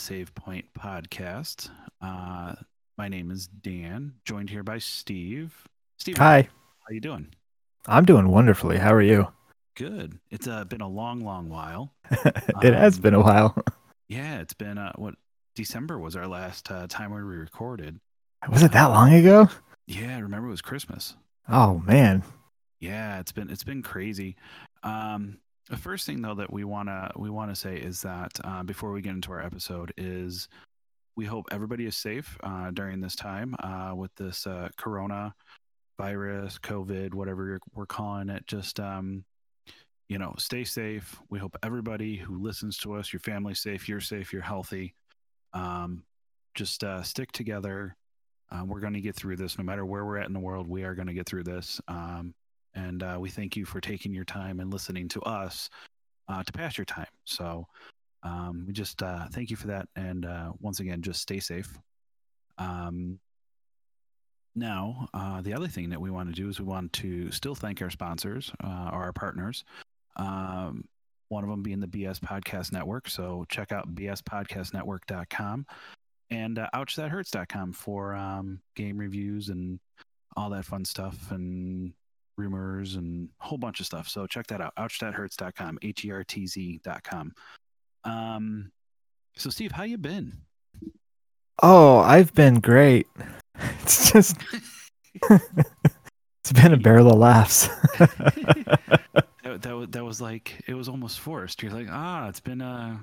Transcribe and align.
Save 0.00 0.34
Point 0.34 0.64
podcast. 0.72 1.68
Uh, 2.00 2.54
my 2.96 3.08
name 3.08 3.30
is 3.30 3.46
Dan, 3.46 4.14
joined 4.24 4.48
here 4.48 4.62
by 4.62 4.78
Steve. 4.78 5.54
Steve, 5.98 6.16
Hi, 6.16 6.42
how 6.42 6.94
you 6.94 7.00
doing? 7.00 7.28
I'm 7.86 8.06
doing 8.06 8.28
wonderfully. 8.28 8.78
How 8.78 8.94
are 8.94 9.02
you? 9.02 9.28
Good. 9.76 10.18
It's 10.30 10.48
uh, 10.48 10.64
been 10.64 10.80
a 10.80 10.88
long, 10.88 11.20
long 11.20 11.50
while. 11.50 11.92
it 12.10 12.72
has 12.74 12.96
Um, 12.96 13.02
been 13.02 13.14
a 13.14 13.20
while. 13.20 13.54
Yeah, 14.08 14.40
it's 14.40 14.54
been 14.54 14.78
uh, 14.78 14.92
what 14.96 15.14
December 15.54 15.98
was 15.98 16.16
our 16.16 16.26
last 16.26 16.70
uh, 16.70 16.86
time 16.88 17.12
we 17.12 17.20
recorded. 17.20 18.00
Was 18.50 18.62
it 18.62 18.72
that 18.72 18.86
long 18.86 19.12
ago? 19.12 19.48
Yeah, 19.86 20.16
I 20.16 20.20
remember 20.20 20.48
it 20.48 20.52
was 20.52 20.62
Christmas. 20.62 21.14
Oh 21.48 21.78
man. 21.86 22.22
Yeah, 22.80 23.20
it's 23.20 23.32
been 23.32 23.50
it's 23.50 23.64
been 23.64 23.82
crazy. 23.82 24.36
Um, 24.82 25.38
the 25.70 25.76
first 25.76 26.04
thing 26.04 26.20
though 26.20 26.34
that 26.34 26.52
we 26.52 26.64
wanna 26.64 27.10
we 27.16 27.30
wanna 27.30 27.54
say 27.54 27.76
is 27.76 28.02
that 28.02 28.38
uh, 28.44 28.62
before 28.62 28.92
we 28.92 29.00
get 29.00 29.10
into 29.14 29.32
our 29.32 29.42
episode 29.42 29.92
is 29.96 30.48
we 31.16 31.24
hope 31.24 31.46
everybody 31.50 31.86
is 31.86 31.96
safe 31.96 32.36
uh, 32.42 32.70
during 32.72 33.00
this 33.00 33.14
time 33.14 33.54
uh, 33.62 33.92
with 33.94 34.14
this 34.16 34.46
uh, 34.46 34.68
Corona 34.76 35.34
virus, 35.98 36.58
COVID, 36.58 37.14
whatever 37.14 37.60
we're 37.74 37.86
calling 37.86 38.30
it. 38.30 38.46
Just 38.46 38.80
um, 38.80 39.24
you 40.08 40.18
know, 40.18 40.34
stay 40.38 40.64
safe. 40.64 41.20
We 41.28 41.38
hope 41.38 41.56
everybody 41.62 42.16
who 42.16 42.42
listens 42.42 42.76
to 42.78 42.94
us, 42.94 43.12
your 43.12 43.20
family's 43.20 43.60
safe, 43.60 43.88
you're 43.88 44.00
safe, 44.00 44.32
you're 44.32 44.42
healthy. 44.42 44.94
Um, 45.52 46.04
just 46.54 46.82
uh, 46.82 47.02
stick 47.02 47.30
together. 47.32 47.96
Uh, 48.50 48.64
we're 48.66 48.80
going 48.80 48.94
to 48.94 49.00
get 49.00 49.14
through 49.14 49.36
this 49.36 49.56
no 49.56 49.62
matter 49.62 49.86
where 49.86 50.04
we're 50.04 50.18
at 50.18 50.26
in 50.26 50.32
the 50.32 50.40
world. 50.40 50.66
We 50.66 50.82
are 50.82 50.94
going 50.96 51.06
to 51.06 51.14
get 51.14 51.26
through 51.26 51.44
this. 51.44 51.80
Um, 51.86 52.34
and 52.74 53.02
uh, 53.02 53.16
we 53.20 53.28
thank 53.28 53.56
you 53.56 53.64
for 53.64 53.80
taking 53.80 54.12
your 54.12 54.24
time 54.24 54.60
and 54.60 54.72
listening 54.72 55.08
to 55.08 55.20
us 55.22 55.70
uh, 56.28 56.42
to 56.42 56.52
pass 56.52 56.78
your 56.78 56.84
time. 56.84 57.06
So 57.24 57.66
um, 58.22 58.64
we 58.66 58.72
just 58.72 59.02
uh, 59.02 59.26
thank 59.32 59.50
you 59.50 59.56
for 59.56 59.68
that. 59.68 59.88
And 59.96 60.26
uh, 60.26 60.52
once 60.60 60.80
again, 60.80 61.02
just 61.02 61.20
stay 61.20 61.40
safe. 61.40 61.78
Um, 62.58 63.18
now, 64.54 65.08
uh, 65.14 65.40
the 65.40 65.54
other 65.54 65.68
thing 65.68 65.90
that 65.90 66.00
we 66.00 66.10
want 66.10 66.28
to 66.28 66.34
do 66.34 66.48
is 66.48 66.58
we 66.58 66.66
want 66.66 66.92
to 66.94 67.30
still 67.30 67.54
thank 67.54 67.80
our 67.80 67.90
sponsors, 67.90 68.52
uh, 68.62 68.90
or 68.92 69.04
our 69.04 69.12
partners. 69.12 69.64
Um, 70.16 70.84
one 71.28 71.44
of 71.44 71.50
them 71.50 71.62
being 71.62 71.80
the 71.80 71.86
BS 71.86 72.18
Podcast 72.18 72.72
Network. 72.72 73.08
So 73.08 73.46
check 73.48 73.70
out 73.72 73.94
bspodcastnetwork.com 73.94 75.66
and 76.30 76.58
uh, 76.58 76.68
ouchthathertz.com 76.74 77.72
for 77.72 78.14
um, 78.14 78.60
game 78.74 78.98
reviews 78.98 79.48
and 79.48 79.78
all 80.36 80.50
that 80.50 80.64
fun 80.64 80.84
stuff 80.84 81.30
and 81.30 81.92
rumors 82.40 82.96
and 82.96 83.28
a 83.40 83.44
whole 83.44 83.58
bunch 83.58 83.80
of 83.80 83.86
stuff. 83.86 84.08
So 84.08 84.26
check 84.26 84.46
that 84.48 84.60
out. 84.60 84.74
Ouchthathertz.com, 84.76 85.78
H 85.82 86.04
E 86.04 86.10
R 86.10 86.24
T 86.24 86.46
Z.com. 86.46 87.32
Um, 88.04 88.72
so 89.36 89.50
Steve, 89.50 89.72
how 89.72 89.82
you 89.82 89.98
been? 89.98 90.32
Oh, 91.62 91.98
I've 91.98 92.34
been 92.34 92.60
great. 92.60 93.06
It's 93.82 94.10
just 94.10 94.36
it's 95.30 96.52
been 96.54 96.72
a 96.72 96.78
barrel 96.78 97.10
of 97.10 97.18
laughs. 97.18 97.68
That, 97.98 99.60
that, 99.62 99.88
that 99.90 100.04
was 100.04 100.18
like 100.20 100.62
it 100.66 100.72
was 100.72 100.88
almost 100.88 101.20
forced. 101.20 101.62
You're 101.62 101.72
like, 101.72 101.88
ah, 101.90 102.28
it's 102.28 102.40
been 102.40 102.62
uh 102.62 102.96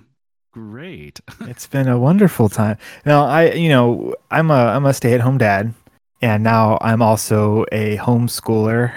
great. 0.51 1.19
it's 1.41 1.67
been 1.67 1.87
a 1.87 1.99
wonderful 1.99 2.49
time. 2.49 2.77
Now, 3.05 3.25
I 3.25 3.51
you 3.51 3.69
know, 3.69 4.15
I'm 4.31 4.49
a 4.49 4.53
I'm 4.53 4.87
a 4.87 4.93
stay-at-home 4.93 5.37
dad 5.37 5.75
and 6.21 6.43
now 6.43 6.77
I'm 6.81 7.01
also 7.01 7.65
a 7.71 7.97
homeschooler. 7.97 8.93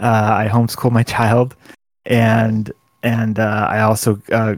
Uh, 0.00 0.36
I 0.40 0.48
homeschool 0.48 0.92
my 0.92 1.02
child 1.14 1.56
and 2.06 2.72
and 3.02 3.38
uh, 3.38 3.68
I 3.70 3.80
also 3.80 4.20
uh, 4.32 4.56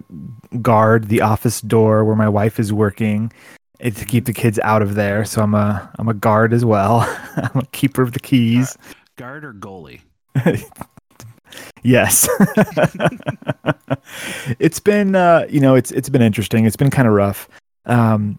guard 0.63 1.09
the 1.09 1.21
office 1.21 1.61
door 1.61 2.05
where 2.05 2.17
my 2.17 2.29
wife 2.29 2.59
is 2.59 2.73
working 2.73 3.31
eh, 3.81 3.91
to 3.91 4.05
keep 4.05 4.25
the 4.25 4.33
kids 4.33 4.59
out 4.61 4.81
of 4.81 4.95
there. 4.95 5.25
So 5.25 5.43
I'm 5.43 5.55
a 5.55 5.91
I'm 5.99 6.09
a 6.09 6.15
guard 6.15 6.53
as 6.53 6.65
well. 6.65 7.01
I'm 7.37 7.61
a 7.61 7.67
keeper 7.73 8.03
of 8.03 8.13
the 8.13 8.21
keys. 8.21 8.77
Guard 9.17 9.45
or 9.45 9.53
goalie? 9.53 10.01
yes. 11.83 12.29
it's 14.59 14.81
been 14.81 15.15
uh, 15.15 15.47
you 15.51 15.61
know 15.61 15.75
it's 15.75 15.91
it's 15.91 16.09
been 16.09 16.23
interesting. 16.23 16.65
It's 16.65 16.77
been 16.77 16.91
kind 16.91 17.09
of 17.09 17.15
rough. 17.15 17.49
Um, 17.85 18.39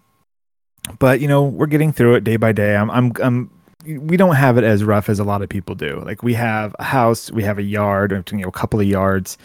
but 0.97 1.19
you 1.19 1.27
know 1.27 1.43
we're 1.43 1.67
getting 1.67 1.91
through 1.91 2.15
it 2.15 2.23
day 2.23 2.37
by 2.37 2.51
day. 2.51 2.75
I'm 2.75 2.89
I'm 2.89 3.11
I'm 3.21 3.51
we 3.97 4.17
don't 4.17 4.35
have 4.35 4.57
it 4.57 4.63
as 4.63 4.83
rough 4.83 5.09
as 5.09 5.19
a 5.19 5.23
lot 5.23 5.41
of 5.41 5.49
people 5.49 5.75
do. 5.75 6.01
Like 6.05 6.21
we 6.23 6.33
have 6.35 6.75
a 6.79 6.83
house, 6.83 7.31
we 7.31 7.43
have 7.43 7.57
a 7.57 7.63
yard, 7.63 8.11
you 8.31 8.37
know, 8.37 8.47
a 8.47 8.51
couple 8.51 8.79
of 8.79 8.85
yards. 8.85 9.37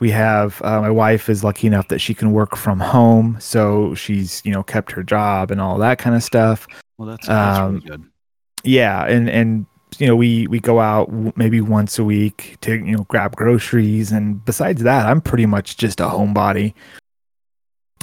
We 0.00 0.10
have 0.10 0.60
uh, 0.62 0.80
my 0.80 0.90
wife 0.90 1.28
is 1.28 1.44
lucky 1.44 1.66
enough 1.66 1.88
that 1.88 2.00
she 2.00 2.14
can 2.14 2.32
work 2.32 2.56
from 2.56 2.80
home, 2.80 3.36
so 3.38 3.94
she's 3.94 4.42
you 4.44 4.52
know 4.52 4.62
kept 4.62 4.90
her 4.92 5.02
job 5.02 5.50
and 5.50 5.60
all 5.60 5.78
that 5.78 5.98
kind 5.98 6.16
of 6.16 6.22
stuff. 6.22 6.66
Well, 6.98 7.08
that's, 7.08 7.26
that's 7.26 7.58
Um, 7.58 7.74
really 7.74 7.86
good. 7.88 8.02
Yeah, 8.64 9.04
and 9.04 9.28
and 9.30 9.66
you 9.98 10.06
know 10.08 10.16
we 10.16 10.46
we 10.48 10.58
go 10.58 10.80
out 10.80 11.08
w- 11.10 11.32
maybe 11.36 11.60
once 11.60 11.98
a 12.00 12.04
week 12.04 12.56
to 12.62 12.74
you 12.74 12.96
know 12.96 13.04
grab 13.08 13.36
groceries, 13.36 14.10
and 14.10 14.44
besides 14.44 14.82
that, 14.82 15.06
I'm 15.06 15.20
pretty 15.20 15.46
much 15.46 15.76
just 15.76 16.00
a 16.00 16.04
homebody. 16.06 16.74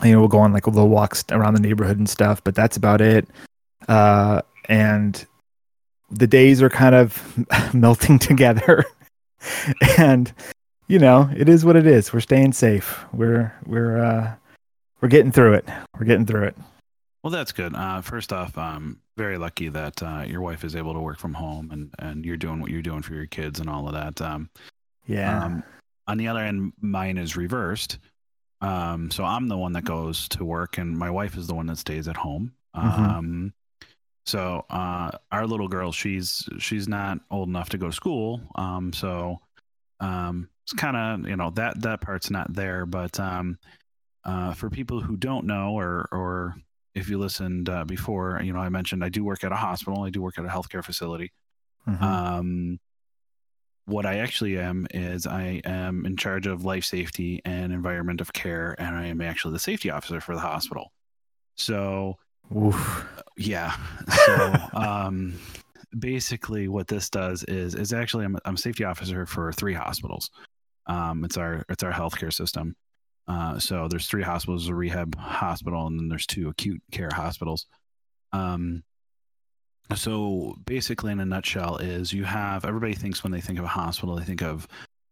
You 0.03 0.13
know, 0.13 0.19
we'll 0.19 0.29
go 0.29 0.39
on 0.39 0.53
like 0.53 0.67
little 0.67 0.87
walks 0.87 1.25
around 1.31 1.55
the 1.55 1.59
neighborhood 1.61 1.97
and 1.97 2.07
stuff, 2.07 2.41
but 2.45 2.55
that's 2.55 2.77
about 2.77 3.01
it. 3.01 3.27
Uh, 3.89 4.41
and 4.69 5.25
the 6.11 6.27
days 6.27 6.61
are 6.61 6.69
kind 6.69 6.95
of 6.95 7.21
melting 7.73 8.19
together, 8.19 8.85
and 9.97 10.31
you 10.87 10.99
know 10.99 11.29
it 11.35 11.49
is 11.49 11.63
what 11.65 11.75
it 11.75 11.85
is. 11.87 12.11
We're 12.13 12.19
staying 12.19 12.53
safe. 12.53 13.03
We're 13.13 13.53
we're 13.65 14.03
uh, 14.03 14.33
we're 15.01 15.09
getting 15.09 15.31
through 15.31 15.53
it. 15.53 15.65
We're 15.97 16.05
getting 16.05 16.25
through 16.25 16.43
it. 16.45 16.57
Well, 17.23 17.31
that's 17.31 17.51
good. 17.51 17.75
Uh, 17.75 18.01
first 18.01 18.31
off, 18.31 18.57
um, 18.57 18.99
very 19.17 19.37
lucky 19.37 19.67
that 19.67 20.01
uh, 20.01 20.23
your 20.25 20.39
wife 20.39 20.63
is 20.63 20.73
able 20.75 20.93
to 20.93 21.01
work 21.01 21.19
from 21.19 21.33
home 21.33 21.69
and, 21.71 21.93
and 21.99 22.25
you're 22.25 22.37
doing 22.37 22.61
what 22.61 22.71
you're 22.71 22.81
doing 22.81 23.01
for 23.01 23.13
your 23.13 23.25
kids 23.25 23.59
and 23.59 23.69
all 23.69 23.87
of 23.87 23.93
that. 23.93 24.21
Um, 24.21 24.49
Yeah. 25.05 25.43
um, 25.43 25.63
on 26.07 26.17
the 26.17 26.29
other 26.29 26.39
end, 26.39 26.71
mine 26.79 27.17
is 27.17 27.35
reversed. 27.35 27.97
Um, 28.61 29.11
so 29.11 29.25
I'm 29.25 29.49
the 29.49 29.57
one 29.57 29.73
that 29.73 29.83
goes 29.83 30.29
to 30.29 30.45
work 30.45 30.77
and 30.77 30.97
my 30.97 31.09
wife 31.09 31.35
is 31.35 31.47
the 31.47 31.55
one 31.55 31.65
that 31.67 31.77
stays 31.77 32.07
at 32.07 32.15
home. 32.15 32.53
Mhm. 32.73 32.97
Um, 32.99 33.53
so 34.29 34.63
uh, 34.69 35.09
our 35.31 35.47
little 35.47 35.67
girl, 35.67 35.91
she's 35.91 36.47
she's 36.59 36.87
not 36.87 37.19
old 37.31 37.49
enough 37.49 37.69
to 37.69 37.79
go 37.79 37.87
to 37.87 37.91
school. 37.91 38.41
Um, 38.55 38.93
so 38.93 39.39
um, 39.99 40.49
it's 40.63 40.73
kind 40.73 40.95
of 40.95 41.27
you 41.27 41.35
know 41.35 41.49
that 41.51 41.81
that 41.81 42.01
part's 42.01 42.29
not 42.29 42.53
there. 42.53 42.85
But 42.85 43.19
um, 43.19 43.57
uh, 44.23 44.53
for 44.53 44.69
people 44.69 45.01
who 45.01 45.17
don't 45.17 45.45
know 45.45 45.71
or 45.77 46.07
or 46.11 46.55
if 46.93 47.09
you 47.09 47.17
listened 47.17 47.69
uh, 47.69 47.85
before, 47.85 48.39
you 48.43 48.53
know 48.53 48.59
I 48.59 48.69
mentioned 48.69 49.03
I 49.03 49.09
do 49.09 49.23
work 49.23 49.43
at 49.43 49.51
a 49.51 49.55
hospital. 49.55 50.03
I 50.03 50.11
do 50.11 50.21
work 50.21 50.37
at 50.37 50.45
a 50.45 50.49
healthcare 50.49 50.85
facility. 50.85 51.31
Mhm. 51.87 52.01
Um, 52.01 52.79
what 53.85 54.05
I 54.05 54.19
actually 54.19 54.59
am 54.59 54.85
is 54.91 55.25
I 55.25 55.61
am 55.65 56.05
in 56.05 56.17
charge 56.17 56.45
of 56.45 56.63
life 56.63 56.85
safety 56.85 57.41
and 57.43 57.73
environment 57.73 58.21
of 58.21 58.31
care, 58.31 58.75
and 58.77 58.95
I 58.95 59.07
am 59.07 59.21
actually 59.21 59.53
the 59.53 59.59
safety 59.59 59.89
officer 59.89 60.21
for 60.21 60.35
the 60.35 60.41
hospital. 60.41 60.93
So 61.55 62.19
Oof. 62.55 63.07
yeah, 63.37 63.75
so 64.25 64.55
um, 64.73 65.39
basically 65.97 66.67
what 66.67 66.87
this 66.87 67.09
does 67.09 67.43
is 67.43 67.75
is 67.75 67.93
actually 67.93 68.25
I'm, 68.25 68.37
I'm 68.45 68.55
a 68.55 68.57
safety 68.57 68.83
officer 68.83 69.25
for 69.25 69.51
three 69.53 69.73
hospitals. 69.73 70.29
Um, 70.87 71.23
it's 71.23 71.37
our 71.37 71.63
it's 71.69 71.83
our 71.83 71.91
healthcare 71.91 72.33
system. 72.33 72.75
Uh, 73.27 73.59
so 73.59 73.87
there's 73.87 74.07
three 74.07 74.23
hospitals, 74.23 74.67
a 74.69 74.73
rehab 74.73 75.15
hospital, 75.15 75.85
and 75.85 75.99
then 75.99 76.09
there's 76.09 76.25
two 76.25 76.49
acute 76.49 76.81
care 76.91 77.11
hospitals. 77.13 77.67
Um, 78.33 78.83
so 79.95 80.55
basically, 80.65 81.11
in 81.11 81.19
a 81.19 81.25
nutshell, 81.25 81.77
is 81.77 82.11
you 82.11 82.23
have 82.23 82.65
everybody 82.65 82.93
thinks 82.93 83.23
when 83.23 83.31
they 83.31 83.41
think 83.41 83.59
of 83.59 83.65
a 83.65 83.69
hospital, 83.69 84.15
they 84.15 84.23
think 84.23 84.41
of 84.41 84.67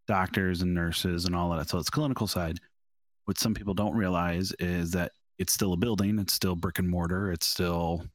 doctors 0.07 0.61
and 0.61 0.73
nurses 0.73 1.25
and 1.25 1.35
all 1.35 1.51
of 1.51 1.59
that. 1.59 1.69
So 1.69 1.77
it's 1.77 1.89
clinical 1.89 2.27
side. 2.27 2.59
What 3.25 3.37
some 3.37 3.53
people 3.53 3.73
don't 3.73 3.95
realize 3.95 4.51
is 4.59 4.91
that 4.91 5.11
it's 5.39 5.53
still 5.53 5.73
a 5.73 5.77
building, 5.77 6.19
it's 6.19 6.33
still 6.33 6.55
brick 6.55 6.79
and 6.79 6.89
mortar, 6.89 7.31
it's 7.31 7.45
still, 7.45 8.05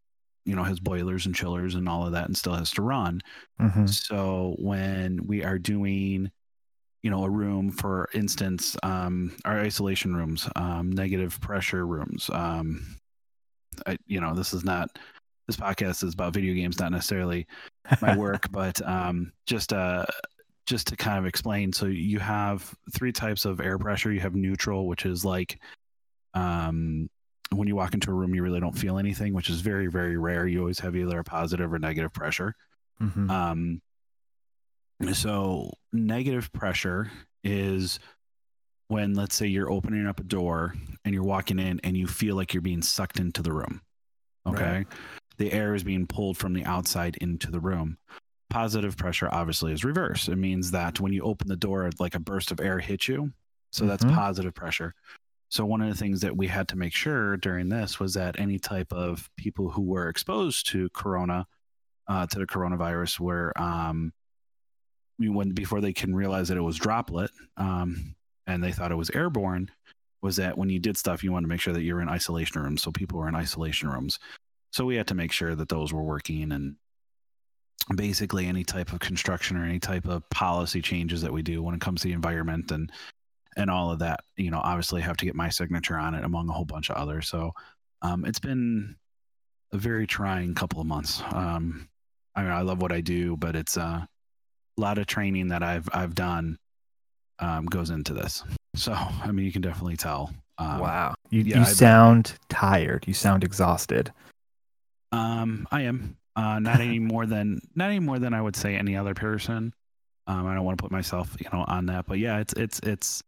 you 0.45 0.57
know, 0.57 0.63
has 0.63 0.81
boilers 0.81 1.27
and 1.27 1.35
chillers 1.35 1.75
and 1.75 1.89
all 1.89 2.07
of 2.07 2.13
that, 2.13 2.27
and 2.27 2.37
still 2.37 2.55
has 2.55 2.71
to 2.73 2.83
run. 2.83 3.21
Mhm. 3.61 3.89
So 3.89 4.57
when 4.59 5.27
we 5.27 5.45
are 5.45 5.59
doing, 5.59 6.31
you 7.03 7.11
know, 7.11 7.25
a 7.25 7.31
room, 7.31 7.71
for 7.71 8.09
instance, 8.15 8.77
um, 8.83 9.37
our 9.45 9.59
isolation 9.61 10.15
rooms, 10.15 10.49
um, 10.57 10.91
negative 10.91 11.41
pressure 11.41 11.87
rooms, 11.87 12.31
um, 12.33 12.97
I, 13.87 13.99
you 14.07 14.21
know, 14.21 14.35
this 14.35 14.53
is 14.53 14.65
not 14.65 14.89
this 15.47 15.57
podcast 15.57 16.05
is 16.05 16.15
about 16.15 16.35
video 16.35 16.55
games, 16.55 16.79
not 16.79 16.93
necessarily 16.93 17.47
my 18.01 18.17
work, 18.17 18.51
but 18.53 18.81
um, 18.89 19.33
just 19.47 19.73
uh, 19.73 20.07
just 20.67 20.87
to 20.89 20.97
kind 20.97 21.19
of 21.19 21.27
explain. 21.27 21.73
So 21.73 21.87
you 21.87 22.21
have 22.21 22.75
three 22.93 23.13
types 23.13 23.45
of 23.45 23.61
air 23.61 23.79
pressure. 23.79 24.13
You 24.13 24.21
have 24.21 24.35
neutral, 24.37 24.87
which 24.87 25.05
is 25.05 25.25
like 25.25 25.61
um, 26.35 27.09
when 27.51 27.69
you 27.69 27.77
walk 27.77 27.95
into 27.95 28.11
a 28.11 28.15
room, 28.15 28.35
you 28.35 28.43
really 28.43 28.61
don't 28.61 28.77
feel 28.79 28.99
anything, 28.99 29.35
which 29.35 29.51
is 29.51 29.61
very 29.61 29.87
very 29.89 30.17
rare. 30.17 30.47
You 30.47 30.61
always 30.61 30.81
have 30.81 30.97
either 30.97 31.19
a 31.19 31.25
positive 31.25 31.73
or 31.73 31.79
negative 31.79 32.13
pressure. 32.13 32.55
Mhm. 33.01 33.31
Um, 33.31 33.83
so 35.13 35.73
negative 35.93 36.53
pressure 36.53 37.11
is 37.43 37.99
when 38.89 39.15
let's 39.15 39.35
say 39.35 39.47
you're 39.47 39.71
opening 39.71 40.07
up 40.07 40.21
a 40.21 40.25
door 40.25 40.75
and 41.05 41.15
you're 41.15 41.25
walking 41.25 41.59
in 41.59 41.81
and 41.83 41.97
you 41.97 42.07
feel 42.07 42.37
like 42.37 42.55
you're 42.55 42.61
being 42.61 42.83
sucked 42.83 43.19
into 43.19 43.43
the 43.43 43.53
room. 43.53 43.81
Okay. 44.47 44.63
Right. 44.79 44.87
The 45.39 45.53
air 45.53 45.75
is 45.75 45.83
being 45.83 46.07
pulled 46.07 46.37
from 46.37 46.53
the 46.53 46.65
outside 46.65 47.17
into 47.17 47.51
the 47.51 47.59
room. 47.61 47.97
Positive 48.51 48.97
pressure 48.97 49.29
obviously 49.33 49.73
is 49.73 49.83
reverse. 49.85 50.29
It 50.29 50.37
means 50.37 50.71
that 50.73 51.01
when 51.01 51.13
you 51.13 51.23
open 51.23 51.49
the 51.49 51.57
door, 51.57 51.89
like 51.99 52.15
a 52.15 52.21
burst 52.21 52.53
of 52.53 52.61
air 52.61 52.79
hits 52.79 53.09
you. 53.09 53.33
So 53.73 53.87
that's 53.87 54.05
Mhm. 54.05 54.15
positive 54.15 54.55
pressure. 54.55 54.95
So 55.53 55.67
one 55.67 55.83
of 55.83 55.89
the 55.91 55.95
things 55.95 56.23
that 56.23 56.35
we 56.35 56.47
had 56.47 56.67
to 56.69 56.79
make 56.79 56.95
sure 56.95 57.37
during 57.37 57.69
this 57.69 58.01
was 58.01 58.15
that 58.15 58.41
any 58.41 58.59
type 58.59 58.91
of 58.91 59.29
people 59.37 59.69
who 59.69 59.83
were 59.83 60.09
exposed 60.09 60.67
to 60.71 60.89
corona, 60.95 61.47
uh, 62.09 62.27
to 62.29 62.39
the 62.39 62.47
coronavirus, 62.47 63.21
were 63.21 63.53
um, 63.61 64.15
when 65.19 65.51
before 65.51 65.83
they 65.83 65.93
can 65.93 66.15
realize 66.15 66.49
that 66.49 66.57
it 66.57 66.63
was 66.63 66.79
droplet, 66.79 67.31
um, 67.59 68.15
and 68.47 68.65
they 68.65 68.73
thought 68.73 68.93
it 68.93 68.97
was 68.97 69.11
airborne, 69.11 69.71
was 70.23 70.37
that 70.37 70.57
when 70.57 70.71
you 70.71 70.79
did 70.79 70.97
stuff, 70.97 71.23
you 71.23 71.33
wanted 71.33 71.49
to 71.49 71.51
make 71.51 71.61
sure 71.61 71.75
that 71.75 71.83
you 71.83 71.97
were 71.97 72.01
in 72.01 72.09
isolation 72.09 72.63
rooms. 72.63 72.83
So 72.83 72.91
people 72.91 73.19
were 73.19 73.29
in 73.29 73.35
isolation 73.37 73.91
rooms. 73.91 74.19
So 74.71 74.87
we 74.87 74.97
had 74.97 75.09
to 75.09 75.15
make 75.15 75.33
sure 75.33 75.55
that 75.55 75.69
those 75.69 75.93
were 75.93 76.03
working 76.03 76.51
and 76.53 76.77
basically 77.95 78.47
any 78.47 78.65
type 78.65 78.91
of 78.95 79.01
construction 79.01 79.59
or 79.59 79.67
any 79.67 79.81
type 79.81 80.07
of 80.07 80.27
policy 80.31 80.81
changes 80.81 81.21
that 81.21 81.33
we 81.33 81.43
do 81.43 81.63
when 81.63 81.75
it 81.75 81.83
comes 81.83 82.01
to 82.01 82.09
the 82.09 82.15
environment 82.15 82.71
and 82.71 82.91
and 83.57 83.71
all 83.71 83.91
of 83.91 83.99
that 83.99 84.21
you 84.37 84.51
know 84.51 84.61
obviously 84.63 85.01
have 85.01 85.17
to 85.17 85.25
get 85.25 85.35
my 85.35 85.49
signature 85.49 85.97
on 85.97 86.15
it 86.15 86.25
among 86.25 86.49
a 86.49 86.53
whole 86.53 86.65
bunch 86.65 86.91
of 86.91 86.97
others 86.97 87.29
so 87.29 87.53
um, 88.03 88.25
it's 88.25 88.41
been 88.41 88.97
a 89.73 89.79
very 89.79 90.07
trying 90.07 90.55
couple 90.55 90.81
of 90.81 90.87
months 90.87 91.23
um, 91.33 91.89
i 92.35 92.43
mean 92.43 92.51
i 92.51 92.63
love 92.63 92.81
what 92.81 92.93
i 92.93 93.01
do 93.01 93.37
but 93.37 93.57
it's 93.57 93.77
uh, 93.77 94.01
a 94.01 94.81
lot 94.81 94.99
of 94.99 95.07
training 95.07 95.49
that 95.49 95.63
i've 95.63 95.89
i've 95.93 96.15
done 96.15 96.59
um, 97.39 97.67
goes 97.67 97.91
into 97.91 98.15
this 98.15 98.45
so 98.75 98.93
i 98.93 99.31
mean 99.33 99.45
you 99.45 99.53
can 99.53 99.63
definitely 99.63 99.97
tell 99.97 100.33
um, 100.59 100.79
wow. 100.79 101.15
You, 101.31 101.43
yeah, 101.43 101.61
you 101.61 101.65
sound 101.65 102.35
tired. 102.49 103.05
You 103.07 103.15
sound 103.15 103.45
exhausted. 103.45 104.13
Um, 105.11 105.67
I 105.71 105.83
am 105.83 106.17
uh, 106.37 106.59
not 106.59 106.81
any 106.81 106.99
more 107.01 107.27
than 107.27 107.61
not 107.75 107.91
any 107.91 108.01
more 108.01 108.19
than 108.19 108.35
I 108.35 108.41
would 108.41 108.57
say 108.57 108.77
any 108.77 108.97
other 108.97 109.15
person. 109.15 109.73
Um, 110.27 110.47
I 110.47 110.55
don't 110.55 110.65
want 110.65 110.79
to 110.79 110.83
put 110.83 110.93
myself, 110.93 111.37
you 111.41 111.49
know, 111.53 111.65
on 111.67 111.87
that, 111.87 112.07
but 112.07 112.19
yeah, 112.19 112.39
it's 112.39 112.53
it's 112.55 112.81
it's 112.81 113.23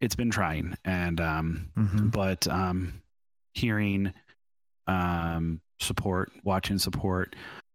it's 0.00 0.14
been 0.14 0.30
trying, 0.30 0.76
and 0.84 1.20
um, 1.20 1.68
Mhm. 1.76 2.10
but 2.12 2.46
um, 2.48 3.02
hearing 3.54 4.12
um 4.86 5.60
support, 5.80 6.30
watching 6.44 6.78
support, 6.78 7.34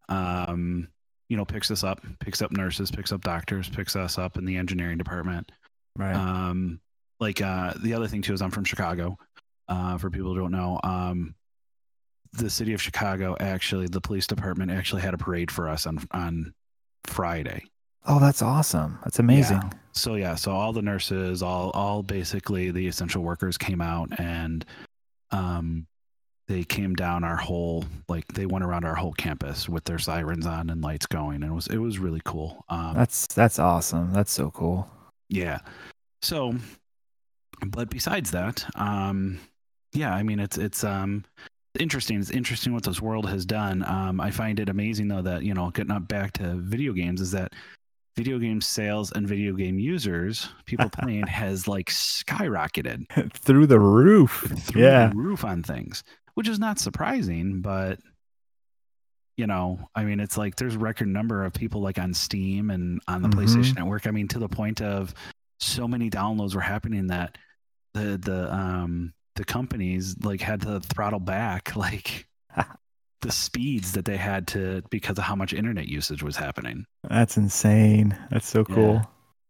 um, 0.09 0.87
you 1.29 1.37
know, 1.37 1.45
picks 1.45 1.69
us 1.71 1.83
up, 1.83 2.01
picks 2.19 2.41
up 2.41 2.51
nurses, 2.51 2.89
picks 2.91 3.11
up 3.11 3.21
doctors, 3.21 3.69
picks 3.69 3.95
us 3.95 4.17
up 4.17 4.37
in 4.37 4.45
the 4.45 4.57
engineering 4.57 4.97
department. 4.97 5.51
Right. 5.95 6.15
Um, 6.15 6.79
like 7.19 7.41
uh, 7.41 7.73
the 7.81 7.93
other 7.93 8.07
thing 8.07 8.21
too 8.21 8.33
is 8.33 8.41
I'm 8.41 8.51
from 8.51 8.63
Chicago. 8.63 9.17
Uh, 9.67 9.97
for 9.97 10.09
people 10.09 10.33
who 10.33 10.39
don't 10.39 10.51
know, 10.51 10.79
um, 10.83 11.35
the 12.33 12.49
city 12.49 12.73
of 12.73 12.81
Chicago 12.81 13.35
actually, 13.39 13.87
the 13.87 14.01
police 14.01 14.25
department 14.27 14.71
actually 14.71 15.01
had 15.01 15.13
a 15.13 15.17
parade 15.17 15.51
for 15.51 15.69
us 15.69 15.85
on 15.85 15.99
on 16.11 16.53
Friday. 17.05 17.63
Oh, 18.07 18.19
that's 18.19 18.41
awesome. 18.41 18.99
That's 19.03 19.19
amazing. 19.19 19.61
So 19.93 20.15
yeah, 20.15 20.35
so 20.35 20.51
all 20.51 20.73
the 20.73 20.81
nurses, 20.81 21.43
all 21.43 21.69
all 21.71 22.03
basically 22.03 22.71
the 22.71 22.87
essential 22.87 23.23
workers 23.23 23.57
came 23.57 23.81
out 23.81 24.09
and 24.19 24.65
um, 25.31 25.87
they 26.47 26.63
came 26.63 26.95
down 26.95 27.23
our 27.23 27.37
whole 27.37 27.85
like 28.07 28.27
they 28.33 28.45
went 28.45 28.65
around 28.65 28.85
our 28.85 28.95
whole 28.95 29.13
campus 29.13 29.69
with 29.69 29.83
their 29.85 29.99
sirens 29.99 30.45
on 30.45 30.69
and 30.69 30.81
lights 30.81 31.05
going, 31.05 31.43
and 31.43 31.51
it 31.51 31.53
was 31.53 31.67
it 31.67 31.77
was 31.77 31.99
really 31.99 32.21
cool. 32.25 32.63
Um, 32.69 32.93
That's 32.95 33.27
that's 33.27 33.59
awesome. 33.59 34.11
That's 34.13 34.31
so 34.31 34.51
cool. 34.51 34.89
Yeah. 35.29 35.59
So, 36.21 36.55
but 37.65 37.89
besides 37.89 38.31
that, 38.31 38.65
um, 38.75 39.39
yeah, 39.93 40.13
I 40.13 40.23
mean, 40.23 40.39
it's 40.39 40.57
it's 40.57 40.83
um 40.83 41.23
interesting. 41.79 42.19
It's 42.19 42.31
interesting 42.31 42.73
what 42.73 42.83
this 42.83 43.01
world 43.01 43.29
has 43.29 43.45
done. 43.45 43.83
Um, 43.85 44.19
I 44.19 44.31
find 44.31 44.59
it 44.59 44.69
amazing 44.69 45.07
though 45.07 45.21
that 45.21 45.43
you 45.43 45.53
know, 45.53 45.69
getting 45.71 45.91
up 45.91 46.07
back 46.07 46.33
to 46.33 46.55
video 46.55 46.93
games, 46.93 47.21
is 47.21 47.31
that 47.31 47.53
video 48.15 48.39
game 48.39 48.61
sales 48.61 49.11
and 49.11 49.27
video 49.27 49.53
game 49.53 49.79
users, 49.79 50.49
people 50.65 50.89
playing, 51.01 51.27
has 51.27 51.67
like 51.67 51.87
skyrocketed 51.89 53.05
Through 53.33 53.67
the 53.67 53.79
roof. 53.79 54.45
through 54.57 54.81
Yeah. 54.81 55.07
the 55.09 55.15
roof 55.15 55.43
on 55.45 55.63
things, 55.63 56.03
which 56.33 56.47
is 56.49 56.59
not 56.59 56.79
surprising, 56.79 57.61
but 57.61 57.99
you 59.37 59.47
know, 59.47 59.79
I 59.95 60.03
mean, 60.03 60.19
it's 60.19 60.37
like 60.37 60.55
there's 60.57 60.75
record 60.75 61.07
number 61.07 61.43
of 61.45 61.53
people 61.53 61.81
like 61.81 61.97
on 61.97 62.13
Steam 62.13 62.69
and 62.69 63.01
on 63.07 63.21
the 63.21 63.29
Mhm. 63.29 63.33
PlayStation 63.45 63.75
Network. 63.75 64.05
I 64.05 64.11
mean, 64.11 64.27
to 64.27 64.39
the 64.39 64.49
point 64.49 64.81
of 64.81 65.13
so 65.59 65.87
many 65.87 66.09
downloads 66.09 66.53
were 66.53 66.61
happening 66.61 67.07
that 67.07 67.37
the 67.93 68.17
the 68.17 68.53
um 68.53 69.13
the 69.35 69.43
companies 69.45 70.15
like 70.23 70.41
had 70.41 70.61
to 70.61 70.79
throttle 70.81 71.19
back 71.19 71.75
like 71.75 72.27
the 73.21 73.31
speeds 73.31 73.93
that 73.93 74.05
they 74.05 74.17
had 74.17 74.47
to 74.47 74.81
because 74.89 75.17
of 75.17 75.23
how 75.23 75.35
much 75.35 75.53
internet 75.53 75.87
usage 75.87 76.23
was 76.23 76.35
happening. 76.35 76.85
That's 77.09 77.37
insane. 77.37 78.17
That's 78.29 78.47
so 78.47 78.63
cool. 78.63 78.95
Yeah. 78.95 79.03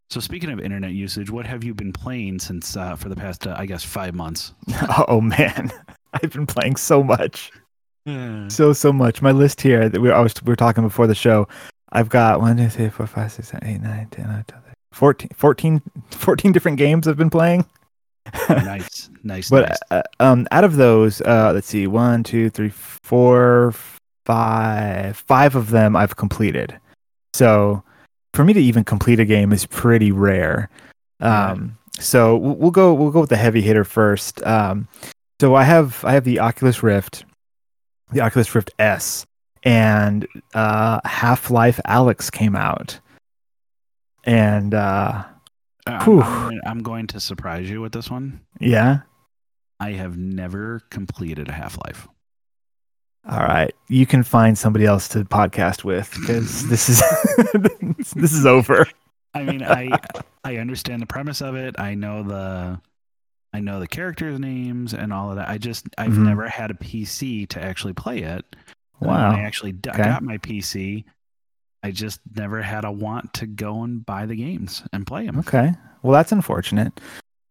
So 0.09 0.19
speaking 0.19 0.49
of 0.51 0.59
internet 0.59 0.91
usage, 0.91 1.29
what 1.29 1.45
have 1.45 1.63
you 1.63 1.73
been 1.73 1.93
playing 1.93 2.39
since 2.39 2.75
uh, 2.75 2.95
for 2.95 3.07
the 3.07 3.15
past 3.15 3.47
uh, 3.47 3.55
I 3.57 3.65
guess 3.65 3.83
five 3.83 4.13
months? 4.13 4.53
Oh 5.07 5.21
man. 5.21 5.71
I've 6.13 6.33
been 6.33 6.45
playing 6.47 6.75
so 6.75 7.01
much. 7.01 7.51
Yeah. 8.05 8.47
So 8.49 8.73
so 8.73 8.91
much. 8.91 9.21
My 9.21 9.31
list 9.31 9.61
here 9.61 9.87
that 9.87 10.01
we 10.01 10.11
I 10.11 10.19
was 10.19 10.33
we 10.43 10.51
were 10.51 10.57
talking 10.57 10.83
before 10.83 11.07
the 11.07 11.15
show. 11.15 11.47
I've 11.93 12.09
got 12.09 12.39
one, 12.39 12.57
two, 12.57 12.69
three, 12.69 12.89
four, 12.89 13.07
five, 13.07 13.31
six, 13.31 13.49
seven, 13.49 13.67
eight, 13.67 13.81
nine, 13.81 14.07
10, 14.11 14.25
11, 14.25 14.45
12, 14.47 14.63
14, 14.93 15.29
14, 15.35 15.81
14 16.11 16.51
different 16.53 16.77
games 16.77 17.07
I've 17.07 17.17
been 17.17 17.29
playing. 17.29 17.65
Nice, 18.49 19.09
nice, 19.23 19.49
But 19.49 19.69
nice. 19.69 19.79
uh, 19.91 20.01
um, 20.19 20.47
out 20.51 20.63
of 20.63 20.75
those, 20.75 21.21
uh, 21.21 21.51
let's 21.53 21.67
see, 21.67 21.87
one, 21.87 22.23
two, 22.23 22.49
three, 22.49 22.69
four, 22.69 23.73
five, 24.25 25.17
five 25.17 25.55
of 25.55 25.69
them 25.69 25.95
I've 25.95 26.15
completed. 26.15 26.77
So 27.33 27.83
for 28.33 28.43
me 28.43 28.53
to 28.53 28.59
even 28.61 28.83
complete 28.83 29.19
a 29.19 29.25
game 29.25 29.51
is 29.51 29.65
pretty 29.65 30.11
rare. 30.11 30.69
Um, 31.19 31.77
so 31.99 32.35
we'll, 32.35 32.55
we'll 32.55 32.71
go 32.71 32.93
we'll 32.93 33.11
go 33.11 33.21
with 33.21 33.29
the 33.29 33.37
heavy 33.37 33.61
hitter 33.61 33.83
first. 33.83 34.41
Um, 34.45 34.87
so 35.39 35.55
I 35.55 35.63
have 35.63 36.03
I 36.05 36.13
have 36.13 36.23
the 36.23 36.39
Oculus 36.39 36.81
Rift, 36.83 37.25
the 38.11 38.21
Oculus 38.21 38.53
Rift 38.55 38.71
S, 38.79 39.25
and 39.63 40.27
uh, 40.53 40.99
Half 41.05 41.51
Life 41.51 41.79
Alyx 41.85 42.31
came 42.31 42.55
out, 42.55 42.99
and 44.23 44.73
uh, 44.73 45.23
Uh, 45.87 46.21
I'm, 46.23 46.61
I'm 46.65 46.83
going- 46.83 47.07
to 47.07 47.19
surprise 47.19 47.69
you 47.69 47.81
with 47.81 47.91
this 47.93 48.09
one. 48.09 48.41
yeah. 48.59 48.99
I 49.79 49.93
have 49.93 50.15
never 50.15 50.81
completed 50.91 51.49
a 51.49 51.53
Half 51.53 51.77
Life. 51.85 52.07
All 53.27 53.39
right, 53.39 53.73
you 53.87 54.05
can 54.05 54.21
find 54.23 54.55
somebody 54.57 54.85
else 54.85 55.07
to 55.09 55.23
podcast 55.25 55.83
with 55.83 56.11
because 56.19 56.67
this 56.69 56.87
is 56.89 57.01
this 58.15 58.31
is 58.33 58.45
over. 58.45 58.85
I 59.33 59.41
mean, 59.43 59.63
I 59.63 59.89
I 60.43 60.57
understand 60.57 61.01
the 61.01 61.07
premise 61.07 61.41
of 61.41 61.55
it. 61.55 61.79
I 61.79 61.95
know 61.95 62.21
the 62.21 62.79
I 63.53 63.59
know 63.59 63.79
the 63.79 63.87
characters' 63.87 64.39
names 64.39 64.93
and 64.93 65.11
all 65.11 65.31
of 65.31 65.35
that. 65.37 65.49
I 65.49 65.57
just 65.57 65.87
I've 65.97 66.11
Mhm. 66.11 66.25
never 66.25 66.47
had 66.47 66.69
a 66.71 66.75
PC 66.75 67.47
to 67.49 67.61
actually 67.63 67.93
play 67.93 68.19
it. 68.19 68.45
Uh, 69.01 69.07
Wow. 69.07 69.31
I 69.35 69.39
actually 69.41 69.75
I 69.87 69.89
Okay. 69.89 70.03
got 70.03 70.21
my 70.23 70.37
PC. 70.37 71.05
I 71.83 71.91
just 71.91 72.19
never 72.35 72.61
had 72.61 72.85
a 72.85 72.91
want 72.91 73.33
to 73.35 73.47
go 73.47 73.83
and 73.83 74.05
buy 74.05 74.25
the 74.25 74.35
games 74.35 74.83
and 74.93 75.05
play 75.05 75.25
them. 75.25 75.39
Okay, 75.39 75.73
well 76.03 76.13
that's 76.13 76.31
unfortunate. 76.31 76.99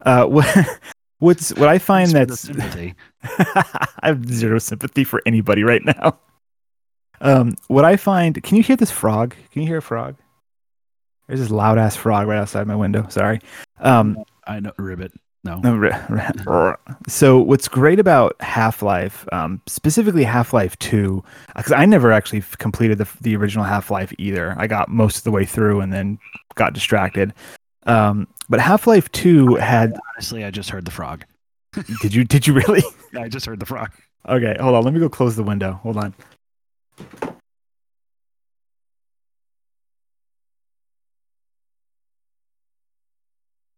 Uh, 0.05 0.25
what 0.25 0.47
what's 1.19 1.53
what 1.55 1.69
I 1.69 1.77
find 1.77 2.11
that's 2.11 2.41
sympathy. 2.41 2.95
I 3.23 3.87
have 4.03 4.25
zero 4.25 4.59
sympathy 4.59 5.03
for 5.03 5.21
anybody 5.25 5.63
right 5.63 5.83
now. 5.83 6.19
Um, 7.21 7.55
what 7.67 7.85
I 7.85 7.97
find, 7.97 8.41
can 8.41 8.57
you 8.57 8.63
hear 8.63 8.75
this 8.75 8.89
frog? 8.89 9.35
Can 9.51 9.61
you 9.61 9.67
hear 9.67 9.77
a 9.77 9.81
frog? 9.81 10.15
There's 11.27 11.39
this 11.39 11.51
loud 11.51 11.77
ass 11.77 11.95
frog 11.95 12.27
right 12.27 12.39
outside 12.39 12.67
my 12.67 12.75
window. 12.75 13.05
Sorry. 13.09 13.39
Um, 13.79 14.23
I 14.47 14.59
know 14.59 14.73
Ribbit. 14.77 15.13
No. 15.43 15.57
no, 15.57 15.75
re- 15.75 15.99
re- 16.09 16.75
so 17.07 17.39
what's 17.39 17.67
great 17.67 17.99
about 17.99 18.35
Half 18.41 18.83
Life, 18.83 19.27
um, 19.31 19.59
specifically 19.65 20.23
Half 20.23 20.53
Life 20.53 20.77
Two, 20.77 21.23
because 21.55 21.71
I 21.71 21.85
never 21.85 22.11
actually 22.11 22.43
completed 22.59 22.99
the 22.99 23.09
the 23.21 23.35
original 23.35 23.65
Half 23.65 23.89
Life 23.89 24.13
either. 24.19 24.53
I 24.57 24.67
got 24.67 24.89
most 24.89 25.17
of 25.17 25.23
the 25.23 25.31
way 25.31 25.45
through 25.45 25.81
and 25.81 25.91
then 25.91 26.19
got 26.53 26.73
distracted. 26.73 27.33
Um, 27.87 28.27
but 28.49 28.59
Half 28.59 28.85
Life 28.85 29.11
Two 29.13 29.55
had. 29.55 29.97
Honestly, 30.13 30.45
I 30.45 30.51
just 30.51 30.69
heard 30.69 30.85
the 30.85 30.91
frog. 30.91 31.25
Did 32.01 32.13
you? 32.13 32.23
Did 32.23 32.45
you 32.45 32.53
really? 32.53 32.83
I 33.17 33.27
just 33.27 33.47
heard 33.47 33.59
the 33.59 33.65
frog. 33.65 33.91
Okay, 34.29 34.55
hold 34.59 34.75
on. 34.75 34.83
Let 34.83 34.93
me 34.93 34.99
go 34.99 35.09
close 35.09 35.35
the 35.35 35.43
window. 35.43 35.79
Hold 35.81 35.97
on. 35.97 36.13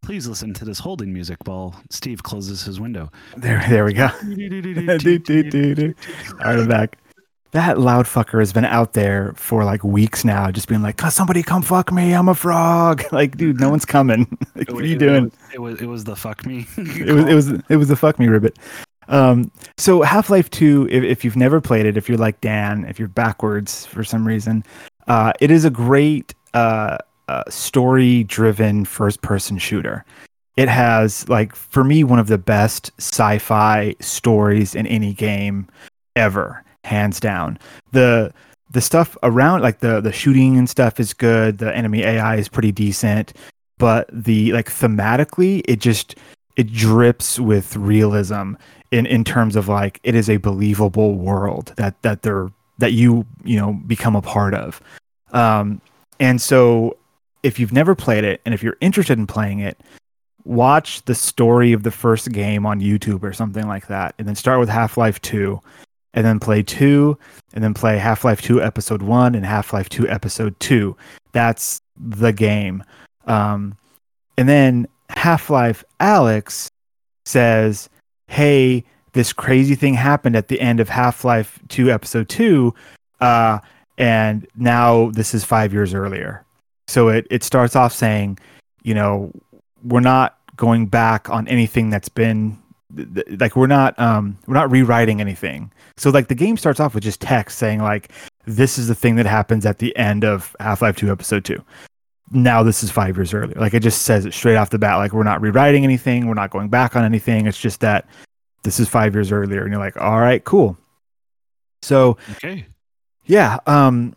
Please 0.04 0.28
listen 0.28 0.54
to 0.56 0.66
this 0.66 0.80
holding 0.80 1.14
music 1.14 1.38
while 1.46 1.82
Steve 1.90 2.24
closes 2.24 2.62
his 2.62 2.78
window. 2.78 3.10
There, 3.38 3.64
there 3.70 3.86
we 3.86 3.94
go. 3.94 4.08
All 4.08 4.20
right, 6.46 6.60
I'm 6.60 6.68
back. 6.68 6.98
that 7.52 7.80
loud 7.80 8.06
fucker 8.06 8.40
has 8.40 8.52
been 8.52 8.66
out 8.66 8.92
there 8.92 9.32
for 9.38 9.64
like 9.64 9.82
weeks 9.86 10.26
now, 10.26 10.52
just 10.52 10.68
being 10.68 10.82
like, 10.82 11.00
"Somebody 11.00 11.42
come 11.42 11.62
fuck 11.62 11.90
me! 11.94 12.14
I'm 12.14 12.28
a 12.28 12.36
frog!" 12.36 13.04
Like, 13.14 13.38
dude, 13.38 13.62
no 13.62 13.70
one's 13.70 13.86
coming. 13.86 14.38
like, 14.56 14.70
what 14.74 14.84
are 14.84 14.88
you 14.88 14.98
doing? 14.98 15.32
It 15.54 15.60
was, 15.60 15.80
it 15.80 15.86
was 15.86 16.04
the 16.04 16.18
fuck 16.18 16.46
me. 16.46 16.68
it 16.78 17.14
was 17.14 17.26
it 17.26 17.34
was 17.34 17.48
it 17.70 17.78
was 17.78 17.88
the 17.88 17.96
fuck 17.96 18.20
me 18.20 18.28
ribbit. 18.28 18.60
Um, 19.08 19.52
so 19.78 20.02
Half 20.02 20.30
Life 20.30 20.50
Two, 20.50 20.86
if, 20.92 21.04
if 21.04 21.24
you've 21.24 21.38
never 21.38 21.62
played 21.62 21.86
it, 21.86 21.96
if 21.96 22.10
you're 22.10 22.18
like 22.18 22.42
Dan, 22.42 22.84
if 22.90 23.00
you're 23.00 23.08
backwards 23.08 23.86
for 23.86 24.04
some 24.04 24.28
reason, 24.28 24.66
uh, 25.08 25.32
it 25.40 25.50
is 25.50 25.64
a 25.64 25.70
great 25.70 26.34
uh, 26.54 26.98
uh, 27.28 27.44
story-driven 27.50 28.86
first-person 28.86 29.58
shooter. 29.58 30.06
It 30.56 30.70
has 30.70 31.28
like 31.30 31.56
for 31.56 31.84
me 31.84 32.04
one 32.04 32.20
of 32.20 32.28
the 32.28 32.38
best 32.38 32.92
sci-fi 33.00 33.96
stories 34.00 34.76
in 34.76 34.86
any 34.86 35.14
game 35.14 35.68
ever 36.16 36.64
hands 36.84 37.20
down. 37.20 37.58
The 37.92 38.34
the 38.72 38.82
stuff 38.82 39.18
around 39.24 39.62
like 39.62 39.80
the 39.80 40.02
the 40.02 40.12
shooting 40.12 40.58
and 40.58 40.70
stuff 40.70 41.00
is 41.00 41.14
good. 41.14 41.58
The 41.58 41.76
enemy 41.76 42.04
AI 42.04 42.36
is 42.36 42.50
pretty 42.50 42.72
decent, 42.72 43.34
but 43.78 44.10
the 44.12 44.52
like 44.52 44.68
thematically 44.68 45.62
it 45.66 45.80
just 45.80 46.16
it 46.56 46.72
drips 46.72 47.40
with 47.40 47.76
realism 47.76 48.54
in 48.92 49.06
in 49.06 49.24
terms 49.24 49.56
of 49.56 49.68
like 49.68 50.00
it 50.04 50.14
is 50.14 50.30
a 50.30 50.38
believable 50.38 51.16
world 51.16 51.74
that 51.78 52.00
that 52.04 52.22
they're 52.22 52.52
that 52.78 52.94
you 52.94 53.26
you 53.44 53.58
know 53.58 53.74
become 53.88 54.16
a 54.16 54.22
part 54.22 54.54
of. 54.54 54.82
Um 55.32 55.82
and 56.20 56.42
so 56.42 56.98
if 57.44 57.60
you've 57.60 57.74
never 57.74 57.94
played 57.94 58.24
it 58.24 58.42
and 58.46 58.54
if 58.54 58.64
you're 58.64 58.78
interested 58.82 59.18
in 59.18 59.28
playing 59.28 59.60
it, 59.60 59.78
watch 60.46 61.04
the 61.06 61.16
story 61.16 61.72
of 61.74 61.84
the 61.84 61.92
first 61.92 62.32
game 62.32 62.66
on 62.66 62.82
YouTube 62.82 63.24
or 63.24 63.34
something 63.34 63.68
like 63.68 63.88
that 63.88 64.16
and 64.18 64.28
then 64.28 64.36
start 64.36 64.60
with 64.60 64.70
Half-Life 64.70 65.22
2 65.22 65.62
and 66.14 66.26
then 66.26 66.40
play 66.40 66.62
two, 66.62 67.18
and 67.54 67.64
then 67.64 67.74
play 67.74 67.98
Half 67.98 68.24
Life 68.24 68.42
2 68.42 68.62
Episode 68.62 69.02
1 69.02 69.36
and 69.36 69.46
Half 69.46 69.74
Life 69.74 69.90
2 69.90 70.08
Episode 70.08 70.58
2. 70.60 70.96
That's 71.32 71.82
the 71.98 72.32
game. 72.32 72.84
Um, 73.26 73.76
and 74.38 74.48
then 74.48 74.88
Half 75.10 75.50
Life 75.50 75.84
Alyx 76.00 76.70
says, 77.26 77.90
hey, 78.28 78.84
this 79.14 79.34
crazy 79.34 79.76
thing 79.76 79.96
happened 79.96 80.36
at 80.36 80.48
the 80.48 80.62
end 80.62 80.80
of 80.80 80.90
Half 80.90 81.24
Life 81.24 81.60
2 81.70 81.92
Episode 81.92 82.30
2, 82.30 82.74
uh, 83.22 83.60
and 83.98 84.48
now 84.56 85.10
this 85.12 85.34
is 85.34 85.44
five 85.44 85.74
years 85.74 85.94
earlier. 85.94 86.46
So 86.88 87.10
it, 87.10 87.28
it 87.30 87.44
starts 87.44 87.76
off 87.76 87.94
saying, 87.94 88.40
you 88.84 88.94
know, 88.94 89.32
we're 89.84 90.00
not 90.00 90.38
going 90.56 90.88
back 90.88 91.30
on 91.30 91.48
anything 91.48 91.90
that's 91.90 92.10
been 92.10 92.58
like 93.40 93.56
we're 93.56 93.66
not 93.66 93.98
um 94.00 94.38
we're 94.46 94.54
not 94.54 94.70
rewriting 94.70 95.20
anything. 95.20 95.72
So 95.98 96.10
like 96.10 96.28
the 96.28 96.36
game 96.36 96.58
starts 96.58 96.80
off 96.80 96.94
with 96.94 97.04
just 97.04 97.22
text 97.22 97.58
saying 97.58 97.82
like 97.82 98.12
this 98.46 98.78
is 98.78 98.88
the 98.88 98.96
thing 98.96 99.16
that 99.16 99.26
happens 99.26 99.66
at 99.66 99.80
the 99.80 99.96
end 99.98 100.24
of 100.24 100.56
half-life 100.60 100.98
2 100.98 101.12
episode 101.12 101.46
2 101.46 101.64
now 102.34 102.64
this 102.64 102.84
is 102.84 102.92
five 102.92 103.16
years 103.16 103.34
earlier. 103.34 103.60
Like 103.60 103.74
it 103.74 103.82
just 103.82 104.04
says 104.04 104.26
it 104.26 104.34
straight 104.34 104.56
off 104.56 104.70
the 104.70 104.80
bat 104.80 104.98
like 104.98 105.14
we're 105.14 105.24
not 105.24 105.42
rewriting 105.42 105.84
anything. 105.84 106.28
We're 106.28 106.34
not 106.34 106.50
going 106.50 106.70
back 106.70 106.96
on 106.96 107.04
anything. 107.04 107.48
It's 107.48 107.60
just 107.60 107.80
that 107.82 108.08
this 108.64 108.80
is 108.80 108.90
five 108.90 109.14
years 109.14 109.32
earlier. 109.32 109.64
And 109.64 109.72
you're 109.72 109.82
like 109.82 109.98
all 109.98 110.20
right 110.20 110.44
cool. 110.44 110.78
So 111.82 112.18
okay. 112.32 112.66
yeah 113.26 113.60
um 113.68 114.14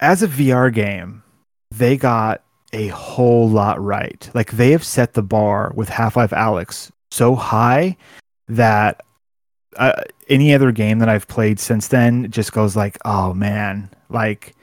as 0.00 0.22
a 0.22 0.28
vr 0.28 0.72
game 0.72 1.22
they 1.70 1.96
got 1.96 2.42
a 2.72 2.88
whole 2.88 3.48
lot 3.48 3.82
right. 3.82 4.28
Like 4.34 4.52
they 4.52 4.70
have 4.72 4.84
set 4.84 5.14
the 5.14 5.22
bar 5.22 5.72
with 5.74 5.88
half-life 5.88 6.30
alyx 6.30 6.90
so 7.10 7.34
high 7.34 7.96
that 8.48 9.00
uh, 9.76 10.02
any 10.28 10.54
other 10.54 10.72
game 10.72 10.98
that 10.98 11.08
I've 11.08 11.28
played 11.28 11.60
since 11.60 11.88
then 11.88 12.30
just 12.30 12.52
goes 12.52 12.76
like, 12.76 12.98
oh 13.04 13.34
man, 13.34 13.90
like 14.08 14.54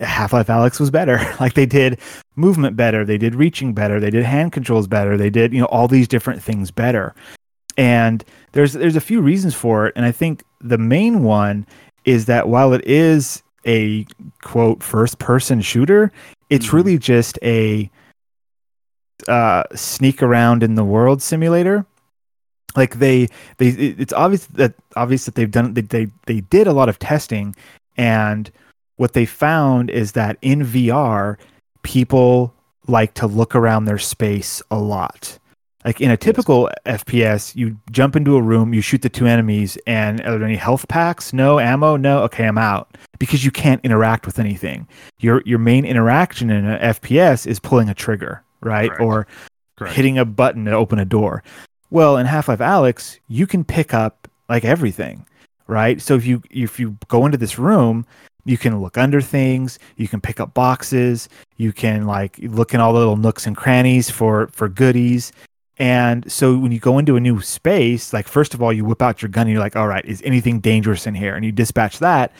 Half 0.00 0.32
Life 0.32 0.48
Alyx 0.48 0.78
was 0.78 0.90
better. 0.90 1.18
like 1.40 1.54
they 1.54 1.66
did 1.66 1.98
movement 2.34 2.76
better, 2.76 3.04
they 3.04 3.18
did 3.18 3.34
reaching 3.34 3.72
better, 3.72 4.00
they 4.00 4.10
did 4.10 4.24
hand 4.24 4.52
controls 4.52 4.86
better, 4.86 5.16
they 5.16 5.30
did 5.30 5.52
you 5.52 5.60
know 5.60 5.66
all 5.66 5.88
these 5.88 6.08
different 6.08 6.42
things 6.42 6.70
better. 6.70 7.14
And 7.78 8.24
there's 8.52 8.72
there's 8.72 8.96
a 8.96 9.00
few 9.00 9.20
reasons 9.20 9.54
for 9.54 9.86
it, 9.86 9.92
and 9.96 10.04
I 10.04 10.12
think 10.12 10.44
the 10.60 10.78
main 10.78 11.22
one 11.22 11.66
is 12.04 12.26
that 12.26 12.48
while 12.48 12.72
it 12.72 12.86
is 12.86 13.42
a 13.66 14.06
quote 14.42 14.82
first 14.82 15.18
person 15.18 15.60
shooter, 15.60 16.12
it's 16.50 16.66
mm-hmm. 16.66 16.76
really 16.76 16.98
just 16.98 17.38
a 17.42 17.90
uh, 19.28 19.64
sneak 19.74 20.22
around 20.22 20.62
in 20.62 20.74
the 20.74 20.84
world 20.84 21.22
simulator 21.22 21.86
like 22.76 22.98
they 22.98 23.28
they 23.58 23.68
it's 23.68 24.12
obvious 24.12 24.46
that 24.46 24.74
obvious 24.94 25.24
that 25.24 25.34
they've 25.34 25.50
done 25.50 25.74
they, 25.74 25.80
they 25.80 26.06
they 26.26 26.40
did 26.42 26.66
a 26.66 26.72
lot 26.72 26.88
of 26.88 26.98
testing 26.98 27.56
and 27.96 28.50
what 28.96 29.14
they 29.14 29.26
found 29.26 29.90
is 29.90 30.12
that 30.12 30.36
in 30.42 30.60
VR 30.60 31.36
people 31.82 32.54
like 32.86 33.14
to 33.14 33.26
look 33.26 33.54
around 33.54 33.84
their 33.84 33.98
space 33.98 34.62
a 34.70 34.78
lot 34.78 35.38
like 35.86 36.00
in 36.00 36.10
a 36.10 36.16
typical 36.16 36.68
yes. 36.84 37.04
FPS, 37.04 37.54
you 37.54 37.78
jump 37.92 38.16
into 38.16 38.36
a 38.36 38.42
room, 38.42 38.74
you 38.74 38.80
shoot 38.80 39.02
the 39.02 39.08
two 39.08 39.26
enemies, 39.26 39.78
and 39.86 40.20
are 40.22 40.36
there 40.36 40.44
any 40.44 40.56
health 40.56 40.88
packs? 40.88 41.32
No 41.32 41.60
ammo? 41.60 41.96
No. 41.96 42.22
Okay, 42.24 42.44
I'm 42.44 42.58
out 42.58 42.98
because 43.20 43.44
you 43.44 43.52
can't 43.52 43.80
interact 43.84 44.26
with 44.26 44.40
anything. 44.40 44.88
Your 45.20 45.42
your 45.46 45.60
main 45.60 45.84
interaction 45.84 46.50
in 46.50 46.64
an 46.64 46.80
FPS 46.80 47.46
is 47.46 47.60
pulling 47.60 47.88
a 47.88 47.94
trigger, 47.94 48.42
right? 48.60 48.90
Correct. 48.90 49.02
Or 49.02 49.26
Correct. 49.76 49.94
hitting 49.94 50.18
a 50.18 50.24
button 50.24 50.64
to 50.64 50.72
open 50.72 50.98
a 50.98 51.04
door. 51.04 51.44
Well, 51.90 52.16
in 52.16 52.26
Half-Life 52.26 52.58
Alyx, 52.58 53.20
you 53.28 53.46
can 53.46 53.62
pick 53.62 53.94
up 53.94 54.28
like 54.48 54.64
everything, 54.64 55.24
right? 55.68 56.02
So 56.02 56.16
if 56.16 56.26
you 56.26 56.42
if 56.50 56.80
you 56.80 56.98
go 57.06 57.26
into 57.26 57.38
this 57.38 57.60
room, 57.60 58.04
you 58.44 58.58
can 58.58 58.80
look 58.80 58.98
under 58.98 59.20
things, 59.20 59.78
you 59.96 60.08
can 60.08 60.20
pick 60.20 60.40
up 60.40 60.52
boxes, 60.52 61.28
you 61.58 61.72
can 61.72 62.06
like 62.06 62.38
look 62.38 62.74
in 62.74 62.80
all 62.80 62.92
the 62.92 62.98
little 62.98 63.16
nooks 63.16 63.46
and 63.46 63.56
crannies 63.56 64.10
for 64.10 64.48
for 64.48 64.68
goodies. 64.68 65.30
And 65.78 66.30
so 66.30 66.56
when 66.56 66.72
you 66.72 66.80
go 66.80 66.98
into 66.98 67.16
a 67.16 67.20
new 67.20 67.40
space, 67.40 68.12
like 68.12 68.28
first 68.28 68.54
of 68.54 68.62
all, 68.62 68.72
you 68.72 68.84
whip 68.84 69.02
out 69.02 69.20
your 69.20 69.28
gun 69.28 69.42
and 69.42 69.52
you're 69.52 69.60
like, 69.60 69.76
all 69.76 69.88
right, 69.88 70.04
is 70.04 70.22
anything 70.24 70.60
dangerous 70.60 71.06
in 71.06 71.14
here? 71.14 71.34
And 71.34 71.44
you 71.44 71.52
dispatch 71.52 71.98
that. 71.98 72.32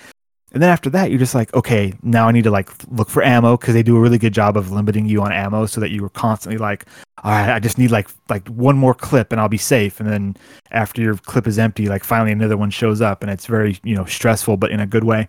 And 0.52 0.62
then 0.62 0.70
after 0.70 0.88
that, 0.90 1.10
you're 1.10 1.18
just 1.18 1.34
like, 1.34 1.52
okay, 1.52 1.92
now 2.02 2.28
I 2.28 2.32
need 2.32 2.44
to 2.44 2.50
like 2.50 2.70
look 2.90 3.10
for 3.10 3.22
ammo 3.22 3.58
because 3.58 3.74
they 3.74 3.82
do 3.82 3.96
a 3.96 4.00
really 4.00 4.16
good 4.16 4.32
job 4.32 4.56
of 4.56 4.70
limiting 4.70 5.04
you 5.04 5.20
on 5.20 5.32
ammo 5.32 5.66
so 5.66 5.82
that 5.82 5.90
you 5.90 6.00
were 6.00 6.08
constantly 6.08 6.56
like, 6.56 6.86
all 7.22 7.30
right, 7.30 7.50
I 7.50 7.58
just 7.58 7.76
need 7.76 7.90
like 7.90 8.08
like 8.30 8.48
one 8.48 8.78
more 8.78 8.94
clip 8.94 9.32
and 9.32 9.40
I'll 9.40 9.50
be 9.50 9.58
safe. 9.58 10.00
And 10.00 10.08
then 10.08 10.34
after 10.70 11.02
your 11.02 11.16
clip 11.16 11.46
is 11.46 11.58
empty, 11.58 11.88
like 11.88 12.04
finally 12.04 12.32
another 12.32 12.56
one 12.56 12.70
shows 12.70 13.02
up 13.02 13.22
and 13.22 13.30
it's 13.30 13.44
very 13.44 13.78
you 13.82 13.94
know 13.94 14.06
stressful, 14.06 14.56
but 14.56 14.70
in 14.70 14.80
a 14.80 14.86
good 14.86 15.04
way. 15.04 15.28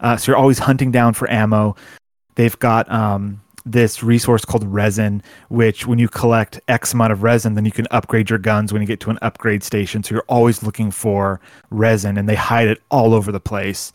Uh, 0.00 0.16
so 0.16 0.32
you're 0.32 0.38
always 0.38 0.58
hunting 0.58 0.90
down 0.90 1.14
for 1.14 1.30
ammo. 1.30 1.76
They've 2.34 2.58
got 2.58 2.90
um, 2.90 3.42
this 3.66 4.02
resource 4.02 4.44
called 4.44 4.64
resin, 4.66 5.22
which 5.48 5.86
when 5.86 5.98
you 5.98 6.08
collect 6.08 6.60
X 6.68 6.92
amount 6.92 7.12
of 7.12 7.22
resin, 7.22 7.54
then 7.54 7.64
you 7.64 7.72
can 7.72 7.86
upgrade 7.90 8.28
your 8.28 8.38
guns 8.38 8.72
when 8.72 8.82
you 8.82 8.86
get 8.86 9.00
to 9.00 9.10
an 9.10 9.18
upgrade 9.22 9.62
station. 9.62 10.02
So 10.02 10.14
you're 10.14 10.24
always 10.28 10.62
looking 10.62 10.90
for 10.90 11.40
resin, 11.70 12.18
and 12.18 12.28
they 12.28 12.34
hide 12.34 12.68
it 12.68 12.82
all 12.90 13.14
over 13.14 13.32
the 13.32 13.40
place. 13.40 13.92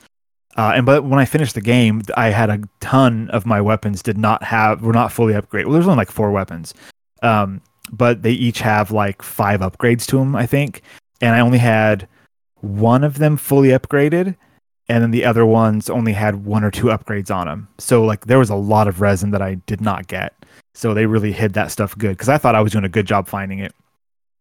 Uh, 0.57 0.73
and 0.75 0.85
but 0.85 1.03
when 1.03 1.19
I 1.19 1.25
finished 1.25 1.55
the 1.55 1.61
game, 1.61 2.01
I 2.17 2.29
had 2.29 2.49
a 2.49 2.59
ton 2.79 3.29
of 3.29 3.45
my 3.45 3.61
weapons 3.61 4.01
did 4.01 4.17
not 4.17 4.43
have 4.43 4.81
were 4.81 4.93
not 4.93 5.11
fully 5.11 5.33
upgraded. 5.33 5.65
Well, 5.65 5.73
there's 5.73 5.85
only 5.87 5.97
like 5.97 6.11
four 6.11 6.31
weapons, 6.31 6.73
um, 7.21 7.61
but 7.91 8.23
they 8.23 8.31
each 8.31 8.59
have 8.59 8.91
like 8.91 9.21
five 9.21 9.61
upgrades 9.61 10.05
to 10.07 10.17
them, 10.17 10.35
I 10.35 10.45
think. 10.45 10.81
And 11.21 11.35
I 11.35 11.41
only 11.41 11.59
had 11.59 12.07
one 12.55 13.03
of 13.03 13.19
them 13.19 13.37
fully 13.37 13.69
upgraded, 13.69 14.35
and 14.89 15.03
then 15.03 15.11
the 15.11 15.23
other 15.23 15.45
ones 15.45 15.89
only 15.89 16.13
had 16.13 16.43
one 16.45 16.63
or 16.63 16.71
two 16.71 16.87
upgrades 16.87 17.33
on 17.33 17.47
them. 17.47 17.67
So 17.77 18.03
like 18.03 18.25
there 18.25 18.39
was 18.39 18.49
a 18.49 18.55
lot 18.55 18.87
of 18.87 18.99
resin 18.99 19.31
that 19.31 19.41
I 19.41 19.55
did 19.67 19.79
not 19.79 20.07
get. 20.07 20.33
So 20.73 20.93
they 20.93 21.05
really 21.05 21.31
hid 21.31 21.53
that 21.53 21.71
stuff 21.71 21.97
good 21.97 22.11
because 22.11 22.29
I 22.29 22.37
thought 22.37 22.55
I 22.55 22.61
was 22.61 22.71
doing 22.71 22.85
a 22.85 22.89
good 22.89 23.05
job 23.05 23.27
finding 23.27 23.59
it. 23.59 23.73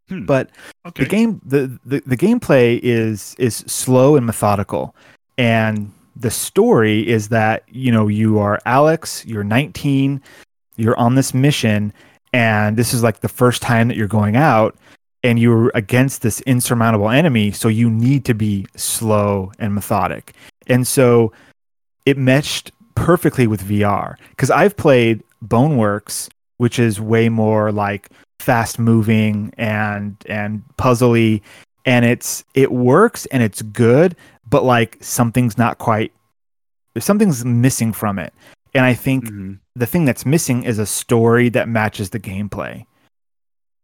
Hmm. 0.09 0.25
But 0.25 0.51
okay. 0.87 1.05
the 1.05 1.09
game 1.09 1.41
the, 1.45 1.79
the 1.85 2.01
the 2.07 2.17
gameplay 2.17 2.81
is 2.83 3.37
is 3.39 3.57
slow 3.67 4.17
and 4.17 4.25
methodical, 4.25 4.95
and 5.37 5.93
the 6.17 6.31
story 6.31 7.07
is 7.07 7.29
that 7.29 7.65
you 7.69 7.93
know 7.93 8.09
you 8.09 8.39
are 8.39 8.59
Alyx, 8.65 9.27
you're 9.27 9.45
19, 9.45 10.23
you're 10.77 10.99
on 10.99 11.15
this 11.15 11.35
mission, 11.35 11.93
and 12.33 12.77
this 12.77 12.95
is 12.95 13.03
like 13.03 13.21
the 13.21 13.29
first 13.29 13.61
time 13.61 13.89
that 13.89 13.99
you're 13.99 14.09
going 14.09 14.37
out, 14.37 14.77
and 15.23 15.39
you're 15.39 15.71
against 15.75 16.23
this 16.23 16.41
insurmountable 16.43 17.11
enemy, 17.11 17.51
so 17.51 17.69
you 17.69 17.91
need 17.91 18.25
to 18.27 18.35
be 18.35 18.67
slow 18.77 19.53
and 19.59 19.75
methodic, 19.75 20.35
and 20.67 20.87
so 20.87 21.33
it 22.07 22.17
meshed 22.17 22.73
perfectly 22.95 23.47
with 23.47 23.63
VR 23.63 24.17
because 24.31 24.51
I've 24.51 24.77
played 24.77 25.23
Boneworks, 25.45 26.29
which 26.57 26.79
is 26.79 27.01
way 27.01 27.29
more 27.29 27.71
like 27.71 28.09
fast 28.41 28.79
moving 28.79 29.53
and 29.59 30.17
and 30.27 30.63
puzzly 30.79 31.43
and 31.85 32.05
it's 32.05 32.45
it 32.55 32.71
works 32.73 33.27
and 33.27 33.43
it's 33.43 33.63
good 33.63 34.17
but 34.49 34.65
like 34.65 34.97
something's 35.01 35.59
not 35.59 35.79
quite 35.79 36.13
something's 36.99 37.45
missing 37.45 37.93
from 37.93 38.19
it. 38.19 38.33
And 38.75 38.85
i 38.85 38.95
think 38.95 39.25
mm-hmm. 39.25 39.55
the 39.75 39.87
thing 39.87 40.05
that's 40.05 40.25
missing 40.25 40.63
is 40.63 40.79
a 40.79 40.87
story 40.87 41.49
that 41.51 41.69
matches 41.69 42.11
the 42.11 42.21
gameplay 42.21 42.85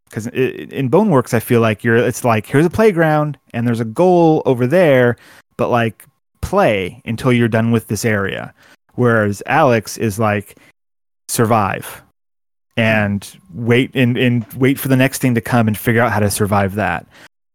because 0.05 0.27
in 0.27 0.89
boneworks 0.89 1.33
i 1.33 1.39
feel 1.39 1.61
like 1.61 1.83
you're 1.83 1.97
it's 1.97 2.23
like 2.23 2.45
here's 2.45 2.65
a 2.65 2.69
playground 2.69 3.37
and 3.53 3.67
there's 3.67 3.79
a 3.79 3.85
goal 3.85 4.41
over 4.45 4.67
there 4.67 5.17
but 5.57 5.69
like 5.69 6.05
play 6.45 7.01
until 7.05 7.33
you're 7.33 7.47
done 7.47 7.71
with 7.71 7.87
this 7.87 8.05
area. 8.05 8.53
Whereas 8.93 9.41
Alyx 9.47 9.97
is 9.97 10.19
like 10.19 10.57
survive 11.27 12.03
and 12.77 13.39
wait 13.53 13.91
and, 13.95 14.15
and 14.17 14.45
wait 14.53 14.79
for 14.79 14.87
the 14.87 14.95
next 14.95 15.19
thing 15.19 15.33
to 15.35 15.41
come 15.41 15.67
and 15.67 15.77
figure 15.77 16.01
out 16.01 16.11
how 16.11 16.19
to 16.19 16.29
survive 16.29 16.75
that. 16.75 17.07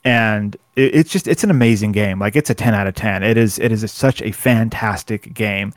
And 0.05 0.57
it, 0.77 0.95
it's 0.95 1.11
just 1.11 1.29
it's 1.29 1.45
an 1.45 1.51
amazing 1.51 1.93
game. 1.93 2.19
Like 2.19 2.37
it's 2.37 2.51
a 2.51 2.55
10 2.55 2.75
out 2.75 2.89
of 2.89 2.95
10. 2.95 3.23
It 3.23 3.37
is 3.37 3.59
it 3.59 3.71
is 3.71 3.83
a, 3.83 3.89
such 3.89 4.21
a 4.23 4.33
fantastic 4.33 5.33
game. 5.33 5.73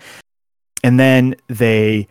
And 0.83 0.99
then 0.99 1.35
they 1.47 2.07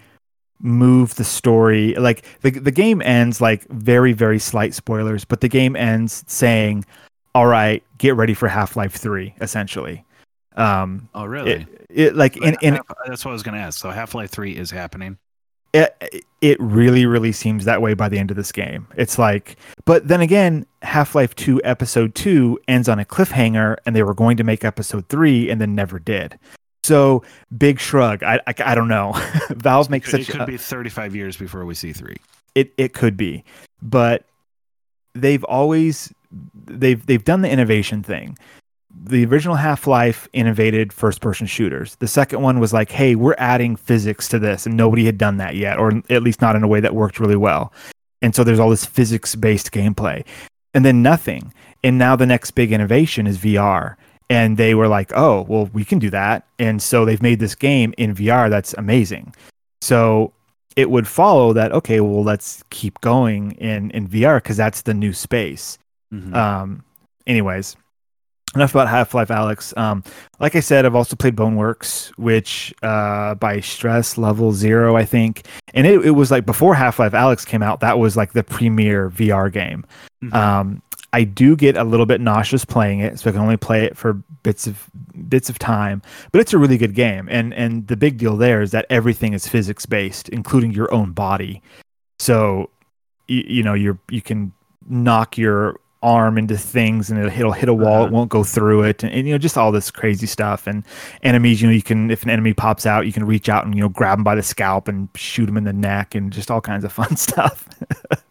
move 0.62 1.16
the 1.16 1.24
story 1.24 1.94
like 1.96 2.24
the 2.40 2.50
the 2.50 2.70
game 2.70 3.02
ends 3.02 3.40
like 3.40 3.66
very 3.68 4.12
very 4.12 4.38
slight 4.38 4.74
spoilers, 4.74 5.24
but 5.24 5.40
the 5.40 5.48
game 5.48 5.76
ends 5.76 6.24
saying, 6.26 6.84
"All 7.34 7.46
right, 7.46 7.82
get 7.98 8.14
ready 8.16 8.34
for 8.34 8.48
Half-Life 8.48 8.94
3," 8.94 9.34
essentially. 9.40 10.04
Um, 10.56 11.08
oh, 11.14 11.24
really? 11.24 11.52
It, 11.52 11.86
it 11.88 12.16
like 12.16 12.36
in, 12.36 12.56
in 12.62 12.78
that's 13.06 13.24
what 13.24 13.30
I 13.30 13.34
was 13.34 13.42
to 13.42 13.50
ask. 13.52 13.80
So 13.80 13.90
Half 13.90 14.14
Life 14.14 14.30
Three 14.30 14.56
is 14.56 14.70
happening. 14.70 15.18
It, 15.72 16.26
it 16.42 16.60
really 16.60 17.06
really 17.06 17.32
seems 17.32 17.64
that 17.64 17.80
way 17.80 17.94
by 17.94 18.08
the 18.08 18.18
end 18.18 18.30
of 18.30 18.36
this 18.36 18.52
game. 18.52 18.86
It's 18.96 19.18
like, 19.18 19.56
but 19.84 20.06
then 20.06 20.20
again, 20.20 20.66
Half 20.82 21.14
Life 21.14 21.34
Two 21.34 21.60
Episode 21.64 22.14
Two 22.14 22.58
ends 22.68 22.88
on 22.88 22.98
a 22.98 23.04
cliffhanger, 23.04 23.76
and 23.86 23.96
they 23.96 24.02
were 24.02 24.14
going 24.14 24.36
to 24.36 24.44
make 24.44 24.64
Episode 24.64 25.08
Three, 25.08 25.50
and 25.50 25.60
then 25.60 25.74
never 25.74 25.98
did. 25.98 26.38
So 26.84 27.22
big 27.56 27.78
shrug. 27.78 28.22
I 28.22 28.40
I, 28.46 28.54
I 28.64 28.74
don't 28.74 28.88
know. 28.88 29.12
Valve 29.50 29.90
makes 29.90 30.10
such. 30.10 30.22
It 30.22 30.28
could 30.28 30.40
a, 30.42 30.46
be 30.46 30.56
35 30.56 31.14
years 31.14 31.36
before 31.36 31.64
we 31.64 31.74
see 31.74 31.92
three. 31.92 32.16
It 32.54 32.72
it 32.76 32.92
could 32.92 33.16
be, 33.16 33.44
but 33.80 34.24
they've 35.14 35.44
always 35.44 36.12
they've 36.66 37.04
they've 37.06 37.24
done 37.24 37.42
the 37.42 37.50
innovation 37.50 38.02
thing 38.02 38.36
the 39.04 39.24
original 39.24 39.56
Half-Life 39.56 40.28
innovated 40.32 40.92
first-person 40.92 41.46
shooters. 41.46 41.96
The 41.96 42.08
second 42.08 42.42
one 42.42 42.60
was 42.60 42.72
like, 42.72 42.90
"Hey, 42.90 43.14
we're 43.14 43.34
adding 43.38 43.76
physics 43.76 44.28
to 44.28 44.38
this," 44.38 44.66
and 44.66 44.76
nobody 44.76 45.04
had 45.04 45.18
done 45.18 45.38
that 45.38 45.56
yet, 45.56 45.78
or 45.78 46.02
at 46.10 46.22
least 46.22 46.40
not 46.40 46.56
in 46.56 46.62
a 46.62 46.68
way 46.68 46.80
that 46.80 46.94
worked 46.94 47.18
really 47.18 47.36
well. 47.36 47.72
And 48.20 48.34
so 48.34 48.44
there's 48.44 48.58
all 48.58 48.70
this 48.70 48.84
physics-based 48.84 49.72
gameplay, 49.72 50.24
and 50.74 50.84
then 50.84 51.02
nothing. 51.02 51.52
And 51.82 51.98
now 51.98 52.14
the 52.16 52.26
next 52.26 52.52
big 52.52 52.72
innovation 52.72 53.26
is 53.26 53.38
VR, 53.38 53.96
and 54.32 54.56
they 54.56 54.74
were 54.74 54.88
like, 54.88 55.12
"Oh, 55.14 55.42
well, 55.48 55.68
we 55.72 55.84
can 55.84 55.98
do 55.98 56.10
that," 56.10 56.46
and 56.58 56.82
so 56.82 57.04
they've 57.04 57.22
made 57.22 57.38
this 57.38 57.54
game 57.54 57.94
in 57.98 58.14
VR 58.14 58.48
that's 58.48 58.74
amazing. 58.74 59.34
So 59.80 60.32
it 60.76 60.90
would 60.90 61.06
follow 61.06 61.52
that 61.52 61.72
okay, 61.72 62.00
well, 62.00 62.24
let's 62.24 62.64
keep 62.70 63.00
going 63.00 63.52
in 63.52 63.90
in 63.90 64.08
VR 64.08 64.36
because 64.36 64.56
that's 64.56 64.82
the 64.82 64.94
new 64.94 65.12
space. 65.12 65.78
Mm-hmm. 66.12 66.34
Um, 66.34 66.84
anyways 67.26 67.76
enough 68.54 68.74
about 68.74 68.88
Half 68.88 69.14
Life 69.14 69.28
Alyx. 69.28 69.76
Um, 69.78 70.04
like 70.38 70.56
I 70.56 70.60
said, 70.60 70.84
I've 70.84 70.94
also 70.94 71.16
played 71.16 71.36
Boneworks, 71.36 72.08
which 72.18 72.74
uh, 72.82 73.34
by 73.36 73.60
stress 73.60 74.18
level 74.18 74.52
zero, 74.52 74.96
I 74.96 75.04
think, 75.04 75.46
and 75.74 75.86
it, 75.86 76.04
it 76.04 76.10
was 76.10 76.30
like 76.30 76.44
before 76.44 76.74
Half 76.74 76.98
Life 76.98 77.12
Alyx 77.12 77.46
came 77.46 77.62
out. 77.62 77.80
That 77.80 77.98
was 77.98 78.16
like 78.16 78.32
the 78.32 78.44
premier 78.44 79.10
VR 79.10 79.50
game. 79.52 79.86
Mm-hmm. 80.22 80.36
Um, 80.36 80.82
I 81.12 81.24
do 81.24 81.56
get 81.56 81.76
a 81.76 81.84
little 81.84 82.06
bit 82.06 82.20
nauseous 82.20 82.64
playing 82.64 83.00
it, 83.00 83.18
so 83.18 83.28
I 83.28 83.32
can 83.32 83.42
only 83.42 83.58
play 83.58 83.84
it 83.84 83.96
for 83.96 84.14
bits 84.42 84.66
of 84.66 84.88
bits 85.28 85.50
of 85.50 85.58
time. 85.58 86.02
But 86.30 86.40
it's 86.40 86.52
a 86.52 86.58
really 86.58 86.78
good 86.78 86.94
game, 86.94 87.28
and 87.30 87.52
and 87.52 87.86
the 87.86 87.96
big 87.96 88.18
deal 88.18 88.36
there 88.36 88.62
is 88.62 88.70
that 88.70 88.86
everything 88.88 89.34
is 89.34 89.46
physics 89.46 89.84
based, 89.84 90.28
including 90.30 90.72
your 90.72 90.92
own 90.92 91.12
body. 91.12 91.62
So, 92.18 92.70
you, 93.28 93.44
you 93.46 93.62
know, 93.62 93.74
you're 93.74 93.98
you 94.08 94.22
can 94.22 94.52
knock 94.88 95.36
your 95.36 95.78
arm 96.02 96.36
into 96.36 96.56
things 96.56 97.10
and 97.10 97.18
it'll, 97.18 97.32
it'll 97.32 97.52
hit 97.52 97.68
a 97.68 97.74
wall, 97.74 98.02
uh-huh. 98.02 98.06
it 98.06 98.12
won't 98.12 98.30
go 98.30 98.42
through 98.42 98.82
it, 98.82 99.02
and, 99.02 99.12
and, 99.12 99.26
you 99.26 99.34
know 99.34 99.38
just 99.38 99.56
all 99.56 99.72
this 99.72 99.90
crazy 99.90 100.26
stuff. 100.26 100.66
And 100.66 100.84
enemies, 101.22 101.62
you 101.62 101.68
know, 101.68 101.74
you 101.74 101.82
can 101.82 102.10
if 102.10 102.22
an 102.22 102.30
enemy 102.30 102.54
pops 102.54 102.86
out, 102.86 103.06
you 103.06 103.12
can 103.12 103.24
reach 103.24 103.48
out 103.48 103.64
and 103.64 103.74
you 103.74 103.82
know 103.82 103.88
grab 103.88 104.18
them 104.18 104.24
by 104.24 104.34
the 104.34 104.42
scalp 104.42 104.88
and 104.88 105.08
shoot 105.14 105.46
them 105.46 105.56
in 105.56 105.64
the 105.64 105.72
neck, 105.72 106.14
and 106.14 106.32
just 106.32 106.50
all 106.50 106.60
kinds 106.60 106.84
of 106.84 106.92
fun 107.00 107.16
stuff. 107.16 107.68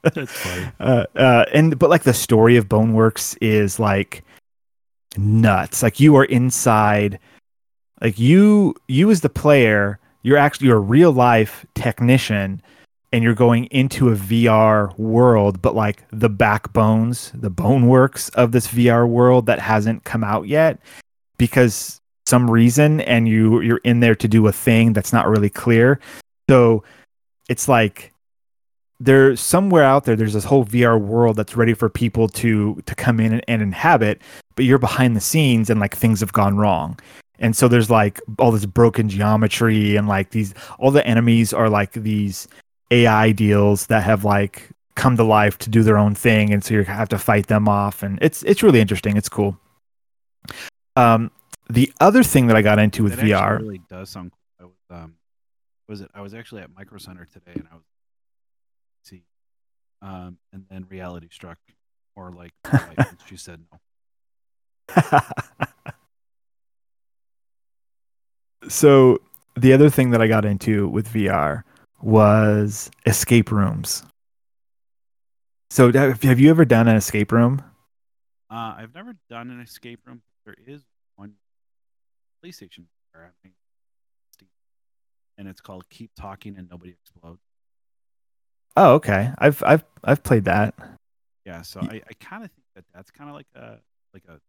That's 0.02 0.32
funny. 0.32 0.72
Uh, 0.80 1.06
uh, 1.16 1.46
and 1.54 1.78
but 1.78 1.90
like 1.90 2.04
the 2.04 2.14
story 2.14 2.58
of 2.58 2.68
Boneworks 2.68 3.38
is 3.40 3.80
like 3.80 4.24
nuts. 5.18 5.84
Like 5.84 6.00
you 6.00 6.16
are 6.16 6.26
inside, 6.26 7.20
like 8.02 8.18
you 8.20 8.76
you 8.88 9.12
as 9.12 9.22
the 9.22 9.30
player, 9.30 10.00
you're 10.24 10.38
actually 10.38 10.68
you're 10.68 10.78
a 10.78 10.80
real 10.82 11.12
life 11.12 11.66
technician 11.76 12.62
and 13.12 13.24
you're 13.24 13.34
going 13.34 13.66
into 13.66 14.10
a 14.10 14.16
VR 14.16 14.98
world, 14.98 15.62
but 15.62 15.76
like 15.76 16.04
the 16.12 16.30
backbones, 16.30 17.32
the 17.34 17.52
boneworks 17.52 18.34
of 18.36 18.52
this 18.52 18.68
VR 18.68 19.08
world 19.08 19.46
that 19.48 19.60
hasn't 19.60 20.04
come 20.06 20.24
out 20.24 20.48
yet 20.48 20.80
because 21.38 22.00
some 22.26 22.50
reason 22.50 23.02
and 23.02 23.28
you 23.28 23.60
you're 23.62 23.82
in 23.84 24.00
there 24.00 24.16
to 24.16 24.28
do 24.28 24.48
a 24.48 24.52
thing 24.52 24.94
that's 24.94 25.12
not 25.12 25.28
really 25.28 25.50
clear. 25.50 26.00
So 26.50 26.84
it's 27.50 27.68
like 27.68 28.14
there's 29.00 29.42
somewhere 29.42 29.84
out 29.84 30.06
there 30.06 30.16
there's 30.16 30.34
this 30.34 30.44
whole 30.46 30.64
VR 30.64 31.00
world 31.00 31.36
that's 31.36 31.58
ready 31.58 31.74
for 31.74 31.90
people 31.90 32.30
to 32.30 32.82
to 32.86 32.96
come 32.96 33.20
in 33.20 33.34
and, 33.34 33.44
and 33.48 33.62
inhabit, 33.62 34.22
but 34.56 34.64
you're 34.64 34.78
behind 34.78 35.16
the 35.16 35.22
scenes 35.22 35.70
and 35.70 35.80
like 35.80 35.96
things 35.96 36.22
have 36.22 36.32
gone 36.32 36.58
wrong 36.58 36.98
and 37.42 37.56
so 37.56 37.68
there's 37.68 37.90
like 37.90 38.22
all 38.40 38.52
this 38.52 38.66
broken 38.66 39.10
geometry 39.10 39.96
and 39.96 40.08
like 40.08 40.30
these 40.30 40.54
all 40.80 40.92
the 40.92 41.06
enemies 41.06 41.52
are 41.52 41.70
like 41.70 41.92
these 41.94 42.48
AI 42.92 43.32
deals 43.32 43.88
that 43.88 44.04
have 44.04 44.24
like 44.24 44.70
come 44.96 45.18
to 45.18 45.24
life 45.24 45.58
to 45.60 45.70
do 45.70 45.82
their 45.84 45.98
own 45.98 46.14
thing, 46.14 46.54
and 46.54 46.64
so 46.64 46.74
you 46.76 46.84
have 46.84 47.10
to 47.10 47.18
fight 47.18 47.48
them 47.48 47.68
off, 47.68 48.04
and 48.04 48.20
it's 48.22 48.44
it's 48.44 48.62
really 48.62 48.82
interesting. 48.82 49.18
It's 49.18 49.30
cool. 49.30 49.58
Um, 50.96 51.32
the 51.70 51.92
other 52.00 52.24
thing 52.24 52.48
that 52.48 52.58
I 52.58 52.62
got 52.62 52.78
into 52.80 53.04
with 53.04 53.18
VR 53.18 53.60
really 53.60 53.82
does 53.90 54.10
sound. 54.10 54.32
Cool. 54.60 54.72
I 54.90 54.94
was 54.94 55.04
um, 55.04 55.16
was 55.88 56.02
it? 56.02 56.12
I 56.14 56.22
was 56.22 56.34
actually 56.34 56.62
at 56.62 56.70
Micro 56.76 56.98
Center 56.98 57.26
today, 57.26 57.54
and 57.56 57.68
I 57.72 57.76
was 57.76 57.84
see, 59.04 59.24
um, 60.02 60.38
and 60.52 60.66
then 60.70 60.86
reality 60.90 61.30
struck, 61.32 61.58
or 62.16 62.32
like 62.32 62.52
she 63.26 63.38
said 63.38 63.62
no. 63.72 63.80
so 68.68 69.20
the 69.56 69.72
other 69.72 69.90
thing 69.90 70.12
that 70.12 70.22
I 70.22 70.28
got 70.28 70.44
into 70.44 70.88
with 70.90 71.08
VR 71.08 71.64
was 72.04 72.92
escape 73.06 73.52
rooms. 73.52 74.04
So, 75.70 75.92
have 75.92 76.40
you 76.40 76.50
ever 76.50 76.66
done 76.66 76.88
an 76.88 76.98
escape 76.98 77.32
room? 77.32 77.64
Uh, 78.50 78.76
I've 78.78 78.94
never 78.94 79.16
done 79.30 79.50
an 79.50 79.62
escape 79.62 80.02
room. 80.06 80.22
There 80.46 80.56
is 80.68 80.82
one 81.16 81.34
PlayStation 82.44 82.86
and 85.42 85.48
it's 85.48 85.60
called 85.60 85.90
"Keep 85.90 86.12
Talking 86.16 86.56
and 86.56 86.70
Nobody 86.70 86.92
Explodes." 86.92 87.42
Oh, 88.78 88.94
okay. 88.94 89.32
I've 89.40 89.62
I've 89.64 89.84
I've 90.04 90.24
played 90.24 90.46
that. 90.46 90.76
Yeah, 91.46 91.64
so 91.64 91.82
I, 91.82 92.02
I 92.08 92.14
kind 92.20 92.46
of 92.46 92.52
think 92.52 92.66
that 92.76 92.86
that's 92.94 93.10
kind 93.10 93.30
of 93.30 93.36
like 93.36 93.48
a 93.56 93.80
like 94.14 94.24
a 94.30 94.40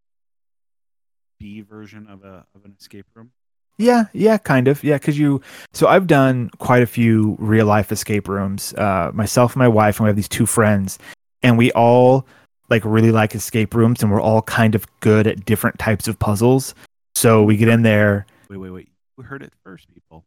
B 1.41 1.63
version 1.63 2.07
of 2.07 2.25
a 2.25 2.45
of 2.55 2.65
an 2.65 2.77
escape 2.79 3.07
room. 3.15 3.33
Yeah, 3.79 4.05
yeah, 4.13 4.39
kind 4.39 4.69
of. 4.69 4.85
Yeah, 4.85 4.97
because 4.97 5.19
you. 5.19 5.41
So 5.73 5.89
I've 5.89 6.07
done 6.07 6.51
quite 6.59 6.83
a 6.83 6.87
few 6.87 7.37
real 7.39 7.67
life 7.67 7.91
escape 7.91 8.29
rooms. 8.29 8.75
Uh, 8.75 9.11
myself 9.13 9.53
and 9.55 9.61
my 9.61 9.69
wife, 9.69 9.99
and 9.99 10.05
we 10.05 10.09
have 10.09 10.17
these 10.17 10.29
two 10.29 10.47
friends, 10.47 10.99
and 11.43 11.59
we 11.59 11.73
all 11.73 12.27
like 12.71 12.85
really 12.85 13.11
like 13.11 13.35
escape 13.35 13.75
rooms, 13.75 14.03
and 14.03 14.13
we're 14.13 14.21
all 14.21 14.43
kind 14.43 14.75
of 14.75 14.87
good 15.01 15.27
at 15.27 15.45
different 15.45 15.79
types 15.79 16.07
of 16.07 16.19
puzzles. 16.19 16.75
So 17.15 17.43
we 17.43 17.57
get 17.57 17.69
in 17.69 17.83
there. 17.83 18.27
Wait, 18.49 18.59
wait, 18.59 18.71
wait! 18.71 18.89
We 19.17 19.25
heard 19.25 19.43
it 19.43 19.53
first, 19.65 19.89
people. 19.93 20.25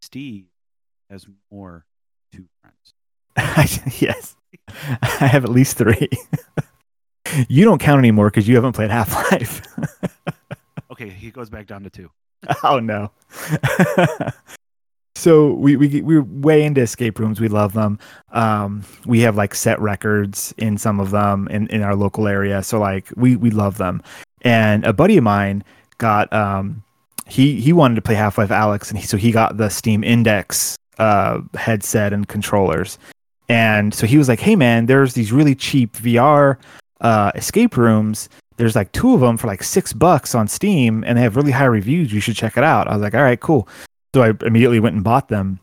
Steve 0.00 0.46
has 1.10 1.26
more 1.50 1.84
two 2.32 2.46
friends. 2.62 2.94
yes, 4.00 4.36
I 5.02 5.26
have 5.26 5.44
at 5.44 5.50
least 5.50 5.76
three. 5.76 6.08
you 7.48 7.64
don't 7.64 7.80
count 7.80 7.98
anymore 7.98 8.30
because 8.30 8.48
you 8.48 8.54
haven't 8.54 8.72
played 8.72 8.90
Half 8.90 9.12
Life. 9.32 9.62
okay, 10.90 11.08
he 11.08 11.30
goes 11.30 11.50
back 11.50 11.66
down 11.66 11.82
to 11.82 11.90
two. 11.90 12.10
oh 12.64 12.78
no. 12.78 13.10
so 15.14 15.52
we 15.54 15.76
we 15.76 16.00
we're 16.00 16.22
way 16.22 16.62
into 16.62 16.80
escape 16.80 17.18
rooms. 17.18 17.40
We 17.40 17.48
love 17.48 17.72
them. 17.72 17.98
Um, 18.32 18.84
we 19.04 19.20
have 19.20 19.36
like 19.36 19.54
set 19.54 19.80
records 19.80 20.54
in 20.58 20.78
some 20.78 21.00
of 21.00 21.10
them 21.10 21.48
in, 21.48 21.66
in 21.68 21.82
our 21.82 21.94
local 21.94 22.28
area. 22.28 22.62
So 22.62 22.78
like 22.78 23.08
we 23.16 23.36
we 23.36 23.50
love 23.50 23.78
them. 23.78 24.02
And 24.42 24.84
a 24.84 24.92
buddy 24.92 25.16
of 25.16 25.24
mine 25.24 25.64
got 25.98 26.32
um 26.32 26.82
he 27.26 27.60
he 27.60 27.72
wanted 27.72 27.96
to 27.96 28.02
play 28.02 28.14
Half 28.14 28.38
Life 28.38 28.50
Alyx, 28.50 28.90
and 28.90 28.98
he, 28.98 29.06
so 29.06 29.16
he 29.16 29.32
got 29.32 29.56
the 29.56 29.68
Steam 29.68 30.04
Index 30.04 30.76
uh 30.98 31.40
headset 31.54 32.12
and 32.12 32.28
controllers. 32.28 32.98
And 33.48 33.94
so 33.94 34.06
he 34.06 34.18
was 34.18 34.28
like, 34.28 34.40
"Hey 34.40 34.56
man, 34.56 34.86
there's 34.86 35.14
these 35.14 35.32
really 35.32 35.54
cheap 35.54 35.94
VR 35.94 36.58
uh, 37.00 37.32
escape 37.34 37.76
rooms 37.76 38.28
there's 38.56 38.76
like 38.76 38.92
two 38.92 39.14
of 39.14 39.20
them 39.20 39.36
for 39.36 39.46
like 39.46 39.62
six 39.62 39.92
bucks 39.92 40.34
on 40.34 40.48
Steam, 40.48 41.04
and 41.06 41.16
they 41.16 41.22
have 41.22 41.36
really 41.36 41.52
high 41.52 41.64
reviews. 41.64 42.12
You 42.12 42.20
should 42.20 42.36
check 42.36 42.56
it 42.56 42.64
out. 42.64 42.88
I 42.88 42.94
was 42.94 43.02
like, 43.02 43.14
all 43.14 43.22
right, 43.22 43.40
cool. 43.40 43.68
So 44.14 44.22
I 44.22 44.32
immediately 44.46 44.80
went 44.80 44.94
and 44.94 45.04
bought 45.04 45.28
them. 45.28 45.60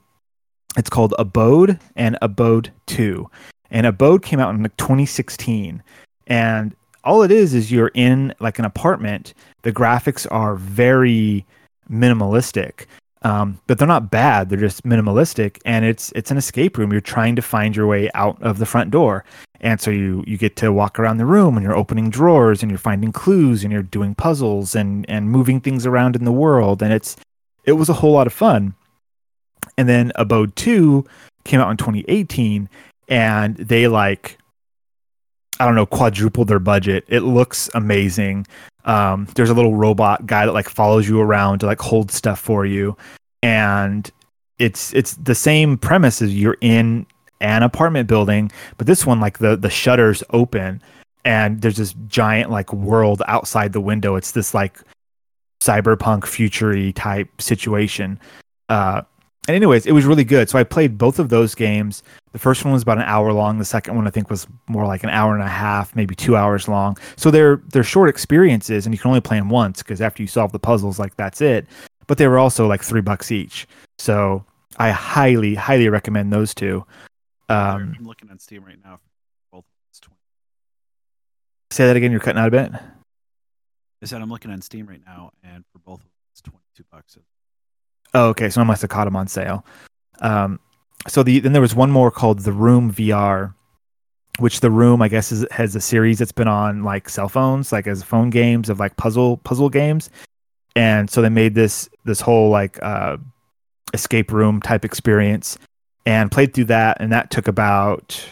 It's 0.78 0.90
called 0.90 1.14
Abode 1.20 1.80
and 1.96 2.18
Abode 2.22 2.72
Two, 2.86 3.30
and 3.70 3.86
Abode 3.86 4.24
came 4.24 4.40
out 4.40 4.54
in 4.54 4.64
like 4.64 4.78
2016, 4.78 5.84
and 6.28 6.76
all 7.04 7.22
it 7.22 7.32
is 7.32 7.54
is 7.54 7.72
you're 7.72 7.92
in 7.94 8.34
like 8.40 8.60
an 8.60 8.66
apartment. 8.66 9.34
The 9.64 9.74
graphics 9.74 10.26
are 10.32 10.56
very 10.56 11.46
minimalistic. 11.90 12.86
Um, 13.24 13.62
but 13.68 13.78
they're 13.78 13.88
not 13.88 14.12
bad. 14.12 14.50
They're 14.50 14.60
just 14.60 14.84
minimalistic, 14.84 15.58
and 15.64 15.86
it's 15.86 16.12
it's 16.14 16.30
an 16.30 16.38
escape 16.38 16.78
room. 16.78 16.92
You're 16.92 17.00
trying 17.00 17.38
to 17.38 17.42
find 17.42 17.74
your 17.74 17.88
way 17.88 18.10
out 18.14 18.42
of 18.42 18.58
the 18.58 18.66
front 18.66 18.92
door, 18.92 19.24
and 19.64 19.80
so 19.80 19.90
you 19.90 20.24
you 20.28 20.38
get 20.38 20.58
to 20.58 20.72
walk 20.72 21.00
around 21.00 21.18
the 21.18 21.26
room, 21.26 21.56
and 21.56 21.64
you're 21.64 21.76
opening 21.76 22.10
drawers, 22.10 22.62
and 22.62 22.70
you're 22.70 22.78
finding 22.78 23.12
clues, 23.12 23.64
and 23.64 23.72
you're 23.72 23.82
doing 23.82 24.14
puzzles, 24.14 24.76
and 24.76 25.10
and 25.10 25.32
moving 25.32 25.62
things 25.62 25.86
around 25.86 26.16
in 26.16 26.26
the 26.26 26.32
world, 26.32 26.84
and 26.84 26.94
it's 26.94 27.16
it 27.64 27.72
was 27.72 27.90
a 27.90 27.94
whole 27.94 28.12
lot 28.12 28.28
of 28.28 28.34
fun. 28.34 28.76
And 29.78 29.88
then 29.88 30.12
Abode 30.16 30.56
Two 30.56 31.06
came 31.46 31.62
out 31.62 31.72
in 31.72 31.78
2018, 31.78 32.70
and 33.08 33.56
they 33.56 33.88
like 33.88 34.38
I 35.60 35.66
don't 35.66 35.76
know 35.76 35.86
quadrupled 35.86 36.50
their 36.50 36.60
budget. 36.60 37.06
It 37.08 37.22
looks 37.22 37.70
amazing. 37.74 38.46
Um, 38.84 39.30
there's 39.36 39.50
a 39.50 39.54
little 39.54 39.76
robot 39.76 40.26
guy 40.26 40.46
that 40.46 40.52
like 40.52 40.68
follows 40.68 41.08
you 41.08 41.22
around 41.22 41.60
to 41.60 41.68
like 41.68 41.80
hold 41.80 42.12
stuff 42.12 42.40
for 42.40 42.66
you, 42.66 42.98
and 43.42 44.12
it's 44.60 44.94
it's 44.94 45.14
the 45.14 45.36
same 45.36 45.78
premise 45.78 46.22
as 46.22 46.36
you're 46.36 46.58
in 46.60 47.06
an 47.42 47.64
apartment 47.64 48.08
building, 48.08 48.52
but 48.78 48.88
this 48.88 49.06
one 49.06 49.20
like 49.20 49.40
the 49.40 49.56
the 49.56 49.70
shutters 49.70 50.24
open 50.32 50.82
and 51.26 51.62
there's 51.62 51.78
this 51.78 51.96
giant 52.08 52.52
like 52.52 52.72
world 52.74 53.22
outside 53.28 53.74
the 53.74 53.82
window. 53.82 54.16
It's 54.16 54.32
this 54.32 54.54
like 54.54 54.80
cyberpunk 55.62 56.26
futury 56.26 56.92
type 56.94 57.42
situation. 57.42 58.20
Uh, 58.70 59.04
and 59.48 59.56
anyways, 59.56 59.86
it 59.86 59.92
was 59.92 60.06
really 60.06 60.24
good. 60.24 60.50
So 60.50 60.58
I 60.58 60.64
played 60.64 60.98
both 60.98 61.20
of 61.20 61.30
those 61.30 61.54
games. 61.54 62.02
The 62.32 62.40
first 62.40 62.64
one 62.64 62.74
was 62.74 62.82
about 62.82 62.98
an 62.98 63.04
hour 63.04 63.34
long. 63.34 63.60
The 63.60 63.66
second 63.66 63.96
one 63.96 64.08
I 64.08 64.10
think 64.10 64.30
was 64.30 64.48
more 64.68 64.86
like 64.86 65.04
an 65.04 65.10
hour 65.10 65.34
and 65.34 65.44
a 65.44 65.50
half, 65.50 65.96
maybe 65.96 66.16
two 66.16 66.36
hours 66.36 66.68
long. 66.68 66.98
So 67.18 67.30
they're 67.30 67.62
they're 67.72 67.84
short 67.84 68.10
experiences, 68.10 68.86
and 68.86 68.94
you 68.94 69.00
can 69.00 69.10
only 69.10 69.22
play 69.22 69.38
them 69.38 69.50
once 69.50 69.84
because 69.84 70.02
after 70.02 70.24
you 70.24 70.28
solve 70.28 70.54
the 70.54 70.60
puzzles, 70.60 70.98
like 70.98 71.16
that's 71.16 71.42
it. 71.42 71.68
But 72.08 72.18
they 72.18 72.28
were 72.28 72.40
also 72.40 72.68
like 72.68 72.84
three 72.84 73.02
bucks 73.02 73.32
each. 73.32 73.68
So 73.98 74.46
I 74.78 74.92
highly 74.92 75.56
highly 75.56 75.90
recommend 75.90 76.32
those 76.32 76.54
two. 76.54 76.86
Um, 77.50 77.96
I'm 77.98 78.06
looking 78.06 78.30
on 78.30 78.40
Steam 78.40 78.64
right 78.64 78.78
now. 78.84 79.00
Both 79.52 79.66
say 81.72 81.88
that 81.88 81.96
again. 81.96 82.12
You're 82.12 82.20
cutting 82.20 82.40
out 82.40 82.48
a 82.48 82.52
bit. 82.52 82.72
I 84.02 84.06
said 84.06 84.22
I'm 84.22 84.30
looking 84.30 84.52
on 84.52 84.62
Steam 84.62 84.86
right 84.86 85.02
now, 85.06 85.32
and 85.44 85.64
for 85.72 85.80
both 85.80 86.00
of 86.00 86.04
them, 86.04 86.12
it's 86.32 86.42
22 86.42 86.84
bucks. 86.92 87.18
Oh, 88.14 88.28
okay. 88.30 88.50
So 88.50 88.62
I 88.62 88.64
must 88.64 88.82
have 88.82 88.90
caught 88.90 89.06
them 89.06 89.16
on 89.16 89.28
sale. 89.28 89.66
Um, 90.20 90.60
so 91.08 91.24
the 91.24 91.40
then 91.40 91.54
there 91.54 91.62
was 91.62 91.76
one 91.76 91.92
more 91.92 92.12
called 92.12 92.40
The 92.40 92.52
Room 92.52 92.92
VR, 92.92 93.54
which 94.40 94.60
The 94.60 94.72
Room 94.72 95.02
I 95.02 95.08
guess 95.08 95.32
is, 95.32 95.46
has 95.52 95.76
a 95.76 95.82
series 95.82 96.20
that's 96.20 96.32
been 96.32 96.48
on 96.48 96.84
like 96.84 97.10
cell 97.10 97.30
phones, 97.30 97.72
like 97.72 97.88
as 97.88 98.04
phone 98.04 98.30
games 98.30 98.70
of 98.70 98.80
like 98.80 98.96
puzzle 98.98 99.38
puzzle 99.38 99.70
games, 99.70 100.10
and 100.76 101.10
so 101.10 101.22
they 101.22 101.30
made 101.30 101.56
this 101.56 101.90
this 102.06 102.22
whole 102.22 102.50
like 102.50 102.82
uh, 102.84 103.18
escape 103.94 104.32
room 104.32 104.62
type 104.62 104.86
experience, 104.86 105.58
and 106.06 106.32
played 106.32 106.54
through 106.54 106.66
that, 106.66 106.98
and 107.00 107.12
that 107.12 107.30
took 107.30 107.48
about 107.48 108.24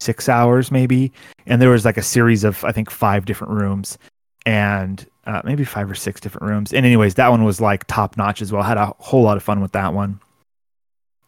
six 0.00 0.28
hours 0.28 0.70
maybe, 0.70 1.12
and 1.46 1.60
there 1.60 1.68
was 1.70 1.84
like 1.84 1.98
a 1.98 2.02
series 2.02 2.44
of 2.44 2.64
I 2.64 2.72
think 2.72 2.90
five 2.90 3.24
different 3.24 3.52
rooms, 3.52 3.98
and 4.46 5.06
uh, 5.26 5.42
maybe 5.44 5.64
five 5.64 5.90
or 5.90 5.94
six 5.94 6.20
different 6.20 6.48
rooms. 6.48 6.72
And 6.72 6.86
anyways, 6.86 7.14
that 7.14 7.28
one 7.28 7.44
was 7.44 7.60
like 7.60 7.86
top 7.86 8.16
notch 8.16 8.42
as 8.42 8.52
well. 8.52 8.62
Had 8.62 8.78
a 8.78 8.94
whole 8.98 9.22
lot 9.22 9.36
of 9.36 9.42
fun 9.42 9.60
with 9.60 9.72
that 9.72 9.92
one. 9.92 10.20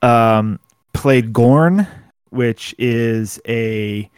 Um, 0.01 0.59
played 0.95 1.33
Gorn, 1.33 1.87
which 2.31 2.75
is 2.79 3.41
a 3.47 4.11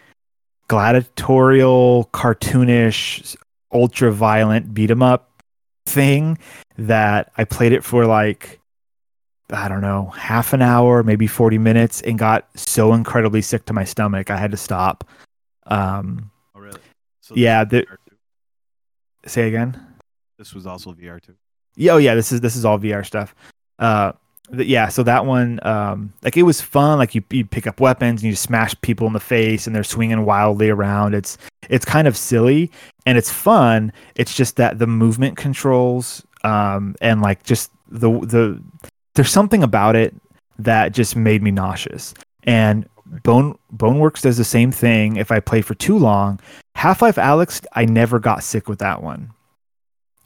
gladiatorial, 0.69 2.09
cartoonish, 2.15 3.37
ultra 3.73 4.13
violent 4.13 4.73
beat 4.73 4.91
'em 4.91 5.03
up 5.03 5.31
thing 5.87 6.39
that 6.79 7.31
I 7.37 7.45
played 7.45 7.73
it 7.73 7.85
for 7.85 8.07
like 8.07 8.61
I 9.51 9.69
don't 9.69 9.83
know, 9.83 10.07
half 10.17 10.53
an 10.53 10.63
hour, 10.63 11.03
maybe 11.03 11.27
40 11.27 11.59
minutes 11.59 12.01
and 12.03 12.19
got 12.19 12.49
so 12.59 12.95
incredibly 12.95 13.43
sick 13.43 13.67
to 13.67 13.73
my 13.73 13.85
stomach 13.85 14.31
I 14.31 14.37
had 14.37 14.51
to 14.53 14.57
stop. 14.57 15.05
Um, 15.67 16.31
oh 16.55 16.61
really? 16.61 16.81
So 17.21 17.35
yeah, 17.37 17.65
the, 17.65 17.87
Say 19.27 19.49
again. 19.49 19.81
This 20.39 20.55
was 20.55 20.67
also 20.67 20.93
VR 20.93 21.21
too. 21.21 21.35
Yeah, 21.77 21.93
oh 21.93 21.97
yeah, 21.97 22.15
this 22.15 22.31
is 22.33 22.41
this 22.41 22.57
is 22.57 22.65
all 22.65 22.79
VR 22.79 23.05
stuff. 23.05 23.35
Uh, 23.79 24.13
yeah, 24.53 24.89
so 24.89 25.03
that 25.03 25.25
one, 25.25 25.59
um, 25.63 26.13
like 26.23 26.37
it 26.37 26.43
was 26.43 26.61
fun. 26.61 26.99
Like 26.99 27.15
you 27.15 27.23
you 27.31 27.45
pick 27.45 27.67
up 27.67 27.81
weapons 27.81 28.23
and 28.23 28.29
you 28.29 28.37
smash 28.37 28.79
people 28.83 29.07
in 29.07 29.13
the 29.13 29.21
face, 29.21 29.67
and 29.67 29.75
they're 29.75 29.85
swinging 29.85 30.25
wildly 30.25 30.69
around. 30.69 31.15
It's 31.15 31.39
it's 31.71 31.85
kind 31.85 32.07
of 32.07 32.17
silly 32.17 32.71
and 33.07 33.17
it's 33.17 33.31
fun. 33.31 33.93
It's 34.15 34.35
just 34.35 34.57
that 34.57 34.79
the 34.79 34.87
movement 34.87 35.37
controls, 35.37 36.25
um, 36.45 36.95
and 37.01 37.23
like 37.23 37.43
just 37.45 37.71
the 37.89 38.11
the 38.21 38.63
there's 39.15 39.31
something 39.31 39.63
about 39.63 39.97
it 39.97 40.15
that 40.59 40.93
just 40.93 41.17
made 41.17 41.43
me 41.43 41.51
nauseous. 41.51 42.15
And 42.45 42.89
Bone 43.23 43.57
Boneworks 43.75 44.23
does 44.23 44.37
the 44.37 44.45
same 44.45 44.73
thing. 44.73 45.17
If 45.17 45.31
I 45.31 45.41
play 45.41 45.63
for 45.63 45.75
too 45.75 45.99
long, 45.99 46.41
Half 46.75 47.03
Life 47.03 47.17
Alyx, 47.17 47.65
I 47.73 47.85
never 47.85 48.19
got 48.19 48.43
sick 48.43 48.69
with 48.69 48.79
that 48.81 49.03
one. 49.03 49.31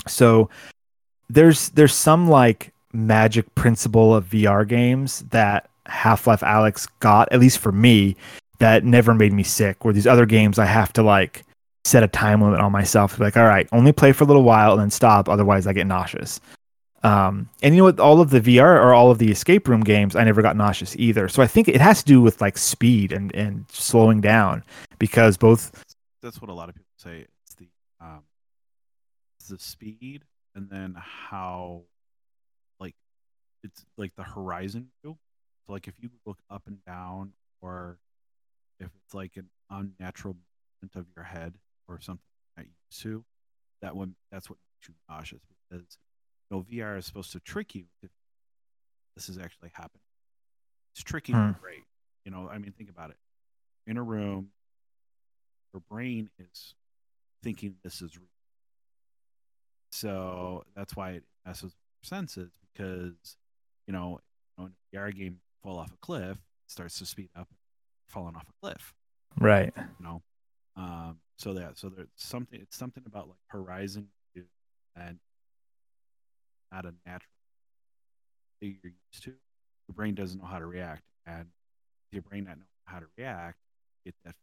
So 0.07 0.49
there's 1.29 1.71
there's 1.71 1.95
some 1.95 2.29
like 2.29 2.73
magic 2.93 3.55
principle 3.55 4.15
of 4.15 4.27
VR 4.27 4.67
games 4.67 5.25
that 5.31 5.69
Half 5.87 6.27
Life 6.27 6.41
Alyx 6.41 6.89
got, 7.01 7.31
at 7.33 7.41
least 7.41 7.59
for 7.59 7.73
me, 7.73 8.17
that 8.59 8.85
never 8.85 9.15
made 9.15 9.33
me 9.33 9.43
sick. 9.43 9.85
Where 9.85 9.95
these 9.95 10.07
other 10.07 10.27
games 10.27 10.59
I 10.59 10.67
have 10.67 10.93
to 10.95 11.03
like 11.03 11.45
set 11.85 12.03
a 12.03 12.09
time 12.09 12.43
limit 12.43 12.61
on 12.61 12.73
myself 12.73 13.19
like, 13.19 13.37
all 13.37 13.45
right, 13.45 13.69
only 13.73 13.93
play 13.93 14.13
for 14.13 14.25
a 14.25 14.27
little 14.27 14.43
while 14.43 14.73
and 14.73 14.81
then 14.81 14.91
stop, 14.91 15.29
otherwise 15.29 15.67
I 15.67 15.73
get 15.73 15.87
nauseous. 15.87 16.41
Um, 17.03 17.49
and 17.63 17.75
you 17.75 17.81
know 17.81 17.85
what? 17.85 18.01
All 18.01 18.21
of 18.21 18.31
the 18.31 18.41
VR 18.41 18.83
or 18.83 18.93
all 18.93 19.11
of 19.11 19.19
the 19.19 19.31
escape 19.31 19.69
room 19.69 19.83
games, 19.83 20.17
I 20.17 20.25
never 20.25 20.43
got 20.43 20.57
nauseous 20.57 20.97
either. 20.97 21.29
So 21.29 21.43
I 21.43 21.47
think 21.47 21.69
it 21.69 21.81
has 21.81 22.03
to 22.03 22.05
do 22.05 22.21
with 22.21 22.41
like 22.41 22.59
speed 22.59 23.13
and 23.13 23.35
and 23.35 23.67
slowing 23.71 24.21
down 24.21 24.65
because 24.99 25.37
both. 25.37 25.85
That's 26.23 26.41
what 26.41 26.51
a 26.51 26.55
lot 26.55 26.69
of 26.69 26.75
people 26.75 26.91
say. 26.97 27.27
It's 27.45 27.55
the 27.55 27.69
um, 28.01 28.23
the 29.49 29.59
speed 29.59 30.25
and 30.55 30.69
then 30.69 30.97
how, 30.99 31.83
like, 32.81 32.95
it's 33.63 33.85
like 33.97 34.13
the 34.17 34.25
horizon 34.25 34.89
view. 35.03 35.17
So 35.67 35.73
like 35.73 35.87
if 35.87 35.95
you 36.01 36.11
look 36.27 36.39
up 36.51 36.63
and 36.67 36.85
down, 36.85 37.33
or 37.61 37.99
if 38.81 38.89
it's 39.05 39.15
like 39.15 39.37
an 39.37 39.49
unnatural 39.71 40.35
movement 40.83 40.97
of 40.97 41.07
your 41.15 41.25
head 41.25 41.55
or 41.87 42.01
something 42.01 42.23
that 42.57 42.67
you 43.05 43.25
that 43.83 43.95
one 43.95 44.15
that's 44.33 44.49
what 44.51 44.59
makes 44.59 44.89
you 44.89 44.95
nauseous 45.09 45.43
because 45.71 45.99
know, 46.51 46.65
VR 46.71 46.99
is 46.99 47.07
supposed 47.07 47.33
to 47.33 47.41
trick 47.41 47.75
you 47.75 47.85
this 49.19 49.29
is 49.29 49.37
actually 49.37 49.71
happening. 49.73 50.03
It's 50.95 51.03
tricky 51.03 51.33
hmm. 51.33 51.51
great. 51.61 51.83
You 52.25 52.31
know, 52.31 52.49
I 52.49 52.59
mean, 52.59 52.71
think 52.71 52.89
about 52.89 53.11
it. 53.11 53.17
In 53.87 53.97
a 53.97 54.03
room, 54.03 54.51
your 55.73 55.83
brain 55.91 56.31
is 56.39 56.75
thinking 57.43 57.75
this 57.83 58.01
is 58.01 58.17
real. 58.17 58.29
So 59.91 60.63
that's 60.77 60.95
why 60.95 61.13
it 61.13 61.25
messes 61.45 61.65
with 61.65 61.73
your 61.73 62.07
senses 62.21 62.53
because, 62.73 63.37
you 63.87 63.93
know, 63.93 64.21
when 64.55 64.73
a 64.93 64.97
VR 64.97 65.13
game 65.13 65.41
fall 65.65 65.79
off 65.79 65.93
a 65.93 65.97
cliff, 65.97 66.37
it 66.37 66.71
starts 66.71 66.99
to 66.99 67.07
speed 67.07 67.31
up, 67.35 67.49
falling 68.07 68.37
off 68.37 68.47
a 68.49 68.67
cliff. 68.67 68.95
Right. 69.41 69.73
You 69.77 70.05
know, 70.05 70.23
um, 70.77 71.19
so 71.39 71.55
that 71.55 71.77
so 71.77 71.89
there's 71.89 72.09
something. 72.15 72.61
It's 72.61 72.77
something 72.77 73.03
about 73.07 73.29
like 73.29 73.39
horizon 73.49 74.09
and 74.95 75.19
not 76.73 76.85
a 76.85 76.95
natural 77.07 77.31
thing 78.61 78.79
you're 78.83 78.93
used 79.13 79.25
to, 79.25 79.31
your 79.31 79.95
brain 79.95 80.15
doesn't 80.15 80.41
know 80.41 80.47
how 80.47 80.59
to 80.59 80.67
react. 80.67 81.03
And 81.27 81.47
your 82.13 82.23
brain 82.23 82.45
not 82.45 82.59
know 82.59 82.65
how 82.87 83.01
to 83.01 83.07
react, 83.17 83.59
get 84.05 84.15
that 84.25 84.35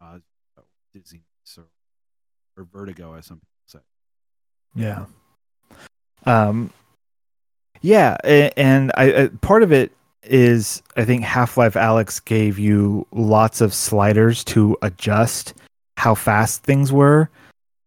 uh, 0.00 0.18
dizziness 0.94 1.22
or, 1.56 1.64
or 2.56 2.66
vertigo, 2.72 3.14
as 3.14 3.26
some 3.26 3.38
people 3.38 3.46
say. 3.66 3.78
Yeah. 4.74 5.06
Um, 6.26 6.70
yeah, 7.80 8.16
and 8.24 8.92
I, 8.96 9.30
part 9.40 9.62
of 9.62 9.72
it 9.72 9.92
is 10.24 10.82
I 10.96 11.04
think 11.04 11.22
Half 11.24 11.56
Life 11.56 11.74
Alyx 11.74 12.22
gave 12.24 12.58
you 12.58 13.06
lots 13.12 13.60
of 13.60 13.72
sliders 13.72 14.44
to 14.44 14.76
adjust 14.82 15.54
how 15.96 16.14
fast 16.14 16.62
things 16.62 16.92
were. 16.92 17.30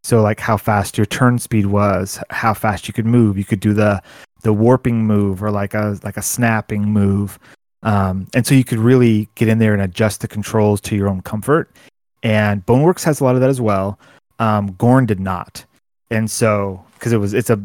So 0.04 0.22
like 0.22 0.40
how 0.40 0.58
fast 0.58 0.98
your 0.98 1.06
turn 1.06 1.38
speed 1.40 1.68
was, 1.68 2.20
how 2.30 2.54
fast 2.54 2.88
you 2.88 2.94
could 2.94 3.06
move. 3.06 3.38
You 3.38 3.46
could 3.46 3.60
do 3.60 3.74
the 3.74 4.02
the 4.44 4.54
warping 4.54 5.06
move 5.06 5.44
or 5.44 5.52
like 5.52 5.74
a 5.74 6.00
like 6.04 6.18
a 6.18 6.22
snapping 6.22 6.86
move. 6.86 7.38
Um, 7.84 8.28
and 8.34 8.46
so 8.46 8.56
you 8.56 8.64
could 8.64 8.80
really 8.80 9.30
get 9.36 9.48
in 9.48 9.60
there 9.60 9.74
and 9.74 9.82
adjust 9.82 10.22
the 10.22 10.28
controls 10.28 10.82
to 10.82 10.96
your 10.96 11.10
own 11.10 11.22
comfort. 11.22 11.76
And 12.24 12.66
Boneworks 12.66 13.04
has 13.04 13.20
a 13.20 13.24
lot 13.24 13.36
of 13.36 13.42
that 13.42 13.50
as 13.50 13.62
well. 13.62 14.00
Um, 14.40 14.74
Gorn 14.74 15.06
did 15.06 15.20
not, 15.20 15.64
and 16.10 16.30
so 16.30 16.84
because 16.96 17.12
it 17.14 17.18
was 17.18 17.34
it's 17.34 17.50
a 17.50 17.62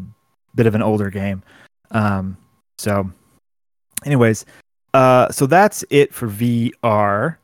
bit 0.55 0.65
of 0.65 0.75
an 0.75 0.81
older 0.81 1.09
game. 1.09 1.43
Um, 1.91 2.37
so, 2.77 3.09
anyways, 4.05 4.45
uh, 4.93 5.31
so 5.31 5.45
that's 5.45 5.83
it 5.89 6.13
for 6.13 6.27
VR. 6.27 7.37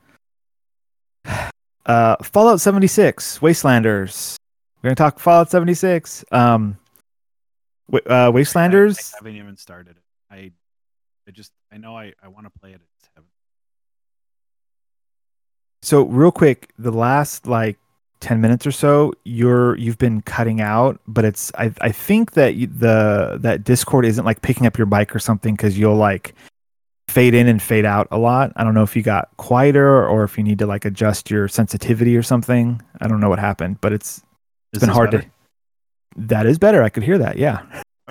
Uh, 1.85 2.15
Fallout 2.23 2.61
76, 2.61 3.39
Wastelanders. 3.39 4.37
We're 4.83 4.89
gonna 4.89 4.95
talk 4.95 5.19
Fallout 5.19 5.49
76. 5.49 6.25
Um, 6.31 6.77
uh, 7.93 8.31
Wastelanders. 8.31 9.13
I, 9.13 9.15
I 9.15 9.19
haven't 9.19 9.35
even 9.37 9.55
started 9.55 9.91
it. 9.91 10.03
I, 10.29 10.51
I 11.27 11.31
just 11.31 11.53
I 11.71 11.77
know 11.77 11.95
I 11.97 12.13
I 12.21 12.27
want 12.27 12.45
to 12.45 12.59
play 12.59 12.73
it. 12.73 12.81
So 15.83 16.03
real 16.03 16.31
quick, 16.31 16.69
the 16.79 16.91
last 16.91 17.45
like 17.45 17.77
10 18.21 18.39
minutes 18.39 18.65
or 18.65 18.71
so 18.71 19.11
you're 19.25 19.75
you've 19.75 19.97
been 19.97 20.21
cutting 20.21 20.61
out 20.61 20.97
but 21.07 21.25
it's 21.25 21.51
i 21.57 21.69
i 21.81 21.91
think 21.91 22.31
that 22.31 22.55
you, 22.55 22.67
the 22.67 23.37
that 23.41 23.65
discord 23.65 24.05
isn't 24.05 24.23
like 24.23 24.41
picking 24.41 24.65
up 24.65 24.77
your 24.77 24.87
mic 24.87 25.13
or 25.13 25.19
something 25.19 25.57
cuz 25.57 25.77
you'll 25.77 25.97
like 25.97 26.33
fade 27.09 27.33
in 27.33 27.49
and 27.49 27.61
fade 27.61 27.83
out 27.83 28.07
a 28.11 28.17
lot 28.17 28.53
i 28.55 28.63
don't 28.63 28.73
know 28.73 28.81
if 28.81 28.95
you 28.95 29.03
got 29.03 29.27
quieter 29.35 30.07
or 30.07 30.23
if 30.23 30.37
you 30.37 30.43
need 30.45 30.57
to 30.57 30.65
like 30.65 30.85
adjust 30.85 31.29
your 31.29 31.49
sensitivity 31.49 32.15
or 32.15 32.23
something 32.23 32.81
i 33.01 33.07
don't 33.09 33.19
know 33.19 33.27
what 33.27 33.39
happened 33.39 33.81
but 33.81 33.91
it's 33.91 34.21
it's 34.73 34.79
been 34.81 34.89
hard 34.89 35.11
better? 35.11 35.23
to 35.23 35.29
that 36.15 36.45
is 36.45 36.57
better 36.59 36.83
i 36.83 36.89
could 36.89 37.03
hear 37.03 37.17
that 37.17 37.37
yeah 37.37 37.61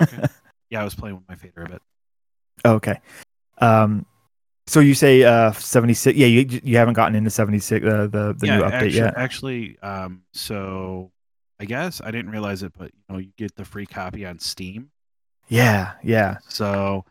Okay. 0.01 0.17
yeah, 0.71 0.81
I 0.81 0.83
was 0.83 0.95
playing 0.95 1.15
with 1.17 1.23
my 1.29 1.35
fader 1.35 1.63
a 1.63 1.69
bit. 1.69 1.81
okay 2.65 2.99
um 3.59 4.05
so 4.65 4.79
you 4.79 4.95
say 4.95 5.23
uh 5.23 5.51
76 5.51 6.17
yeah 6.17 6.25
you 6.27 6.61
you 6.63 6.77
haven't 6.77 6.95
gotten 6.95 7.15
into 7.15 7.29
76 7.29 7.85
uh, 7.85 8.07
the 8.07 8.33
the 8.37 8.47
yeah, 8.47 8.57
new 8.57 8.63
update 8.63 8.73
actually, 8.73 8.95
yet 8.95 9.13
Actually, 9.17 9.79
um, 9.79 10.21
so 10.33 11.11
I 11.59 11.65
guess 11.65 12.01
I 12.03 12.11
didn't 12.11 12.31
realize 12.31 12.63
it, 12.63 12.73
but 12.77 12.91
you 12.93 13.03
know, 13.13 13.19
you 13.19 13.31
get 13.37 13.55
the 13.55 13.63
free 13.65 13.85
copy 13.85 14.25
on 14.25 14.39
Steam. 14.39 14.89
yeah 15.47 15.93
yeah 16.03 16.37
So 16.49 17.05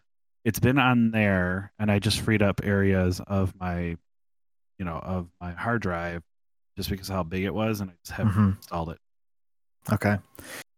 it's 0.45 0.59
been 0.59 0.79
on 0.79 1.13
there, 1.13 1.73
and 1.79 1.91
I 1.91 2.01
just 2.01 2.21
freed 2.21 2.43
up 2.43 2.61
areas 2.65 3.21
of 3.29 3.55
my, 3.61 3.97
you 4.79 4.85
know, 4.85 4.97
of 4.99 5.29
my 5.41 5.53
hard 5.53 5.81
drive, 5.83 6.23
just 6.77 6.91
because 6.91 7.09
of 7.11 7.15
how 7.15 7.23
big 7.23 7.45
it 7.45 7.55
was, 7.55 7.81
and 7.81 7.91
I 7.91 7.95
just 8.05 8.17
haven't 8.17 8.33
Mhm. 8.35 8.57
installed 8.57 8.91
it. 8.91 8.99
Okay. 9.91 10.19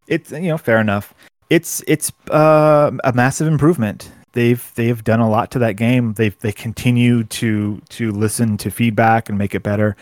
It's 0.06 0.30
you 0.30 0.48
know 0.48 0.58
fair 0.58 0.78
enough. 0.80 1.14
It's 1.50 1.82
it's 1.86 2.12
uh, 2.30 2.90
a 3.04 3.12
massive 3.12 3.46
improvement. 3.46 4.10
They've 4.32 4.72
they've 4.74 5.02
done 5.02 5.20
a 5.20 5.28
lot 5.28 5.50
to 5.52 5.58
that 5.60 5.76
game. 5.76 6.14
They've 6.14 6.38
they 6.40 6.52
continue 6.52 7.24
to 7.24 7.80
to 7.90 8.12
listen 8.12 8.56
to 8.58 8.70
feedback 8.70 9.28
and 9.28 9.38
make 9.38 9.54
it 9.54 9.62
better. 9.62 9.96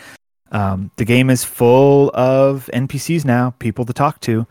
Um, 0.51 0.91
the 0.97 1.05
game 1.05 1.31
is 1.31 1.45
full 1.45 2.11
of 2.15 2.69
NPCs 2.75 3.25
now, 3.25 3.55
people 3.59 3.85
to 3.87 3.93
talk 3.93 4.21
to. 4.21 4.47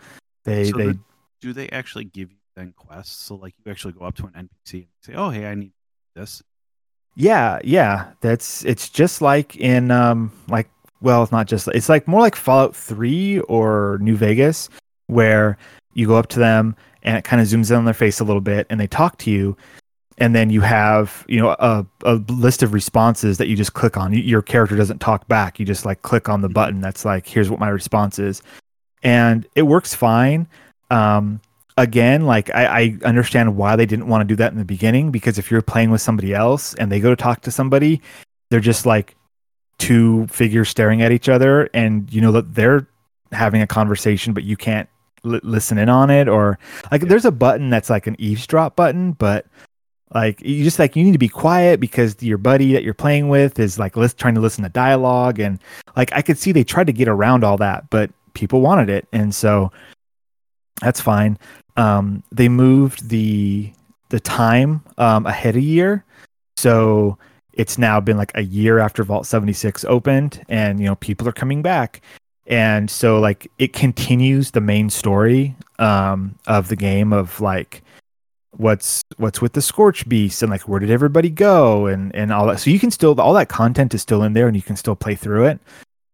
They 0.46 0.66
So 0.72 0.78
they 0.78 0.88
the- 0.88 1.00
Do 1.42 1.54
they 1.54 1.70
actually 1.70 2.06
give 2.06 2.32
you 2.32 2.38
then 2.56 2.74
quests? 2.76 3.16
So 3.24 3.36
like 3.36 3.54
you 3.64 3.72
actually 3.72 3.94
go 3.94 4.06
up 4.06 4.16
to 4.16 4.26
an 4.28 4.34
NPC 4.48 4.74
and 4.74 4.88
say, 5.02 5.14
"Oh, 5.14 5.30
hey, 5.30 5.46
I 5.48 5.56
need 5.56 5.74
this." 6.16 6.42
Yeah, 7.16 7.60
yeah. 7.64 8.12
That's 8.22 8.64
it's 8.66 8.90
just 8.90 9.22
like 9.22 9.56
in 9.58 9.92
um 9.92 10.32
like 10.48 10.70
well, 11.02 11.24
it's 11.24 11.32
not 11.32 11.48
just 11.48 11.68
it's 11.70 11.90
like 11.90 12.08
more 12.08 12.22
like 12.22 12.36
Fallout 12.36 12.76
3 12.76 13.40
or 13.42 13.98
New 14.02 14.16
Vegas 14.16 14.70
where 15.08 15.58
you 15.94 16.08
go 16.08 16.16
up 16.16 16.28
to 16.28 16.40
them 16.40 16.76
and 17.04 17.18
it 17.18 17.24
kind 17.24 17.42
of 17.42 17.48
zooms 17.48 17.70
in 17.72 17.78
on 17.78 17.86
their 17.86 17.94
face 17.94 18.20
a 18.20 18.24
little 18.24 18.42
bit 18.42 18.68
and 18.70 18.80
they 18.80 18.88
talk 18.88 19.18
to 19.18 19.32
you 19.32 19.58
and 20.18 20.36
then 20.36 20.52
you 20.52 20.62
have, 20.62 21.26
you 21.28 21.40
know, 21.42 21.56
a, 21.58 21.86
a 22.04 22.16
list 22.30 22.62
of 22.62 22.74
responses 22.74 23.40
that 23.40 23.48
you 23.48 23.56
just 23.56 23.74
click 23.74 23.98
on. 23.98 24.14
Your 24.14 24.44
character 24.44 24.76
doesn't 24.76 25.00
talk 25.00 25.28
back. 25.28 25.60
You 25.60 25.66
just 25.66 25.84
like 25.86 26.04
click 26.04 26.30
on 26.30 26.42
the 26.42 26.50
Mhm. 26.50 26.54
button 26.54 26.82
that's 26.82 27.04
like 27.04 27.28
here's 27.28 27.50
what 27.50 27.60
my 27.60 27.70
response 27.70 28.20
is. 28.20 28.42
And 29.04 29.48
it 29.56 29.64
works 29.64 29.94
fine. 29.96 30.48
Um 30.92 31.42
again, 31.78 32.26
like 32.26 32.54
I, 32.54 32.66
I 32.66 32.98
understand 33.04 33.56
why 33.58 33.76
they 33.76 33.86
didn't 33.88 34.08
want 34.08 34.22
to 34.22 34.28
do 34.32 34.36
that 34.36 34.52
in 34.52 34.60
the 34.60 34.66
beginning 34.66 35.10
because 35.10 35.40
if 35.40 35.50
you're 35.50 35.62
playing 35.62 35.90
with 35.90 36.02
somebody 36.02 36.34
else 36.34 36.76
and 36.76 36.92
they 36.92 37.00
go 37.00 37.10
to 37.10 37.16
talk 37.16 37.42
to 37.42 37.52
somebody, 37.52 38.02
they're 38.50 38.60
just 38.60 38.86
like 38.86 39.16
two 39.82 40.28
figures 40.28 40.70
staring 40.70 41.02
at 41.02 41.12
each 41.12 41.28
other, 41.30 41.70
and 41.74 42.12
you 42.14 42.22
know 42.22 42.32
that 42.32 42.54
they're 42.56 42.88
having 43.32 43.62
a 43.62 43.68
conversation, 43.68 44.34
but 44.34 44.44
you 44.44 44.56
can't 44.58 44.88
li- 45.24 45.40
listen 45.44 45.78
in 45.78 45.90
on 45.90 46.10
it. 46.10 46.28
Or 46.28 46.60
like, 46.92 47.02
Yeah. 47.02 47.08
there's 47.10 47.26
a 47.26 47.32
button 47.32 47.70
that's 47.70 47.90
like 47.90 48.08
an 48.08 48.16
eavesdrop 48.20 48.76
button, 48.76 49.14
but 49.14 49.46
like 50.14 50.42
you 50.42 50.64
just 50.64 50.78
like 50.80 50.96
you 50.98 51.04
need 51.04 51.14
to 51.14 51.18
be 51.18 51.30
quiet 51.30 51.80
because 51.80 52.16
your 52.22 52.38
buddy 52.38 52.74
that 52.74 52.84
you're 52.84 52.94
playing 52.94 53.30
with 53.30 53.58
is 53.60 53.80
like 53.80 53.96
lis- 53.96 54.14
trying 54.14 54.36
to 54.36 54.42
listen 54.42 54.62
to 54.64 54.70
dialogue 54.70 55.40
and 55.40 55.58
like 55.96 56.12
i 56.14 56.22
could 56.22 56.38
see 56.38 56.52
they 56.52 56.66
tried 56.66 56.88
to 56.88 56.92
get 56.92 57.08
around 57.08 57.46
all 57.46 57.56
that 57.56 57.90
but 57.90 58.10
people 58.34 58.60
wanted 58.60 58.90
it 58.90 59.08
and 59.14 59.34
so 59.34 59.72
that's 60.82 61.00
fine 61.00 61.38
um, 61.78 62.24
they 62.30 62.50
moved 62.50 63.08
the 63.08 63.72
the 64.10 64.20
time 64.20 64.84
um, 64.98 65.26
ahead 65.26 65.56
a 65.56 65.62
year, 65.62 66.04
so 66.58 67.18
it's 67.54 67.78
now 67.78 68.00
been 68.00 68.18
like 68.18 68.32
a 68.36 68.44
year 68.44 68.80
after 68.80 69.04
Vault 69.04 69.26
76 69.26 69.86
opened, 69.86 70.44
and 70.48 70.80
you 70.80 70.86
know 70.86 70.96
people 70.96 71.28
are 71.28 71.34
coming 71.34 71.62
back, 71.62 72.02
and 72.48 72.90
so 72.90 73.20
like 73.20 73.52
it 73.60 73.74
continues 73.74 74.52
the 74.52 74.62
main 74.62 74.90
story 74.90 75.56
um, 75.80 76.36
of 76.48 76.68
the 76.68 76.76
game 76.76 77.14
of 77.14 77.40
like 77.42 77.84
what's 78.52 79.04
what's 79.18 79.42
with 79.42 79.54
the 79.54 79.62
scorch 79.62 80.08
beast 80.08 80.42
and 80.42 80.52
like 80.52 80.68
where 80.68 80.80
did 80.80 80.92
everybody 80.92 81.30
go 81.30 81.88
and 81.88 82.14
and 82.16 82.32
all 82.32 82.46
that. 82.48 82.60
So 82.60 82.70
you 82.70 82.80
can 82.80 82.92
still 82.92 83.20
all 83.20 83.34
that 83.34 83.50
content 83.50 83.94
is 83.94 84.02
still 84.02 84.24
in 84.24 84.34
there 84.34 84.48
and 84.48 84.56
you 84.56 84.62
can 84.62 84.76
still 84.76 84.96
play 84.96 85.16
through 85.16 85.46
it. 85.46 85.60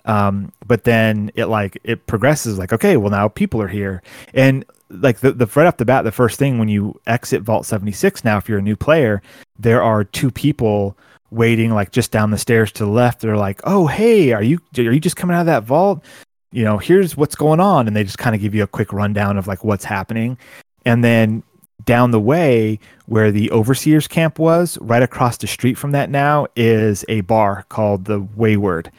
Um 0.06 0.52
but 0.66 0.84
then 0.84 1.32
it 1.36 1.46
like 1.46 1.80
it 1.84 2.08
progresses 2.08 2.58
like 2.58 2.72
okay 2.72 2.98
well 2.98 3.12
now 3.12 3.28
people 3.28 3.62
are 3.62 3.68
here. 3.68 4.02
And 4.34 4.66
like 4.90 5.20
the, 5.20 5.34
the 5.34 5.46
right 5.56 5.68
off 5.68 5.78
the 5.78 5.86
bat 5.86 6.04
the 6.04 6.12
first 6.12 6.40
thing 6.40 6.60
when 6.60 6.70
you 6.70 7.00
exit 7.08 7.42
vault 7.42 7.66
76 7.66 8.24
now 8.24 8.38
if 8.38 8.48
you're 8.48 8.60
a 8.60 8.62
new 8.62 8.78
player 8.78 9.22
there 9.60 9.84
are 9.84 10.06
two 10.06 10.32
people 10.32 10.98
waiting 11.32 11.74
like 11.74 11.92
just 11.92 12.12
down 12.12 12.32
the 12.32 12.38
stairs 12.38 12.72
to 12.74 12.86
the 12.86 12.92
left. 12.92 13.22
They're 13.22 13.38
like 13.38 13.62
oh 13.64 13.88
hey 13.88 14.32
are 14.32 14.44
you 14.44 14.60
are 14.78 14.82
you 14.82 15.00
just 15.00 15.16
coming 15.16 15.36
out 15.36 15.42
of 15.42 15.46
that 15.48 15.64
vault? 15.64 16.04
You 16.52 16.64
know 16.64 16.78
here's 16.78 17.18
what's 17.18 17.36
going 17.36 17.60
on. 17.60 17.88
And 17.88 17.96
they 17.96 18.04
just 18.04 18.18
kind 18.18 18.36
of 18.36 18.42
give 18.42 18.56
you 18.56 18.64
a 18.64 18.68
quick 18.68 18.94
rundown 18.94 19.38
of 19.38 19.48
like 19.48 19.64
what's 19.64 19.86
happening. 19.86 20.38
And 20.86 21.04
then 21.04 21.44
down 21.86 22.12
the 22.12 22.20
way 22.20 22.80
where 23.06 23.32
the 23.32 23.52
overseers 23.52 24.08
camp 24.08 24.40
was 24.40 24.78
right 24.82 25.04
across 25.04 25.38
the 25.38 25.48
street 25.48 25.78
from 25.78 25.92
that 25.92 26.10
now 26.10 26.48
is 26.56 27.06
a 27.08 27.22
bar 27.22 27.66
called 27.70 28.06
the 28.06 28.20
wayward. 28.36 28.92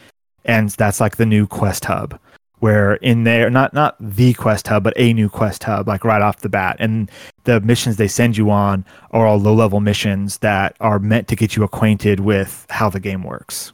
And 0.45 0.71
that's 0.71 1.01
like 1.01 1.17
the 1.17 1.27
new 1.27 1.47
quest 1.47 1.85
hub 1.85 2.19
where 2.61 2.95
in 2.97 3.25
there 3.25 3.49
not 3.51 3.73
not 3.73 3.97
the 4.01 4.35
quest 4.35 4.67
hub 4.69 4.83
but 4.85 4.93
a 4.97 5.13
new 5.13 5.29
quest 5.29 5.63
hub 5.65 5.87
like 5.89 6.05
right 6.05 6.23
off 6.23 6.39
the 6.41 6.49
bat 6.49 6.77
and 6.79 7.11
the 7.45 7.61
missions 7.61 7.97
they 7.97 8.09
send 8.09 8.37
you 8.37 8.51
on 8.51 8.85
are 9.13 9.27
all 9.27 9.39
low 9.39 9.55
level 9.55 9.81
missions 9.81 10.39
that 10.39 10.77
are 10.81 10.99
meant 10.99 11.29
to 11.29 11.37
get 11.37 11.55
you 11.57 11.63
acquainted 11.63 12.21
with 12.21 12.67
how 12.71 12.89
the 12.91 13.01
game 13.01 13.23
works 13.23 13.73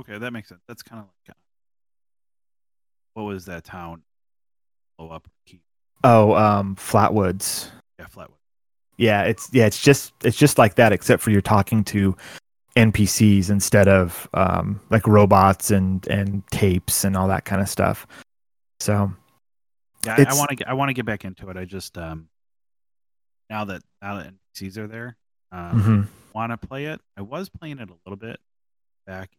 Okay, 0.00 0.16
that 0.18 0.32
makes 0.32 0.48
sense. 0.48 0.62
That's 0.66 0.82
kind 0.82 1.00
of 1.00 1.06
like 1.06 1.36
uh, 1.36 1.38
what 3.14 3.24
was 3.24 3.44
that 3.44 3.62
town? 3.62 4.02
Blow 4.98 5.10
up. 5.10 5.28
Oh 6.02 6.34
um 6.34 6.74
flatwoods 6.76 7.68
Yeah, 7.98 8.06
Flatwood. 8.06 8.38
yeah 8.96 9.22
it's 9.24 9.48
yeah 9.52 9.66
it's 9.66 9.80
just 9.80 10.12
it's 10.24 10.36
just 10.36 10.58
like 10.58 10.74
that 10.76 10.92
except 10.92 11.22
for 11.22 11.30
you're 11.30 11.40
talking 11.42 11.84
to 11.84 12.16
npcs 12.76 13.50
instead 13.50 13.86
of 13.86 14.28
um 14.34 14.80
like 14.90 15.06
robots 15.06 15.70
and 15.70 16.06
and 16.08 16.42
tapes 16.50 17.04
and 17.04 17.16
all 17.16 17.28
that 17.28 17.44
kind 17.44 17.60
of 17.60 17.68
stuff 17.68 18.06
so 18.80 19.12
Yeah, 20.04 20.16
I- 20.28 20.34
want 20.34 20.48
to 20.50 20.56
get 20.56 20.68
I 20.68 20.72
want 20.74 20.88
to 20.88 20.94
get 20.94 21.04
back 21.04 21.24
into 21.24 21.48
it. 21.50 21.56
I 21.56 21.64
just 21.64 21.96
um 21.98 22.28
now 23.50 23.64
that 23.66 23.82
now 24.00 24.16
that 24.16 24.32
NPCs 24.56 24.78
are 24.78 24.88
there, 24.88 25.16
um, 25.52 25.82
mhm. 25.82 26.34
want 26.34 26.50
to 26.52 26.56
play 26.56 26.86
it. 26.86 27.00
I 27.16 27.20
was 27.22 27.48
playing 27.50 27.78
it 27.78 27.90
a 27.90 27.94
little 28.06 28.16
bit 28.16 28.40
back, 29.06 29.30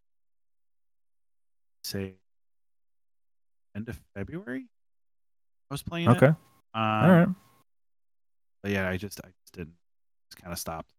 say, 1.82 2.14
end 3.74 3.88
of 3.88 3.98
February. 4.14 4.66
I 5.70 5.74
was 5.74 5.82
playing 5.82 6.08
okay 6.10 6.26
it. 6.26 6.34
Um, 6.74 6.82
all 6.82 7.10
right 7.10 7.28
But 8.62 8.70
yeah, 8.72 8.88
I 8.88 8.96
just 8.96 9.20
I 9.20 9.28
just 9.42 9.52
didn't. 9.52 9.74
Just 10.30 10.40
kind 10.42 10.52
of 10.52 10.58
stopped. 10.58 10.92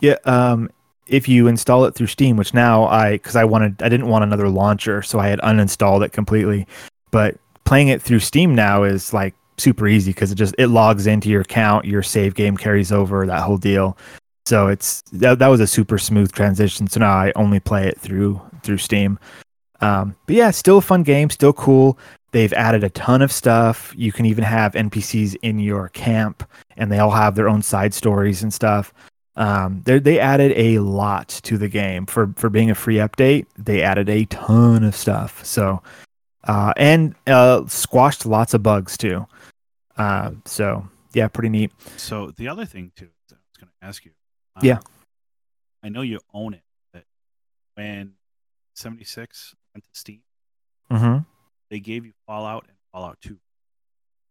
Yeah, 0.00 0.16
um, 0.24 0.70
if 1.06 1.28
you 1.28 1.46
install 1.46 1.84
it 1.84 1.94
through 1.94 2.08
Steam, 2.08 2.36
which 2.36 2.54
now 2.54 2.86
I 2.86 3.12
because 3.12 3.36
I 3.36 3.44
wanted 3.44 3.82
I 3.82 3.88
didn't 3.88 4.08
want 4.08 4.24
another 4.24 4.48
launcher, 4.48 5.02
so 5.02 5.18
I 5.18 5.28
had 5.28 5.40
uninstalled 5.40 6.04
it 6.04 6.12
completely. 6.12 6.66
But 7.10 7.36
playing 7.64 7.88
it 7.88 8.02
through 8.02 8.20
Steam 8.20 8.54
now 8.54 8.82
is 8.82 9.12
like 9.12 9.34
super 9.58 9.86
easy 9.88 10.10
because 10.12 10.32
it 10.32 10.36
just 10.36 10.54
it 10.58 10.68
logs 10.68 11.06
into 11.06 11.28
your 11.28 11.42
account, 11.42 11.84
your 11.84 12.02
save 12.02 12.34
game 12.34 12.56
carries 12.56 12.92
over, 12.92 13.26
that 13.26 13.42
whole 13.42 13.58
deal. 13.58 13.96
So 14.46 14.68
it's 14.68 15.02
that, 15.12 15.38
that 15.38 15.48
was 15.48 15.60
a 15.60 15.66
super 15.66 15.98
smooth 15.98 16.32
transition. 16.32 16.86
So 16.86 17.00
now 17.00 17.12
I 17.12 17.32
only 17.36 17.60
play 17.60 17.88
it 17.88 18.00
through 18.00 18.40
through 18.62 18.78
Steam. 18.78 19.18
Um, 19.80 20.16
but 20.26 20.36
yeah, 20.36 20.50
still 20.50 20.78
a 20.78 20.82
fun 20.82 21.02
game, 21.02 21.30
still 21.30 21.52
cool. 21.52 21.98
They've 22.32 22.52
added 22.52 22.84
a 22.84 22.90
ton 22.90 23.22
of 23.22 23.32
stuff. 23.32 23.92
You 23.96 24.12
can 24.12 24.26
even 24.26 24.44
have 24.44 24.72
NPCs 24.72 25.36
in 25.42 25.58
your 25.58 25.88
camp, 25.90 26.48
and 26.76 26.90
they 26.90 26.98
all 26.98 27.10
have 27.10 27.34
their 27.34 27.48
own 27.48 27.62
side 27.62 27.94
stories 27.94 28.42
and 28.42 28.52
stuff. 28.52 28.92
Um, 29.36 29.82
they 29.84 29.98
they 29.98 30.18
added 30.18 30.52
a 30.56 30.78
lot 30.78 31.28
to 31.44 31.58
the 31.58 31.68
game 31.68 32.06
for 32.06 32.32
for 32.36 32.48
being 32.48 32.70
a 32.70 32.74
free 32.74 32.96
update. 32.96 33.46
They 33.58 33.82
added 33.82 34.08
a 34.08 34.24
ton 34.26 34.82
of 34.84 34.96
stuff. 34.96 35.44
So, 35.44 35.82
uh, 36.44 36.72
and 36.76 37.14
uh, 37.26 37.66
squashed 37.66 38.24
lots 38.24 38.54
of 38.54 38.62
bugs 38.62 38.96
too. 38.96 39.26
Uh, 39.96 40.32
so 40.44 40.88
yeah, 41.12 41.28
pretty 41.28 41.48
neat. 41.50 41.72
So 41.96 42.30
the 42.30 42.48
other 42.48 42.64
thing 42.64 42.92
too, 42.96 43.08
that 43.28 43.36
I 43.36 43.38
was 43.50 43.58
going 43.58 43.70
to 43.80 43.86
ask 43.86 44.04
you. 44.04 44.12
um, 44.56 44.64
Yeah. 44.64 44.78
I 45.82 45.88
know 45.90 46.02
you 46.02 46.18
own 46.34 46.54
it, 46.54 46.62
but 46.92 47.04
when 47.74 48.14
seventy 48.74 49.04
six 49.04 49.54
went 49.74 49.84
to 49.84 49.90
Steam, 49.92 50.20
Mm-hmm. 50.90 51.18
They 51.68 51.80
gave 51.80 52.06
you 52.06 52.12
Fallout 52.28 52.64
and 52.68 52.76
Fallout 52.92 53.18
2. 53.22 53.36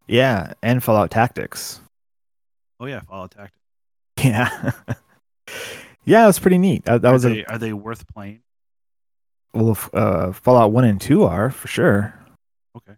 Yeah, 0.08 0.54
and 0.64 0.82
Fallout 0.82 1.12
Tactics. 1.12 1.82
Oh 2.80 2.86
yeah, 2.86 3.02
Fallout 3.02 3.32
Tactics. 3.32 3.60
Yeah. 4.26 4.72
yeah, 6.06 6.24
it 6.24 6.28
was 6.28 6.40
pretty 6.40 6.58
neat. 6.58 6.86
That, 6.86 7.02
that 7.02 7.10
are 7.10 7.14
was 7.14 7.24
they, 7.24 7.44
a 7.44 7.46
are 7.46 7.58
they 7.58 7.74
worth 7.74 8.08
playing? 8.14 8.42
well, 9.54 9.78
uh, 9.94 10.32
Fallout 10.34 10.72
One 10.72 10.84
and 10.84 11.00
Two 11.00 11.24
are 11.24 11.50
for 11.50 11.68
sure. 11.68 12.14
Okay. 12.76 12.94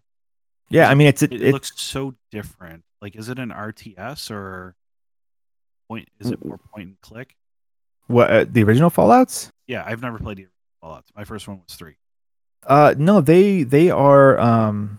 Yeah, 0.70 0.90
I 0.90 0.94
mean 0.94 1.06
it's 1.06 1.22
It, 1.22 1.32
it, 1.32 1.42
it 1.42 1.52
looks 1.52 1.72
so 1.76 2.14
different. 2.30 2.84
Like, 3.00 3.14
is 3.16 3.28
it 3.28 3.38
an 3.38 3.50
RTS 3.50 4.30
or 4.30 4.74
point? 5.88 6.08
Is 6.18 6.30
it 6.30 6.44
more 6.44 6.58
point 6.74 6.88
and 6.88 7.00
click? 7.00 7.36
what 8.08 8.30
uh, 8.30 8.44
the 8.48 8.64
original 8.64 8.90
Fallout's. 8.90 9.52
Yeah, 9.66 9.84
I've 9.86 10.02
never 10.02 10.18
played 10.18 10.38
the 10.38 10.46
Fallout. 10.80 11.04
My 11.14 11.24
first 11.24 11.46
one 11.46 11.60
was 11.66 11.76
three. 11.76 11.96
Uh, 12.66 12.94
no, 12.98 13.20
they 13.20 13.62
they 13.62 13.90
are 13.90 14.38
um 14.38 14.98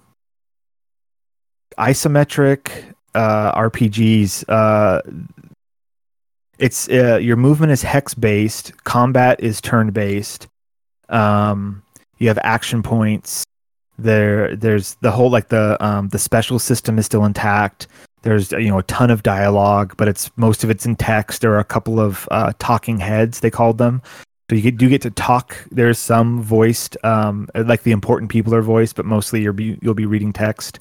isometric 1.78 2.94
uh 3.14 3.60
RPGs. 3.60 4.46
Uh, 4.48 5.02
it's 6.60 6.90
uh, 6.90 7.18
your 7.18 7.38
movement 7.38 7.72
is 7.72 7.82
hex 7.82 8.14
based, 8.14 8.74
combat 8.84 9.40
is 9.40 9.62
turn 9.62 9.92
based. 9.92 10.48
Um, 11.08 11.82
you 12.18 12.28
have 12.28 12.40
action 12.44 12.84
points. 12.84 13.44
There, 13.98 14.56
there's 14.56 14.96
the 15.02 15.12
whole 15.12 15.30
like 15.30 15.50
the 15.50 15.78
um 15.84 16.10
the 16.10 16.20
special 16.20 16.60
system 16.60 17.00
is 17.00 17.06
still 17.06 17.26
intact. 17.26 17.88
There's 18.22 18.52
you 18.52 18.68
know 18.68 18.80
a 18.80 18.84
ton 18.84 19.10
of 19.10 19.24
dialogue, 19.24 19.96
but 19.98 20.08
it's 20.08 20.30
most 20.36 20.64
of 20.64 20.70
it's 20.70 20.86
in 20.86 20.96
text. 20.96 21.42
There 21.42 21.54
are 21.54 21.60
a 21.60 21.66
couple 21.66 22.00
of 22.00 22.28
uh, 22.32 22.54
talking 22.60 23.00
heads 23.00 23.40
they 23.40 23.50
called 23.50 23.78
them, 23.78 24.02
so 24.50 24.56
you 24.56 24.72
do 24.72 24.90
get 24.90 25.02
to 25.04 25.12
talk. 25.12 25.56
There's 25.72 26.00
some 26.00 26.42
voiced, 26.42 26.98
um, 27.06 27.48
like 27.56 27.84
the 27.84 27.92
important 27.92 28.32
people 28.32 28.54
are 28.56 28.62
voiced, 28.62 28.96
but 28.96 29.06
mostly 29.06 29.42
you'll 29.42 29.54
be 29.54 29.78
you'll 29.82 29.94
be 29.94 30.06
reading 30.06 30.34
text. 30.34 30.80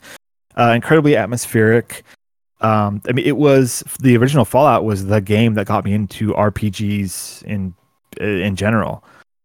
Uh, 0.56 0.72
incredibly 0.74 1.16
atmospheric. 1.16 2.02
Um, 2.60 3.00
I 3.08 3.12
mean, 3.12 3.26
it 3.26 3.36
was 3.36 3.84
the 4.00 4.16
original 4.16 4.44
Fallout 4.44 4.84
was 4.84 5.06
the 5.06 5.20
game 5.20 5.54
that 5.54 5.66
got 5.66 5.84
me 5.84 5.92
into 5.92 6.32
RPGs 6.32 7.42
in 7.44 7.74
in 8.20 8.56
general. 8.56 9.04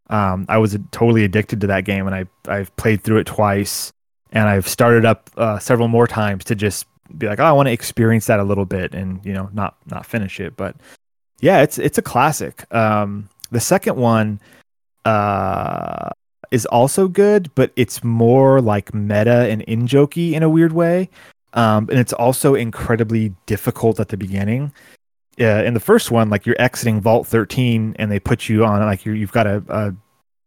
Um, 0.09 0.45
I 0.49 0.57
was 0.57 0.77
totally 0.91 1.23
addicted 1.23 1.61
to 1.61 1.67
that 1.67 1.85
game, 1.85 2.07
and 2.07 2.15
I 2.15 2.25
I've 2.47 2.75
played 2.75 3.03
through 3.03 3.17
it 3.17 3.27
twice, 3.27 3.91
and 4.31 4.49
I've 4.49 4.67
started 4.67 5.05
up 5.05 5.29
uh, 5.37 5.59
several 5.59 5.87
more 5.87 6.07
times 6.07 6.43
to 6.45 6.55
just 6.55 6.85
be 7.17 7.27
like, 7.27 7.39
oh, 7.39 7.45
I 7.45 7.51
want 7.51 7.67
to 7.67 7.71
experience 7.71 8.25
that 8.27 8.39
a 8.39 8.43
little 8.43 8.65
bit, 8.65 8.93
and 8.93 9.23
you 9.25 9.33
know, 9.33 9.49
not 9.53 9.77
not 9.85 10.05
finish 10.05 10.39
it, 10.39 10.57
but 10.57 10.75
yeah, 11.39 11.61
it's 11.61 11.77
it's 11.77 11.97
a 11.97 12.01
classic. 12.01 12.71
Um, 12.73 13.29
the 13.51 13.59
second 13.59 13.97
one 13.97 14.39
uh, 15.05 16.09
is 16.51 16.65
also 16.67 17.07
good, 17.07 17.53
but 17.55 17.71
it's 17.75 18.03
more 18.03 18.61
like 18.61 18.93
meta 18.93 19.47
and 19.49 19.61
in 19.63 19.87
jokey 19.87 20.33
in 20.33 20.43
a 20.43 20.49
weird 20.49 20.73
way. 20.73 21.09
Um, 21.53 21.87
and 21.89 21.99
it's 21.99 22.13
also 22.13 22.55
incredibly 22.55 23.35
difficult 23.45 23.99
at 23.99 24.09
the 24.09 24.17
beginning. 24.17 24.73
Uh, 25.39 25.63
in 25.63 25.73
the 25.73 25.79
first 25.79 26.11
one, 26.11 26.29
like 26.29 26.45
you're 26.45 26.59
exiting 26.59 27.01
Vault 27.01 27.27
13, 27.27 27.95
and 27.97 28.11
they 28.11 28.19
put 28.19 28.49
you 28.49 28.65
on 28.65 28.81
like 28.81 29.05
you're, 29.05 29.15
you've 29.15 29.31
got 29.31 29.47
a, 29.47 29.63
a 29.69 29.95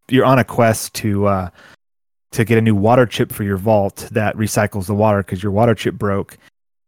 you're 0.09 0.25
on 0.25 0.39
a 0.39 0.45
quest 0.45 0.95
to 0.95 1.27
uh, 1.27 1.51
to 2.33 2.45
get 2.45 2.59
a 2.59 2.61
new 2.61 2.75
water 2.75 3.07
chip 3.07 3.33
for 3.33 3.43
your 3.43 3.57
vault 3.57 4.09
that 4.13 4.37
recycles 4.37 4.87
the 4.87 4.95
water 4.95 5.19
because 5.19 5.43
your 5.43 5.53
water 5.53 5.75
chip 5.75 5.95
broke. 5.95 6.39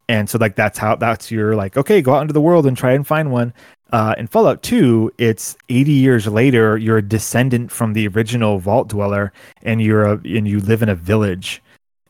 And 0.08 0.28
so 0.30 0.38
like 0.38 0.56
that's 0.56 0.78
how 0.78 0.96
that's 0.96 1.30
your 1.30 1.54
like 1.56 1.76
okay 1.76 2.00
go 2.00 2.14
out 2.14 2.22
into 2.22 2.32
the 2.32 2.40
world 2.40 2.66
and 2.66 2.76
try 2.76 2.92
and 2.92 3.06
find 3.06 3.32
one. 3.32 3.52
Uh, 3.90 4.14
in 4.18 4.26
Fallout 4.26 4.62
2, 4.62 5.12
it's 5.16 5.56
80 5.70 5.92
years 5.92 6.26
later. 6.26 6.76
You're 6.76 6.98
a 6.98 7.02
descendant 7.02 7.72
from 7.72 7.94
the 7.94 8.06
original 8.08 8.58
Vault 8.58 8.88
Dweller, 8.88 9.32
and 9.62 9.80
you're 9.80 10.04
a 10.04 10.12
and 10.24 10.46
you 10.46 10.60
live 10.60 10.82
in 10.82 10.90
a 10.90 10.94
village, 10.94 11.62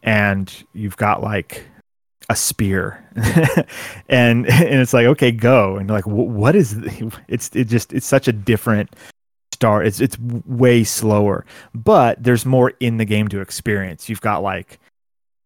and 0.03 0.53
you've 0.73 0.97
got 0.97 1.23
like 1.23 1.64
a 2.29 2.37
spear, 2.37 3.05
and 4.09 4.47
and 4.47 4.81
it's 4.81 4.93
like 4.93 5.07
okay, 5.07 5.33
go, 5.33 5.77
and 5.77 5.88
like 5.88 6.07
what 6.07 6.55
is 6.55 6.77
it's 7.29 7.55
it 7.55 7.64
just 7.64 7.93
it's 7.93 8.07
such 8.07 8.29
a 8.29 8.33
different 8.33 8.95
start. 9.53 9.87
It's 9.87 10.01
it's 10.01 10.19
way 10.19 10.85
slower, 10.85 11.45
but 11.75 12.23
there's 12.23 12.47
more 12.47 12.73
in 12.81 12.99
the 12.99 13.05
game 13.05 13.29
to 13.29 13.41
experience. 13.41 14.09
You've 14.09 14.21
got 14.21 14.43
like 14.43 14.79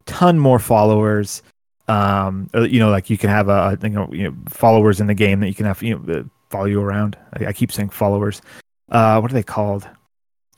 ton 0.06 0.38
more 0.38 0.58
followers. 0.58 1.42
Um 1.88 2.48
uh, 2.54 2.62
you 2.62 2.78
know 2.78 2.90
like 2.90 3.10
you 3.10 3.18
can 3.18 3.30
have 3.30 3.48
a 3.48 3.78
you 3.82 3.88
know, 3.88 4.08
you 4.12 4.24
know 4.24 4.36
followers 4.48 5.00
in 5.00 5.06
the 5.06 5.14
game 5.14 5.40
that 5.40 5.48
you 5.48 5.54
can 5.54 5.66
have 5.66 5.82
you 5.82 5.98
know 5.98 6.14
uh, 6.14 6.22
follow 6.50 6.66
you 6.66 6.80
around. 6.80 7.16
I, 7.32 7.46
I 7.46 7.52
keep 7.52 7.72
saying 7.72 7.90
followers. 7.90 8.42
Uh 8.90 9.18
what 9.20 9.30
are 9.30 9.34
they 9.34 9.42
called? 9.42 9.88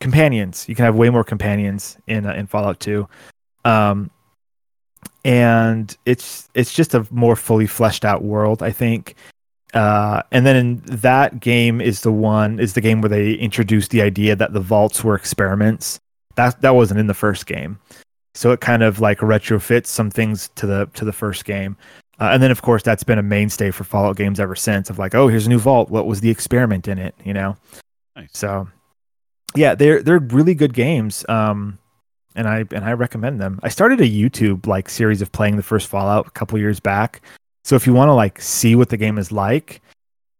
Companions. 0.01 0.69
You 0.69 0.75
can 0.75 0.85
have 0.85 0.97
way 0.97 1.09
more 1.09 1.25
companions 1.25 1.97
in 2.07 2.27
uh, 2.27 2.33
in 2.33 2.47
fallout 2.47 2.81
2 2.81 3.09
um 3.65 4.11
and 5.25 5.97
it's 6.05 6.49
it's 6.55 6.73
just 6.73 6.95
a 6.95 7.07
more 7.11 7.35
fully 7.37 7.67
fleshed 7.67 8.05
out 8.05 8.23
world 8.23 8.63
i 8.63 8.71
think. 8.71 9.15
Uh 9.73 10.23
and 10.31 10.47
then 10.47 10.57
in 10.57 10.83
that 10.85 11.41
game 11.41 11.81
is 11.81 12.03
the 12.03 12.13
one 12.13 12.61
is 12.61 12.75
the 12.75 12.81
game 12.81 13.01
where 13.01 13.09
they 13.09 13.33
introduced 13.33 13.91
the 13.91 14.03
idea 14.03 14.37
that 14.37 14.53
the 14.53 14.61
vaults 14.61 15.03
were 15.03 15.17
experiments. 15.17 15.99
That 16.37 16.61
that 16.61 16.77
wasn't 16.77 17.01
in 17.01 17.09
the 17.09 17.15
first 17.15 17.47
game. 17.47 17.81
So 18.35 18.53
it 18.53 18.61
kind 18.61 18.85
of 18.85 19.01
like 19.01 19.19
retrofits 19.19 19.87
some 19.89 20.11
things 20.11 20.49
to 20.55 20.67
the 20.67 20.89
to 20.95 21.05
the 21.05 21.13
first 21.13 21.45
game. 21.45 21.77
Uh, 22.21 22.31
and 22.33 22.41
then 22.41 22.53
of 22.53 22.63
course 22.63 22.85
that's 22.85 23.03
been 23.03 23.19
a 23.19 23.23
mainstay 23.23 23.73
for 23.73 23.83
fallout 23.83 24.17
games 24.17 24.39
ever 24.39 24.55
since 24.55 24.91
of 24.91 24.99
like 25.01 25.13
oh 25.15 25.27
here's 25.27 25.47
a 25.47 25.51
new 25.51 25.59
vault. 25.59 25.91
What 25.91 26.07
was 26.07 26.21
the 26.21 26.31
experiment 26.31 26.87
in 26.87 26.99
it? 26.99 27.17
You 27.25 27.35
know? 27.35 27.57
Nice. 28.15 28.31
so 28.33 28.69
yeah 29.57 29.75
they're 29.75 30.05
they're 30.05 30.21
really 30.21 30.55
good 30.55 30.73
games. 30.73 31.25
Um 31.29 31.79
and 32.35 32.49
i 32.49 32.65
and 32.73 32.85
i 32.85 32.93
recommend 32.93 33.41
them 33.41 33.59
i 33.63 33.69
started 33.69 34.01
a 34.01 34.09
youtube 34.09 34.67
like 34.67 34.89
series 34.89 35.23
of 35.23 35.31
playing 35.33 35.57
the 35.57 35.63
first 35.63 35.89
fallout 35.89 36.27
a 36.27 36.31
couple 36.31 36.59
years 36.59 36.81
back 36.81 37.23
so 37.65 37.77
if 37.77 37.87
you 37.87 37.93
want 37.93 38.09
to 38.09 38.15
like 38.15 38.41
see 38.41 38.75
what 38.75 38.89
the 38.89 38.97
game 38.97 39.19
is 39.19 39.31
like 39.33 39.81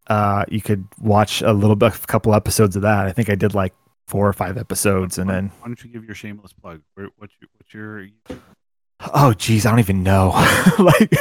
uh 0.07 0.45
you 0.49 0.61
could 0.61 0.85
watch 0.99 1.41
a 1.41 1.53
little 1.53 1.75
bit 1.75 1.95
a 1.95 2.07
couple 2.07 2.33
episodes 2.33 2.75
of 2.75 2.81
that 2.81 3.05
i 3.05 3.11
think 3.11 3.29
i 3.29 3.35
did 3.35 3.53
like 3.53 3.73
four 4.07 4.27
or 4.27 4.33
five 4.33 4.57
episodes 4.57 5.17
and 5.17 5.29
then 5.29 5.51
why 5.59 5.67
don't 5.67 5.83
you 5.83 5.89
give 5.89 6.05
your 6.05 6.15
shameless 6.15 6.53
plug? 6.53 6.81
Where, 6.93 7.09
what's 7.17 7.33
your, 7.41 7.49
what's 7.57 7.73
your 7.73 8.07
Oh 9.13 9.33
geez, 9.33 9.65
I 9.65 9.71
don't 9.71 9.79
even 9.79 10.03
know. 10.03 10.29
like 10.79 11.11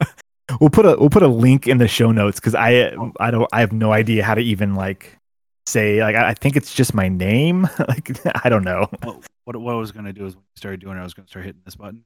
we'll 0.60 0.70
put 0.70 0.86
a 0.86 0.96
we'll 0.98 1.10
put 1.10 1.22
a 1.22 1.28
link 1.28 1.66
in 1.66 1.78
the 1.78 1.88
show 1.88 2.12
notes 2.12 2.38
because 2.38 2.54
I 2.54 2.94
I 3.18 3.30
don't 3.30 3.48
I 3.52 3.60
have 3.60 3.72
no 3.72 3.92
idea 3.92 4.24
how 4.24 4.34
to 4.34 4.40
even 4.40 4.74
like 4.74 5.18
say 5.66 6.00
like 6.00 6.16
I 6.16 6.30
I 6.30 6.34
think 6.34 6.56
it's 6.56 6.74
just 6.74 6.94
my 6.94 7.08
name. 7.08 7.62
like 7.88 8.10
I 8.44 8.48
don't 8.48 8.64
know. 8.64 8.88
what, 9.02 9.24
what 9.44 9.56
what 9.60 9.74
I 9.74 9.78
was 9.78 9.92
gonna 9.92 10.12
do 10.12 10.26
is 10.26 10.34
when 10.34 10.42
you 10.42 10.56
started 10.56 10.80
doing 10.80 10.96
it, 10.96 11.00
I 11.00 11.04
was 11.04 11.14
gonna 11.14 11.28
start 11.28 11.44
hitting 11.44 11.62
this 11.64 11.76
button. 11.76 12.04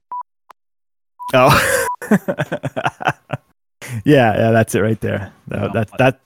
Oh. 1.33 1.87
yeah, 4.03 4.35
yeah, 4.35 4.51
that's 4.51 4.75
it 4.75 4.79
right 4.79 4.99
there. 4.99 5.31
That, 5.47 5.61
No, 5.61 5.69
that's 5.73 5.91
that 5.97 6.19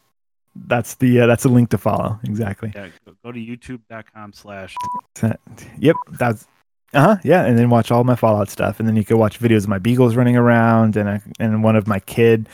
that's 0.55 0.95
the 0.95 1.21
uh, 1.21 1.27
that's 1.27 1.45
a 1.45 1.49
link 1.49 1.69
to 1.71 1.77
follow. 1.77 2.19
Exactly. 2.23 2.71
Yeah, 2.75 2.89
go, 3.05 3.13
go 3.23 3.31
to 3.31 3.39
youtube.com 3.39 4.33
slash 4.33 4.75
Yep, 5.79 5.95
that's 6.11 6.47
uh 6.93 7.01
huh. 7.01 7.17
Yeah, 7.23 7.45
and 7.45 7.57
then 7.57 7.69
watch 7.69 7.91
all 7.91 8.03
my 8.03 8.15
Fallout 8.15 8.49
stuff, 8.49 8.79
and 8.79 8.87
then 8.87 8.95
you 8.95 9.03
can 9.03 9.17
watch 9.17 9.39
videos 9.39 9.63
of 9.63 9.69
my 9.69 9.79
beagles 9.79 10.15
running 10.15 10.37
around, 10.37 10.95
and 10.95 11.09
a, 11.09 11.21
and 11.39 11.63
one 11.63 11.75
of 11.75 11.87
my 11.87 11.99
kid, 11.99 12.47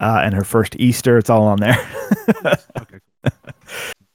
uh, 0.00 0.20
and 0.24 0.34
her 0.34 0.44
first 0.44 0.74
Easter. 0.76 1.16
It's 1.16 1.30
all 1.30 1.46
on 1.46 1.60
there. 1.60 1.78
okay. 2.80 2.98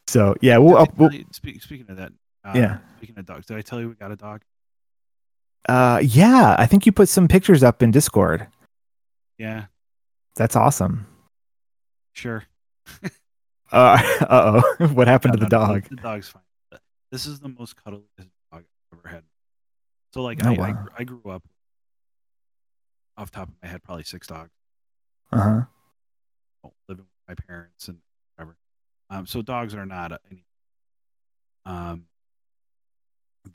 so 0.08 0.36
yeah, 0.42 0.58
we'll, 0.58 0.78
up, 0.78 0.98
we'll 0.98 1.12
speak, 1.32 1.62
speaking 1.62 1.90
of 1.90 1.98
that, 1.98 2.12
uh, 2.46 2.54
Yeah. 2.56 2.78
Speaking 2.98 3.18
of 3.20 3.26
dogs, 3.26 3.46
did 3.46 3.58
I 3.58 3.62
tell 3.62 3.80
you 3.80 3.90
we 3.90 3.96
got 3.96 4.12
a 4.12 4.16
dog? 4.16 4.42
uh 5.68 6.00
yeah, 6.02 6.56
I 6.58 6.66
think 6.66 6.86
you 6.86 6.92
put 6.94 7.10
some 7.10 7.28
pictures 7.28 7.64
up 7.64 7.84
in 7.84 7.92
Discord. 7.92 8.48
Yeah, 9.38 9.66
That's 10.36 10.56
awesome. 10.56 11.06
sure. 12.14 12.44
Uh 13.72 14.02
oh, 14.30 14.88
what 14.94 15.08
happened 15.08 15.34
No, 15.36 15.40
to 15.42 15.46
the 15.46 15.50
no, 15.58 15.66
no, 15.68 15.74
dog? 15.74 15.90
The, 15.90 15.96
dog's 15.98 16.28
fine. 16.30 16.42
This 17.12 17.28
is 17.28 17.40
the 17.40 17.50
most 17.50 17.76
cuddly 17.76 18.02
dog 18.18 18.28
I've 18.52 18.64
ever 18.98 19.08
had. 19.08 19.24
So 20.12 20.24
like 20.24 20.40
Oh, 20.44 20.50
I, 20.50 20.54
I, 20.54 20.58
wow. 20.58 20.72
gr- 20.72 20.90
I 20.98 21.04
grew 21.04 21.22
up 21.30 21.44
off 23.16 23.30
the 23.30 23.36
top 23.38 23.48
of 23.50 23.54
my 23.62 23.70
head 23.70 23.84
probably 23.84 24.06
six 24.06 24.26
dogs. 24.26 24.50
Uh 25.32 25.38
huh. 26.64 26.70
living 26.88 27.04
with 27.06 27.28
my 27.28 27.36
parents 27.46 27.88
and 27.90 28.00
whatever. 28.36 28.58
Um, 29.12 29.28
so 29.28 29.44
dogs 29.44 29.76
are 29.76 29.86
not 29.86 30.14
any. 30.32 30.46
Um, 31.68 32.06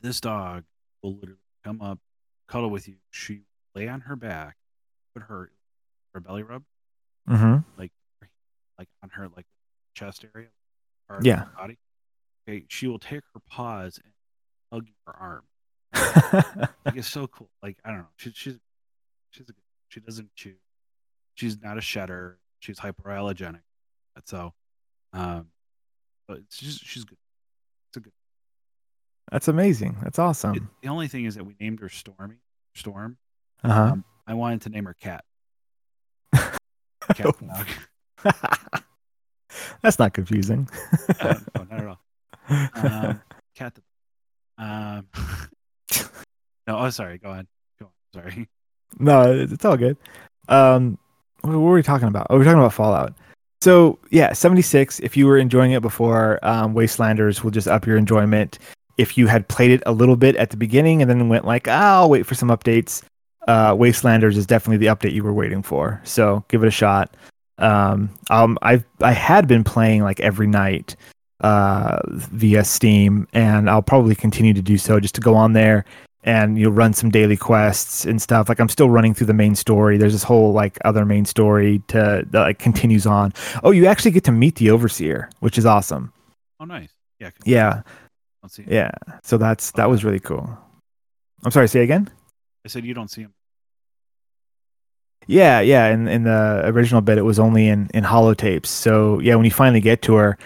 this 0.01 0.19
dog 0.21 0.63
will 1.01 1.15
literally 1.15 1.39
come 1.63 1.81
up, 1.81 1.99
cuddle 2.47 2.69
with 2.69 2.87
you. 2.87 2.95
She 3.11 3.41
lay 3.75 3.87
on 3.87 4.01
her 4.01 4.15
back, 4.15 4.55
put 5.13 5.23
her 5.23 5.51
her 6.13 6.19
belly 6.19 6.43
rub 6.43 6.63
Mm-hmm. 7.29 7.57
like 7.77 7.91
like 8.77 8.87
on 9.03 9.09
her 9.09 9.29
like 9.35 9.45
chest 9.95 10.25
area, 10.35 10.49
Yeah. 11.21 11.45
her 11.45 11.51
body. 11.57 11.77
Okay, 12.47 12.65
she 12.69 12.87
will 12.87 12.99
take 12.99 13.21
her 13.33 13.39
paws 13.49 13.99
and 14.03 14.13
hug 14.71 14.87
your 15.07 15.15
arm. 15.15 15.43
Like 16.85 16.97
it's 16.97 17.07
so 17.09 17.25
cool. 17.27 17.49
Like 17.63 17.77
I 17.83 17.89
don't 17.89 17.99
know. 17.99 18.07
She, 18.17 18.31
she's 18.31 18.59
she's 19.31 19.49
a 19.49 19.53
good. 19.53 19.61
She 19.89 19.99
doesn't 20.01 20.29
chew. 20.35 20.53
She's 21.35 21.59
not 21.61 21.77
a 21.77 21.81
shedder. 21.81 22.37
She's 22.59 22.79
hyperallergenic. 22.79 23.61
So, 24.25 24.53
um, 25.13 25.47
but 26.27 26.37
it's 26.39 26.57
just 26.59 26.85
she's 26.85 27.03
good. 27.05 27.17
It's 29.31 29.47
a 29.47 29.51
good. 29.51 29.57
That's 29.59 29.65
amazing. 29.65 29.97
That's 30.03 30.19
It- 30.19 30.21
awesome. 30.21 30.69
the 30.81 30.89
only 30.89 31.07
thing 31.07 31.25
is 31.25 31.35
that 31.35 31.43
we 31.45 31.55
named 31.59 31.79
her 31.79 31.89
Stormy. 31.89 32.37
Storm. 32.75 33.17
Uh 33.63 33.69
huh. 33.71 33.81
Um, 33.93 34.05
I 34.27 34.33
wanted 34.33 34.61
to 34.63 34.69
name 34.69 34.85
her 34.85 34.93
Cat. 34.95 35.23
Cat. 36.33 37.35
That's 39.81 39.99
not 39.99 40.13
confusing. 40.13 40.67
Uh, 41.19 41.35
no, 41.55 41.63
not 41.71 41.79
at 41.79 41.87
all. 41.87 41.99
Um, 43.09 43.21
Cat 43.55 43.73
the. 43.75 43.81
Um, 44.63 45.07
no, 46.67 46.77
oh, 46.79 46.89
sorry. 46.89 47.17
Go 47.17 47.29
on. 47.29 47.47
Go 47.79 47.85
on. 47.85 47.91
Sorry. 48.13 48.49
no, 48.99 49.31
it's 49.33 49.63
all 49.65 49.77
good. 49.77 49.97
Um, 50.49 50.97
what 51.41 51.53
what 51.53 51.59
were 51.59 51.73
we 51.75 51.83
talking 51.83 52.07
about? 52.07 52.27
Oh, 52.29 52.35
we 52.37 52.41
are 52.41 52.45
talking 52.45 52.59
about 52.59 52.73
Fallout. 52.73 53.13
So 53.61 53.97
yeah, 54.11 54.33
76. 54.33 54.99
If 54.99 55.15
you 55.15 55.25
were 55.27 55.37
enjoying 55.37 55.71
it 55.71 55.81
before, 55.81 56.39
um, 56.43 56.73
Wastelanders 56.75 57.43
will 57.43 57.51
just 57.51 57.67
up 57.67 57.87
your 57.87 57.97
enjoyment. 57.97 58.59
If 58.97 59.17
you 59.17 59.27
had 59.27 59.47
played 59.47 59.71
it 59.71 59.83
a 59.85 59.91
little 59.91 60.15
bit 60.15 60.35
at 60.35 60.49
the 60.49 60.57
beginning 60.57 61.01
and 61.01 61.09
then 61.09 61.29
went 61.29 61.45
like, 61.45 61.67
ah, 61.67 62.01
I'll 62.01 62.09
wait 62.09 62.25
for 62.25 62.35
some 62.35 62.49
updates. 62.49 63.03
Uh, 63.47 63.73
Wastelanders 63.73 64.37
is 64.37 64.47
definitely 64.47 64.77
the 64.77 64.93
update 64.93 65.13
you 65.13 65.23
were 65.23 65.33
waiting 65.33 65.61
for. 65.61 66.01
So 66.03 66.43
give 66.47 66.63
it 66.63 66.67
a 66.67 66.71
shot. 66.71 67.15
Um, 67.57 68.09
um, 68.29 68.57
I've 68.61 68.83
I 69.01 69.11
had 69.11 69.47
been 69.47 69.63
playing 69.63 70.03
like 70.03 70.19
every 70.19 70.47
night 70.47 70.95
uh, 71.41 71.99
via 72.07 72.63
Steam, 72.63 73.27
and 73.33 73.69
I'll 73.69 73.81
probably 73.81 74.15
continue 74.15 74.53
to 74.53 74.61
do 74.61 74.77
so. 74.77 74.99
Just 74.99 75.15
to 75.15 75.21
go 75.21 75.35
on 75.35 75.53
there 75.53 75.85
and 76.25 76.57
you 76.57 76.65
know, 76.65 76.71
run 76.71 76.91
some 76.91 77.11
daily 77.11 77.37
quests 77.37 78.03
and 78.03 78.21
stuff. 78.21 78.49
Like 78.49 78.59
I'm 78.59 78.69
still 78.69 78.89
running 78.89 79.13
through 79.13 79.27
the 79.27 79.33
main 79.33 79.55
story. 79.55 79.97
There's 79.97 80.13
this 80.13 80.23
whole 80.23 80.51
like 80.51 80.77
other 80.83 81.05
main 81.05 81.23
story 81.25 81.81
to 81.89 82.25
that 82.29 82.39
like 82.41 82.59
continues 82.59 83.05
on. 83.05 83.33
Oh, 83.63 83.71
you 83.71 83.85
actually 83.85 84.11
get 84.11 84.23
to 84.25 84.31
meet 84.31 84.55
the 84.55 84.71
overseer, 84.71 85.29
which 85.39 85.57
is 85.57 85.65
awesome. 85.65 86.11
Oh, 86.59 86.65
nice. 86.65 86.89
Yeah. 87.19 87.29
Yeah, 87.45 87.81
Don't 88.45 88.51
see. 88.51 88.61
him. 88.63 88.71
yeah. 88.73 88.91
So 89.23 89.37
that's 89.37 89.71
that 89.71 89.89
was 89.89 90.03
really 90.05 90.19
cool. 90.19 90.55
I'm 91.43 91.51
sorry. 91.51 91.67
Say 91.67 91.81
again. 91.81 92.09
I 92.63 92.67
said 92.69 92.85
you 92.85 92.93
don't 92.93 93.09
see 93.09 93.21
him. 93.21 93.33
Yeah, 95.27 95.59
yeah. 95.61 95.87
In 95.91 96.07
in 96.07 96.23
the 96.23 96.61
original 96.65 97.01
bit, 97.01 97.17
it 97.17 97.23
was 97.23 97.39
only 97.39 97.67
in 97.67 97.89
in 97.93 98.03
holotapes. 98.03 98.67
So 98.67 99.19
yeah, 99.19 99.35
when 99.35 99.45
you 99.45 99.51
finally 99.51 99.81
get 99.81 100.01
to 100.03 100.13
her, 100.15 100.37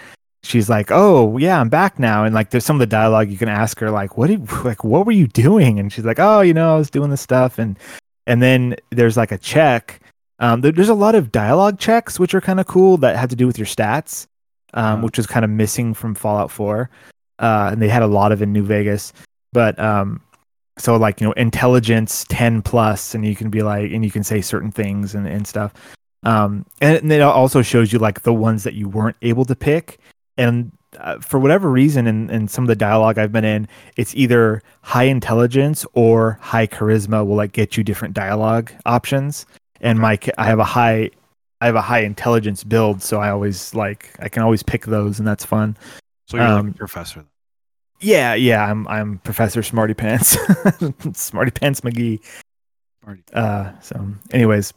she's 0.42 0.70
like, 0.70 0.88
"Oh 0.90 1.36
yeah, 1.36 1.60
I'm 1.60 1.68
back 1.68 1.98
now." 1.98 2.24
And 2.24 2.34
like, 2.34 2.50
there's 2.50 2.64
some 2.64 2.76
of 2.76 2.80
the 2.80 2.86
dialogue 2.86 3.28
you 3.28 3.36
can 3.36 3.48
ask 3.50 3.78
her, 3.80 3.90
like, 3.90 4.16
"What 4.16 4.28
did 4.28 4.50
like 4.64 4.82
what 4.82 5.04
were 5.04 5.12
you 5.12 5.26
doing?" 5.26 5.78
And 5.78 5.92
she's 5.92 6.04
like, 6.06 6.18
"Oh, 6.18 6.40
you 6.40 6.54
know, 6.54 6.74
I 6.74 6.78
was 6.78 6.90
doing 6.90 7.10
this 7.10 7.20
stuff." 7.20 7.58
And 7.58 7.78
and 8.26 8.40
then 8.40 8.76
there's 8.90 9.16
like 9.18 9.32
a 9.32 9.38
check. 9.38 10.00
Um, 10.38 10.62
there, 10.62 10.72
there's 10.72 10.88
a 10.88 10.94
lot 10.94 11.14
of 11.14 11.30
dialogue 11.30 11.78
checks 11.78 12.18
which 12.18 12.34
are 12.34 12.40
kind 12.40 12.58
of 12.60 12.66
cool 12.66 12.96
that 12.98 13.16
have 13.16 13.28
to 13.28 13.36
do 13.36 13.46
with 13.46 13.58
your 13.58 13.66
stats, 13.66 14.26
um, 14.72 14.84
Uh-huh. 14.84 15.04
which 15.04 15.18
was 15.18 15.26
kind 15.26 15.44
of 15.44 15.50
missing 15.50 15.92
from 15.92 16.14
Fallout 16.14 16.50
4. 16.50 16.88
Uh, 17.40 17.70
and 17.72 17.82
they 17.82 17.88
had 17.88 18.02
a 18.02 18.06
lot 18.06 18.30
of 18.30 18.42
in 18.42 18.52
New 18.52 18.62
Vegas, 18.62 19.12
but 19.52 19.76
um, 19.80 20.20
so 20.78 20.96
like 20.96 21.20
you 21.20 21.26
know 21.26 21.32
intelligence 21.32 22.24
10 22.28 22.62
plus 22.62 23.14
and 23.14 23.24
you 23.26 23.36
can 23.36 23.50
be 23.50 23.62
like 23.62 23.90
and 23.92 24.04
you 24.04 24.10
can 24.10 24.22
say 24.24 24.40
certain 24.40 24.70
things 24.70 25.14
and, 25.14 25.26
and 25.26 25.46
stuff. 25.46 25.72
Um 26.22 26.64
and, 26.80 26.98
and 26.98 27.12
it 27.12 27.20
also 27.20 27.62
shows 27.62 27.92
you 27.92 27.98
like 27.98 28.22
the 28.22 28.32
ones 28.32 28.64
that 28.64 28.74
you 28.74 28.88
weren't 28.88 29.16
able 29.22 29.44
to 29.46 29.54
pick. 29.56 29.98
And 30.36 30.72
uh, 30.98 31.18
for 31.20 31.38
whatever 31.38 31.70
reason 31.70 32.06
in, 32.06 32.30
in 32.30 32.48
some 32.48 32.64
of 32.64 32.68
the 32.68 32.74
dialogue 32.74 33.16
i've 33.16 33.30
been 33.30 33.44
in 33.44 33.68
it's 33.96 34.14
either 34.16 34.60
high 34.82 35.04
intelligence 35.04 35.86
or 35.92 36.36
high 36.40 36.66
charisma 36.66 37.24
will 37.24 37.36
like 37.36 37.52
get 37.52 37.76
you 37.76 37.84
different 37.84 38.12
dialogue 38.14 38.72
options. 38.86 39.46
And 39.80 39.98
my 39.98 40.16
ca- 40.16 40.32
i 40.38 40.44
have 40.46 40.58
a 40.58 40.64
high 40.64 41.10
i 41.60 41.66
have 41.66 41.76
a 41.76 41.82
high 41.82 42.00
intelligence 42.00 42.64
build 42.64 43.02
so 43.02 43.20
i 43.20 43.30
always 43.30 43.74
like 43.74 44.10
i 44.18 44.28
can 44.28 44.42
always 44.42 44.62
pick 44.62 44.86
those 44.86 45.18
and 45.18 45.28
that's 45.28 45.44
fun. 45.44 45.76
So 46.26 46.36
you're 46.36 46.46
like 46.46 46.58
Um, 46.60 46.68
a 46.68 46.72
professor. 46.72 47.24
Yeah 48.00 48.34
yeah 48.34 48.64
i'm 48.64 48.86
i'm 48.88 49.18
professor 49.18 49.62
smarty 49.62 49.94
pants 49.94 50.36
smarty 51.14 51.50
pants 51.50 51.80
mcgee 51.82 52.20
uh 53.34 53.72
so 53.80 54.06
anyways 54.32 54.72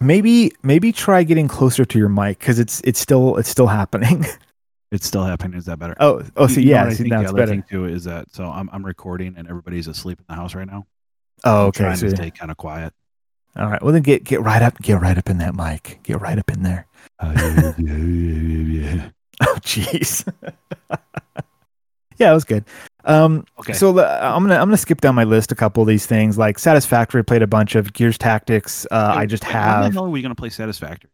maybe 0.00 0.52
maybe 0.62 0.92
try 0.92 1.22
getting 1.22 1.48
closer 1.48 1.84
to 1.84 1.98
your 1.98 2.08
mic 2.08 2.38
because 2.38 2.58
it's 2.58 2.80
it's 2.82 3.00
still 3.00 3.36
it's 3.36 3.48
still 3.48 3.66
happening 3.68 4.24
It's 4.92 5.06
still 5.06 5.24
happening. 5.24 5.56
Is 5.56 5.64
that 5.64 5.78
better? 5.78 5.96
oh 6.00 6.22
oh 6.36 6.46
so 6.46 6.60
You 6.60 6.66
know 6.66 6.70
yeah 6.72 6.82
what 6.82 6.90
I 6.90 6.92
see, 6.92 7.02
think 7.04 7.12
now 7.12 7.22
the 7.22 7.28
other 7.30 7.36
better 7.38 7.50
thing 7.52 7.64
too 7.70 7.86
is 7.86 8.04
that 8.04 8.26
so 8.30 8.44
I'm 8.44 8.68
I'm 8.74 8.84
recording 8.84 9.36
and 9.38 9.48
everybody's 9.48 9.88
asleep 9.88 10.18
in 10.18 10.26
the 10.28 10.34
house 10.34 10.54
right 10.54 10.66
now. 10.66 10.86
oh 11.46 11.62
I'm 11.62 11.66
okay 11.68 11.84
trying 11.84 11.96
so, 11.96 12.08
to 12.10 12.14
stay 12.16 12.30
kind 12.30 12.50
of 12.50 12.58
quiet. 12.58 12.92
all 13.56 13.68
right 13.70 13.82
well 13.82 13.94
then 13.94 14.02
get 14.02 14.22
get 14.22 14.42
right 14.42 14.60
up 14.60 14.76
get 14.82 15.00
right 15.00 15.16
up 15.16 15.30
in 15.30 15.38
that 15.38 15.54
mic 15.54 16.00
get 16.02 16.20
right 16.20 16.38
up 16.38 16.50
in 16.50 16.62
there 16.62 16.86
Uh, 17.20 17.32
yeah, 17.36 17.72
yeah, 17.78 18.94
yeah. 18.96 19.10
oh 19.48 19.56
jeez 19.62 20.30
yeah 22.18 22.30
it 22.30 22.34
was 22.34 22.44
good 22.44 22.64
um 23.04 23.44
Okay. 23.58 23.72
so 23.72 23.96
uh, 23.98 24.20
i'm 24.22 24.42
gonna 24.42 24.54
i'm 24.54 24.68
gonna 24.68 24.76
skip 24.76 25.00
down 25.00 25.14
my 25.14 25.24
list 25.24 25.50
a 25.52 25.54
couple 25.54 25.82
of 25.82 25.88
these 25.88 26.06
things 26.06 26.38
like 26.38 26.58
satisfactory 26.58 27.24
played 27.24 27.42
a 27.42 27.46
bunch 27.46 27.74
of 27.74 27.92
gears 27.92 28.16
tactics 28.18 28.86
uh, 28.90 29.12
i 29.16 29.26
just 29.26 29.42
Wait, 29.44 29.52
When 29.52 29.58
have 29.60 29.84
the 29.84 29.90
hell 29.92 30.06
are 30.06 30.10
we 30.10 30.22
gonna 30.22 30.34
play 30.34 30.50
Satisfactory? 30.50 31.10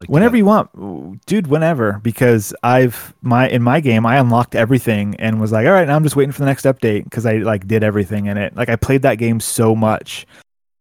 Like, 0.00 0.08
whenever 0.08 0.34
you 0.36 0.46
want 0.46 1.26
dude 1.26 1.46
whenever 1.46 2.00
because 2.02 2.54
i've 2.62 3.14
my 3.20 3.48
in 3.48 3.62
my 3.62 3.80
game 3.80 4.06
i 4.06 4.16
unlocked 4.16 4.54
everything 4.54 5.14
and 5.16 5.38
was 5.40 5.52
like 5.52 5.66
all 5.66 5.72
right 5.72 5.86
now 5.86 5.94
i'm 5.94 6.02
just 6.02 6.16
waiting 6.16 6.32
for 6.32 6.38
the 6.40 6.46
next 6.46 6.64
update 6.64 7.04
because 7.04 7.26
i 7.26 7.34
like 7.36 7.66
did 7.66 7.82
everything 7.84 8.24
in 8.26 8.38
it 8.38 8.56
like 8.56 8.70
i 8.70 8.76
played 8.76 9.02
that 9.02 9.16
game 9.16 9.40
so 9.40 9.74
much 9.76 10.26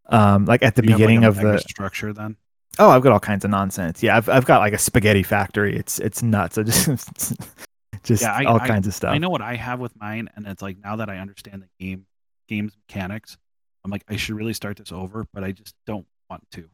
um 0.07 0.45
like 0.45 0.63
at 0.63 0.75
the 0.75 0.83
you 0.83 0.91
have, 0.91 0.99
like, 0.99 1.07
beginning 1.07 1.23
of 1.25 1.35
the 1.35 1.57
structure 1.59 2.13
then. 2.13 2.37
oh 2.79 2.89
i've 2.91 3.01
got 3.01 3.11
all 3.11 3.19
kinds 3.19 3.43
of 3.43 3.51
nonsense 3.51 4.01
yeah 4.01 4.15
i've, 4.15 4.29
I've 4.29 4.45
got 4.45 4.59
like 4.59 4.71
a 4.71 4.77
spaghetti 4.77 5.23
factory 5.23 5.75
it's 5.75 5.99
it's 5.99 6.23
nuts 6.23 6.57
i 6.57 6.63
just 6.63 6.87
just 8.03 8.21
Yeah, 8.23 8.33
I- 8.33 8.45
all 8.45 8.59
I- 8.61 8.67
kinds 8.67 8.87
of 8.87 8.93
stuff 8.93 9.13
I 9.13 9.17
know 9.17 9.29
what 9.29 9.41
I 9.41 9.55
have 9.55 9.79
with 9.79 9.95
mine, 9.95 10.29
and 10.35 10.45
it's 10.47 10.61
like 10.61 10.77
now 10.83 10.95
that 10.97 11.09
I 11.09 11.17
understand 11.17 11.63
the 11.63 11.69
game 11.85 12.05
game's 12.47 12.75
mechanics, 12.87 13.37
I'm 13.85 13.91
like 13.91 14.03
I 14.09 14.15
should 14.15 14.35
really 14.35 14.53
start 14.53 14.77
this 14.77 14.91
over, 14.91 15.25
but 15.33 15.43
I 15.43 15.51
just 15.51 15.75
don't 15.85 16.05
want 16.29 16.43
to. 16.51 16.69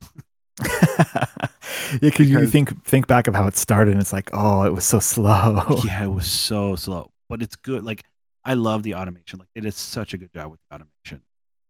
yeah 1.92 2.00
because 2.02 2.30
you 2.30 2.48
think 2.48 2.86
think 2.86 3.08
back 3.08 3.28
of 3.28 3.36
how 3.36 3.46
it 3.48 3.58
started 3.58 3.92
and 3.92 4.02
it's 4.02 4.14
like 4.14 4.30
oh 4.34 4.64
it 4.64 4.74
was 4.74 4.86
so 4.86 5.00
slow 5.14 5.80
yeah, 5.86 6.04
it 6.06 6.08
was 6.12 6.28
so 6.28 6.76
slow, 6.76 7.12
but 7.30 7.42
it's 7.42 7.56
good. 7.56 7.84
Like 7.84 8.04
I 8.44 8.54
love 8.54 8.84
the 8.84 8.96
automation. 8.96 9.40
Like 9.40 9.50
it 9.56 9.66
is 9.66 9.76
such 9.76 10.14
a 10.14 10.18
good 10.18 10.32
job 10.34 10.52
with 10.52 10.60
the 10.70 10.76
automation. 10.76 11.22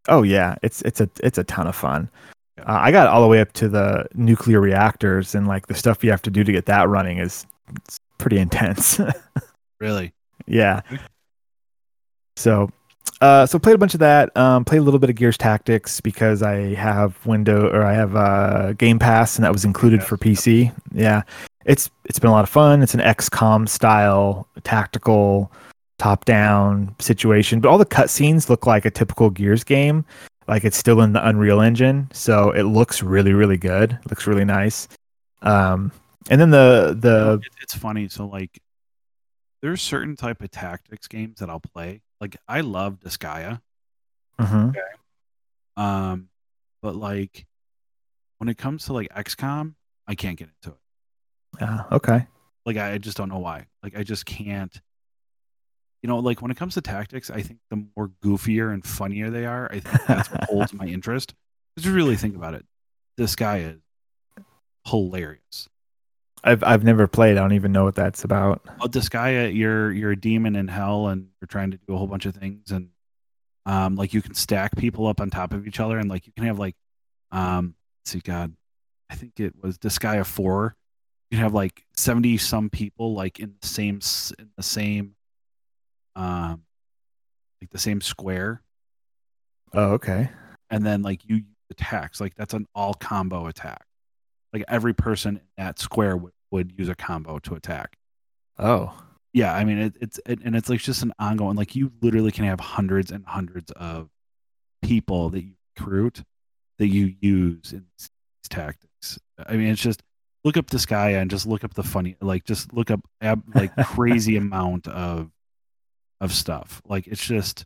Oh 0.08 0.24
yeah, 0.24 0.56
it's 0.62 0.82
it's 0.84 1.02
a 1.02 1.10
it's 1.24 1.38
a 1.38 1.44
ton 1.44 1.68
of 1.68 1.76
fun. 1.76 2.10
Yeah. 2.58 2.66
Uh, 2.66 2.80
I 2.80 2.92
got 2.92 3.08
all 3.08 3.22
the 3.22 3.28
way 3.28 3.42
up 3.42 3.52
to 3.54 3.68
the 3.68 4.06
nuclear 4.14 4.62
reactors, 4.62 5.36
and 5.36 5.48
like 5.48 5.68
the 5.68 5.74
stuff 5.74 6.04
you 6.04 6.12
have 6.12 6.22
to 6.24 6.30
do 6.32 6.44
to 6.44 6.52
get 6.52 6.66
that 6.68 6.88
running 6.90 7.18
is 7.18 7.46
it's 7.78 8.00
pretty 8.18 8.38
intense. 8.38 9.00
Really, 9.80 10.14
yeah. 10.46 10.82
So, 12.38 12.70
uh, 13.22 13.46
so 13.46 13.60
played 13.60 13.76
a 13.76 13.78
bunch 13.78 13.94
of 13.94 14.00
that. 14.02 14.36
Um, 14.36 14.66
played 14.66 14.80
a 14.80 14.84
little 14.84 15.00
bit 15.00 15.10
of 15.10 15.16
Gears 15.16 15.38
Tactics 15.38 16.02
because 16.02 16.44
I 16.44 16.74
have 16.76 17.26
window 17.26 17.70
or 17.70 17.84
I 17.84 17.94
have 17.94 18.16
uh, 18.16 18.74
Game 18.74 19.00
Pass, 19.00 19.36
and 19.38 19.46
that 19.46 19.54
was 19.54 19.66
included 19.66 20.02
Pass, 20.02 20.10
for 20.10 20.18
PC. 20.18 20.74
Yeah, 20.94 21.24
it's 21.66 21.90
it's 22.06 22.20
been 22.20 22.30
a 22.30 22.34
lot 22.34 22.44
of 22.44 22.50
fun. 22.50 22.82
It's 22.84 22.94
an 22.94 23.00
XCOM 23.02 23.68
style 23.68 24.48
tactical 24.64 25.52
top 25.98 26.26
down 26.26 26.94
situation, 27.00 27.60
but 27.60 27.70
all 27.70 27.78
the 27.78 27.86
cutscenes 27.86 28.50
look 28.50 28.66
like 28.66 28.86
a 28.86 28.92
typical 28.92 29.30
Gears 29.30 29.64
game. 29.64 30.06
Like 30.48 30.64
it's 30.64 30.78
still 30.78 31.02
in 31.02 31.14
the 31.14 31.28
Unreal 31.28 31.62
Engine, 31.62 32.08
so 32.12 32.52
it 32.52 32.64
looks 32.64 33.02
really 33.02 33.34
really 33.34 33.58
good. 33.58 33.94
It 33.94 34.10
looks 34.10 34.28
really 34.28 34.46
nice. 34.46 34.88
Um, 35.42 35.92
and 36.30 36.42
then 36.42 36.50
the 36.50 36.96
the 37.00 37.42
it's 37.62 37.76
funny. 37.76 38.08
So 38.10 38.28
like, 38.28 38.60
there's 39.66 39.82
certain 39.82 40.16
type 40.16 40.44
of 40.44 40.52
tactics 40.52 41.08
games 41.08 41.40
that 41.40 41.50
I'll 41.50 41.60
play. 41.60 42.04
Like 42.22 42.38
I 42.48 42.62
love 42.62 43.00
Disgaea. 43.00 43.62
mhm. 44.40 44.76
Um, 45.76 46.30
but 46.84 46.96
like 46.96 47.48
when 48.38 48.48
it 48.48 48.60
comes 48.60 48.86
to 48.86 48.94
like 48.94 49.10
XCOM, 49.10 49.74
I 50.08 50.14
can't 50.14 50.38
get 50.38 50.50
into 50.50 50.76
it. 50.76 50.82
Ah, 51.64 51.88
okay. 51.92 52.28
Like 52.64 52.78
I, 52.78 52.92
I 52.92 52.98
just 53.00 53.18
don't 53.18 53.28
know 53.28 53.40
why. 53.40 53.66
Like 53.82 53.98
I 53.98 54.04
just 54.04 54.28
can't. 54.28 54.80
You 56.04 56.10
know, 56.10 56.20
like 56.20 56.44
when 56.44 56.52
it 56.52 56.58
comes 56.58 56.76
to 56.76 56.82
tactics, 56.82 57.32
I 57.32 57.42
think 57.42 57.60
the 57.72 57.88
more 57.96 58.12
goofier 58.24 58.72
and 58.72 58.86
funnier 58.86 59.32
they 59.32 59.48
are, 59.48 59.68
I 59.72 59.80
think 59.80 60.06
that's 60.06 60.30
what 60.30 60.44
holds 60.44 60.74
my 60.76 60.86
interest. 60.86 61.34
Just 61.76 61.92
really 61.92 62.16
think 62.18 62.36
about 62.36 62.54
it. 62.54 62.68
This 63.18 63.36
guy 63.36 63.62
is 63.62 63.80
hilarious. 64.86 65.68
I've 66.46 66.64
I've 66.64 66.84
never 66.84 67.08
played. 67.08 67.38
I 67.38 67.42
don't 67.42 67.54
even 67.54 67.72
know 67.72 67.84
what 67.84 67.96
that's 67.96 68.24
about. 68.24 68.62
This 68.92 69.10
guy, 69.10 69.46
uh, 69.46 69.48
you're 69.48 69.92
you're 69.92 70.12
a 70.12 70.20
demon 70.20 70.56
in 70.56 70.68
hell, 70.68 71.08
and 71.08 71.28
you're 71.42 71.48
trying 71.48 71.72
to 71.72 71.78
do 71.78 71.94
a 71.96 71.98
whole 71.98 72.08
bunch 72.08 72.26
of 72.28 72.36
things, 72.36 72.70
and 72.72 72.90
um, 73.66 73.96
like 73.96 74.14
you 74.14 74.22
can 74.22 74.36
stack 74.36 74.76
people 74.78 75.08
up 75.08 75.20
on 75.20 75.32
top 75.32 75.54
of 75.54 75.66
each 75.68 75.80
other, 75.80 75.98
and 75.98 76.08
like 76.08 76.28
you 76.28 76.34
can 76.34 76.46
have 76.46 76.60
like, 76.60 76.76
um, 77.32 77.74
let's 78.02 78.12
see, 78.12 78.20
God, 78.20 78.54
I 79.10 79.16
think 79.16 79.40
it 79.40 79.56
was 79.60 79.80
of 79.84 80.28
four. 80.28 80.76
You 81.32 81.38
can 81.38 81.44
have 81.44 81.56
like 81.56 81.84
seventy 81.98 82.38
some 82.38 82.70
people 82.70 83.16
like 83.16 83.40
in 83.40 83.56
the 83.60 83.68
same 83.68 84.00
in 84.38 84.52
the 84.56 84.64
same, 84.64 85.16
um, 86.16 86.62
like 87.60 87.72
the 87.72 87.80
same 87.80 88.02
square, 88.02 88.62
Oh, 89.74 89.94
okay. 89.94 90.30
and 90.70 90.86
then 90.86 91.02
like 91.02 91.26
you 91.26 91.38
use 91.38 91.46
attacks 91.72 92.22
like 92.22 92.36
that's 92.36 92.54
an 92.54 92.68
all 92.76 92.94
combo 92.94 93.48
attack. 93.48 93.84
Like 94.54 94.64
every 94.68 94.94
person 94.94 95.38
in 95.38 95.44
that 95.58 95.80
square 95.80 96.16
would, 96.16 96.32
would 96.56 96.74
use 96.78 96.90
a 96.90 96.96
combo 96.96 97.40
to 97.40 97.56
attack. 97.56 97.98
Oh, 98.58 98.98
yeah, 99.34 99.54
I 99.54 99.64
mean, 99.66 99.78
it, 99.78 99.98
it's 100.00 100.20
it, 100.26 100.40
and 100.44 100.56
it's 100.56 100.70
like 100.70 100.80
just 100.80 101.04
an 101.04 101.14
ongoing. 101.20 101.56
Like 101.58 101.76
you 101.76 101.92
literally 102.02 102.32
can 102.32 102.46
have 102.46 102.60
hundreds 102.60 103.12
and 103.12 103.26
hundreds 103.26 103.72
of 103.72 104.10
people 104.82 105.30
that 105.30 105.44
you 105.44 105.54
recruit 105.78 106.24
that 106.78 106.88
you 106.88 107.16
use 107.20 107.74
in 107.74 107.86
these 107.98 108.10
tactics. 108.50 109.20
I 109.38 109.54
mean, 109.58 109.70
it's 109.70 109.82
just 109.82 110.02
look 110.44 110.58
up 110.58 110.70
this 110.70 110.86
guy 110.86 111.12
and 111.12 111.30
just 111.30 111.46
look 111.46 111.64
up 111.64 111.74
the 111.74 111.84
funny, 111.84 112.16
like 112.22 112.46
just 112.46 112.74
look 112.74 112.90
up 112.92 113.02
ab, 113.22 113.44
like 113.54 113.76
crazy 113.84 114.38
amount 114.38 114.88
of 114.88 115.32
of 116.22 116.32
stuff. 116.34 116.82
Like 116.88 117.08
it's 117.08 117.26
just 117.26 117.66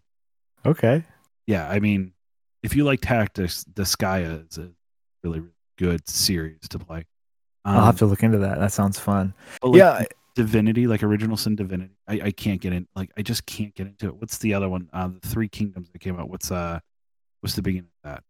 Okay. 0.65 1.03
yeah. 1.45 1.69
I 1.69 1.79
mean, 1.79 2.13
if 2.63 2.75
you 2.75 2.83
like 2.83 3.01
tactics, 3.01 3.63
Disgaea 3.63 4.49
is 4.49 4.57
a 4.57 4.71
really, 5.23 5.39
really 5.39 5.51
good 5.77 6.09
series 6.09 6.67
to 6.69 6.79
play. 6.79 7.05
I'll 7.69 7.79
Um, 7.79 7.85
have 7.85 7.97
to 7.99 8.05
look 8.05 8.23
into 8.23 8.39
that. 8.39 8.59
That 8.59 8.71
sounds 8.71 8.99
fun. 8.99 9.33
like, 9.61 9.77
yeah. 9.77 10.03
Divinity, 10.35 10.87
like 10.87 11.03
Original 11.03 11.35
Sin 11.35 11.55
Divinity. 11.55 11.93
I, 12.07 12.21
I 12.25 12.31
can't 12.31 12.61
get 12.61 12.71
in 12.71 12.87
like 12.95 13.11
I 13.17 13.21
just 13.21 13.45
can't 13.45 13.73
get 13.75 13.87
into 13.87 14.07
it. 14.07 14.15
What's 14.15 14.37
the 14.37 14.53
other 14.53 14.69
one? 14.69 14.89
Uh 14.93 15.09
the 15.21 15.27
Three 15.27 15.49
Kingdoms 15.49 15.89
that 15.91 15.99
came 15.99 16.17
out. 16.19 16.29
What's 16.29 16.49
uh 16.51 16.79
what's 17.41 17.55
the 17.55 17.61
beginning 17.61 17.89
of 18.03 18.11
that? 18.11 18.23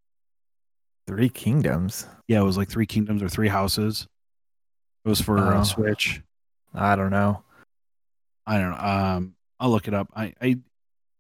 Three 1.07 1.29
Kingdoms. 1.29 2.07
Yeah, 2.27 2.39
it 2.39 2.43
was 2.43 2.57
like 2.57 2.69
Three 2.69 2.85
Kingdoms 2.87 3.21
or 3.21 3.29
Three 3.29 3.47
Houses. 3.47 4.07
It 5.05 5.09
was 5.09 5.21
for 5.21 5.37
uh, 5.37 5.59
Oh. 5.59 5.63
Switch. 5.63 6.21
I 6.73 6.95
don't 6.95 7.11
know. 7.11 7.43
I 8.47 8.57
don't 8.59 8.71
know. 8.71 8.77
Um 8.77 9.35
I'll 9.59 9.69
look 9.69 9.87
it 9.87 9.93
up. 9.93 10.07
I 10.15 10.33
I 10.41 10.57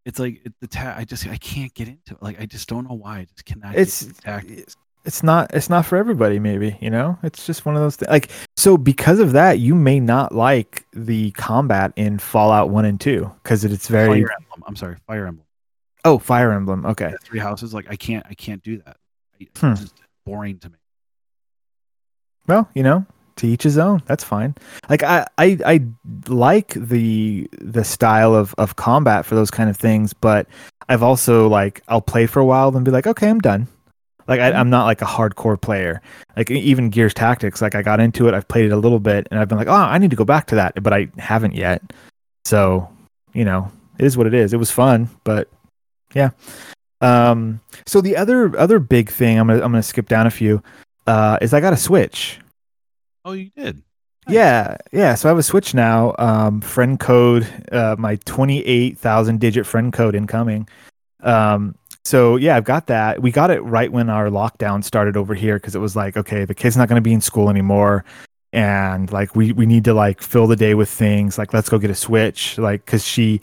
it's 0.05 0.17
like 0.17 0.41
it, 0.45 0.53
the 0.61 0.67
ta- 0.67 0.95
I 0.97 1.03
just 1.03 1.27
I 1.27 1.37
can't 1.37 1.73
get 1.75 1.87
into 1.87 2.13
it. 2.15 2.23
Like 2.23 2.39
I 2.41 2.45
just 2.47 2.67
don't 2.67 2.87
know 2.87 2.95
why. 2.95 3.19
I 3.19 3.23
just 3.25 3.45
cannot 3.45 3.71
It's- 3.75 4.01
get 4.01 4.09
into 4.09 4.21
tactics. 4.21 4.75
It's 5.05 5.23
not 5.23 5.53
it's 5.53 5.69
not 5.69 5.85
for 5.85 5.97
everybody 5.97 6.39
maybe, 6.39 6.77
you 6.81 6.89
know? 6.89 7.17
It's 7.23 7.45
just 7.45 7.65
one 7.65 7.75
of 7.75 7.81
those 7.81 7.95
things. 7.95 8.09
Like 8.11 8.29
so 8.57 8.77
because 8.77 9.19
of 9.19 9.31
that, 9.31 9.59
you 9.59 9.73
may 9.73 9.99
not 9.99 10.33
like 10.35 10.85
the 10.93 11.31
combat 11.31 11.93
in 11.95 12.19
Fallout 12.19 12.69
1 12.69 12.85
and 12.85 12.99
2 12.99 13.31
cuz 13.43 13.63
it's 13.63 13.87
very 13.87 14.23
Fire 14.23 14.31
Emblem. 14.39 14.63
I'm 14.67 14.75
sorry, 14.75 14.97
Fire 15.07 15.25
Emblem. 15.25 15.45
Oh, 16.05 16.19
Fire 16.19 16.51
Emblem. 16.51 16.85
Okay. 16.85 17.09
Yeah, 17.11 17.17
Three 17.23 17.39
Houses 17.39 17.73
like 17.73 17.87
I 17.89 17.95
can't 17.95 18.25
I 18.29 18.33
can't 18.33 18.61
do 18.61 18.77
that. 18.85 18.97
It's 19.39 19.61
Hmm. 19.61 19.73
just 19.75 19.95
boring 20.25 20.59
to 20.59 20.69
me. 20.69 20.75
Well, 22.47 22.69
you 22.73 22.83
know, 22.83 23.05
to 23.37 23.47
each 23.47 23.63
his 23.63 23.77
own. 23.77 24.01
That's 24.05 24.23
fine. 24.23 24.55
Like 24.89 25.03
I, 25.03 25.25
I, 25.37 25.57
I 25.65 25.81
like 26.27 26.73
the 26.75 27.47
the 27.61 27.83
style 27.83 28.35
of 28.35 28.53
of 28.57 28.75
combat 28.75 29.25
for 29.25 29.35
those 29.35 29.51
kind 29.51 29.69
of 29.69 29.77
things, 29.77 30.13
but 30.13 30.47
I've 30.89 31.03
also 31.03 31.47
like 31.47 31.81
I'll 31.87 32.01
play 32.01 32.25
for 32.25 32.39
a 32.39 32.45
while 32.45 32.71
then 32.71 32.83
be 32.83 32.91
like, 32.91 33.07
okay, 33.07 33.29
I'm 33.29 33.39
done. 33.39 33.67
Like 34.29 34.39
I, 34.39 34.51
I'm 34.51 34.69
not 34.69 34.85
like 34.85 35.01
a 35.01 35.05
hardcore 35.05 35.59
player. 35.59 36.01
Like 36.37 36.51
even 36.51 36.91
Gears 36.91 37.15
Tactics, 37.15 37.63
like 37.63 37.73
I 37.73 37.81
got 37.81 37.99
into 37.99 38.27
it, 38.27 38.35
I've 38.35 38.47
played 38.47 38.65
it 38.65 38.71
a 38.71 38.77
little 38.77 38.99
bit, 38.99 39.27
and 39.31 39.39
I've 39.39 39.49
been 39.49 39.57
like, 39.57 39.67
oh, 39.67 39.73
I 39.73 39.97
need 39.97 40.11
to 40.11 40.15
go 40.15 40.23
back 40.23 40.45
to 40.47 40.55
that, 40.55 40.81
but 40.83 40.93
I 40.93 41.07
haven't 41.17 41.55
yet. 41.55 41.81
So, 42.45 42.87
you 43.33 43.43
know, 43.43 43.71
it 43.97 44.05
is 44.05 44.15
what 44.15 44.27
it 44.27 44.35
is. 44.35 44.53
It 44.53 44.57
was 44.57 44.69
fun, 44.69 45.09
but 45.23 45.49
yeah. 46.13 46.29
Um. 47.01 47.59
So 47.87 48.01
the 48.01 48.17
other 48.17 48.55
other 48.55 48.77
big 48.77 49.09
thing, 49.09 49.39
I'm 49.39 49.47
gonna 49.47 49.63
I'm 49.63 49.71
gonna 49.71 49.81
skip 49.81 50.07
down 50.07 50.27
a 50.27 50.31
few, 50.31 50.61
uh, 51.07 51.39
is 51.41 51.53
I 51.53 51.59
got 51.59 51.73
a 51.73 51.77
Switch. 51.77 52.39
Oh, 53.25 53.31
you 53.31 53.49
did. 53.57 53.81
Nice. 54.27 54.35
Yeah, 54.35 54.77
yeah. 54.91 55.15
So 55.15 55.27
I 55.27 55.31
have 55.31 55.39
a 55.39 55.43
Switch 55.43 55.73
now. 55.73 56.13
Um, 56.19 56.61
friend 56.61 56.99
code, 56.99 57.47
uh, 57.71 57.95
my 57.97 58.17
twenty-eight 58.25 58.99
thousand 58.99 59.39
digit 59.39 59.65
friend 59.65 59.91
code 59.91 60.13
incoming. 60.13 60.69
Um, 61.23 61.75
so 62.09 62.37
yeah, 62.37 62.57
I've 62.57 62.63
got 62.63 62.87
that. 62.87 63.21
We 63.21 63.29
got 63.29 63.51
it 63.51 63.59
right 63.59 63.91
when 63.91 64.09
our 64.09 64.29
lockdown 64.29 64.83
started 64.83 65.15
over 65.15 65.35
here 65.35 65.57
because 65.57 65.75
it 65.75 65.79
was 65.79 65.95
like, 65.95 66.17
okay, 66.17 66.43
the 66.43 66.55
kid's 66.55 66.75
not 66.75 66.89
going 66.89 66.95
to 66.95 67.07
be 67.07 67.13
in 67.13 67.21
school 67.21 67.51
anymore, 67.51 68.03
and 68.51 69.11
like 69.11 69.35
we 69.35 69.51
we 69.51 69.67
need 69.67 69.83
to 69.83 69.93
like 69.93 70.23
fill 70.23 70.47
the 70.47 70.55
day 70.55 70.73
with 70.73 70.89
things. 70.89 71.37
Like 71.37 71.53
let's 71.53 71.69
go 71.69 71.77
get 71.77 71.91
a 71.91 71.95
Switch. 71.95 72.57
Like 72.57 72.83
because 72.83 73.05
she, 73.05 73.41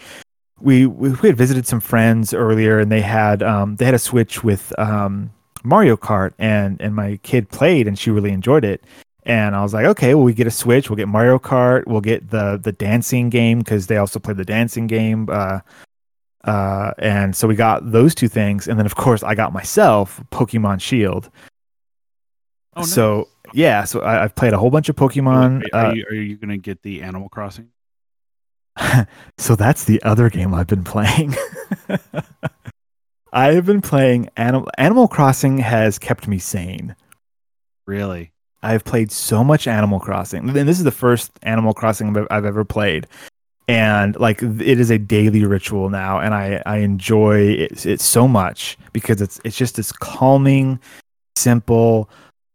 we, 0.58 0.84
we 0.84 1.10
had 1.28 1.36
visited 1.36 1.68
some 1.68 1.78
friends 1.78 2.34
earlier 2.34 2.80
and 2.80 2.90
they 2.90 3.02
had 3.02 3.40
um 3.40 3.76
they 3.76 3.84
had 3.84 3.94
a 3.94 4.00
Switch 4.00 4.42
with 4.42 4.76
um 4.80 5.30
Mario 5.62 5.96
Kart 5.96 6.32
and 6.36 6.80
and 6.80 6.92
my 6.92 7.20
kid 7.22 7.48
played 7.50 7.86
and 7.86 7.96
she 7.96 8.10
really 8.10 8.32
enjoyed 8.32 8.64
it. 8.64 8.82
And 9.22 9.54
I 9.54 9.62
was 9.62 9.74
like, 9.74 9.86
okay, 9.86 10.16
well, 10.16 10.24
we 10.24 10.34
get 10.34 10.48
a 10.48 10.52
Switch, 10.52 10.90
we'll 10.90 10.96
get 10.96 11.06
Mario 11.06 11.38
Kart, 11.38 11.86
we'll 11.86 12.00
get 12.00 12.30
the 12.30 12.58
the 12.60 12.72
dancing 12.72 13.30
game 13.30 13.60
because 13.60 13.86
they 13.86 13.96
also 13.96 14.18
play 14.18 14.34
the 14.34 14.44
dancing 14.44 14.88
game. 14.88 15.28
Uh, 15.30 15.60
uh, 16.46 16.92
and 16.98 17.34
so 17.34 17.48
we 17.48 17.56
got 17.56 17.90
those 17.90 18.14
two 18.14 18.28
things, 18.28 18.68
and 18.68 18.78
then 18.78 18.86
of 18.86 18.94
course 18.94 19.22
I 19.22 19.34
got 19.34 19.52
myself 19.52 20.22
Pokemon 20.30 20.80
Shield. 20.80 21.30
Oh, 22.74 22.80
nice. 22.80 22.92
so 22.92 23.28
yeah, 23.52 23.84
so 23.84 24.00
I, 24.00 24.24
I've 24.24 24.34
played 24.34 24.52
a 24.52 24.58
whole 24.58 24.70
bunch 24.70 24.88
of 24.88 24.96
Pokemon. 24.96 25.64
Are, 25.72 25.78
are 25.78 25.86
uh, 25.86 25.92
you, 25.92 26.04
you 26.10 26.36
gonna 26.36 26.56
get 26.58 26.82
the 26.82 27.02
Animal 27.02 27.28
Crossing? 27.28 27.68
so 29.38 29.56
that's 29.56 29.84
the 29.84 30.02
other 30.02 30.30
game 30.30 30.54
I've 30.54 30.66
been 30.66 30.84
playing. 30.84 31.34
I 33.32 33.52
have 33.52 33.66
been 33.66 33.82
playing 33.82 34.30
Animal 34.36 34.70
Animal 34.78 35.08
Crossing 35.08 35.58
has 35.58 35.98
kept 35.98 36.28
me 36.28 36.38
sane. 36.38 36.94
Really? 37.86 38.32
I've 38.62 38.84
played 38.84 39.12
so 39.12 39.44
much 39.44 39.66
Animal 39.66 40.00
Crossing, 40.00 40.48
and 40.48 40.68
this 40.68 40.78
is 40.78 40.84
the 40.84 40.90
first 40.90 41.30
Animal 41.42 41.74
Crossing 41.74 42.16
I've- 42.16 42.26
I've 42.30 42.44
ever 42.44 42.64
played, 42.64 43.06
and 43.68 44.16
like 44.16 44.42
it 44.42 44.80
is 44.80 44.90
a 44.90 44.98
daily 44.98 45.44
ritual 45.44 45.90
now, 45.90 46.18
and 46.20 46.34
I 46.34 46.62
I 46.66 46.78
enjoy 46.78 47.40
it, 47.40 47.84
it 47.86 48.00
so 48.00 48.28
much 48.28 48.78
because 48.92 49.20
it's 49.20 49.40
it's 49.44 49.56
just 49.56 49.76
this 49.76 49.90
calming, 49.92 50.78
simple, 51.34 52.08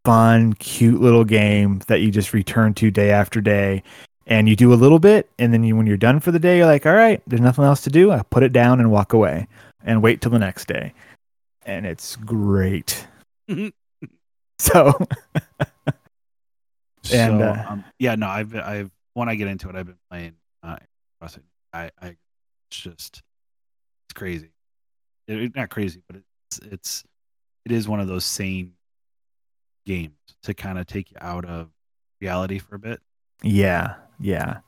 fun, 0.05 0.53
cute 0.53 1.01
little 1.01 1.25
game 1.25 1.81
that 1.87 2.01
you 2.01 2.11
just 2.11 2.33
return 2.33 2.73
to 2.75 2.91
day 2.91 3.11
after 3.11 3.41
day, 3.41 3.83
and 4.25 4.47
you 4.47 4.55
do 4.55 4.73
a 4.73 4.75
little 4.75 4.99
bit, 4.99 5.29
and 5.37 5.53
then 5.53 5.63
you, 5.63 5.75
when 5.75 5.85
you're 5.85 5.97
done 5.97 6.19
for 6.19 6.31
the 6.31 6.39
day, 6.39 6.57
you're 6.57 6.65
like, 6.65 6.85
all 6.85 6.93
right, 6.93 7.21
there's 7.27 7.41
nothing 7.41 7.65
else 7.65 7.81
to 7.81 7.89
do. 7.89 8.11
I 8.11 8.21
put 8.23 8.43
it 8.43 8.53
down 8.53 8.79
and 8.79 8.89
walk 8.89 9.11
away, 9.11 9.47
and 9.83 10.01
wait 10.01 10.21
till 10.21 10.31
the 10.31 10.39
next 10.39 10.67
day, 10.67 10.93
and 11.65 11.85
it's 11.85 12.15
great. 12.15 13.05
so. 14.59 14.97
And, 17.11 17.39
so, 17.39 17.45
uh, 17.45 17.65
um, 17.67 17.83
yeah, 17.97 18.15
no, 18.15 18.27
I've 18.27 18.55
I've 18.55 18.91
when 19.15 19.27
I 19.27 19.35
get 19.35 19.47
into 19.47 19.67
it, 19.67 19.75
I've 19.75 19.87
been 19.87 19.97
playing 20.09 20.35
uh, 20.63 20.77
I, 21.73 21.91
I 22.01 22.07
it's 22.69 22.77
just 22.81 23.21
it's 24.07 24.13
crazy. 24.13 24.51
It, 25.27 25.55
not 25.55 25.69
crazy, 25.69 26.01
but 26.07 26.17
it's 26.17 26.59
it's 26.59 27.03
it 27.65 27.71
is 27.71 27.87
one 27.87 27.99
of 27.99 28.07
those 28.07 28.25
sane 28.25 28.73
games 29.85 30.13
to 30.43 30.53
kind 30.53 30.77
of 30.79 30.87
take 30.87 31.11
you 31.11 31.17
out 31.21 31.45
of 31.45 31.69
reality 32.19 32.59
for 32.59 32.75
a 32.75 32.79
bit. 32.79 32.99
Yeah, 33.43 33.95
yeah. 34.19 34.59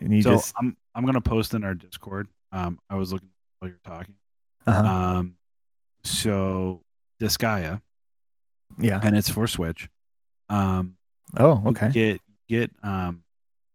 And 0.00 0.14
you 0.14 0.22
so 0.22 0.32
just 0.32 0.54
I'm 0.58 0.76
I'm 0.94 1.04
gonna 1.04 1.20
post 1.20 1.54
in 1.54 1.64
our 1.64 1.74
Discord. 1.74 2.28
Um, 2.52 2.78
I 2.88 2.96
was 2.96 3.12
looking 3.12 3.28
while 3.58 3.70
you're 3.70 3.78
talking. 3.84 4.14
uh 4.66 4.70
Um, 4.70 5.34
so 6.04 6.82
Disgaea, 7.20 7.80
yeah. 8.78 9.00
and 9.02 9.16
it's 9.16 9.30
for 9.30 9.46
Switch. 9.46 9.88
Um, 10.48 10.96
Oh, 11.38 11.62
okay. 11.66 11.90
Get 11.92 12.20
get 12.48 12.70
um 12.82 13.22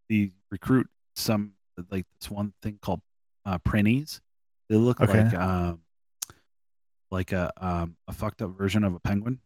the 0.08 0.30
recruit 0.50 0.88
some 1.16 1.52
like 1.90 2.06
this 2.20 2.30
one 2.30 2.52
thing 2.62 2.78
called 2.80 3.00
uh 3.44 3.58
prinnies. 3.58 4.20
They 4.68 4.76
look 4.76 5.00
Okay. 5.00 5.24
like 5.24 5.34
um 5.34 5.80
like 7.10 7.32
a 7.32 7.52
um 7.58 7.96
a 8.08 8.12
fucked 8.12 8.42
up 8.42 8.56
version 8.56 8.84
of 8.84 8.94
a 8.94 9.00
penguin. 9.00 9.38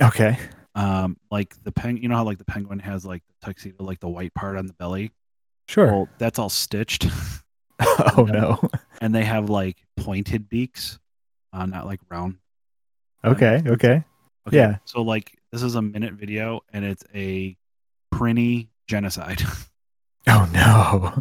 Okay. 0.00 0.38
Um 0.74 1.16
like 1.30 1.62
the 1.62 1.72
peng 1.72 1.96
you 1.98 2.08
know 2.08 2.16
how 2.16 2.24
like 2.24 2.38
the 2.38 2.44
penguin 2.44 2.78
has 2.80 3.04
like 3.04 3.22
the 3.28 3.46
tuxedo 3.46 3.82
like 3.84 4.00
the 4.00 4.08
white 4.08 4.34
part 4.34 4.56
on 4.56 4.66
the 4.66 4.72
belly. 4.74 5.12
Sure. 5.68 5.86
Well, 5.86 6.08
that's 6.18 6.38
all 6.38 6.48
stitched. 6.48 7.06
oh 8.16 8.26
no. 8.30 8.58
and 9.02 9.14
they 9.14 9.24
have 9.24 9.50
like 9.50 9.76
pointed 9.98 10.48
beaks, 10.48 10.98
uh 11.52 11.66
not 11.66 11.84
like 11.86 12.00
round. 12.10 12.36
Okay. 13.24 13.62
Okay. 13.66 14.02
Yeah. 14.50 14.76
So 14.84 15.02
like 15.02 15.38
this 15.52 15.62
is 15.62 15.74
a 15.74 15.82
minute 15.82 16.14
video 16.14 16.60
and 16.72 16.84
it's 16.84 17.04
a 17.14 17.56
prinny 18.14 18.68
genocide. 18.88 19.42
Oh 20.28 20.48
no. 20.52 21.14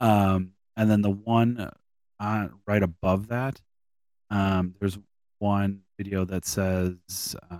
Um, 0.00 0.52
and 0.76 0.90
then 0.90 1.02
the 1.02 1.10
one 1.10 1.70
uh, 2.20 2.48
right 2.66 2.82
above 2.82 3.28
that, 3.28 3.60
um, 4.30 4.74
there's 4.80 4.98
one 5.38 5.80
video 5.98 6.24
that 6.24 6.44
says, 6.44 7.36
uh, 7.50 7.58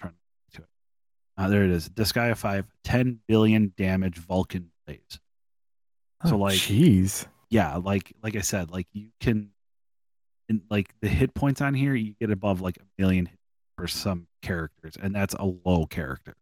trying 0.00 0.12
to 0.12 0.18
get 0.50 0.56
to 0.56 0.62
it. 0.62 0.68
Uh, 1.38 1.48
there 1.48 1.64
it 1.64 1.70
is. 1.70 1.88
Disgaea 1.88 2.36
5, 2.36 2.66
10 2.84 3.20
billion 3.28 3.72
damage 3.76 4.18
Vulcan 4.18 4.70
plays. 4.86 5.00
So, 6.24 6.34
Oh, 6.34 6.38
like- 6.38 6.54
jeez. 6.58 7.26
Yeah, 7.48 7.76
like 7.76 8.12
like 8.24 8.34
I 8.34 8.40
said, 8.40 8.72
like 8.72 8.88
you 8.92 9.08
can, 9.20 9.50
in, 10.48 10.62
like 10.68 10.92
the 11.00 11.08
hit 11.08 11.32
points 11.32 11.60
on 11.60 11.74
here, 11.74 11.94
you 11.94 12.14
get 12.20 12.32
above 12.32 12.60
like 12.60 12.76
a 12.78 13.00
million 13.00 13.26
hit 13.26 13.38
for 13.78 13.86
some 13.86 14.26
characters, 14.42 14.96
and 15.00 15.14
that's 15.14 15.34
a 15.34 15.44
low 15.44 15.86
character. 15.86 16.34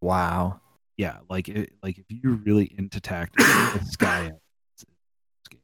Wow. 0.00 0.60
Yeah, 0.98 1.18
like 1.30 1.48
it, 1.48 1.72
like 1.82 1.96
if 1.98 2.04
you're 2.10 2.34
really 2.34 2.70
into 2.76 3.00
tactics, 3.00 3.44
Disgaea. 3.48 4.26
is- 4.26 4.32
is- 4.76 5.58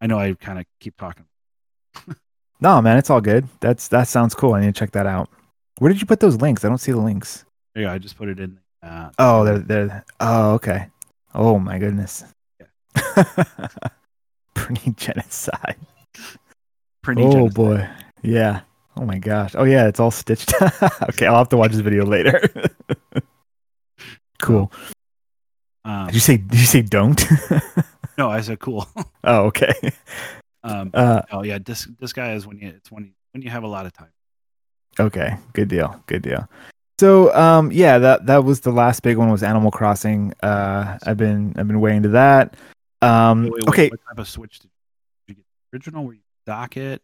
I 0.00 0.06
know 0.06 0.18
I 0.20 0.34
kind 0.34 0.60
of 0.60 0.66
keep 0.78 0.96
talking. 0.96 1.24
No, 2.60 2.80
man, 2.82 2.98
it's 2.98 3.08
all 3.10 3.20
good. 3.20 3.48
That's 3.60 3.88
that 3.88 4.08
sounds 4.08 4.34
cool. 4.34 4.54
I 4.54 4.60
need 4.60 4.66
to 4.74 4.78
check 4.78 4.90
that 4.92 5.06
out. 5.06 5.28
Where 5.78 5.90
did 5.92 6.00
you 6.00 6.06
put 6.06 6.20
those 6.20 6.36
links? 6.36 6.64
I 6.64 6.68
don't 6.68 6.78
see 6.78 6.92
the 6.92 7.00
links. 7.00 7.44
Yeah, 7.74 7.92
I 7.92 7.98
just 7.98 8.16
put 8.16 8.28
it 8.28 8.38
in. 8.40 8.58
Uh, 8.82 9.10
Oh, 9.18 9.44
they're 9.44 9.58
they're. 9.58 10.04
Oh, 10.20 10.52
okay. 10.54 10.88
Oh 11.34 11.58
my 11.58 11.78
goodness. 11.78 12.24
Yeah. 12.60 12.66
prinny 14.54 14.94
genocide. 14.96 15.76
prinny 17.04 17.24
oh 17.24 17.32
genocide. 17.48 17.54
boy. 17.54 17.88
Yeah. 18.22 18.60
Oh 18.96 19.04
my 19.04 19.18
gosh. 19.18 19.54
Oh 19.56 19.64
yeah, 19.64 19.86
it's 19.86 20.00
all 20.00 20.10
stitched. 20.10 20.52
okay, 21.08 21.26
I'll 21.26 21.36
have 21.38 21.48
to 21.50 21.56
watch 21.56 21.70
this 21.72 21.80
video 21.80 22.04
later. 22.04 22.40
cool. 24.42 24.72
Um, 25.84 26.06
Did 26.06 26.14
you 26.14 26.20
say 26.20 26.36
did 26.36 26.58
you 26.60 26.66
say 26.66 26.82
don't? 26.82 27.24
no, 28.18 28.28
I 28.30 28.40
said 28.42 28.58
cool. 28.60 28.86
oh, 29.24 29.44
okay. 29.46 29.72
um, 30.64 30.90
Uh 30.92 31.22
oh 31.32 31.42
yeah, 31.44 31.58
this 31.58 31.86
this 31.98 32.12
guy 32.12 32.32
is 32.34 32.46
when 32.46 32.58
you 32.58 32.68
it's 32.68 32.90
when 32.90 33.04
you 33.04 33.10
when 33.32 33.42
you 33.42 33.50
have 33.50 33.62
a 33.62 33.68
lot 33.68 33.86
of 33.86 33.92
time. 33.92 34.12
okay. 35.00 35.36
Good 35.52 35.68
deal. 35.68 36.02
Good 36.06 36.22
deal. 36.22 36.48
So 37.00 37.32
um 37.34 37.70
yeah, 37.72 37.98
that 37.98 38.26
that 38.26 38.44
was 38.44 38.60
the 38.60 38.72
last 38.72 39.02
big 39.02 39.16
one 39.16 39.30
was 39.30 39.42
Animal 39.42 39.70
Crossing. 39.70 40.34
Uh 40.42 40.98
I've 41.06 41.16
been 41.16 41.54
I've 41.56 41.68
been 41.68 41.80
way 41.80 41.94
into 41.96 42.08
that. 42.10 42.54
Um 43.02 43.44
Wait, 43.44 43.52
wait, 43.52 43.60
what- 43.64 43.68
okay. 43.70 43.88
What 43.88 44.00
type 44.08 44.18
of 44.18 44.28
switch 44.28 44.58
did 44.58 44.70
you 45.28 45.34
get? 45.36 45.44
The 45.70 45.76
original? 45.76 46.04
Where 46.04 46.14
you 46.14 46.20
dock 46.44 46.76
it? 46.76 47.00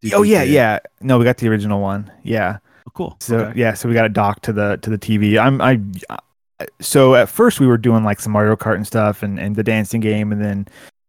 Did 0.00 0.14
Oh 0.14 0.22
you 0.22 0.32
yeah, 0.32 0.44
get- 0.44 0.52
yeah. 0.52 0.78
No, 1.00 1.18
we 1.18 1.24
got 1.24 1.36
the 1.36 1.48
original 1.48 1.80
one. 1.80 2.10
Yeah. 2.24 2.58
Oh, 2.88 2.90
cool. 2.94 3.16
So 3.20 3.38
okay. 3.38 3.58
yeah, 3.60 3.74
so 3.74 3.88
we 3.88 3.94
got 3.94 4.06
it 4.06 4.14
docked 4.14 4.44
to 4.44 4.52
the 4.52 4.78
to 4.78 4.90
the 4.90 4.98
TV. 4.98 5.38
I'm 5.38 5.60
I 5.60 5.80
so 6.80 7.14
at 7.14 7.28
first 7.28 7.60
we 7.60 7.66
were 7.66 7.78
doing 7.78 8.04
like 8.04 8.20
some 8.20 8.32
Mario 8.32 8.56
Kart 8.56 8.76
and 8.76 8.86
stuff 8.86 9.22
and, 9.22 9.38
and 9.38 9.56
the 9.56 9.62
dancing 9.62 10.00
game 10.00 10.32
and 10.32 10.42
then 10.42 10.66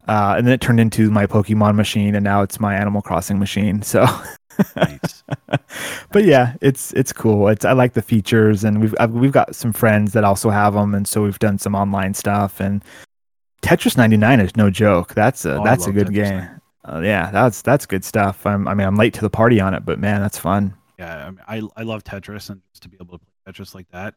uh 0.08 0.36
and 0.38 0.46
then 0.46 0.54
it 0.54 0.62
turned 0.62 0.80
into 0.80 1.10
my 1.10 1.26
Pokemon 1.26 1.76
machine 1.76 2.16
and 2.16 2.24
now 2.24 2.42
it's 2.42 2.60
my 2.60 2.76
Animal 2.76 3.02
Crossing 3.02 3.40
machine. 3.40 3.82
So 3.82 4.06
nice. 4.76 5.24
but 6.12 6.26
yeah, 6.26 6.56
it's 6.62 6.94
it's 6.94 7.14
cool. 7.14 7.48
It's 7.48 7.64
I 7.64 7.74
like 7.74 7.94
the 7.94 8.02
features 8.02 8.64
and 8.64 8.82
we've 8.82 8.96
I've, 9.00 9.12
we've 9.12 9.32
got 9.32 9.56
some 9.56 9.74
friends 9.74 10.14
that 10.14 10.24
also 10.24 10.50
have 10.50 10.74
them 10.74 10.94
and 10.94 11.08
so 11.08 11.24
we've 11.24 11.40
done 11.40 11.58
some 11.58 11.76
online 11.76 12.14
stuff 12.14 12.60
and 12.60 12.84
Tetris 13.62 13.98
99 13.98 14.40
is 14.40 14.56
no 14.56 14.70
joke. 14.70 15.14
That's 15.14 15.46
a 15.46 15.60
Oh, 15.60 15.64
that's 15.64 15.88
a 15.88 15.92
good 15.92 16.08
Tetris 16.08 16.14
game. 16.14 16.62
Uh, 16.88 17.02
yeah, 17.02 17.32
that's 17.32 17.62
that's 17.62 17.86
good 17.86 18.04
stuff. 18.04 18.46
I'm 18.46 18.68
I 18.68 18.74
mean 18.74 18.88
I'm 18.88 18.96
late 18.96 19.14
to 19.16 19.22
the 19.22 19.30
party 19.30 19.60
on 19.60 19.74
it, 19.74 19.86
but 19.86 20.00
man, 20.00 20.22
that's 20.22 20.38
fun. 20.38 20.74
Yeah, 20.98 21.28
I, 21.28 21.30
mean, 21.60 21.70
I 21.76 21.82
I 21.82 21.84
love 21.84 22.04
Tetris, 22.04 22.50
and 22.50 22.62
just 22.72 22.84
to 22.84 22.90
be 22.90 22.98
able 23.00 23.20
to 23.20 23.26
play 23.26 23.54
Tetris 23.54 23.76
like 23.76 23.88
that, 23.92 24.16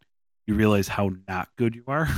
you 0.51 0.57
realize 0.57 0.89
how 0.89 1.13
not 1.29 1.49
good 1.57 1.75
you 1.75 1.85
are. 1.87 2.09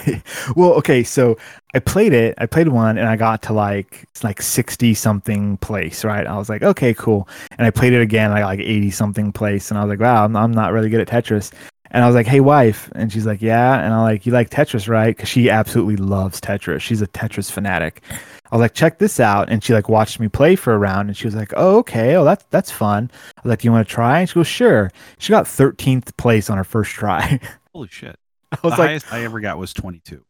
well, 0.56 0.72
okay, 0.74 1.02
so 1.02 1.36
I 1.74 1.78
played 1.80 2.12
it. 2.12 2.34
I 2.38 2.46
played 2.46 2.68
one 2.68 2.98
and 2.98 3.08
I 3.08 3.16
got 3.16 3.42
to 3.44 3.52
like 3.52 4.06
like 4.22 4.42
60 4.42 4.94
something 4.94 5.56
place, 5.56 6.04
right? 6.04 6.26
I 6.26 6.36
was 6.36 6.48
like, 6.48 6.62
okay, 6.62 6.92
cool. 6.94 7.28
And 7.56 7.66
I 7.66 7.70
played 7.70 7.94
it 7.94 8.02
again, 8.02 8.30
I 8.30 8.40
got 8.40 8.46
like 8.46 8.60
80 8.60 8.90
something 8.90 9.32
place 9.32 9.70
and 9.70 9.78
I 9.78 9.84
was 9.84 9.90
like, 9.90 10.00
wow, 10.00 10.24
I'm, 10.24 10.36
I'm 10.36 10.52
not 10.52 10.72
really 10.72 10.90
good 10.90 11.00
at 11.00 11.08
Tetris. 11.08 11.52
And 11.90 12.04
I 12.04 12.06
was 12.06 12.14
like, 12.14 12.26
hey, 12.26 12.40
wife. 12.40 12.92
And 12.94 13.10
she's 13.10 13.24
like, 13.24 13.40
yeah. 13.40 13.82
And 13.82 13.94
I'm 13.94 14.02
like, 14.02 14.26
you 14.26 14.32
like 14.32 14.50
Tetris, 14.50 14.88
right? 14.88 15.16
Because 15.16 15.30
she 15.30 15.48
absolutely 15.48 15.96
loves 15.96 16.38
Tetris. 16.38 16.82
She's 16.82 17.00
a 17.00 17.06
Tetris 17.06 17.50
fanatic. 17.50 18.02
I 18.50 18.56
was 18.56 18.60
like, 18.60 18.74
check 18.74 18.98
this 18.98 19.18
out. 19.18 19.48
And 19.48 19.64
she 19.64 19.72
like 19.72 19.88
watched 19.88 20.20
me 20.20 20.28
play 20.28 20.54
for 20.54 20.74
a 20.74 20.78
round 20.78 21.08
and 21.08 21.16
she 21.16 21.26
was 21.26 21.34
like, 21.34 21.54
oh, 21.56 21.78
okay. 21.78 22.14
Oh, 22.16 22.24
that's, 22.24 22.44
that's 22.50 22.70
fun. 22.70 23.10
I 23.38 23.40
was 23.42 23.48
like, 23.48 23.64
you 23.64 23.72
want 23.72 23.88
to 23.88 23.94
try? 23.94 24.20
And 24.20 24.28
she 24.28 24.34
goes, 24.34 24.46
sure. 24.46 24.90
She 25.18 25.30
got 25.30 25.46
13th 25.46 26.14
place 26.18 26.50
on 26.50 26.58
her 26.58 26.64
first 26.64 26.92
try. 26.92 27.40
Holy 27.78 27.88
shit! 27.88 28.18
I 28.52 28.56
The 28.60 28.68
like, 28.70 28.76
highest 28.78 29.12
I 29.12 29.22
ever 29.22 29.38
got 29.38 29.56
was 29.56 29.72
22. 29.72 30.24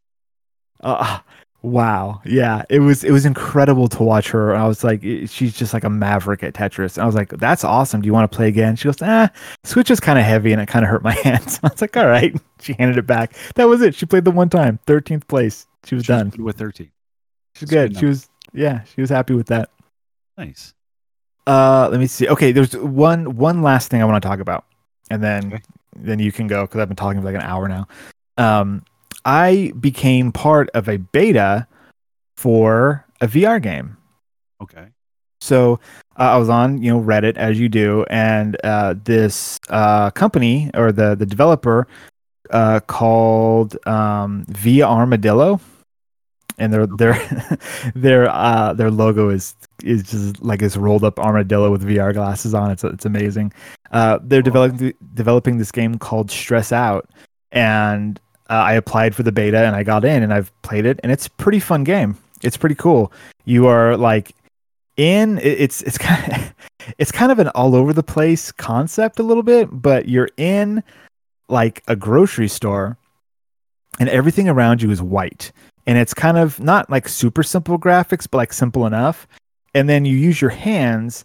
Uh, 0.81 1.21
wow. 1.63 2.21
Yeah. 2.27 2.65
It 2.69 2.81
was 2.81 3.05
it 3.05 3.11
was 3.11 3.25
incredible 3.25 3.89
to 3.89 4.03
watch 4.03 4.29
her. 4.31 4.55
I 4.55 4.67
was 4.69 4.85
like, 4.85 5.01
she's 5.03 5.57
just 5.57 5.73
like 5.73 5.85
a 5.85 5.89
maverick 5.91 6.43
at 6.43 6.53
Tetris. 6.53 6.97
And 6.97 7.03
I 7.05 7.07
was 7.07 7.15
like, 7.15 7.31
that's 7.31 7.65
awesome. 7.65 8.03
Do 8.03 8.07
you 8.07 8.13
want 8.13 8.31
to 8.31 8.37
play 8.37 8.49
again? 8.49 8.77
She 8.77 8.85
goes, 8.85 8.97
ah, 9.01 9.31
Switch 9.65 9.91
is 9.91 9.99
kind 9.99 10.19
of 10.19 10.27
heavy 10.27 10.53
and 10.53 10.61
it 10.61 10.67
kind 10.67 10.85
of 10.85 10.91
hurt 10.91 11.03
my 11.03 11.15
hands. 11.25 11.59
I 11.63 11.69
was 11.69 11.81
like, 11.81 11.97
all 11.97 12.07
right. 12.07 12.35
She 12.61 12.73
handed 12.75 12.99
it 12.99 13.07
back. 13.07 13.35
That 13.55 13.65
was 13.69 13.81
it. 13.83 13.95
She 13.95 14.05
played 14.05 14.25
the 14.25 14.31
one 14.33 14.49
time, 14.51 14.79
13th 14.87 15.27
place. 15.29 15.67
She 15.87 15.95
was 15.95 16.05
done. 16.05 16.33
with 16.39 16.59
13. 16.59 16.91
She's 17.55 17.71
good 17.71 17.93
good. 17.93 17.99
She 18.01 18.05
was, 18.07 18.29
yeah, 18.53 18.83
she 18.83 19.01
was 19.01 19.09
happy 19.11 19.33
with 19.35 19.47
that. 19.47 19.71
Nice. 20.37 20.75
Uh, 21.47 21.89
let 21.91 21.99
me 22.01 22.07
see. 22.09 22.29
Okay, 22.29 22.53
there's 22.53 22.77
one 22.77 23.37
one 23.37 23.63
last 23.63 23.91
thing 23.91 24.03
I 24.03 24.05
want 24.05 24.23
to 24.23 24.29
talk 24.29 24.41
about, 24.41 24.65
and 25.11 25.23
then 25.23 25.47
Okay. 25.55 25.63
Then 26.01 26.19
you 26.19 26.33
can 26.33 26.47
go 26.47 26.63
because 26.63 26.81
I've 26.81 26.89
been 26.89 26.97
talking 26.97 27.21
for 27.21 27.27
like 27.27 27.35
an 27.35 27.43
hour 27.43 27.69
now. 27.69 27.87
Um, 28.37 28.85
I 29.25 29.73
became 29.79 30.33
part 30.33 30.71
of 30.75 30.89
a 30.89 30.97
beta 30.97 31.67
for 32.37 33.05
a 33.21 33.27
VR 33.27 33.61
game. 33.61 33.97
Okay. 34.63 34.89
So 35.41 35.81
uh, 36.19 36.23
I 36.23 36.37
was 36.37 36.49
on, 36.49 36.83
you 36.83 36.93
know, 36.93 37.01
Reddit 37.01 37.37
as 37.37 37.59
you 37.59 37.69
do, 37.69 38.05
and 38.11 38.57
uh, 38.65 38.95
this 39.05 39.59
uh, 39.69 40.11
company 40.11 40.71
or 40.75 40.93
the 40.93 41.15
the 41.15 41.27
developer 41.27 41.87
uh, 42.51 42.81
called 42.81 43.77
um, 43.87 44.45
Via 44.49 44.87
Armadillo, 44.87 45.61
and 46.59 46.73
their 46.73 46.87
their 46.87 47.59
their 47.95 48.29
uh, 48.29 48.73
their 48.73 48.91
logo 48.91 49.29
is 49.29 49.55
is 49.85 50.03
just 50.03 50.43
like 50.43 50.61
this 50.61 50.77
rolled 50.77 51.05
up 51.05 51.19
armadillo 51.19 51.71
with 51.71 51.83
VR 51.87 52.13
glasses 52.13 52.55
on. 52.55 52.71
It's 52.71 52.85
it's 52.85 53.07
amazing. 53.07 53.53
Uh, 53.93 54.19
they're 54.23 54.43
Cool. 54.43 54.53
developing 54.53 54.95
developing 55.15 55.59
this 55.59 55.71
game 55.73 55.99
called 55.99 56.31
Stress 56.31 56.73
Out, 56.73 57.09
and 57.53 58.21
uh, 58.51 58.55
I 58.55 58.75
applied 58.75 59.15
for 59.15 59.23
the 59.23 59.33
beta 59.33 59.59
and 59.67 59.77
I 59.77 59.83
got 59.83 60.05
in 60.05 60.23
and 60.23 60.33
I've 60.33 60.51
played 60.63 60.87
it, 60.87 60.99
and 61.03 61.13
it's 61.13 61.27
a 61.27 61.31
pretty 61.33 61.61
fun 61.61 61.85
game. 61.85 62.17
It's 62.43 62.57
pretty 62.57 62.75
cool. 62.77 63.13
You 63.45 63.67
are 63.67 63.97
like 63.97 64.35
in 64.97 65.39
it's 65.43 65.83
it's 65.83 65.99
kind 66.09 66.33
of 66.33 66.55
it's 66.99 67.13
kind 67.13 67.31
of 67.31 67.39
an 67.39 67.49
all 67.49 67.75
over 67.75 67.93
the 67.93 68.03
place 68.03 68.51
concept 68.53 69.19
a 69.19 69.23
little 69.23 69.43
bit, 69.43 69.69
but 69.71 70.09
you're 70.09 70.31
in 70.37 70.83
like 71.49 71.83
a 71.89 71.97
grocery 71.97 72.49
store 72.49 72.97
and 73.99 74.09
everything 74.09 74.49
around 74.49 74.83
you 74.83 74.91
is 74.91 75.01
white. 75.03 75.51
And 75.87 75.97
it's 75.97 76.13
kind 76.15 76.37
of 76.37 76.61
not 76.61 76.91
like 76.91 77.09
super 77.09 77.43
simple 77.43 77.79
graphics, 77.79 78.27
but 78.31 78.37
like 78.39 78.53
simple 78.53 78.87
enough. 78.87 79.27
And 79.75 79.89
then 79.89 80.05
you 80.05 80.17
use 80.17 80.41
your 80.41 80.51
hands 80.51 81.25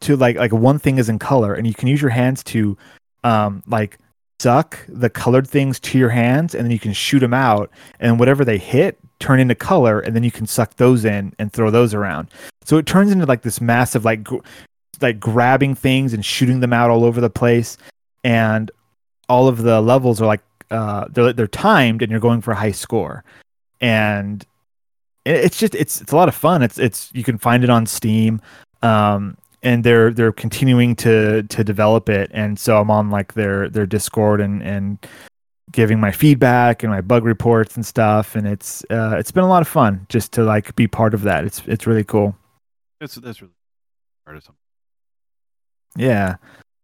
to 0.00 0.16
like 0.16 0.36
like 0.36 0.52
one 0.52 0.78
thing 0.78 0.98
is 0.98 1.08
in 1.08 1.18
color 1.18 1.54
and 1.54 1.66
you 1.66 1.74
can 1.74 1.88
use 1.88 2.02
your 2.02 2.10
hands 2.10 2.42
to 2.44 2.76
um 3.22 3.62
like 3.66 3.98
suck 4.40 4.78
the 4.88 5.08
colored 5.08 5.48
things 5.48 5.80
to 5.80 5.98
your 5.98 6.10
hands 6.10 6.54
and 6.54 6.64
then 6.64 6.70
you 6.70 6.78
can 6.78 6.92
shoot 6.92 7.20
them 7.20 7.32
out 7.32 7.70
and 8.00 8.18
whatever 8.18 8.44
they 8.44 8.58
hit 8.58 8.98
turn 9.18 9.40
into 9.40 9.54
color 9.54 10.00
and 10.00 10.14
then 10.14 10.22
you 10.22 10.30
can 10.30 10.46
suck 10.46 10.74
those 10.76 11.04
in 11.04 11.32
and 11.38 11.52
throw 11.52 11.70
those 11.70 11.94
around. 11.94 12.28
So 12.64 12.76
it 12.76 12.84
turns 12.86 13.10
into 13.10 13.24
like 13.24 13.42
this 13.42 13.60
massive 13.60 14.04
like 14.04 14.22
gr- 14.22 14.44
like 15.00 15.18
grabbing 15.18 15.74
things 15.74 16.12
and 16.12 16.24
shooting 16.24 16.60
them 16.60 16.72
out 16.72 16.90
all 16.90 17.04
over 17.04 17.20
the 17.20 17.30
place 17.30 17.78
and 18.22 18.70
all 19.28 19.48
of 19.48 19.62
the 19.62 19.80
levels 19.80 20.20
are 20.20 20.26
like 20.26 20.42
uh 20.70 21.06
they're 21.10 21.32
they're 21.32 21.46
timed 21.46 22.02
and 22.02 22.10
you're 22.10 22.20
going 22.20 22.42
for 22.42 22.52
a 22.52 22.56
high 22.56 22.72
score. 22.72 23.24
And 23.80 24.44
it's 25.24 25.58
just 25.58 25.74
it's 25.74 26.00
it's 26.00 26.12
a 26.12 26.16
lot 26.16 26.28
of 26.28 26.34
fun. 26.34 26.62
It's 26.62 26.78
it's 26.78 27.10
you 27.14 27.24
can 27.24 27.38
find 27.38 27.64
it 27.64 27.70
on 27.70 27.86
steam 27.86 28.40
um 28.82 29.36
and 29.62 29.82
they're 29.82 30.12
they're 30.12 30.32
continuing 30.32 30.94
to 30.96 31.42
to 31.44 31.64
develop 31.64 32.08
it. 32.08 32.30
And 32.34 32.58
so 32.58 32.78
i'm 32.78 32.90
on 32.90 33.10
like 33.10 33.34
their 33.34 33.68
their 33.68 33.86
discord 33.86 34.40
and 34.40 34.62
and 34.62 34.98
giving 35.72 35.98
my 35.98 36.12
feedback 36.12 36.82
and 36.82 36.92
my 36.92 37.00
bug 37.00 37.24
reports 37.24 37.74
and 37.74 37.84
stuff. 37.84 38.36
And 38.36 38.46
it's 38.46 38.84
uh 38.90 39.16
it's 39.18 39.30
been 39.30 39.44
a 39.44 39.48
lot 39.48 39.62
of 39.62 39.68
fun 39.68 40.06
just 40.08 40.32
to 40.32 40.44
like 40.44 40.76
be 40.76 40.86
part 40.86 41.14
of 41.14 41.22
that. 41.22 41.44
It's 41.44 41.62
it's 41.66 41.86
really 41.86 42.04
cool. 42.04 42.36
That's 43.00 43.14
that's 43.16 43.40
really 43.40 43.54
part 44.24 44.36
of 44.36 44.44
something. 44.44 44.60
Yeah. 45.96 46.36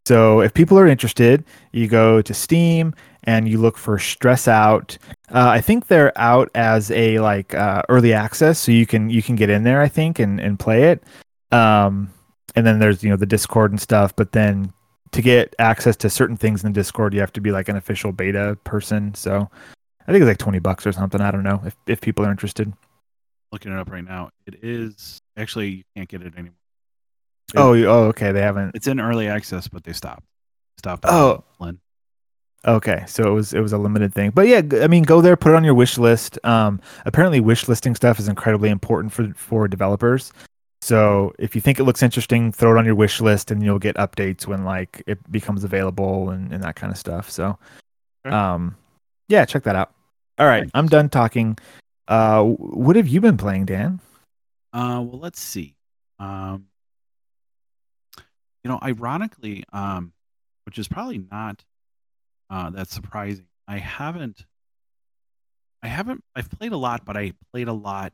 So 0.06 0.40
if 0.40 0.54
people 0.54 0.78
are 0.78 0.86
interested, 0.86 1.44
you 1.72 1.86
go 1.86 2.22
to 2.22 2.34
Steam 2.34 2.94
and 3.24 3.48
you 3.48 3.58
look 3.58 3.76
for 3.76 3.98
Stress 3.98 4.48
Out. 4.48 4.96
Uh, 5.32 5.48
I 5.48 5.60
think 5.60 5.86
they're 5.86 6.16
out 6.18 6.50
as 6.54 6.90
a 6.90 7.18
like 7.18 7.54
uh, 7.54 7.82
early 7.88 8.12
access, 8.12 8.58
so 8.58 8.72
you 8.72 8.86
can 8.86 9.10
you 9.10 9.22
can 9.22 9.36
get 9.36 9.50
in 9.50 9.64
there. 9.64 9.80
I 9.80 9.88
think 9.88 10.18
and 10.18 10.40
and 10.40 10.58
play 10.58 10.90
it. 10.90 11.02
Um, 11.52 12.12
and 12.54 12.66
then 12.66 12.78
there's 12.78 13.02
you 13.02 13.10
know 13.10 13.16
the 13.16 13.26
Discord 13.26 13.70
and 13.70 13.80
stuff. 13.80 14.14
But 14.16 14.32
then 14.32 14.72
to 15.12 15.22
get 15.22 15.54
access 15.58 15.96
to 15.96 16.10
certain 16.10 16.36
things 16.36 16.64
in 16.64 16.72
the 16.72 16.78
Discord, 16.78 17.14
you 17.14 17.20
have 17.20 17.32
to 17.34 17.40
be 17.40 17.52
like 17.52 17.68
an 17.68 17.76
official 17.76 18.12
beta 18.12 18.56
person. 18.64 19.14
So 19.14 19.50
I 20.06 20.12
think 20.12 20.22
it's 20.22 20.28
like 20.28 20.38
twenty 20.38 20.58
bucks 20.58 20.86
or 20.86 20.92
something. 20.92 21.20
I 21.20 21.30
don't 21.30 21.44
know 21.44 21.62
if 21.64 21.76
if 21.86 22.00
people 22.00 22.24
are 22.24 22.30
interested. 22.30 22.72
Looking 23.52 23.72
it 23.72 23.78
up 23.78 23.90
right 23.90 24.04
now, 24.04 24.30
it 24.46 24.62
is 24.62 25.20
actually 25.36 25.68
you 25.68 25.84
can't 25.96 26.08
get 26.08 26.22
it 26.22 26.34
anymore. 26.34 26.54
Oh, 27.56 27.74
oh, 27.74 28.04
okay. 28.04 28.30
They 28.30 28.42
haven't. 28.42 28.76
It's 28.76 28.86
in 28.86 29.00
early 29.00 29.26
access, 29.26 29.66
but 29.66 29.82
they 29.82 29.92
stopped. 29.92 30.24
Stopped. 30.78 31.04
Oh. 31.06 31.44
Lynn. 31.58 31.80
Okay, 32.66 33.04
so 33.06 33.22
it 33.22 33.32
was 33.34 33.54
it 33.54 33.60
was 33.60 33.72
a 33.72 33.78
limited 33.78 34.12
thing, 34.12 34.30
but 34.30 34.46
yeah, 34.46 34.60
I 34.82 34.86
mean, 34.86 35.02
go 35.02 35.22
there, 35.22 35.34
put 35.36 35.52
it 35.52 35.54
on 35.54 35.64
your 35.64 35.72
wish 35.72 35.96
list. 35.96 36.38
Um, 36.44 36.78
apparently, 37.06 37.40
wish 37.40 37.68
listing 37.68 37.94
stuff 37.94 38.18
is 38.18 38.28
incredibly 38.28 38.68
important 38.68 39.12
for 39.14 39.32
for 39.34 39.66
developers. 39.66 40.30
So 40.82 41.32
if 41.38 41.54
you 41.54 41.60
think 41.60 41.78
it 41.78 41.84
looks 41.84 42.02
interesting, 42.02 42.52
throw 42.52 42.74
it 42.74 42.78
on 42.78 42.84
your 42.84 42.94
wish 42.94 43.20
list, 43.20 43.50
and 43.50 43.62
you'll 43.62 43.78
get 43.78 43.96
updates 43.96 44.46
when 44.46 44.64
like 44.64 45.02
it 45.06 45.30
becomes 45.30 45.64
available 45.64 46.30
and, 46.30 46.52
and 46.52 46.62
that 46.62 46.76
kind 46.76 46.90
of 46.92 46.98
stuff. 46.98 47.30
So, 47.30 47.58
Okay. 48.26 48.34
um, 48.34 48.76
yeah, 49.28 49.44
check 49.46 49.62
that 49.64 49.76
out. 49.76 49.92
All 50.38 50.46
right. 50.46 50.68
I'm 50.74 50.86
done 50.86 51.08
talking. 51.08 51.58
Uh, 52.08 52.42
what 52.44 52.96
have 52.96 53.08
you 53.08 53.20
been 53.20 53.36
playing, 53.36 53.66
Dan? 53.66 54.00
Uh, 54.72 55.04
well, 55.04 55.18
let's 55.20 55.40
see. 55.40 55.76
Um, 56.18 56.66
you 58.64 58.68
know, 58.70 58.78
ironically, 58.82 59.64
um, 59.72 60.12
which 60.64 60.78
is 60.78 60.88
probably 60.88 61.24
not 61.30 61.62
uh, 62.50 62.70
that 62.70 62.88
surprising. 62.88 63.46
I 63.66 63.78
haven't 63.78 64.44
I 65.82 65.88
haven't. 65.88 66.22
I've 66.36 66.50
played 66.50 66.72
a 66.72 66.76
lot, 66.76 67.04
but 67.04 67.16
I 67.16 67.32
played 67.52 67.68
a 67.68 67.72
lot 67.72 68.12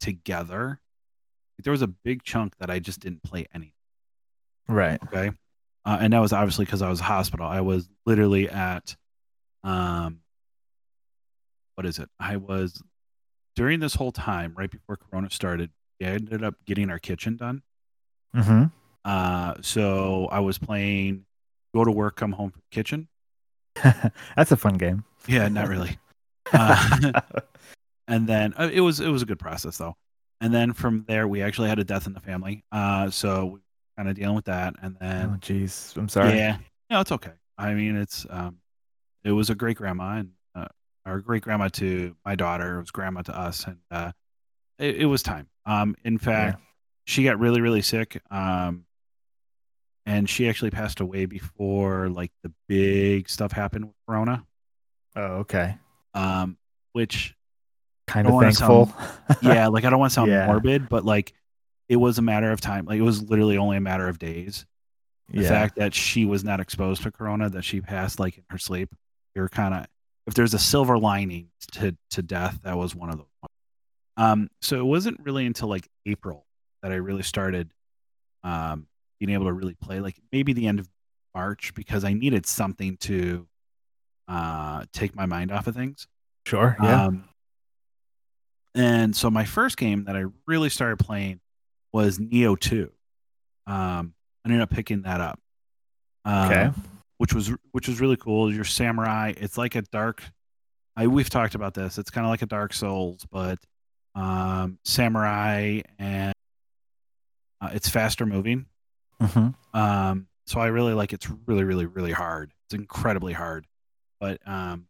together. 0.00 0.80
There 1.62 1.70
was 1.70 1.82
a 1.82 1.86
big 1.86 2.22
chunk 2.22 2.56
that 2.58 2.70
I 2.70 2.80
just 2.80 3.00
didn't 3.00 3.22
play 3.22 3.46
any. 3.54 3.74
Right. 4.68 5.00
Okay. 5.04 5.30
Uh, 5.84 5.98
and 6.00 6.12
that 6.12 6.18
was 6.18 6.32
obviously 6.32 6.64
because 6.64 6.82
I 6.82 6.90
was 6.90 7.00
hospital. 7.00 7.46
I 7.46 7.60
was 7.60 7.88
literally 8.04 8.48
at, 8.48 8.96
um, 9.62 10.20
what 11.74 11.86
is 11.86 11.98
it? 11.98 12.08
I 12.18 12.36
was 12.36 12.82
during 13.54 13.80
this 13.80 13.94
whole 13.94 14.12
time, 14.12 14.54
right 14.56 14.70
before 14.70 14.96
Corona 14.96 15.30
started. 15.30 15.70
I 16.00 16.06
ended 16.06 16.42
up 16.42 16.56
getting 16.66 16.90
our 16.90 16.98
kitchen 16.98 17.36
done. 17.36 17.62
Mm-hmm. 18.34 18.64
Uh, 19.04 19.54
so 19.60 20.28
I 20.32 20.40
was 20.40 20.58
playing, 20.58 21.26
go 21.74 21.84
to 21.84 21.90
work, 21.92 22.16
come 22.16 22.32
home 22.32 22.50
from 22.50 22.62
kitchen. 22.70 23.08
That's 24.36 24.52
a 24.52 24.56
fun 24.56 24.74
game. 24.74 25.04
Yeah, 25.26 25.48
not 25.48 25.68
really. 25.68 25.98
Uh, 26.52 27.12
and 28.08 28.28
then 28.28 28.52
uh, 28.58 28.68
it 28.70 28.80
was 28.80 29.00
it 29.00 29.08
was 29.08 29.22
a 29.22 29.24
good 29.24 29.38
process 29.38 29.78
though. 29.78 29.94
And 30.42 30.52
then 30.52 30.72
from 30.72 31.04
there, 31.06 31.28
we 31.28 31.40
actually 31.40 31.68
had 31.68 31.78
a 31.78 31.84
death 31.84 32.06
in 32.06 32.12
the 32.12 32.20
family. 32.20 32.64
Uh, 32.72 33.08
so 33.08 33.44
we 33.44 33.52
were 33.52 33.60
kind 33.96 34.08
of 34.08 34.16
dealing 34.16 34.34
with 34.34 34.46
that. 34.46 34.74
And 34.82 34.96
then, 35.00 35.30
oh, 35.34 35.38
jeez, 35.38 35.96
I'm 35.96 36.08
sorry. 36.08 36.36
yeah, 36.36 36.58
no, 36.90 37.00
it's 37.00 37.12
okay. 37.12 37.30
I 37.56 37.72
mean, 37.74 37.96
it's 37.96 38.26
um, 38.28 38.58
it 39.24 39.30
was 39.30 39.50
a 39.50 39.54
great 39.54 39.76
grandma 39.76 40.16
and 40.16 40.30
uh, 40.54 40.66
our 41.06 41.20
great 41.20 41.42
grandma 41.42 41.68
to 41.68 42.16
my 42.24 42.34
daughter. 42.34 42.76
It 42.76 42.80
was 42.80 42.90
grandma 42.90 43.22
to 43.22 43.38
us, 43.38 43.64
and 43.66 43.78
uh, 43.90 44.12
it, 44.78 44.96
it 44.96 45.06
was 45.06 45.22
time. 45.22 45.48
Um, 45.64 45.94
in 46.04 46.18
fact, 46.18 46.60
she 47.06 47.22
got 47.24 47.38
really 47.38 47.60
really 47.60 47.82
sick. 47.82 48.20
Um, 48.30 48.84
and 50.06 50.28
she 50.28 50.48
actually 50.48 50.70
passed 50.70 51.00
away 51.00 51.26
before 51.26 52.08
like 52.08 52.32
the 52.42 52.52
big 52.68 53.28
stuff 53.28 53.52
happened 53.52 53.86
with 53.86 53.94
Corona. 54.06 54.44
Oh, 55.14 55.22
okay. 55.40 55.76
Um, 56.14 56.56
which 56.92 57.34
Kind 58.08 58.26
of 58.26 58.40
thankful. 58.40 58.92
yeah, 59.42 59.68
like 59.68 59.84
I 59.84 59.90
don't 59.90 60.00
want 60.00 60.10
to 60.10 60.14
sound 60.14 60.30
Yeah. 60.30 60.46
morbid, 60.46 60.88
but 60.88 61.04
like 61.04 61.32
it 61.88 61.96
was 61.96 62.18
a 62.18 62.22
matter 62.22 62.50
of 62.50 62.60
time. 62.60 62.84
Like 62.84 62.98
it 62.98 63.02
was 63.02 63.22
literally 63.22 63.56
only 63.56 63.76
a 63.76 63.80
matter 63.80 64.08
of 64.08 64.18
days. 64.18 64.66
The 65.30 65.42
yeah. 65.42 65.48
fact 65.48 65.76
that 65.76 65.94
she 65.94 66.24
was 66.26 66.42
not 66.44 66.60
exposed 66.60 67.02
to 67.04 67.10
corona, 67.10 67.48
that 67.50 67.62
she 67.64 67.80
passed 67.80 68.18
like 68.18 68.36
in 68.36 68.44
her 68.50 68.58
sleep, 68.58 68.90
you're 69.34 69.48
kind 69.48 69.72
of 69.72 69.86
if 70.26 70.34
there's 70.34 70.52
a 70.52 70.58
silver 70.58 70.98
lining 70.98 71.48
to 71.72 71.96
to 72.10 72.22
death, 72.22 72.58
that 72.64 72.76
was 72.76 72.94
one 72.94 73.08
of 73.10 73.18
those. 73.18 73.26
Um, 74.16 74.50
so 74.60 74.78
it 74.78 74.84
wasn't 74.84 75.20
really 75.22 75.46
until 75.46 75.68
like 75.68 75.88
April 76.04 76.44
that 76.82 76.92
I 76.92 76.96
really 76.96 77.22
started 77.22 77.72
um 78.42 78.86
being 79.26 79.34
able 79.34 79.46
to 79.46 79.52
really 79.52 79.74
play. 79.74 80.00
Like 80.00 80.16
maybe 80.32 80.52
the 80.52 80.66
end 80.66 80.80
of 80.80 80.88
March 81.34 81.72
because 81.74 82.04
I 82.04 82.12
needed 82.12 82.46
something 82.46 82.96
to 82.98 83.46
uh 84.28 84.84
take 84.92 85.14
my 85.14 85.26
mind 85.26 85.52
off 85.52 85.66
of 85.66 85.74
things. 85.74 86.06
Sure. 86.46 86.76
Yeah. 86.82 87.06
Um, 87.06 87.24
and 88.74 89.14
so 89.14 89.30
my 89.30 89.44
first 89.44 89.76
game 89.76 90.04
that 90.04 90.16
I 90.16 90.24
really 90.46 90.70
started 90.70 90.98
playing 90.98 91.40
was 91.92 92.18
Nioh 92.18 92.58
2. 92.58 92.90
Um, 93.66 94.14
I 94.44 94.48
ended 94.48 94.62
up 94.62 94.70
picking 94.70 95.02
that 95.02 95.20
up. 95.20 95.38
Um, 96.24 96.50
okay. 96.50 96.70
Which 97.18 97.34
was 97.34 97.52
which 97.70 97.86
was 97.86 98.00
really 98.00 98.16
cool. 98.16 98.52
You're 98.52 98.64
samurai. 98.64 99.34
It's 99.36 99.56
like 99.56 99.76
a 99.76 99.82
dark. 99.82 100.22
I 100.96 101.06
we've 101.06 101.30
talked 101.30 101.54
about 101.54 101.74
this. 101.74 101.98
It's 101.98 102.10
kind 102.10 102.26
of 102.26 102.30
like 102.30 102.42
a 102.42 102.46
Dark 102.46 102.72
Souls, 102.72 103.24
but 103.30 103.58
um, 104.14 104.78
samurai 104.84 105.80
and 105.98 106.34
uh, 107.60 107.70
it's 107.72 107.88
faster 107.88 108.26
moving. 108.26 108.66
Hmm 109.26 109.48
Um, 109.74 110.26
so 110.46 110.60
I 110.60 110.66
really 110.66 110.92
like. 110.94 111.12
It's 111.12 111.28
really, 111.46 111.64
really, 111.64 111.86
really 111.86 112.12
hard. 112.12 112.52
It's 112.66 112.74
incredibly 112.74 113.32
hard, 113.32 113.66
but 114.20 114.40
um, 114.46 114.86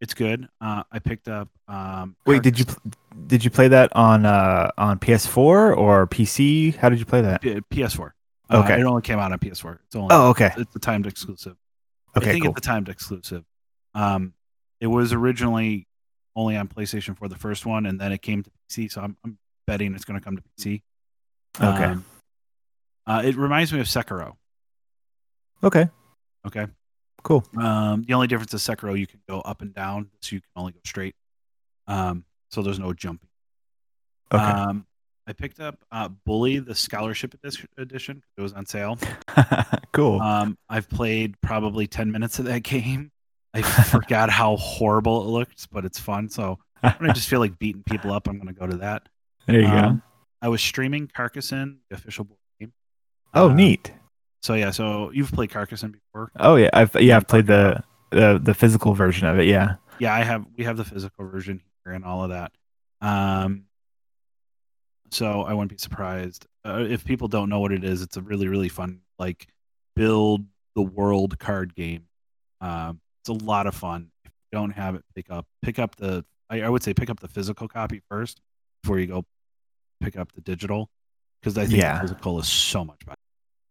it's 0.00 0.14
good. 0.14 0.48
Uh, 0.60 0.82
I 0.90 0.98
picked 0.98 1.28
up. 1.28 1.48
Um, 1.68 2.16
Wait, 2.26 2.42
did 2.42 2.58
you 2.58 2.64
did 3.26 3.44
you 3.44 3.50
play 3.50 3.68
that 3.68 3.94
on 3.94 4.26
uh 4.26 4.70
on 4.78 4.98
PS4 4.98 5.76
or 5.76 6.06
PC? 6.06 6.74
How 6.76 6.88
did 6.88 6.98
you 6.98 7.04
play 7.04 7.20
that? 7.20 7.42
P- 7.42 7.60
PS4. 7.70 8.10
Uh, 8.50 8.58
Okay. 8.62 8.80
it 8.80 8.84
only 8.84 9.02
came 9.02 9.18
out 9.18 9.32
on 9.32 9.38
PS4. 9.38 9.78
It's 9.86 9.96
only 9.96 10.08
Oh, 10.10 10.28
okay. 10.30 10.50
it's 10.56 10.74
a 10.76 10.78
timed 10.78 11.06
exclusive. 11.06 11.56
Okay, 12.16 12.28
I 12.28 12.32
think 12.32 12.44
cool. 12.44 12.52
it's 12.56 12.66
a 12.66 12.68
timed 12.68 12.88
exclusive. 12.88 13.44
Um, 13.94 14.34
it 14.80 14.86
was 14.86 15.12
originally 15.12 15.86
only 16.36 16.56
on 16.56 16.68
PlayStation 16.68 17.16
for 17.16 17.28
the 17.28 17.36
first 17.36 17.64
one, 17.66 17.86
and 17.86 18.00
then 18.00 18.12
it 18.12 18.20
came 18.22 18.42
to 18.42 18.50
PC. 18.70 18.90
So 18.92 19.00
I'm, 19.00 19.16
I'm 19.24 19.38
betting 19.66 19.94
it's 19.94 20.04
going 20.04 20.18
to 20.18 20.24
come 20.24 20.36
to 20.36 20.42
PC. 20.58 20.82
Okay. 21.60 21.84
Um, 21.84 22.04
uh, 23.06 23.22
it 23.24 23.36
reminds 23.36 23.72
me 23.72 23.80
of 23.80 23.86
Sekiro. 23.86 24.34
Okay. 25.62 25.88
Okay. 26.46 26.66
Cool. 27.22 27.44
Um, 27.56 28.02
the 28.02 28.12
only 28.14 28.26
difference 28.26 28.52
is 28.52 28.62
Sekiro 28.62 28.98
you 28.98 29.06
can 29.06 29.20
go 29.28 29.40
up 29.40 29.62
and 29.62 29.74
down, 29.74 30.10
so 30.20 30.36
you 30.36 30.40
can 30.40 30.50
only 30.56 30.72
go 30.72 30.80
straight. 30.84 31.14
Um, 31.86 32.24
so 32.50 32.62
there's 32.62 32.78
no 32.78 32.92
jumping. 32.92 33.28
Okay. 34.32 34.42
Um, 34.42 34.86
I 35.26 35.32
picked 35.32 35.58
up 35.58 35.82
uh, 35.90 36.08
Bully 36.26 36.58
the 36.58 36.74
Scholarship 36.74 37.34
Edition. 37.78 38.22
It 38.36 38.42
was 38.42 38.52
on 38.52 38.66
sale. 38.66 38.98
cool. 39.92 40.20
Um, 40.20 40.58
I've 40.68 40.88
played 40.90 41.40
probably 41.40 41.86
10 41.86 42.12
minutes 42.12 42.38
of 42.38 42.44
that 42.44 42.60
game. 42.62 43.10
I 43.54 43.62
forgot 43.62 44.30
how 44.30 44.56
horrible 44.56 45.22
it 45.22 45.26
looked, 45.30 45.70
but 45.70 45.84
it's 45.84 45.98
fun. 45.98 46.28
So 46.28 46.58
when 46.80 47.08
I 47.08 47.12
just 47.12 47.28
feel 47.28 47.38
like 47.40 47.58
beating 47.58 47.84
people 47.84 48.12
up, 48.12 48.26
I'm 48.26 48.34
going 48.36 48.52
to 48.52 48.60
go 48.60 48.66
to 48.66 48.76
that. 48.78 49.08
there 49.46 49.60
you 49.60 49.66
Um, 49.68 49.96
go. 49.96 50.02
I 50.42 50.48
was 50.48 50.60
streaming 50.60 51.06
Carcassonne, 51.06 51.78
the 51.88 51.94
official 51.96 52.24
board. 52.24 52.38
Oh, 53.34 53.50
uh, 53.50 53.54
neat. 53.54 53.92
So 54.42 54.54
yeah, 54.54 54.70
so 54.70 55.10
you've 55.12 55.32
played 55.32 55.50
Carcassonne 55.50 55.92
before? 55.92 56.30
Oh 56.38 56.56
yeah, 56.56 56.70
I've 56.72 56.94
yeah 57.00 57.16
I've 57.16 57.26
played 57.26 57.46
the 57.46 57.82
the 58.10 58.38
the 58.42 58.54
physical 58.54 58.94
version 58.94 59.26
of 59.26 59.38
it. 59.38 59.46
Yeah. 59.46 59.76
Yeah, 59.98 60.12
I 60.14 60.22
have. 60.22 60.44
We 60.56 60.64
have 60.64 60.76
the 60.76 60.84
physical 60.84 61.26
version 61.28 61.62
here 61.84 61.94
and 61.94 62.04
all 62.04 62.24
of 62.24 62.30
that. 62.30 62.52
Um, 63.00 63.64
so 65.10 65.42
I 65.42 65.52
wouldn't 65.54 65.70
be 65.70 65.78
surprised 65.78 66.46
uh, 66.66 66.84
if 66.88 67.04
people 67.04 67.28
don't 67.28 67.48
know 67.48 67.60
what 67.60 67.72
it 67.72 67.84
is. 67.84 68.02
It's 68.02 68.16
a 68.16 68.22
really 68.22 68.48
really 68.48 68.68
fun 68.68 69.00
like 69.18 69.46
build 69.96 70.44
the 70.74 70.82
world 70.82 71.38
card 71.38 71.74
game. 71.74 72.04
Um, 72.60 73.00
it's 73.22 73.28
a 73.28 73.44
lot 73.44 73.66
of 73.66 73.74
fun. 73.74 74.10
If 74.24 74.32
you 74.52 74.58
don't 74.58 74.70
have 74.72 74.94
it, 74.96 75.04
pick 75.14 75.30
up 75.30 75.46
pick 75.62 75.78
up 75.78 75.96
the. 75.96 76.24
I, 76.50 76.62
I 76.62 76.68
would 76.68 76.82
say 76.82 76.92
pick 76.92 77.08
up 77.08 77.20
the 77.20 77.28
physical 77.28 77.68
copy 77.68 78.02
first 78.10 78.40
before 78.82 78.98
you 78.98 79.06
go 79.06 79.24
pick 80.00 80.16
up 80.18 80.32
the 80.32 80.40
digital 80.42 80.90
because 81.40 81.56
I 81.56 81.64
think 81.66 81.78
Yeah. 81.80 81.94
the 81.94 82.00
physical 82.02 82.38
is 82.38 82.48
so 82.48 82.84
much 82.84 83.00
better. 83.06 83.16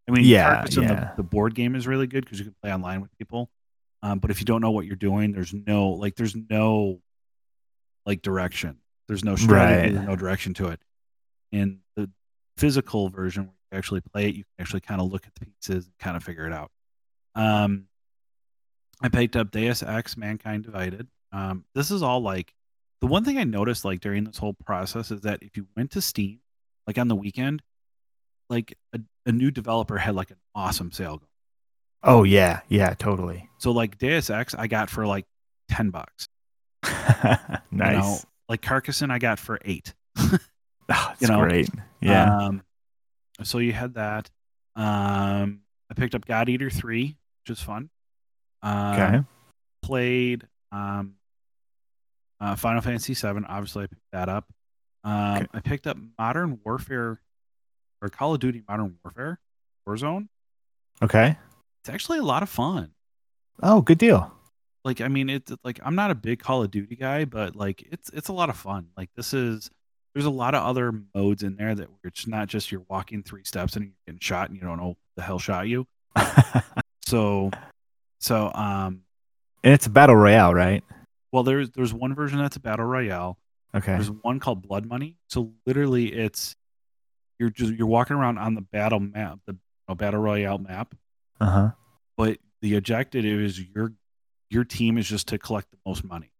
I 0.07 0.11
mean, 0.11 0.25
Yeah, 0.25 0.55
Carcassonne, 0.55 0.83
yeah. 0.83 0.93
The, 0.95 1.13
the 1.17 1.23
board 1.23 1.55
game 1.55 1.75
is 1.75 1.87
really 1.87 2.07
good 2.07 2.25
because 2.25 2.39
you 2.39 2.45
can 2.45 2.55
play 2.61 2.73
online 2.73 3.01
with 3.01 3.17
people. 3.17 3.49
Um, 4.01 4.19
but 4.19 4.31
if 4.31 4.39
you 4.39 4.45
don't 4.45 4.61
know 4.61 4.71
what 4.71 4.85
you're 4.85 4.95
doing, 4.95 5.31
there's 5.31 5.53
no 5.53 5.89
like 5.89 6.15
there's 6.15 6.35
no 6.35 7.01
like 8.05 8.21
direction. 8.21 8.77
There's 9.07 9.23
no 9.23 9.35
strategy. 9.35 9.81
Right. 9.81 9.93
There's 9.93 10.07
no 10.07 10.15
direction 10.15 10.53
to 10.55 10.69
it. 10.69 10.81
In 11.51 11.79
the 11.95 12.09
physical 12.57 13.09
version, 13.09 13.43
where 13.43 13.53
you 13.71 13.77
actually 13.77 14.01
play 14.01 14.27
it, 14.27 14.35
you 14.35 14.43
can 14.43 14.61
actually 14.61 14.81
kind 14.81 14.99
of 14.99 15.11
look 15.11 15.25
at 15.25 15.33
the 15.35 15.45
pieces 15.45 15.85
and 15.85 15.97
kind 15.99 16.17
of 16.17 16.23
figure 16.23 16.45
it 16.47 16.53
out. 16.53 16.71
Um, 17.35 17.85
I 19.01 19.09
picked 19.09 19.35
up 19.35 19.51
Deus 19.51 19.83
Ex: 19.83 20.17
Mankind 20.17 20.63
Divided. 20.63 21.07
Um, 21.31 21.65
this 21.73 21.89
is 21.89 22.03
all 22.03 22.21
like 22.21 22.53
the 23.01 23.07
one 23.07 23.23
thing 23.23 23.37
I 23.37 23.43
noticed 23.43 23.85
like 23.85 23.99
during 24.01 24.23
this 24.23 24.37
whole 24.37 24.53
process 24.53 25.11
is 25.11 25.21
that 25.21 25.43
if 25.43 25.57
you 25.57 25.67
went 25.75 25.91
to 25.91 26.01
Steam, 26.01 26.39
like 26.87 26.97
on 26.97 27.07
the 27.07 27.15
weekend, 27.15 27.61
like 28.49 28.77
a, 28.93 28.99
a 29.25 29.31
new 29.31 29.51
developer 29.51 29.97
had 29.97 30.15
like 30.15 30.31
an 30.31 30.37
awesome 30.55 30.91
sale 30.91 31.17
going. 31.17 31.27
Oh 32.03 32.23
yeah, 32.23 32.61
yeah, 32.67 32.93
totally. 32.95 33.49
So 33.59 33.71
like 33.71 33.97
Deus 33.97 34.29
Ex, 34.29 34.53
I 34.55 34.67
got 34.67 34.89
for 34.89 35.05
like 35.07 35.25
ten 35.69 35.89
bucks. 35.89 36.27
nice. 36.83 37.59
You 37.71 37.79
know, 37.79 38.17
like 38.49 38.61
Carcassonne, 38.61 39.09
I 39.11 39.19
got 39.19 39.39
for 39.39 39.57
eight. 39.63 39.93
oh, 40.17 40.37
that's 40.87 41.21
you 41.21 41.27
know, 41.29 41.39
great. 41.41 41.69
Yeah. 42.01 42.37
Um, 42.37 42.63
so 43.43 43.57
you 43.59 43.71
had 43.71 43.93
that. 43.95 44.29
Um, 44.75 45.61
I 45.89 45.93
picked 45.95 46.13
up 46.13 46.25
God 46.25 46.49
Eater 46.49 46.69
three, 46.69 47.15
which 47.45 47.57
is 47.57 47.63
fun. 47.63 47.89
Um, 48.61 48.93
okay. 48.93 49.23
Played 49.81 50.47
um, 50.71 51.15
uh, 52.41 52.55
Final 52.55 52.81
Fantasy 52.81 53.13
seven. 53.13 53.45
Obviously, 53.45 53.83
I 53.85 53.87
picked 53.87 54.11
that 54.11 54.29
up. 54.29 54.45
Um, 55.05 55.37
Okay. 55.37 55.47
I 55.53 55.59
picked 55.61 55.87
up 55.87 55.97
Modern 56.19 56.59
Warfare 56.65 57.19
or 58.03 58.09
Call 58.09 58.33
of 58.35 58.39
Duty 58.41 58.61
Modern 58.67 58.97
Warfare 59.03 59.39
Warzone. 59.87 60.27
Okay. 61.01 61.37
It's 61.81 61.89
actually 61.89 62.19
a 62.19 62.23
lot 62.23 62.43
of 62.43 62.49
fun. 62.49 62.91
Oh, 63.63 63.81
good 63.81 63.97
deal. 63.97 64.31
like 64.85 64.99
I 65.01 65.07
mean 65.07 65.29
it's 65.29 65.51
like 65.63 65.79
I'm 65.83 65.95
not 65.95 66.11
a 66.11 66.15
big 66.15 66.39
Call 66.39 66.61
of 66.63 66.69
Duty 66.71 66.95
guy, 66.95 67.25
but 67.25 67.55
like 67.55 67.81
it's 67.91 68.09
it's 68.09 68.27
a 68.27 68.33
lot 68.33 68.49
of 68.49 68.57
fun. 68.57 68.87
Like 68.97 69.09
this 69.15 69.33
is 69.33 69.69
there's 70.13 70.25
a 70.25 70.29
lot 70.29 70.53
of 70.53 70.63
other 70.63 70.91
modes 71.15 71.41
in 71.41 71.55
there 71.55 71.73
that 71.73 71.89
where 71.89 71.99
it's 72.03 72.27
not 72.27 72.47
just 72.47 72.71
you're 72.71 72.85
walking 72.89 73.23
three 73.23 73.43
steps 73.43 73.75
and 73.75 73.85
you're 73.85 73.93
getting 74.05 74.19
shot 74.19 74.49
and 74.49 74.57
you 74.57 74.63
don't 74.63 74.77
know 74.77 74.95
the 75.15 75.23
hell 75.23 75.39
shot 75.39 75.67
you. 75.67 75.87
So 77.05 77.51
so 78.19 78.51
um 78.55 79.01
and 79.63 79.73
it's 79.73 79.85
a 79.85 79.89
battle 79.89 80.15
royale, 80.15 80.53
right? 80.53 80.83
well 81.31 81.43
there's 81.43 81.69
there's 81.71 81.93
one 81.93 82.13
version 82.15 82.37
that's 82.39 82.55
a 82.57 82.59
battle 82.59 82.85
royale. 82.85 83.37
Okay. 83.75 83.93
There's 83.93 84.11
one 84.11 84.39
called 84.39 84.61
Blood 84.61 84.85
Money. 84.85 85.17
So 85.29 85.51
literally 85.65 86.13
it's 86.13 86.55
you're 87.43 87.51
just 87.51 87.73
you're 87.73 87.87
walking 87.87 88.15
around 88.15 88.37
on 88.37 88.55
the 88.55 88.61
battle 88.61 88.99
map, 89.01 89.39
the 89.45 89.57
battle 89.95 90.21
royale 90.21 90.57
map, 90.57 90.95
Uh 91.41 91.49
huh. 91.49 91.69
but 92.17 92.37
the 92.61 92.75
objective 92.77 93.25
is 93.25 93.59
your 93.59 93.93
your 94.49 94.63
team 94.63 94.97
is 94.97 95.07
just 95.07 95.27
to 95.27 95.37
collect 95.37 95.69
the 95.71 95.77
most 95.85 96.03
money. 96.05 96.31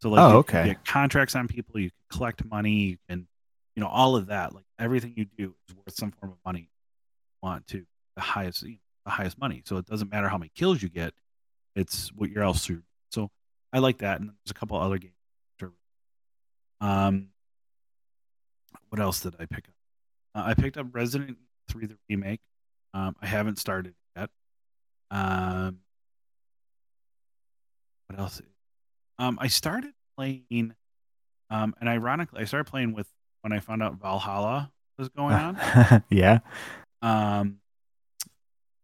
So 0.00 0.08
like 0.10 0.20
Oh, 0.20 0.30
you 0.30 0.36
okay. 0.38 0.64
get 0.66 0.84
contracts 0.84 1.34
on 1.34 1.48
people, 1.48 1.80
you 1.80 1.90
can 1.90 2.16
collect 2.18 2.44
money, 2.44 2.70
you 2.90 2.96
can 3.08 3.26
you 3.74 3.80
know, 3.82 3.88
all 3.88 4.14
of 4.16 4.26
that. 4.26 4.54
Like 4.54 4.64
everything 4.78 5.14
you 5.16 5.24
do 5.24 5.54
is 5.68 5.74
worth 5.74 5.94
some 5.94 6.10
form 6.12 6.32
of 6.32 6.38
money. 6.44 6.60
You 6.70 7.38
want 7.48 7.66
to 7.68 7.84
the 8.14 8.22
highest 8.22 8.62
you 8.62 8.70
know, 8.70 8.76
the 9.06 9.10
highest 9.10 9.38
money. 9.38 9.62
So 9.64 9.76
it 9.78 9.86
doesn't 9.86 10.10
matter 10.12 10.28
how 10.28 10.38
many 10.38 10.52
kills 10.54 10.80
you 10.82 10.88
get, 10.88 11.12
it's 11.74 12.12
what 12.14 12.30
you're 12.30 12.44
else 12.44 12.64
through. 12.64 12.82
So 13.10 13.30
I 13.72 13.78
like 13.80 13.98
that. 13.98 14.20
And 14.20 14.28
there's 14.30 14.50
a 14.50 14.54
couple 14.54 14.76
other 14.80 14.98
games. 14.98 15.14
Um 16.80 17.28
what 18.88 19.00
else 19.00 19.20
did 19.20 19.34
I 19.38 19.46
pick 19.46 19.68
up? 19.68 19.74
Uh, 20.34 20.42
I 20.46 20.54
picked 20.54 20.76
up 20.76 20.86
Resident 20.92 21.30
Evil 21.30 21.42
3 21.68 21.86
the 21.86 21.96
remake. 22.08 22.40
Um, 22.94 23.16
I 23.20 23.26
haven't 23.26 23.58
started 23.58 23.94
yet. 24.16 24.30
Um, 25.10 25.78
what 28.06 28.18
else? 28.18 28.40
Um, 29.18 29.38
I 29.40 29.48
started 29.48 29.92
playing, 30.16 30.74
um, 31.50 31.74
and 31.80 31.88
ironically, 31.88 32.40
I 32.40 32.44
started 32.44 32.70
playing 32.70 32.94
with 32.94 33.06
when 33.42 33.52
I 33.52 33.60
found 33.60 33.82
out 33.82 34.00
Valhalla 34.00 34.72
was 34.98 35.08
going 35.08 35.34
on. 35.34 36.02
yeah. 36.10 36.40
Um, 37.02 37.58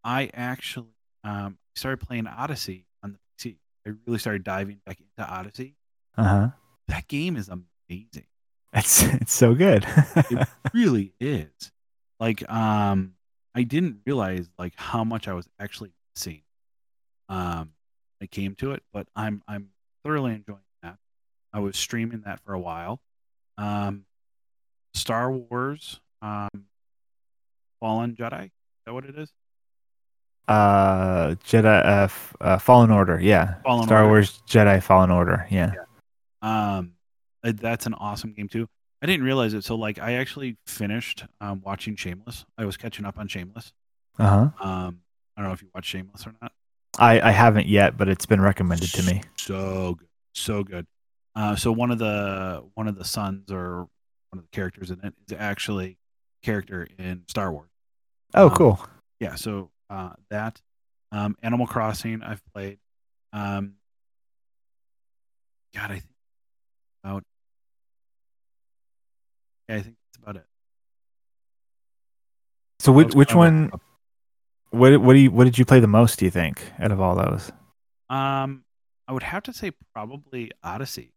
I 0.03 0.30
actually 0.32 0.94
um, 1.24 1.59
started 1.74 1.99
playing 1.99 2.26
Odyssey 2.26 2.86
on 3.03 3.12
the 3.12 3.18
PC. 3.38 3.57
I 3.86 3.92
really 4.07 4.18
started 4.18 4.44
diving 4.44 4.80
back 4.86 4.99
into 5.01 5.30
Odyssey. 5.30 5.74
Uh 6.16 6.24
huh. 6.24 6.49
That 6.88 7.09
game 7.09 7.36
is 7.36 7.49
amazing. 7.49 8.26
It's 8.77 9.03
it's 9.22 9.33
so 9.33 9.55
good. 9.55 9.85
it 10.31 10.49
really 10.74 11.12
is. 11.18 11.72
Like, 12.20 12.49
um, 12.51 13.14
I 13.55 13.62
didn't 13.62 14.01
realize 14.07 14.49
like 14.59 14.74
how 14.77 15.03
much 15.05 15.29
I 15.29 15.33
was 15.35 15.49
actually 15.59 15.93
missing. 16.14 16.43
Um, 17.29 17.72
I 18.22 18.27
came 18.27 18.55
to 18.57 18.72
it, 18.72 18.83
but 18.93 19.09
I'm 19.16 19.43
I'm 19.49 19.68
thoroughly 20.05 20.33
enjoying 20.35 20.61
that. 20.83 20.97
I 21.53 21.61
was 21.61 21.77
streaming 21.77 22.22
that 22.27 22.41
for 22.41 22.53
a 22.53 22.61
while. 22.61 23.01
Um, 23.59 24.05
Star 24.95 25.31
Wars, 25.33 26.01
um, 26.22 26.49
Fallen 27.81 28.14
Jedi. 28.14 28.45
Is 28.45 28.51
that 28.87 28.95
what 28.95 29.05
it 29.07 29.18
is? 29.18 29.31
uh, 30.49 31.35
Jedi 31.45 31.64
uh, 31.85 32.05
F- 32.05 32.37
uh, 32.41 32.59
Fallen 32.59 32.91
Order. 32.91 33.18
Yeah. 33.20 33.55
Fallen 33.64 33.87
Star 33.87 33.99
Order. 34.03 34.09
Wars 34.11 34.43
Jedi 34.49 34.83
Fallen 34.83 35.11
Order. 35.11 35.47
Yeah. 35.51 35.72
Um, 36.43 36.43
uh, 36.43 36.83
that's 37.53 37.86
an 37.86 37.94
awesome 37.94 38.32
game 38.32 38.49
too. 38.49 38.68
I 39.03 39.07
didn't 39.07 39.24
realize 39.24 39.53
it. 39.55 39.62
So 39.64 39.74
like, 39.74 39.99
I 39.99 40.14
actually 40.14 40.57
finished 40.66 41.24
um, 41.40 41.61
watching 41.64 41.97
Shameless. 41.97 42.44
I 42.57 42.64
was 42.64 42.76
catching 42.76 43.05
up 43.05 43.18
on 43.18 43.28
Shameless. 43.28 43.72
Uh 44.18 44.26
huh. 44.28 44.66
Um, 44.68 45.01
I 45.36 45.40
don't 45.42 45.49
know 45.49 45.53
if 45.53 45.62
you 45.62 45.68
watch 45.74 45.84
Shameless 45.86 46.26
or 46.26 46.34
not. 46.40 46.53
I 46.99 47.20
I 47.20 47.30
haven't 47.30 47.66
yet, 47.66 47.97
but 47.99 48.09
it's 48.09 48.24
been 48.26 48.40
recommended 48.40 48.90
to 48.92 49.03
me. 49.03 49.22
So 49.36 49.94
good, 49.99 50.09
so 50.34 50.64
good. 50.64 50.86
Uh, 51.34 51.55
so 51.55 51.70
one 51.70 51.90
of 51.90 51.99
the 51.99 52.64
one 52.74 52.88
of 52.88 52.97
the 52.97 53.05
sons 53.05 53.53
or 53.53 53.80
one 54.30 54.38
of 54.38 54.42
the 54.42 54.49
characters 54.51 54.90
in 54.90 54.99
it 55.05 55.12
is 55.28 55.36
actually 55.38 55.99
a 56.42 56.47
character 56.47 56.88
in 56.99 57.24
Star 57.28 57.53
Wars. 57.53 57.68
Oh, 58.34 58.49
Um, 58.49 58.55
cool. 58.57 58.88
Yeah, 59.20 59.34
so 59.34 59.70
uh, 59.90 60.11
that 60.30 60.62
um, 61.12 61.36
Animal 61.42 61.66
Crossing 61.66 62.22
I've 62.22 62.42
played. 62.55 62.78
Um, 63.34 63.74
God, 65.74 65.90
I 65.90 65.94
think 65.94 66.05
about. 67.05 67.24
Yeah, 69.69 69.77
I 69.77 69.83
think 69.83 69.97
that's 69.97 70.23
about 70.23 70.37
it. 70.37 70.47
So 72.81 72.93
which 72.93 73.14
which 73.14 73.35
one? 73.35 73.71
What 74.71 75.01
what 75.01 75.14
do 75.14 75.19
you 75.19 75.31
what 75.31 75.45
did 75.45 75.59
you 75.59 75.64
play 75.64 75.81
the 75.81 75.87
most? 75.87 76.19
Do 76.19 76.25
you 76.25 76.31
think 76.31 76.62
out 76.79 76.93
of 76.93 77.01
all 77.01 77.17
those? 77.17 77.51
Um, 78.11 78.64
I 79.09 79.12
would 79.12 79.23
have 79.23 79.43
to 79.45 79.53
say 79.53 79.73
probably 79.95 80.51
Odyssey. 80.62 81.12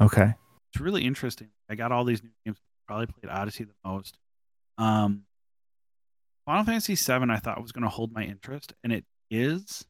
Okay. 0.00 0.34
it's 0.72 0.80
really 0.80 1.04
interesting. 1.04 1.48
I 1.68 1.74
got 1.74 1.92
all 1.92 2.04
these 2.04 2.22
new 2.22 2.30
games. 2.44 2.58
Probably 2.86 3.06
played 3.06 3.30
Odyssey 3.30 3.64
the 3.64 3.74
most. 3.84 4.18
Um, 4.78 5.22
Final 6.46 6.64
Fantasy 6.64 6.94
VII 6.94 7.30
I 7.30 7.36
thought 7.36 7.62
was 7.62 7.72
going 7.72 7.84
to 7.84 7.88
hold 7.88 8.12
my 8.12 8.24
interest, 8.24 8.74
and 8.82 8.92
it 8.92 9.04
is. 9.30 9.84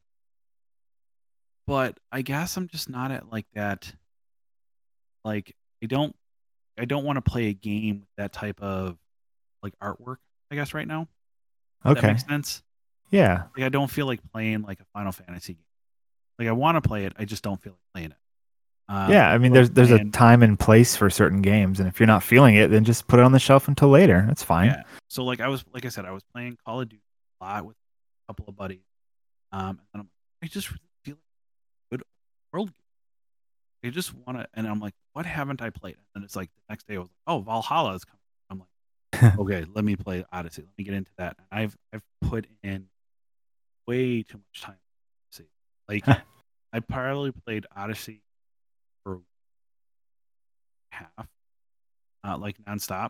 But 1.65 1.97
I 2.11 2.21
guess 2.21 2.57
I'm 2.57 2.67
just 2.67 2.89
not 2.89 3.11
at 3.11 3.31
like 3.31 3.47
that. 3.55 3.91
Like 5.25 5.55
I 5.81 5.87
don't, 5.87 6.15
I 6.77 6.85
don't 6.85 7.03
want 7.03 7.17
to 7.17 7.21
play 7.21 7.47
a 7.47 7.53
game 7.53 7.99
with 8.01 8.09
that 8.17 8.33
type 8.33 8.61
of 8.61 8.97
like 9.61 9.73
artwork. 9.79 10.17
I 10.51 10.55
guess 10.55 10.73
right 10.73 10.87
now. 10.87 11.07
Does 11.83 11.95
That 11.95 11.97
Okay. 11.99 12.07
makes 12.07 12.25
sense. 12.25 12.63
Yeah. 13.11 13.43
Like 13.55 13.65
I 13.65 13.69
don't 13.69 13.89
feel 13.89 14.05
like 14.05 14.19
playing 14.31 14.63
like 14.63 14.79
a 14.79 14.85
Final 14.93 15.11
Fantasy 15.11 15.53
game. 15.53 15.63
Like 16.39 16.47
I 16.47 16.51
want 16.51 16.81
to 16.81 16.87
play 16.87 17.05
it, 17.05 17.13
I 17.17 17.25
just 17.25 17.43
don't 17.43 17.61
feel 17.61 17.73
like 17.73 17.81
playing 17.93 18.11
it. 18.11 18.17
Um, 18.89 19.11
Yeah. 19.11 19.29
I 19.31 19.37
mean, 19.37 19.53
there's 19.53 19.69
there's 19.69 19.91
a 19.91 20.03
time 20.05 20.41
and 20.43 20.59
place 20.59 20.95
for 20.95 21.09
certain 21.09 21.41
games, 21.41 21.79
and 21.79 21.87
if 21.87 21.99
you're 21.99 22.07
not 22.07 22.23
feeling 22.23 22.55
it, 22.55 22.69
then 22.71 22.83
just 22.83 23.07
put 23.07 23.19
it 23.19 23.23
on 23.23 23.31
the 23.31 23.39
shelf 23.39 23.67
until 23.67 23.89
later. 23.89 24.23
That's 24.27 24.43
fine. 24.43 24.67
Yeah. 24.71 24.83
So 25.09 25.23
like 25.23 25.39
I 25.41 25.47
was 25.47 25.63
like 25.73 25.85
I 25.85 25.89
said, 25.89 26.05
I 26.05 26.11
was 26.11 26.23
playing 26.33 26.57
Call 26.65 26.81
of 26.81 26.89
Duty 26.89 27.03
a 27.39 27.45
lot 27.45 27.65
with 27.65 27.75
a 27.77 28.31
couple 28.33 28.45
of 28.49 28.55
buddies. 28.55 28.81
Um 29.51 29.79
and 29.93 30.01
I'm 30.01 30.09
I 30.43 30.47
just 30.47 30.69
really 30.71 30.79
feel 31.05 31.15
like 31.15 31.21
a 31.91 31.95
good 31.97 32.03
world 32.51 32.69
game. 32.69 32.82
I 33.83 33.89
just 33.89 34.13
wanna 34.25 34.47
and 34.53 34.67
I'm 34.67 34.79
like, 34.79 34.93
what 35.13 35.25
haven't 35.25 35.61
I 35.61 35.69
played? 35.69 35.97
And 36.15 36.23
it's 36.23 36.35
like 36.35 36.49
the 36.55 36.61
next 36.69 36.87
day 36.87 36.95
I 36.95 36.99
was 36.99 37.09
like, 37.09 37.35
Oh, 37.35 37.39
Valhalla 37.39 37.93
is 37.95 38.05
coming. 38.05 38.19
I'm 38.49 38.59
like, 38.59 39.37
okay, 39.39 39.65
let 39.73 39.83
me 39.83 39.95
play 39.95 40.25
Odyssey. 40.31 40.61
Let 40.63 40.77
me 40.77 40.83
get 40.83 40.93
into 40.93 41.11
that. 41.17 41.37
And 41.37 41.47
I've 41.51 41.77
I've 41.93 42.03
put 42.21 42.47
in 42.63 42.87
way 43.87 44.23
too 44.23 44.37
much 44.37 44.61
time. 44.61 44.77
See. 45.31 45.45
Like 45.87 46.07
I 46.73 46.79
probably 46.79 47.31
played 47.31 47.65
Odyssey 47.75 48.21
for 49.03 49.21
half. 50.91 51.27
Uh, 52.23 52.37
like 52.37 52.57
nonstop. 52.63 53.09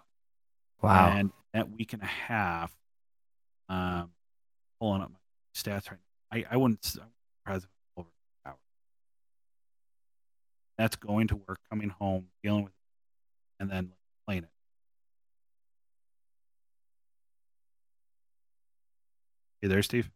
Wow. 0.82 1.14
And 1.16 1.32
that 1.54 1.70
week 1.72 1.94
and 1.94 2.02
a 2.02 2.08
half, 2.08 2.76
um, 3.70 4.10
pulling 4.80 5.02
up 5.02 5.12
my 5.12 5.18
stats 5.56 5.90
right 5.90 6.00
now, 6.32 6.38
I, 6.40 6.46
I 6.52 6.58
wouldn't 6.58 6.80
I 6.96 7.00
wouldn't 7.00 7.14
be 7.14 7.30
surprised 7.40 7.64
if 7.66 7.70
it 7.70 7.74
was 7.96 8.06
over 8.06 8.10
an 8.46 8.52
hour. 8.52 8.58
That's 10.78 10.96
going 10.96 11.28
to 11.28 11.36
work, 11.36 11.60
coming 11.70 11.90
home, 11.90 12.28
dealing 12.44 12.64
with 12.64 12.72
it, 12.72 13.62
and 13.62 13.70
then 13.70 13.92
playing 14.26 14.44
it. 14.44 14.50
You 19.62 19.70
there, 19.70 19.84
Steve? 19.84 20.10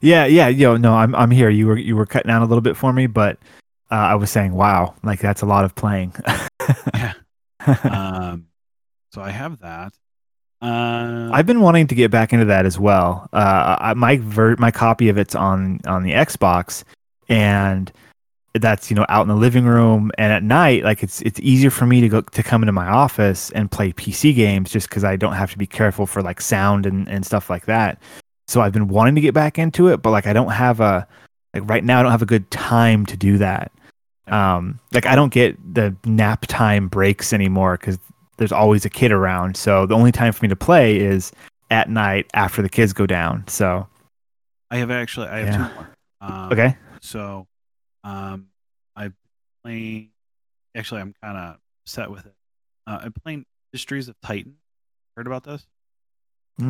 Yeah, 0.00 0.26
yeah, 0.26 0.48
yo, 0.48 0.76
no, 0.76 0.94
I'm 0.94 1.14
I'm 1.14 1.30
here. 1.30 1.48
You 1.48 1.68
were 1.68 1.78
you 1.78 1.96
were 1.96 2.06
cutting 2.06 2.30
out 2.30 2.42
a 2.42 2.44
little 2.44 2.60
bit 2.60 2.76
for 2.76 2.92
me, 2.92 3.06
but 3.06 3.38
uh, 3.90 3.94
I 3.94 4.14
was 4.16 4.30
saying, 4.30 4.52
wow, 4.52 4.94
like 5.02 5.20
that's 5.20 5.42
a 5.42 5.46
lot 5.46 5.64
of 5.64 5.74
playing. 5.74 6.14
Yeah. 6.94 7.14
um, 7.84 8.46
so 9.12 9.22
I 9.22 9.30
have 9.30 9.60
that. 9.60 9.92
Uh, 10.60 11.30
I've 11.32 11.46
been 11.46 11.60
wanting 11.60 11.86
to 11.88 11.94
get 11.94 12.10
back 12.10 12.32
into 12.32 12.46
that 12.46 12.66
as 12.66 12.78
well. 12.78 13.28
Uh, 13.32 13.76
I, 13.80 13.94
my 13.94 14.16
ver- 14.16 14.56
my 14.58 14.70
copy 14.72 15.08
of 15.08 15.18
it's 15.18 15.34
on 15.34 15.80
on 15.86 16.02
the 16.02 16.12
Xbox, 16.12 16.82
and 17.28 17.90
that's 18.54 18.90
you 18.90 18.96
know 18.96 19.06
out 19.08 19.22
in 19.22 19.28
the 19.28 19.36
living 19.36 19.64
room. 19.64 20.10
And 20.18 20.32
at 20.32 20.42
night, 20.42 20.84
like 20.84 21.02
it's 21.02 21.22
it's 21.22 21.40
easier 21.40 21.70
for 21.70 21.86
me 21.86 22.00
to 22.00 22.08
go 22.08 22.20
to 22.20 22.42
come 22.42 22.62
into 22.62 22.72
my 22.72 22.86
office 22.86 23.50
and 23.50 23.70
play 23.70 23.92
PC 23.92 24.34
games 24.34 24.70
just 24.70 24.88
because 24.88 25.04
I 25.04 25.16
don't 25.16 25.32
have 25.34 25.50
to 25.52 25.58
be 25.58 25.66
careful 25.66 26.06
for 26.06 26.22
like 26.22 26.40
sound 26.40 26.86
and 26.86 27.08
and 27.08 27.24
stuff 27.24 27.48
like 27.50 27.66
that. 27.66 28.00
So 28.48 28.60
I've 28.60 28.72
been 28.72 28.88
wanting 28.88 29.14
to 29.14 29.20
get 29.20 29.34
back 29.34 29.58
into 29.58 29.88
it, 29.88 30.02
but 30.02 30.10
like 30.10 30.26
I 30.26 30.32
don't 30.32 30.50
have 30.50 30.80
a 30.80 31.06
like 31.54 31.68
right 31.68 31.84
now 31.84 32.00
I 32.00 32.02
don't 32.02 32.12
have 32.12 32.22
a 32.22 32.26
good 32.26 32.50
time 32.50 33.06
to 33.06 33.16
do 33.16 33.38
that. 33.38 33.72
Um, 34.28 34.78
like 34.92 35.06
I 35.06 35.14
don't 35.14 35.32
get 35.32 35.56
the 35.74 35.96
nap 36.04 36.46
time 36.46 36.88
breaks 36.88 37.32
anymore 37.32 37.76
because 37.76 37.98
there's 38.36 38.52
always 38.52 38.84
a 38.84 38.90
kid 38.90 39.12
around. 39.12 39.56
So 39.56 39.86
the 39.86 39.94
only 39.94 40.12
time 40.12 40.32
for 40.32 40.44
me 40.44 40.48
to 40.48 40.56
play 40.56 40.98
is 40.98 41.32
at 41.70 41.88
night 41.88 42.26
after 42.34 42.62
the 42.62 42.68
kids 42.68 42.92
go 42.92 43.06
down. 43.06 43.44
So 43.48 43.86
I 44.70 44.76
have 44.78 44.90
actually 44.90 45.28
I 45.28 45.38
have 45.38 45.48
Yeah. 45.48 45.68
two 45.68 45.74
more. 45.74 45.88
Um, 46.20 46.52
okay, 46.52 46.76
So, 47.00 47.46
um, 48.04 48.48
I'm 48.96 49.14
playing. 49.62 50.10
Actually, 50.74 51.02
I'm 51.02 51.14
kind 51.22 51.36
of 51.36 51.56
set 51.86 52.10
with 52.10 52.26
it. 52.26 52.34
Uh, 52.86 53.00
I'm 53.02 53.12
playing 53.12 53.44
Mysteries 53.72 54.08
of 54.08 54.16
Titan. 54.22 54.56
Heard 55.16 55.26
about 55.26 55.44
this? 55.44 55.66
mm, 56.60 56.64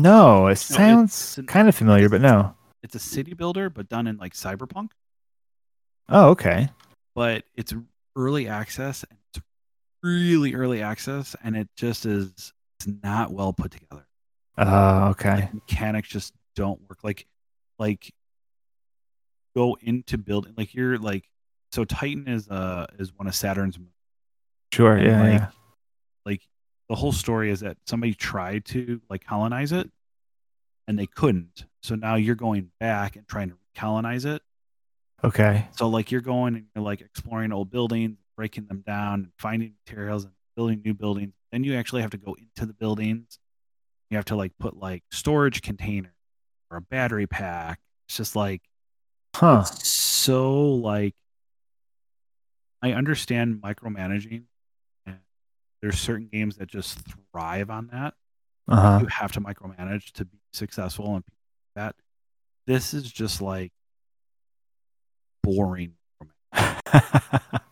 no, 0.00 0.46
it 0.46 0.56
sounds 0.56 1.38
kind 1.46 1.68
of 1.68 1.74
familiar, 1.74 2.08
but 2.08 2.20
no. 2.20 2.54
It's 2.82 2.94
a 2.94 2.98
city 2.98 3.34
builder, 3.34 3.68
but 3.68 3.88
done 3.88 4.06
in 4.06 4.16
like 4.16 4.32
cyberpunk. 4.34 4.90
Oh, 6.08 6.30
okay. 6.30 6.70
But 7.14 7.44
it's 7.54 7.74
early 8.16 8.48
access, 8.48 9.04
and 9.08 9.18
it's 9.34 9.44
really 10.02 10.54
early 10.54 10.82
access, 10.82 11.36
and 11.44 11.56
it 11.56 11.68
just 11.76 12.06
is. 12.06 12.52
It's 12.78 12.88
not 13.02 13.30
well 13.30 13.52
put 13.52 13.72
together. 13.72 14.06
Oh, 14.56 15.08
okay. 15.10 15.34
Like, 15.34 15.54
mechanics 15.54 16.08
just 16.08 16.32
don't 16.56 16.80
work. 16.88 17.04
Like, 17.04 17.26
like 17.78 18.12
go 19.54 19.76
into 19.80 20.18
building. 20.18 20.54
Like 20.56 20.74
you're 20.74 20.98
like. 20.98 21.24
So 21.72 21.84
Titan 21.84 22.26
is 22.26 22.48
uh 22.48 22.86
is 22.98 23.12
one 23.16 23.28
of 23.28 23.34
Saturn's 23.34 23.78
moons. 23.78 23.92
Sure. 24.72 24.96
and, 24.96 25.06
Yeah. 25.06 25.20
like, 25.22 25.40
yeah. 25.40 25.48
like 26.26 26.40
the 26.88 26.96
whole 26.96 27.12
story 27.12 27.50
is 27.50 27.60
that 27.60 27.76
somebody 27.86 28.12
tried 28.14 28.64
to 28.66 29.00
like 29.08 29.24
colonize 29.24 29.70
it 29.70 29.88
and 30.88 30.98
they 30.98 31.06
couldn't 31.06 31.64
so 31.82 31.94
now 31.94 32.16
you're 32.16 32.34
going 32.34 32.72
back 32.80 33.14
and 33.14 33.28
trying 33.28 33.50
to 33.50 33.56
colonize 33.76 34.24
it 34.24 34.42
Okay. 35.22 35.68
So 35.76 35.88
like 35.88 36.10
you're 36.10 36.20
going 36.22 36.54
and 36.56 36.66
you're 36.74 36.82
like 36.84 37.00
exploring 37.02 37.52
old 37.52 37.70
buildings, 37.70 38.16
breaking 38.36 38.66
them 38.66 38.82
down, 38.86 39.14
and 39.14 39.28
finding 39.38 39.74
materials 39.86 40.24
and 40.24 40.32
building 40.56 40.80
new 40.84 40.94
buildings. 40.94 41.34
Then 41.52 41.62
you 41.62 41.74
actually 41.76 42.02
have 42.02 42.10
to 42.12 42.16
go 42.16 42.34
into 42.38 42.64
the 42.66 42.72
buildings. 42.72 43.38
You 44.08 44.16
have 44.16 44.24
to 44.26 44.36
like 44.36 44.52
put 44.58 44.76
like 44.76 45.02
storage 45.10 45.62
container 45.62 46.14
or 46.70 46.78
a 46.78 46.80
battery 46.80 47.26
pack. 47.26 47.80
It's 48.08 48.16
just 48.16 48.34
like 48.34 48.62
Huh. 49.34 49.62
so 49.64 50.72
like 50.74 51.14
I 52.82 52.92
understand 52.92 53.60
micromanaging 53.62 54.44
and 55.06 55.18
there's 55.82 55.98
certain 55.98 56.28
games 56.32 56.56
that 56.56 56.68
just 56.68 56.98
thrive 57.32 57.70
on 57.70 57.88
that. 57.92 58.14
Uh 58.68 58.76
huh. 58.80 58.98
You 59.02 59.06
have 59.06 59.32
to 59.32 59.40
micromanage 59.40 60.12
to 60.12 60.24
be 60.24 60.38
successful 60.52 61.14
and 61.16 61.24
that 61.74 61.94
this 62.66 62.92
is 62.94 63.10
just 63.10 63.40
like 63.40 63.72
boring. 65.42 65.92
well, 66.52 66.72
that 67.32 67.62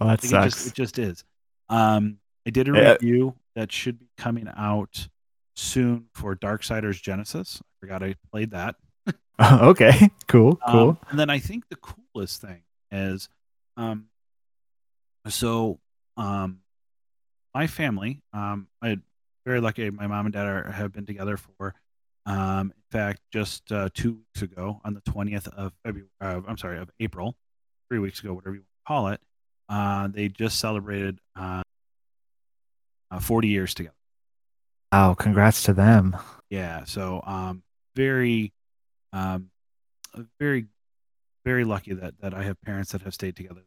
Like, 0.00 0.24
it, 0.24 0.28
sucks. 0.28 0.54
just, 0.54 0.66
it 0.68 0.74
just 0.74 0.98
is. 0.98 1.24
Um, 1.68 2.18
I 2.46 2.50
did 2.50 2.68
a 2.68 2.72
Yeah. 2.72 2.92
review 2.92 3.34
that 3.54 3.72
should 3.72 3.98
be 3.98 4.08
coming 4.16 4.48
out 4.56 5.08
soon 5.56 6.06
for 6.14 6.36
Darksiders 6.36 7.00
Genesis. 7.02 7.60
I 7.62 7.66
forgot 7.80 8.02
I 8.02 8.14
played 8.30 8.50
that. 8.50 8.76
okay. 9.62 10.10
Cool. 10.28 10.58
Um, 10.64 10.72
Cool. 10.72 10.98
and 11.10 11.18
then 11.18 11.30
I 11.30 11.38
think 11.38 11.68
the 11.68 11.76
coolest 11.76 12.40
thing 12.40 12.62
is, 12.90 13.28
um, 13.76 14.06
so 15.28 15.78
um, 16.16 16.60
my 17.54 17.66
family, 17.66 18.22
um, 18.32 18.68
I 18.82 18.98
very 19.44 19.60
lucky. 19.60 19.90
My 19.90 20.06
mom 20.06 20.26
and 20.26 20.32
dad 20.32 20.46
are, 20.46 20.70
have 20.70 20.92
been 20.92 21.06
together 21.06 21.36
for, 21.36 21.74
um, 22.24 22.72
in 22.76 22.82
fact, 22.90 23.20
just 23.32 23.70
uh, 23.70 23.88
two 23.94 24.12
weeks 24.14 24.42
ago 24.42 24.80
on 24.84 24.94
the 24.94 25.00
twentieth 25.02 25.46
of 25.48 25.72
February. 25.84 26.08
Uh, 26.20 26.40
I'm 26.48 26.56
sorry, 26.56 26.78
of 26.78 26.90
April, 27.00 27.36
three 27.88 27.98
weeks 27.98 28.20
ago, 28.20 28.32
whatever 28.32 28.54
you 28.56 28.60
want 28.62 28.66
to 28.66 28.88
call 28.88 29.08
it. 29.08 29.20
Uh, 29.68 30.08
they 30.08 30.28
just 30.28 30.58
celebrated 30.58 31.20
uh, 31.34 31.62
uh, 33.10 33.18
40 33.20 33.48
years 33.48 33.74
together. 33.74 33.94
Wow. 34.92 35.14
Congrats 35.14 35.64
to 35.64 35.72
them. 35.72 36.16
Yeah, 36.50 36.84
so 36.84 37.20
um, 37.26 37.62
very, 37.96 38.52
um, 39.16 39.50
very, 40.38 40.66
very 41.44 41.64
lucky 41.64 41.94
that 41.94 42.20
that 42.20 42.34
I 42.34 42.42
have 42.42 42.60
parents 42.60 42.92
that 42.92 43.02
have 43.02 43.14
stayed 43.14 43.36
together. 43.36 43.62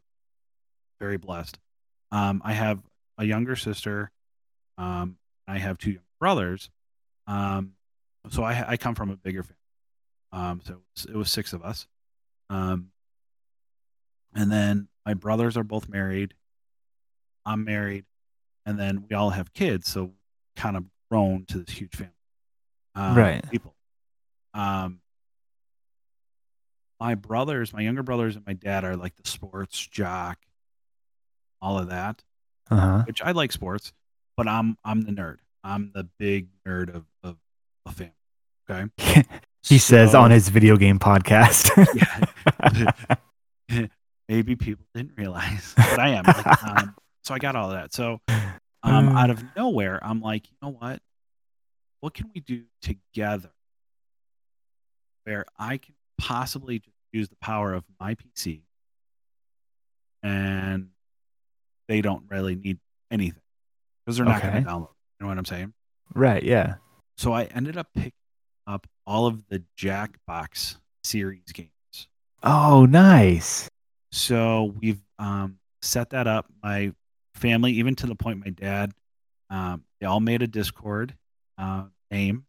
Very 1.00 1.16
blessed. 1.16 1.58
Um, 2.12 2.42
I 2.44 2.52
have 2.52 2.82
a 3.18 3.24
younger 3.24 3.56
sister. 3.56 4.10
Um, 4.78 5.16
I 5.48 5.58
have 5.58 5.78
two 5.78 5.90
younger 5.90 6.04
brothers. 6.18 6.70
Um, 7.26 7.72
so 8.30 8.42
I 8.42 8.64
I 8.72 8.76
come 8.76 8.94
from 8.94 9.10
a 9.10 9.16
bigger 9.16 9.42
family. 9.42 9.56
Um, 10.32 10.60
so 10.62 10.74
it 10.74 10.78
was, 10.94 11.04
it 11.06 11.16
was 11.16 11.32
six 11.32 11.52
of 11.52 11.62
us. 11.62 11.86
Um, 12.48 12.90
and 14.34 14.50
then 14.50 14.88
my 15.04 15.14
brothers 15.14 15.56
are 15.56 15.64
both 15.64 15.88
married. 15.88 16.34
I'm 17.44 17.64
married, 17.64 18.04
and 18.66 18.78
then 18.78 19.04
we 19.08 19.16
all 19.16 19.30
have 19.30 19.52
kids. 19.52 19.88
So 19.88 20.12
kind 20.54 20.76
of 20.76 20.84
grown 21.10 21.46
to 21.46 21.58
this 21.58 21.74
huge 21.74 21.96
family 21.96 22.12
um, 22.94 23.16
Right. 23.16 23.50
people. 23.50 23.74
Um, 24.54 25.00
my 27.00 27.14
brothers, 27.14 27.72
my 27.72 27.80
younger 27.80 28.02
brothers, 28.02 28.36
and 28.36 28.46
my 28.46 28.52
dad 28.52 28.84
are 28.84 28.96
like 28.96 29.16
the 29.16 29.28
sports 29.28 29.78
jock, 29.86 30.38
all 31.60 31.78
of 31.78 31.88
that. 31.88 32.22
Uh 32.70 32.76
huh. 32.76 33.02
Which 33.06 33.22
I 33.22 33.32
like 33.32 33.52
sports, 33.52 33.92
but 34.36 34.46
I'm 34.46 34.76
I'm 34.84 35.00
the 35.02 35.12
nerd. 35.12 35.38
I'm 35.64 35.90
the 35.94 36.04
big 36.18 36.48
nerd 36.66 36.94
of 36.94 37.04
of 37.24 37.36
a 37.86 37.92
family. 37.92 38.12
Okay, 38.70 39.24
he 39.64 39.78
says 39.78 40.14
on 40.14 40.30
his 40.30 40.48
video 40.48 40.76
game 40.76 40.98
podcast. 41.00 41.70
yeah, 43.70 43.86
maybe 44.28 44.54
people 44.56 44.84
didn't 44.94 45.12
realize, 45.16 45.74
but 45.76 45.98
I 45.98 46.10
am. 46.10 46.24
Like, 46.24 46.62
um, 46.64 46.94
so 47.24 47.34
I 47.34 47.38
got 47.38 47.56
all 47.56 47.66
of 47.70 47.72
that. 47.76 47.92
So 47.92 48.20
um, 48.82 49.08
Uh. 49.08 49.18
out 49.20 49.30
of 49.30 49.42
nowhere, 49.56 49.98
I'm 50.02 50.20
like, 50.20 50.48
you 50.48 50.56
know 50.62 50.70
what? 50.78 51.00
What 52.00 52.14
can 52.14 52.30
we 52.34 52.40
do 52.40 52.62
together 52.80 53.50
where 55.24 55.44
I 55.58 55.76
can 55.78 55.94
possibly 56.20 56.78
just 56.78 56.96
use 57.12 57.28
the 57.28 57.36
power 57.36 57.72
of 57.72 57.84
my 57.98 58.14
PC 58.14 58.62
and 60.22 60.88
they 61.88 62.02
don't 62.02 62.24
really 62.28 62.54
need 62.54 62.78
anything 63.10 63.42
because 64.04 64.16
they're 64.16 64.26
not 64.26 64.42
going 64.42 64.62
to 64.62 64.70
download. 64.70 64.88
You 65.18 65.24
know 65.24 65.28
what 65.28 65.38
I'm 65.38 65.44
saying? 65.44 65.72
right. 66.14 66.42
Yeah. 66.42 66.74
So 67.16 67.32
I 67.32 67.44
ended 67.44 67.76
up 67.76 67.88
picking 67.94 68.12
up 68.66 68.86
all 69.06 69.26
of 69.26 69.46
the 69.48 69.62
Jackbox 69.76 70.76
series 71.04 71.52
games. 71.52 71.70
Oh, 72.42 72.86
nice. 72.86 73.68
So 74.12 74.74
we've 74.80 75.02
um, 75.18 75.58
set 75.82 76.10
that 76.10 76.26
up. 76.26 76.46
My 76.62 76.92
family, 77.34 77.72
even 77.72 77.94
to 77.96 78.06
the 78.06 78.14
point, 78.14 78.42
my 78.42 78.50
dad, 78.50 78.92
um, 79.50 79.84
they 80.00 80.06
all 80.06 80.20
made 80.20 80.42
a 80.42 80.46
Discord 80.46 81.14
uh, 81.58 81.84
name. 82.10 82.46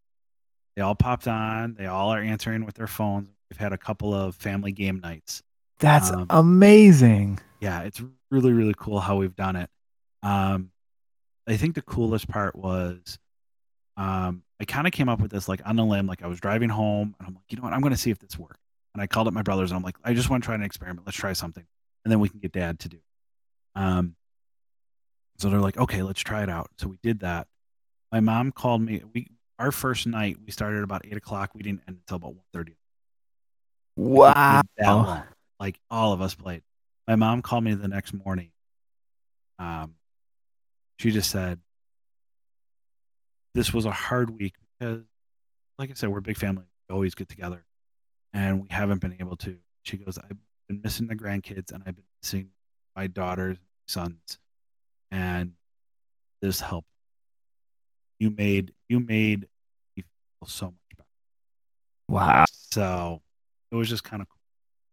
They 0.75 0.81
all 0.81 0.95
popped 0.95 1.27
on. 1.27 1.75
They 1.77 1.87
all 1.87 2.13
are 2.13 2.21
answering 2.21 2.65
with 2.65 2.75
their 2.75 2.87
phones. 2.87 3.27
We've 3.51 3.57
had 3.57 3.73
a 3.73 3.77
couple 3.77 4.13
of 4.13 4.35
family 4.37 4.71
game 4.71 5.01
nights. 5.01 5.43
That's 5.79 6.09
Um, 6.09 6.25
amazing. 6.29 7.39
Yeah, 7.59 7.81
it's 7.81 8.01
really 8.29 8.53
really 8.53 8.73
cool 8.77 9.01
how 9.01 9.17
we've 9.17 9.35
done 9.35 9.57
it. 9.57 9.69
Um, 10.23 10.71
I 11.45 11.57
think 11.57 11.75
the 11.75 11.81
coolest 11.81 12.29
part 12.29 12.55
was 12.55 13.19
um, 13.97 14.43
I 14.61 14.63
kind 14.63 14.87
of 14.87 14.93
came 14.93 15.09
up 15.09 15.19
with 15.19 15.31
this 15.31 15.49
like 15.49 15.61
on 15.65 15.77
a 15.79 15.85
limb. 15.85 16.07
Like 16.07 16.23
I 16.23 16.27
was 16.27 16.39
driving 16.39 16.69
home 16.69 17.13
and 17.19 17.27
I'm 17.27 17.33
like, 17.33 17.43
you 17.49 17.57
know 17.57 17.63
what, 17.63 17.73
I'm 17.73 17.81
going 17.81 17.91
to 17.93 17.97
see 17.99 18.09
if 18.09 18.19
this 18.19 18.39
works. 18.39 18.57
And 18.93 19.01
I 19.01 19.07
called 19.07 19.27
up 19.27 19.33
my 19.33 19.41
brothers 19.41 19.71
and 19.71 19.77
I'm 19.77 19.83
like, 19.83 19.97
I 20.03 20.13
just 20.13 20.29
want 20.29 20.43
to 20.43 20.45
try 20.45 20.55
an 20.55 20.63
experiment. 20.63 21.05
Let's 21.05 21.17
try 21.17 21.33
something, 21.33 21.65
and 22.05 22.11
then 22.11 22.21
we 22.21 22.29
can 22.29 22.39
get 22.39 22.53
dad 22.53 22.79
to 22.79 22.89
do. 22.89 22.97
it." 22.97 23.03
Um, 23.81 24.15
so 25.39 25.49
they're 25.49 25.59
like, 25.59 25.77
okay, 25.77 26.03
let's 26.03 26.21
try 26.21 26.41
it 26.43 26.49
out. 26.49 26.69
So 26.77 26.87
we 26.87 26.99
did 27.03 27.19
that. 27.19 27.47
My 28.13 28.21
mom 28.21 28.53
called 28.53 28.81
me. 28.81 29.01
We 29.13 29.27
our 29.59 29.71
first 29.73 30.07
night 30.07 30.37
we 30.43 30.51
started 30.51 30.83
about 30.83 31.05
eight 31.05 31.17
o'clock. 31.17 31.51
We 31.53 31.63
didn't 31.63 31.81
end 31.87 31.97
until 31.97 32.15
about 32.15 32.35
one 32.35 32.45
thirty. 32.53 32.75
Wow. 34.01 34.63
Like 35.59 35.79
all 35.91 36.11
of 36.11 36.21
us 36.21 36.33
played. 36.33 36.63
My 37.07 37.15
mom 37.15 37.43
called 37.43 37.63
me 37.63 37.75
the 37.75 37.87
next 37.87 38.13
morning. 38.13 38.51
Um, 39.59 39.93
she 40.97 41.11
just 41.11 41.29
said, 41.29 41.59
"This 43.53 43.71
was 43.71 43.85
a 43.85 43.91
hard 43.91 44.31
week 44.31 44.55
because, 44.79 45.03
like 45.77 45.91
I 45.91 45.93
said, 45.93 46.09
we're 46.09 46.17
a 46.17 46.23
big 46.23 46.37
family. 46.37 46.63
We 46.89 46.93
always 46.93 47.13
get 47.13 47.29
together, 47.29 47.63
and 48.33 48.63
we 48.63 48.69
haven't 48.71 49.01
been 49.01 49.15
able 49.19 49.37
to." 49.37 49.57
She 49.83 49.97
goes, 49.97 50.17
"I've 50.17 50.37
been 50.67 50.81
missing 50.83 51.05
the 51.05 51.15
grandkids, 51.15 51.71
and 51.71 51.83
I've 51.85 51.95
been 51.95 52.05
missing 52.23 52.49
my 52.95 53.05
daughters, 53.05 53.57
sons, 53.87 54.39
and 55.11 55.53
this 56.41 56.59
helped. 56.59 56.87
You 58.17 58.31
made 58.31 58.73
you 58.89 58.99
made 58.99 59.47
me 59.95 60.03
feel 60.39 60.47
so 60.47 60.65
much 60.65 60.97
better. 60.97 61.07
Wow. 62.07 62.45
So 62.49 63.21
it 63.71 63.75
was 63.75 63.89
just 63.89 64.03
kind 64.03 64.21
of 64.21 64.29
cool." 64.29 64.37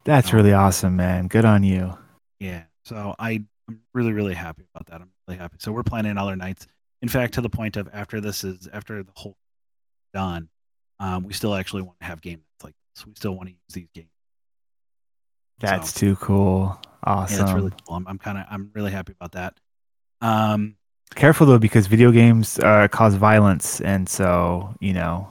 That's 0.05 0.33
really 0.33 0.53
awesome, 0.53 0.97
man. 0.97 1.29
Good 1.29 1.45
on 1.45 1.63
you. 1.63 1.97
Yeah. 2.41 2.63
So 2.85 3.15
I, 3.19 3.43
I'm 3.69 3.81
really, 3.93 4.13
really 4.13 4.35
happy 4.35 4.65
about 4.75 4.87
that. 4.87 5.01
I'm 5.03 5.11
really 5.27 5.39
happy. 5.39 5.57
So 5.61 5.73
we're 5.73 5.83
planning 5.83 6.17
other 6.17 6.37
nights. 6.37 6.67
In 7.03 7.09
fact, 7.09 7.35
to 7.35 7.41
the 7.41 7.51
point 7.51 7.77
of 7.77 7.89
after 7.93 8.21
this 8.21 8.43
is 8.45 8.69
after 8.73 9.03
the 9.03 9.13
whole 9.15 9.37
done, 10.15 10.49
um, 11.01 11.25
we 11.25 11.33
still 11.33 11.55
actually 11.55 11.83
want 11.83 11.99
to 12.01 12.07
have 12.07 12.21
game 12.21 12.39
nights 12.39 12.65
like 12.65 12.75
this. 12.95 13.07
We 13.07 13.13
still 13.17 13.33
want 13.37 13.49
to 13.49 13.53
use 13.53 13.75
these 13.75 13.89
games. 13.95 14.09
That's 15.61 15.93
So- 15.93 16.01
too 16.01 16.17
cool. 16.17 16.81
Awesome. 17.05 17.39
Yeah, 17.39 17.45
that's 17.45 17.55
really 17.55 17.73
cool. 17.87 17.97
I'm, 17.97 18.07
I'm 18.09 18.19
kind 18.19 18.39
of 18.39 18.45
I'm 18.51 18.71
really 18.75 18.91
happy 18.91 19.13
about 19.13 19.33
that. 19.33 19.59
Um, 20.21 20.77
Careful 21.15 21.47
though, 21.47 21.59
because 21.59 21.87
video 21.87 22.11
games 22.11 22.59
uh, 22.59 22.87
cause 22.89 23.15
violence, 23.15 23.81
and 23.81 24.09
so 24.09 24.75
you 24.81 24.93
know 24.93 25.29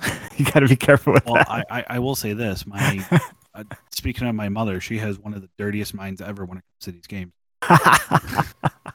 you 0.36 0.44
got 0.44 0.60
to 0.60 0.68
be 0.68 0.76
careful 0.76 1.12
with 1.12 1.26
well, 1.26 1.34
that. 1.36 1.48
I, 1.50 1.64
I 1.70 1.84
I 1.90 1.98
will 1.98 2.14
say 2.14 2.32
this. 2.32 2.66
My 2.66 3.04
uh, 3.54 3.64
speaking 3.90 4.28
of 4.28 4.34
my 4.34 4.48
mother, 4.48 4.80
she 4.80 4.98
has 4.98 5.18
one 5.18 5.34
of 5.34 5.42
the 5.42 5.48
dirtiest 5.58 5.94
minds 5.94 6.20
ever 6.20 6.44
when 6.44 6.58
it 6.58 6.62
comes 6.62 6.84
to 6.84 6.92
these 6.92 7.06
games. 7.06 7.32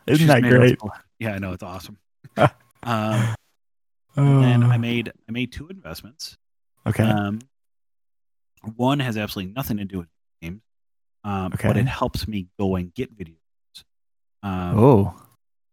Isn't 0.08 0.18
She's 0.18 0.28
that 0.28 0.42
made 0.42 0.54
us- 0.54 0.58
great? 0.60 0.78
Yeah, 1.20 1.34
I 1.34 1.40
know 1.40 1.54
it's 1.54 1.64
awesome. 1.64 1.98
um, 2.84 3.36
and 4.16 4.64
I 4.64 4.78
made 4.78 5.12
I 5.28 5.32
made 5.32 5.52
two 5.52 5.68
investments. 5.68 6.38
Oh, 6.86 6.90
okay. 6.90 7.04
Um, 7.04 7.40
one 8.76 9.00
has 9.00 9.18
absolutely 9.18 9.54
nothing 9.54 9.78
to 9.78 9.86
do 9.86 10.00
with 10.00 10.08
games, 10.42 10.62
um, 11.24 11.54
but 11.62 11.78
it 11.78 11.88
helps 11.88 12.28
me 12.28 12.48
go 12.60 12.76
and 12.76 12.94
get 12.94 13.16
videos. 13.18 13.36
Um, 14.42 14.80
oh, 14.80 15.16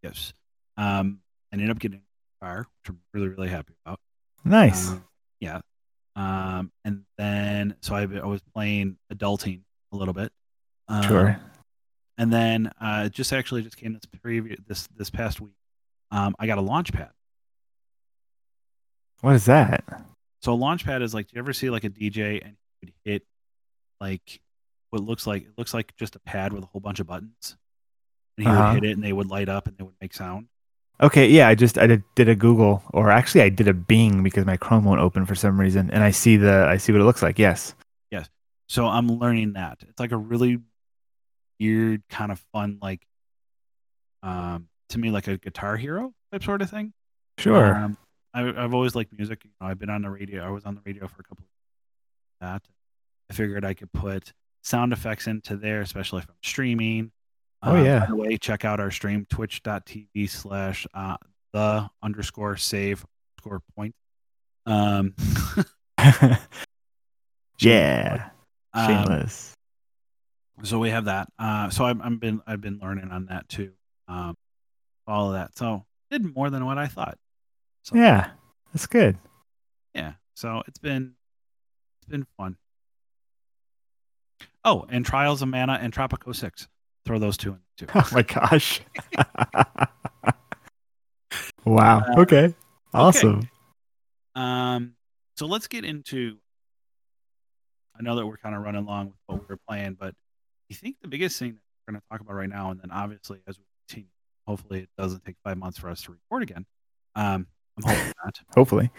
Yes. 0.02 0.32
Um, 0.76 1.20
I 1.52 1.56
ended 1.56 1.70
up 1.70 1.78
getting 1.78 2.00
a 2.40 2.44
car, 2.44 2.58
which 2.82 2.88
I'm 2.88 3.00
really, 3.12 3.28
really 3.28 3.48
happy 3.48 3.74
about. 3.84 4.00
nice. 4.44 4.90
Um, 4.90 5.04
yeah. 5.40 5.60
Um, 6.16 6.70
and 6.84 7.02
then, 7.18 7.76
so 7.80 7.94
I, 7.94 8.02
I 8.02 8.26
was 8.26 8.42
playing 8.54 8.96
adulting 9.12 9.62
a 9.92 9.96
little 9.96 10.14
bit. 10.14 10.32
Um, 10.88 11.02
sure. 11.02 11.40
And 12.18 12.32
then, 12.32 12.70
uh, 12.80 13.08
just 13.08 13.32
actually 13.32 13.62
just 13.62 13.76
came 13.76 13.94
this 13.94 14.04
previous 14.20 14.58
this 14.66 14.86
this 14.96 15.08
past 15.10 15.40
week. 15.40 15.54
Um, 16.10 16.34
I 16.38 16.46
got 16.46 16.58
a 16.58 16.62
launch 16.62 16.92
pad. 16.92 17.10
What 19.22 19.34
is 19.34 19.44
that? 19.46 19.84
So 20.42 20.52
a 20.52 20.54
launch 20.54 20.84
pad 20.84 21.02
is 21.02 21.14
like, 21.14 21.28
do 21.28 21.32
you 21.36 21.40
ever 21.42 21.52
see 21.52 21.70
like 21.70 21.84
a 21.84 21.90
DJ 21.90 22.40
and 22.42 22.56
he 22.80 22.86
would 22.86 22.92
hit 23.04 23.22
like 24.00 24.40
what 24.90 25.02
looks 25.02 25.26
like 25.26 25.42
it 25.44 25.52
looks 25.56 25.72
like 25.74 25.94
just 25.96 26.16
a 26.16 26.20
pad 26.20 26.52
with 26.52 26.64
a 26.64 26.66
whole 26.66 26.80
bunch 26.80 27.00
of 27.00 27.06
buttons, 27.06 27.56
and 28.36 28.46
he 28.46 28.52
Uh-huh. 28.52 28.74
would 28.74 28.82
hit 28.82 28.90
it 28.90 28.94
and 28.94 29.04
they 29.04 29.12
would 29.12 29.28
light 29.28 29.48
up 29.48 29.66
and 29.68 29.76
they 29.78 29.84
would 29.84 29.94
make 30.00 30.12
sound. 30.14 30.48
Okay, 31.02 31.28
yeah, 31.28 31.48
I 31.48 31.54
just 31.54 31.78
I 31.78 31.86
did, 31.86 32.02
did 32.14 32.28
a 32.28 32.34
Google 32.34 32.82
or 32.92 33.10
actually 33.10 33.42
I 33.42 33.48
did 33.48 33.68
a 33.68 33.74
Bing 33.74 34.22
because 34.22 34.44
my 34.44 34.56
Chrome 34.56 34.84
won't 34.84 35.00
open 35.00 35.24
for 35.24 35.34
some 35.34 35.58
reason 35.58 35.90
and 35.90 36.02
I 36.02 36.10
see 36.10 36.36
the 36.36 36.66
I 36.68 36.76
see 36.76 36.92
what 36.92 37.00
it 37.00 37.04
looks 37.04 37.22
like. 37.22 37.38
Yes. 37.38 37.74
Yes. 38.10 38.28
So 38.68 38.86
I'm 38.86 39.08
learning 39.08 39.54
that. 39.54 39.78
It's 39.88 39.98
like 39.98 40.12
a 40.12 40.16
really 40.16 40.58
weird 41.58 42.02
kind 42.10 42.30
of 42.30 42.38
fun, 42.52 42.78
like 42.82 43.06
um 44.22 44.68
to 44.90 44.98
me 44.98 45.10
like 45.10 45.28
a 45.28 45.38
guitar 45.38 45.76
hero 45.76 46.12
type 46.32 46.44
sort 46.44 46.60
of 46.60 46.68
thing. 46.68 46.92
Sure. 47.38 47.74
Um, 47.74 47.96
I, 48.34 48.48
I've 48.48 48.74
always 48.74 48.94
liked 48.94 49.12
music. 49.16 49.44
You 49.44 49.50
know, 49.60 49.68
I've 49.68 49.78
been 49.78 49.90
on 49.90 50.02
the 50.02 50.10
radio. 50.10 50.46
I 50.46 50.50
was 50.50 50.64
on 50.64 50.74
the 50.74 50.82
radio 50.84 51.06
for 51.08 51.20
a 51.20 51.24
couple 51.24 51.44
of 51.44 52.46
that. 52.46 52.62
I 53.30 53.34
figured 53.34 53.64
I 53.64 53.74
could 53.74 53.92
put 53.92 54.32
sound 54.62 54.92
effects 54.92 55.26
into 55.26 55.56
there, 55.56 55.80
especially 55.80 56.18
if 56.18 56.28
I'm 56.28 56.36
streaming. 56.42 57.12
Oh, 57.62 57.76
Uh, 57.76 57.82
yeah. 57.82 58.00
By 58.00 58.06
the 58.06 58.16
way, 58.16 58.36
check 58.36 58.64
out 58.64 58.80
our 58.80 58.90
stream, 58.90 59.26
twitch.tv 59.28 60.28
slash 60.30 60.86
uh, 60.94 61.16
the 61.52 61.88
underscore 62.02 62.56
save 62.56 63.04
underscore 63.38 63.62
point. 63.76 63.94
Um, 64.66 65.14
yeah. 67.60 68.30
um, 68.72 68.86
Shameless. 68.86 69.54
so 70.62 70.78
we 70.78 70.90
have 70.90 71.06
that. 71.06 71.28
Uh, 71.38 71.70
so 71.70 71.84
I've, 71.84 72.00
I've 72.00 72.20
been 72.20 72.40
I've 72.46 72.60
been 72.60 72.78
learning 72.82 73.10
on 73.10 73.26
that 73.26 73.48
too. 73.48 73.72
Um, 74.08 74.34
all 75.06 75.28
of 75.28 75.34
that. 75.34 75.56
So 75.56 75.84
did 76.10 76.34
more 76.34 76.50
than 76.50 76.64
what 76.64 76.78
I 76.78 76.86
thought. 76.86 77.18
So 77.82 77.96
yeah. 77.96 78.30
That's 78.72 78.86
good. 78.86 79.18
yeah. 79.94 80.12
So 80.34 80.62
it's 80.66 80.78
been 80.78 81.14
it's 82.00 82.08
been 82.10 82.26
fun. 82.36 82.56
Oh, 84.64 84.86
and 84.88 85.04
Trials 85.04 85.42
of 85.42 85.48
Mana 85.48 85.78
and 85.80 85.92
Tropico 85.92 86.34
Six. 86.34 86.68
Throw 87.04 87.18
those 87.18 87.36
two 87.36 87.50
in 87.52 87.60
too. 87.76 87.86
Oh 87.94 88.08
my 88.12 88.22
gosh. 88.22 88.80
wow. 91.64 92.00
Uh, 92.00 92.20
okay. 92.20 92.54
Awesome. 92.92 93.48
Um, 94.34 94.94
so 95.36 95.46
let's 95.46 95.66
get 95.66 95.84
into. 95.84 96.38
I 97.98 98.02
know 98.02 98.16
that 98.16 98.26
we're 98.26 98.36
kind 98.38 98.54
of 98.54 98.62
running 98.62 98.84
along 98.84 99.06
with 99.06 99.16
what 99.26 99.48
we're 99.48 99.58
playing, 99.68 99.94
but 99.98 100.14
I 100.70 100.74
think 100.74 100.96
the 101.02 101.08
biggest 101.08 101.38
thing 101.38 101.52
that 101.52 101.60
we're 101.86 101.92
going 101.92 102.00
to 102.00 102.06
talk 102.10 102.20
about 102.20 102.34
right 102.34 102.48
now, 102.48 102.70
and 102.70 102.80
then 102.80 102.90
obviously 102.90 103.40
as 103.46 103.58
we 103.58 103.64
continue, 103.88 104.08
hopefully 104.46 104.80
it 104.80 104.88
doesn't 104.96 105.24
take 105.24 105.36
five 105.44 105.58
months 105.58 105.78
for 105.78 105.90
us 105.90 106.02
to 106.02 106.12
record 106.12 106.42
again. 106.42 106.64
Um, 107.14 107.46
I'm 107.76 107.94
hoping 107.94 108.12
that. 108.24 108.40
Hopefully. 108.54 108.90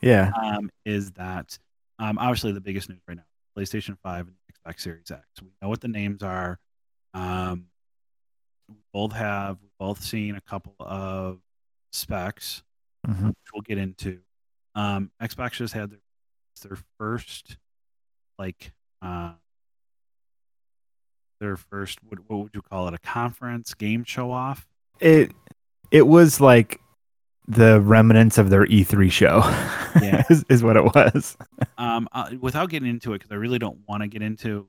Yeah. 0.00 0.32
um, 0.40 0.70
is 0.84 1.12
that 1.12 1.58
um, 1.98 2.18
obviously 2.18 2.52
the 2.52 2.60
biggest 2.60 2.88
news 2.88 3.00
right 3.06 3.16
now 3.16 3.24
PlayStation 3.56 3.96
5 4.02 4.26
and 4.26 4.36
Xbox 4.52 4.80
Series 4.80 5.10
X. 5.10 5.22
We 5.40 5.48
know 5.62 5.68
what 5.68 5.80
the 5.80 5.88
names 5.88 6.22
are. 6.22 6.58
Um, 7.14 7.66
we 8.68 8.74
both 8.92 9.12
have, 9.12 9.58
we've 9.62 9.70
both 9.78 10.02
seen 10.02 10.34
a 10.36 10.40
couple 10.40 10.74
of 10.80 11.38
specs, 11.92 12.62
Mhm. 13.06 13.28
which 13.28 13.36
we'll 13.52 13.62
get 13.62 13.78
into. 13.78 14.20
Um, 14.74 15.10
Xbox 15.22 15.52
just 15.52 15.74
had 15.74 15.90
their, 15.90 16.00
their 16.62 16.78
first, 16.98 17.56
like, 18.38 18.72
uh, 19.02 19.32
their 21.40 21.56
first, 21.56 21.98
what, 22.04 22.18
what 22.28 22.38
would 22.42 22.50
you 22.54 22.62
call 22.62 22.88
it? 22.88 22.94
A 22.94 22.98
conference 22.98 23.74
game 23.74 24.04
show 24.04 24.30
off? 24.30 24.66
It 25.00 25.32
it 25.90 26.06
was 26.06 26.40
like 26.40 26.80
the 27.46 27.80
remnants 27.80 28.38
of 28.38 28.48
their 28.50 28.64
E3 28.66 29.10
show. 29.12 29.40
Yeah. 30.02 30.24
is, 30.30 30.44
is 30.48 30.62
what 30.62 30.76
it 30.76 30.84
was. 30.84 31.36
Um, 31.76 32.08
uh, 32.12 32.30
without 32.40 32.70
getting 32.70 32.88
into 32.88 33.12
it, 33.12 33.18
because 33.18 33.30
I 33.32 33.36
really 33.36 33.58
don't 33.58 33.78
want 33.86 34.02
to 34.02 34.08
get 34.08 34.22
into 34.22 34.68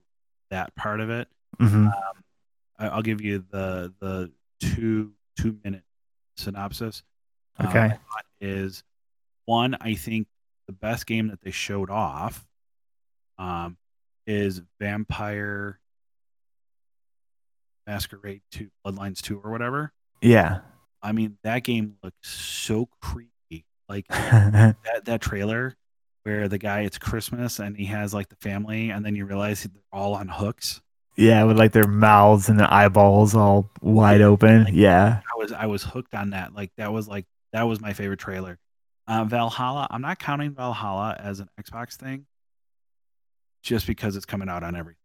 that 0.51 0.75
part 0.75 0.99
of 0.99 1.09
it. 1.09 1.27
hmm 1.59 1.87
I- 1.87 2.01
I'll 2.77 3.01
give 3.01 3.21
you 3.21 3.45
the 3.51 3.93
the 3.99 4.31
two 4.59 5.13
two 5.39 5.57
minute 5.63 5.83
synopsis. 6.37 7.03
Uh, 7.59 7.67
Okay. 7.69 7.87
Thought 7.89 8.25
is 8.41 8.83
one. 9.45 9.77
I 9.79 9.95
think 9.95 10.27
the 10.67 10.73
best 10.73 11.05
game 11.05 11.27
that 11.29 11.41
they 11.41 11.51
showed 11.51 11.89
off 11.89 12.45
um, 13.37 13.77
is 14.27 14.61
Vampire 14.79 15.79
Masquerade 17.87 18.41
Two, 18.51 18.69
Bloodlines 18.85 19.21
Two, 19.21 19.39
or 19.43 19.51
whatever. 19.51 19.93
Yeah. 20.21 20.59
I 21.01 21.11
mean, 21.11 21.37
that 21.43 21.63
game 21.63 21.95
looks 22.03 22.29
so 22.29 22.89
creepy. 23.01 23.65
Like 23.87 24.07
that 24.09 25.01
that 25.05 25.21
trailer 25.21 25.75
where 26.23 26.47
the 26.47 26.57
guy 26.57 26.81
it's 26.81 26.97
Christmas 26.97 27.59
and 27.59 27.77
he 27.77 27.85
has 27.85 28.13
like 28.13 28.29
the 28.29 28.35
family, 28.37 28.89
and 28.89 29.05
then 29.05 29.15
you 29.15 29.25
realize 29.25 29.63
they're 29.63 29.81
all 29.93 30.15
on 30.15 30.27
hooks. 30.27 30.81
Yeah, 31.15 31.43
with 31.43 31.57
like 31.57 31.71
their 31.71 31.87
mouths 31.87 32.49
and 32.49 32.59
their 32.59 32.71
eyeballs 32.71 33.35
all 33.35 33.69
wide 33.81 34.21
open. 34.21 34.67
Yeah. 34.71 35.21
I 35.33 35.37
was 35.37 35.51
I 35.51 35.65
was 35.65 35.83
hooked 35.83 36.13
on 36.15 36.31
that. 36.31 36.53
Like 36.53 36.71
that 36.77 36.91
was 36.93 37.07
like 37.07 37.25
that 37.53 37.63
was 37.63 37.79
my 37.81 37.93
favorite 37.93 38.19
trailer. 38.19 38.59
Uh, 39.07 39.23
Valhalla. 39.23 39.87
I'm 39.91 40.01
not 40.01 40.19
counting 40.19 40.51
Valhalla 40.53 41.15
as 41.19 41.39
an 41.39 41.47
Xbox 41.61 41.93
thing, 41.95 42.25
just 43.63 43.87
because 43.87 44.15
it's 44.15 44.25
coming 44.25 44.49
out 44.49 44.63
on 44.63 44.75
everything. 44.75 44.99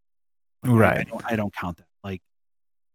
Like, 0.62 0.70
I- 0.72 0.74
I, 0.74 0.78
Right. 0.78 1.08
don't, 1.08 1.24
I 1.32 1.36
don't 1.36 1.54
count 1.54 1.78
that. 1.78 1.86
Like 2.04 2.22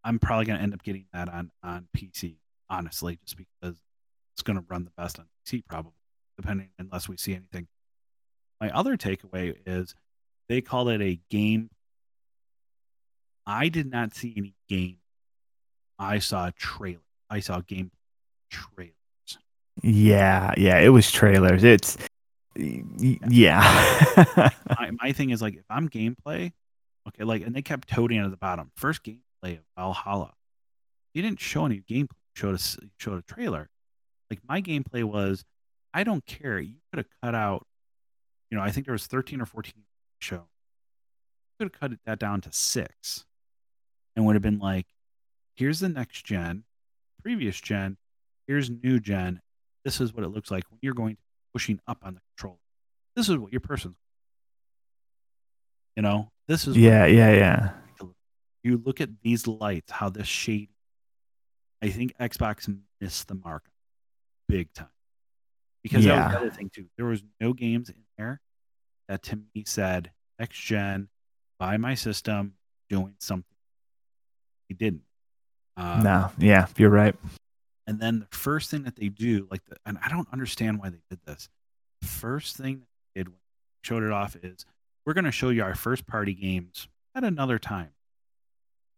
I'm 0.04 0.20
probably 0.20 0.46
gonna 0.46 0.60
end 0.60 0.74
up 0.74 0.84
getting 0.84 1.06
that 1.14 1.30
on 1.30 1.52
on 1.64 1.88
PC. 1.96 2.38
Honestly, 2.70 3.20
just 3.26 3.38
because 3.38 3.78
it's 4.34 4.42
gonna 4.44 4.64
run 4.68 4.84
the 4.86 4.92
best 4.98 5.20
on 5.20 5.26
PC 5.48 5.64
probably, 5.68 5.94
depending 6.38 6.70
unless 6.80 7.08
we 7.08 7.18
see 7.18 7.34
anything. 7.34 7.68
My 8.60 8.70
other 8.72 8.98
takeaway 8.98 9.56
is 9.66 9.94
they 10.50 10.62
called 10.62 10.90
it 10.90 11.02
a 11.02 11.20
game. 11.30 11.70
I 13.46 13.70
did 13.70 13.92
not 13.92 14.16
see 14.16 14.34
any 14.36 14.56
game. 14.68 14.98
I 16.00 16.20
saw 16.20 16.48
a 16.48 16.52
trailer. 16.52 17.02
I 17.30 17.40
saw 17.40 17.62
game 17.62 17.92
trailers. 18.50 18.94
Yeah. 19.82 20.54
Yeah. 20.58 20.80
It 20.80 20.90
was 20.90 21.12
trailers. 21.12 21.64
It's 21.64 21.98
yeah. 22.56 24.50
my, 24.80 24.92
my 24.92 25.12
thing 25.12 25.30
is 25.30 25.42
like 25.42 25.56
if 25.56 25.66
I'm 25.70 25.90
gameplay, 25.90 26.54
okay, 27.08 27.24
like 27.24 27.46
and 27.46 27.56
they 27.56 27.62
kept 27.62 27.88
toting 27.90 28.18
it 28.18 28.24
at 28.24 28.32
the 28.32 28.38
bottom. 28.38 28.72
First 28.76 29.04
gameplay 29.04 29.58
of 29.58 29.64
Valhalla. 29.78 30.34
You 31.14 31.22
didn't 31.22 31.40
show 31.40 31.66
any 31.66 31.82
gameplay. 31.90 32.10
Showed 32.34 32.56
us 32.56 32.78
showed 32.98 33.20
a 33.20 33.34
trailer. 33.34 33.70
Like 34.30 34.40
my 34.48 34.62
gameplay 34.62 35.04
was, 35.04 35.46
I 35.94 36.04
don't 36.04 36.26
care. 36.26 36.60
You 36.60 36.76
could 36.92 36.98
have 36.98 37.08
cut 37.24 37.36
out, 37.36 37.66
you 38.50 38.58
know, 38.58 38.64
I 38.64 38.72
think 38.72 38.86
there 38.86 38.94
was 38.94 39.08
13 39.08 39.40
or 39.40 39.46
14 39.46 39.74
show. 40.20 40.36
You 40.36 40.42
could 41.60 41.74
have 41.74 41.80
cut 41.80 42.00
that 42.06 42.20
down 42.20 42.42
to 42.42 42.52
six, 42.52 43.26
and 44.16 44.26
would 44.26 44.36
have 44.36 44.44
been 44.44 44.60
like, 44.60 44.86
here's 45.56 45.80
the 45.80 45.90
next 45.90 46.26
gen, 46.26 46.64
previous 47.22 47.60
gen, 47.60 47.98
here's 48.48 48.70
new 48.70 49.00
gen. 49.00 49.42
This 49.84 50.02
is 50.02 50.14
what 50.14 50.24
it 50.24 50.30
looks 50.30 50.50
like 50.52 50.64
when 50.70 50.80
you're 50.82 50.94
going 50.94 51.16
to 51.16 51.22
be 51.22 51.28
pushing 51.54 51.80
up 51.88 52.00
on 52.04 52.16
the 52.16 52.22
controller. 52.36 52.60
This 53.16 53.30
is 53.30 53.38
what 53.38 53.52
your 53.52 53.62
person's 53.62 53.96
you 55.96 56.02
know, 56.02 56.30
this 56.48 56.62
is 56.68 56.76
what 56.76 56.78
yeah. 56.78 57.06
Yeah. 57.06 57.32
Yeah. 57.32 57.70
you 58.64 58.82
look 58.84 59.00
at 59.00 59.10
these 59.24 59.48
lights, 59.48 59.92
how 59.92 60.10
this 60.10 60.28
shade. 60.28 60.70
I 61.82 61.90
think 61.90 62.18
Xbox 62.18 62.74
missed 63.00 63.28
the 63.28 63.36
mark 63.36 63.64
big 64.48 64.74
time. 64.74 64.88
Because 65.84 66.04
that 66.04 66.12
was 66.12 66.18
Yeah. 66.18 66.32
the 66.32 66.38
other 66.38 66.50
thing 66.52 66.70
too. 66.70 66.88
There 66.98 67.06
was 67.06 67.24
no 67.40 67.54
games 67.54 67.90
in 67.90 68.04
there 68.18 68.42
that 69.08 69.24
to 69.24 69.40
me 69.54 69.64
said 69.66 70.12
next 70.40 70.60
gen, 70.60 71.10
buy 71.60 71.78
my 71.78 71.96
system, 71.96 72.56
doing 72.90 73.16
something. 73.20 73.55
They 74.70 74.76
didn't. 74.76 75.04
Uh, 75.78 76.02
No. 76.04 76.32
Yeah. 76.38 76.68
You're 76.78 76.90
right. 76.90 77.16
And 77.88 78.00
then 78.00 78.20
the 78.20 78.36
first 78.38 78.72
thing 78.72 78.84
that 78.84 78.96
they 78.96 79.10
do, 79.10 79.48
like, 79.52 79.64
the, 79.66 79.76
and 79.86 79.98
I 80.04 80.10
don't 80.10 80.28
understand 80.34 80.80
why 80.80 80.90
they 80.90 81.02
did 81.10 81.20
this. 81.26 81.50
The 82.02 82.08
first 82.08 82.58
thing 82.58 82.80
they 83.14 83.20
did 83.22 83.28
when 83.28 83.36
they 83.38 83.88
showed 83.88 84.04
it 84.04 84.12
off 84.12 84.36
is 84.42 84.66
we're 85.06 85.14
going 85.14 85.26
to 85.26 85.32
show 85.32 85.50
you 85.50 85.64
our 85.64 85.76
first 85.76 86.08
party 86.08 86.34
games 86.34 86.88
at 87.14 87.24
another 87.24 87.60
time. 87.60 87.92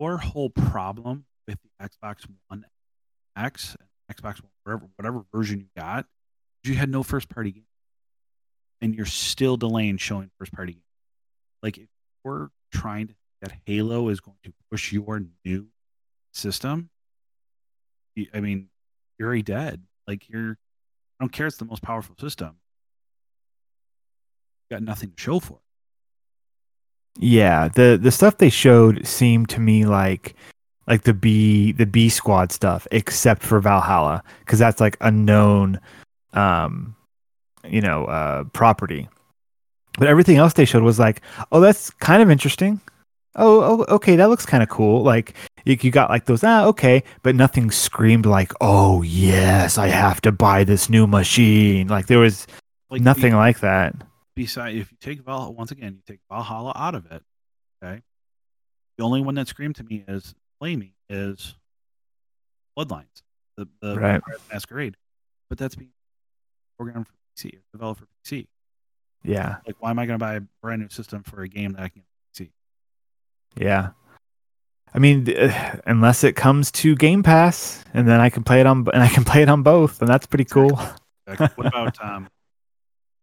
Our 0.01 0.17
whole 0.17 0.49
problem 0.49 1.25
with 1.47 1.57
the 1.63 1.85
Xbox 1.85 2.25
One 2.47 2.65
X, 3.35 3.75
Xbox 4.11 4.41
One, 4.41 4.51
whatever, 4.63 4.89
whatever 4.95 5.25
version 5.33 5.59
you 5.59 5.67
got, 5.75 6.05
you 6.63 6.75
had 6.75 6.89
no 6.89 7.03
first 7.03 7.27
party 7.29 7.51
game. 7.51 7.63
And 8.79 8.95
you're 8.95 9.05
still 9.07 9.57
delaying 9.57 9.97
showing 9.97 10.29
first 10.37 10.53
party 10.53 10.73
games. 10.73 10.83
Like, 11.63 11.77
if 11.79 11.87
we're 12.23 12.49
trying 12.71 13.07
to 13.07 13.15
that 13.41 13.53
Halo 13.65 14.09
is 14.09 14.19
going 14.19 14.37
to 14.43 14.53
push 14.71 14.91
your 14.91 15.23
new 15.45 15.67
system, 16.33 16.89
I 18.33 18.39
mean, 18.39 18.69
you're 19.17 19.27
already 19.27 19.43
dead. 19.43 19.83
Like 20.07 20.29
you're, 20.29 20.57
I 21.19 21.23
don't 21.23 21.31
care. 21.31 21.47
It's 21.47 21.57
the 21.57 21.65
most 21.65 21.81
powerful 21.83 22.15
system. 22.19 22.55
You 24.69 24.75
got 24.75 24.83
nothing 24.83 25.11
to 25.11 25.21
show 25.21 25.39
for 25.39 25.53
it. 25.53 25.59
Yeah, 27.19 27.67
the 27.69 27.97
the 27.99 28.11
stuff 28.11 28.37
they 28.37 28.49
showed 28.49 29.07
seemed 29.07 29.49
to 29.49 29.59
me 29.59 29.85
like 29.85 30.35
like 30.85 31.03
the 31.03 31.13
B 31.13 31.71
the 31.71 31.87
B 31.87 32.09
squad 32.09 32.51
stuff, 32.51 32.87
except 32.91 33.41
for 33.41 33.59
Valhalla, 33.59 34.23
because 34.39 34.59
that's 34.59 34.79
like 34.79 34.97
a 35.01 35.09
known, 35.09 35.79
um, 36.33 36.95
you 37.67 37.81
know, 37.81 38.05
uh, 38.05 38.43
property. 38.45 39.09
But 39.97 40.07
everything 40.07 40.37
else 40.37 40.53
they 40.53 40.65
showed 40.65 40.83
was 40.83 40.99
like, 40.99 41.21
oh, 41.51 41.59
that's 41.59 41.89
kind 41.89 42.21
of 42.21 42.29
interesting. 42.29 42.79
Oh, 43.37 43.85
oh 43.89 43.95
okay, 43.95 44.15
that 44.15 44.29
looks 44.29 44.45
kind 44.45 44.63
of 44.63 44.69
cool. 44.69 45.03
Like 45.03 45.35
you, 45.65 45.75
got 45.91 46.09
like 46.09 46.25
those, 46.25 46.43
ah, 46.43 46.65
okay, 46.65 47.03
but 47.23 47.35
nothing 47.35 47.71
screamed 47.71 48.25
like, 48.25 48.51
oh 48.61 49.01
yes, 49.01 49.77
I 49.77 49.87
have 49.87 50.21
to 50.21 50.31
buy 50.31 50.63
this 50.63 50.89
new 50.89 51.07
machine. 51.07 51.87
Like 51.87 52.07
there 52.07 52.19
was 52.19 52.47
like 52.89 53.01
nothing 53.01 53.31
the, 53.31 53.37
like 53.37 53.59
that. 53.59 53.95
Besides, 54.35 54.77
if 54.77 54.91
you 54.91 54.97
take 54.99 55.21
Valhalla 55.21 55.51
once 55.51 55.71
again, 55.71 55.93
you 55.93 56.01
take 56.05 56.19
Valhalla 56.29 56.73
out 56.75 56.95
of 56.95 57.11
it. 57.11 57.23
Okay, 57.83 58.01
the 58.97 59.03
only 59.03 59.21
one 59.21 59.35
that 59.35 59.47
screamed 59.47 59.75
to 59.77 59.83
me 59.83 60.03
is 60.07 60.33
flaming 60.59 60.93
is 61.09 61.55
Bloodlines, 62.77 63.23
the 63.57 63.67
the 63.81 63.99
right. 63.99 64.21
Masquerade, 64.51 64.95
but 65.49 65.57
that's 65.57 65.75
being 65.75 65.91
programmed 66.77 67.07
for 67.07 67.13
PC, 67.35 67.59
developed 67.73 68.01
for 68.01 68.07
PC. 68.25 68.47
Yeah. 69.23 69.57
Like, 69.65 69.75
why 69.79 69.89
am 69.89 69.99
I 69.99 70.05
going 70.05 70.19
to 70.19 70.23
buy 70.23 70.35
a 70.35 70.41
brand 70.61 70.81
new 70.81 70.89
system 70.89 71.23
for 71.23 71.41
a 71.41 71.47
game 71.47 71.73
that 71.73 71.83
I 71.83 71.89
can? 71.89 72.03
Yeah. 73.59 73.89
I 74.93 74.99
mean, 74.99 75.27
unless 75.85 76.23
it 76.23 76.35
comes 76.35 76.71
to 76.71 76.95
Game 76.95 77.23
Pass, 77.23 77.83
and 77.93 78.07
then 78.07 78.19
I 78.19 78.29
can 78.29 78.43
play 78.43 78.59
it 78.59 78.65
on, 78.65 78.87
and 78.93 79.03
I 79.03 79.07
can 79.07 79.23
play 79.25 79.41
it 79.41 79.49
on 79.49 79.63
both, 79.63 80.01
and 80.01 80.09
that's 80.09 80.25
pretty 80.25 80.45
cool. 80.45 80.79
Exactly. 81.29 81.47
what 81.55 81.67
about 81.67 82.01
um, 82.01 82.29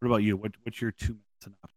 what 0.00 0.08
about 0.08 0.22
you? 0.22 0.36
What 0.36 0.52
what's 0.62 0.78
your 0.78 0.90
two 0.90 1.14
minute 1.14 1.24
synopsis? 1.40 1.70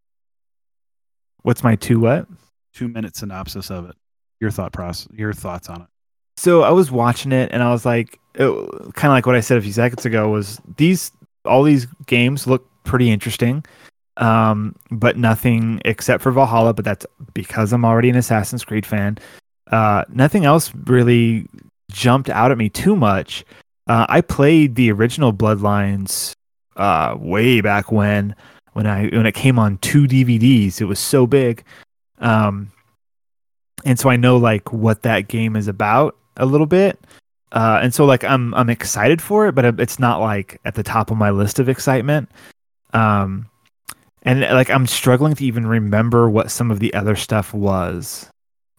What's 1.43 1.63
my 1.63 1.77
two 1.77 2.01
what? 2.01 2.27
Two 2.73 2.89
minute 2.89 3.15
synopsis 3.15 3.71
of 3.71 3.89
it. 3.89 3.95
Your 4.41 4.51
thought 4.51 4.73
process. 4.73 5.07
Your 5.13 5.31
thoughts 5.31 5.69
on 5.69 5.83
it. 5.83 5.87
So 6.35 6.63
I 6.63 6.71
was 6.71 6.91
watching 6.91 7.31
it, 7.31 7.49
and 7.53 7.63
I 7.63 7.71
was 7.71 7.85
like, 7.85 8.19
kind 8.33 8.49
of 8.49 8.91
like 9.03 9.25
what 9.25 9.35
I 9.35 9.39
said 9.39 9.57
a 9.57 9.61
few 9.61 9.71
seconds 9.71 10.05
ago 10.05 10.27
was 10.27 10.59
these 10.75 11.11
all 11.45 11.63
these 11.63 11.87
games 12.07 12.45
look 12.45 12.69
pretty 12.83 13.09
interesting 13.09 13.63
um, 14.17 14.75
but 14.91 15.17
nothing 15.17 15.81
except 15.85 16.21
for 16.21 16.31
Valhalla. 16.31 16.73
But 16.73 16.85
that's 16.85 17.05
because 17.33 17.73
I'm 17.73 17.85
already 17.85 18.09
an 18.09 18.15
Assassin's 18.15 18.65
Creed 18.65 18.85
fan. 18.85 19.17
Uh, 19.71 20.03
nothing 20.09 20.45
else 20.45 20.71
really 20.85 21.47
jumped 21.91 22.29
out 22.29 22.51
at 22.51 22.57
me 22.57 22.69
too 22.69 22.95
much. 22.95 23.45
Uh, 23.87 24.05
I 24.09 24.21
played 24.21 24.75
the 24.75 24.91
original 24.91 25.33
Bloodlines 25.33 26.33
uh, 26.75 27.15
way 27.17 27.61
back 27.61 27.91
when 27.91 28.35
when 28.73 28.85
I 28.85 29.07
when 29.07 29.25
it 29.25 29.35
came 29.35 29.57
on 29.57 29.77
two 29.79 30.03
DVDs. 30.03 30.81
It 30.81 30.85
was 30.85 30.99
so 30.99 31.25
big, 31.25 31.63
um, 32.19 32.71
and 33.85 33.97
so 33.97 34.09
I 34.09 34.17
know 34.17 34.37
like 34.37 34.71
what 34.73 35.03
that 35.03 35.27
game 35.27 35.55
is 35.55 35.67
about 35.67 36.15
a 36.35 36.45
little 36.45 36.67
bit. 36.67 36.99
Uh, 37.51 37.79
and 37.81 37.93
so 37.93 38.05
like 38.05 38.23
I'm 38.23 38.53
I'm 38.53 38.69
excited 38.69 39.21
for 39.21 39.47
it, 39.47 39.55
but 39.55 39.79
it's 39.79 39.99
not 39.99 40.19
like 40.19 40.59
at 40.65 40.75
the 40.75 40.83
top 40.83 41.11
of 41.11 41.17
my 41.17 41.31
list 41.31 41.59
of 41.59 41.69
excitement. 41.69 42.29
Um, 42.93 43.47
and 44.27 44.41
like 44.41 44.69
I'm 44.69 44.87
struggling 44.87 45.35
to 45.35 45.45
even 45.45 45.65
remember 45.65 46.29
what 46.29 46.51
some 46.51 46.69
of 46.69 46.79
the 46.79 46.93
other 46.93 47.15
stuff 47.15 47.53
was. 47.53 48.29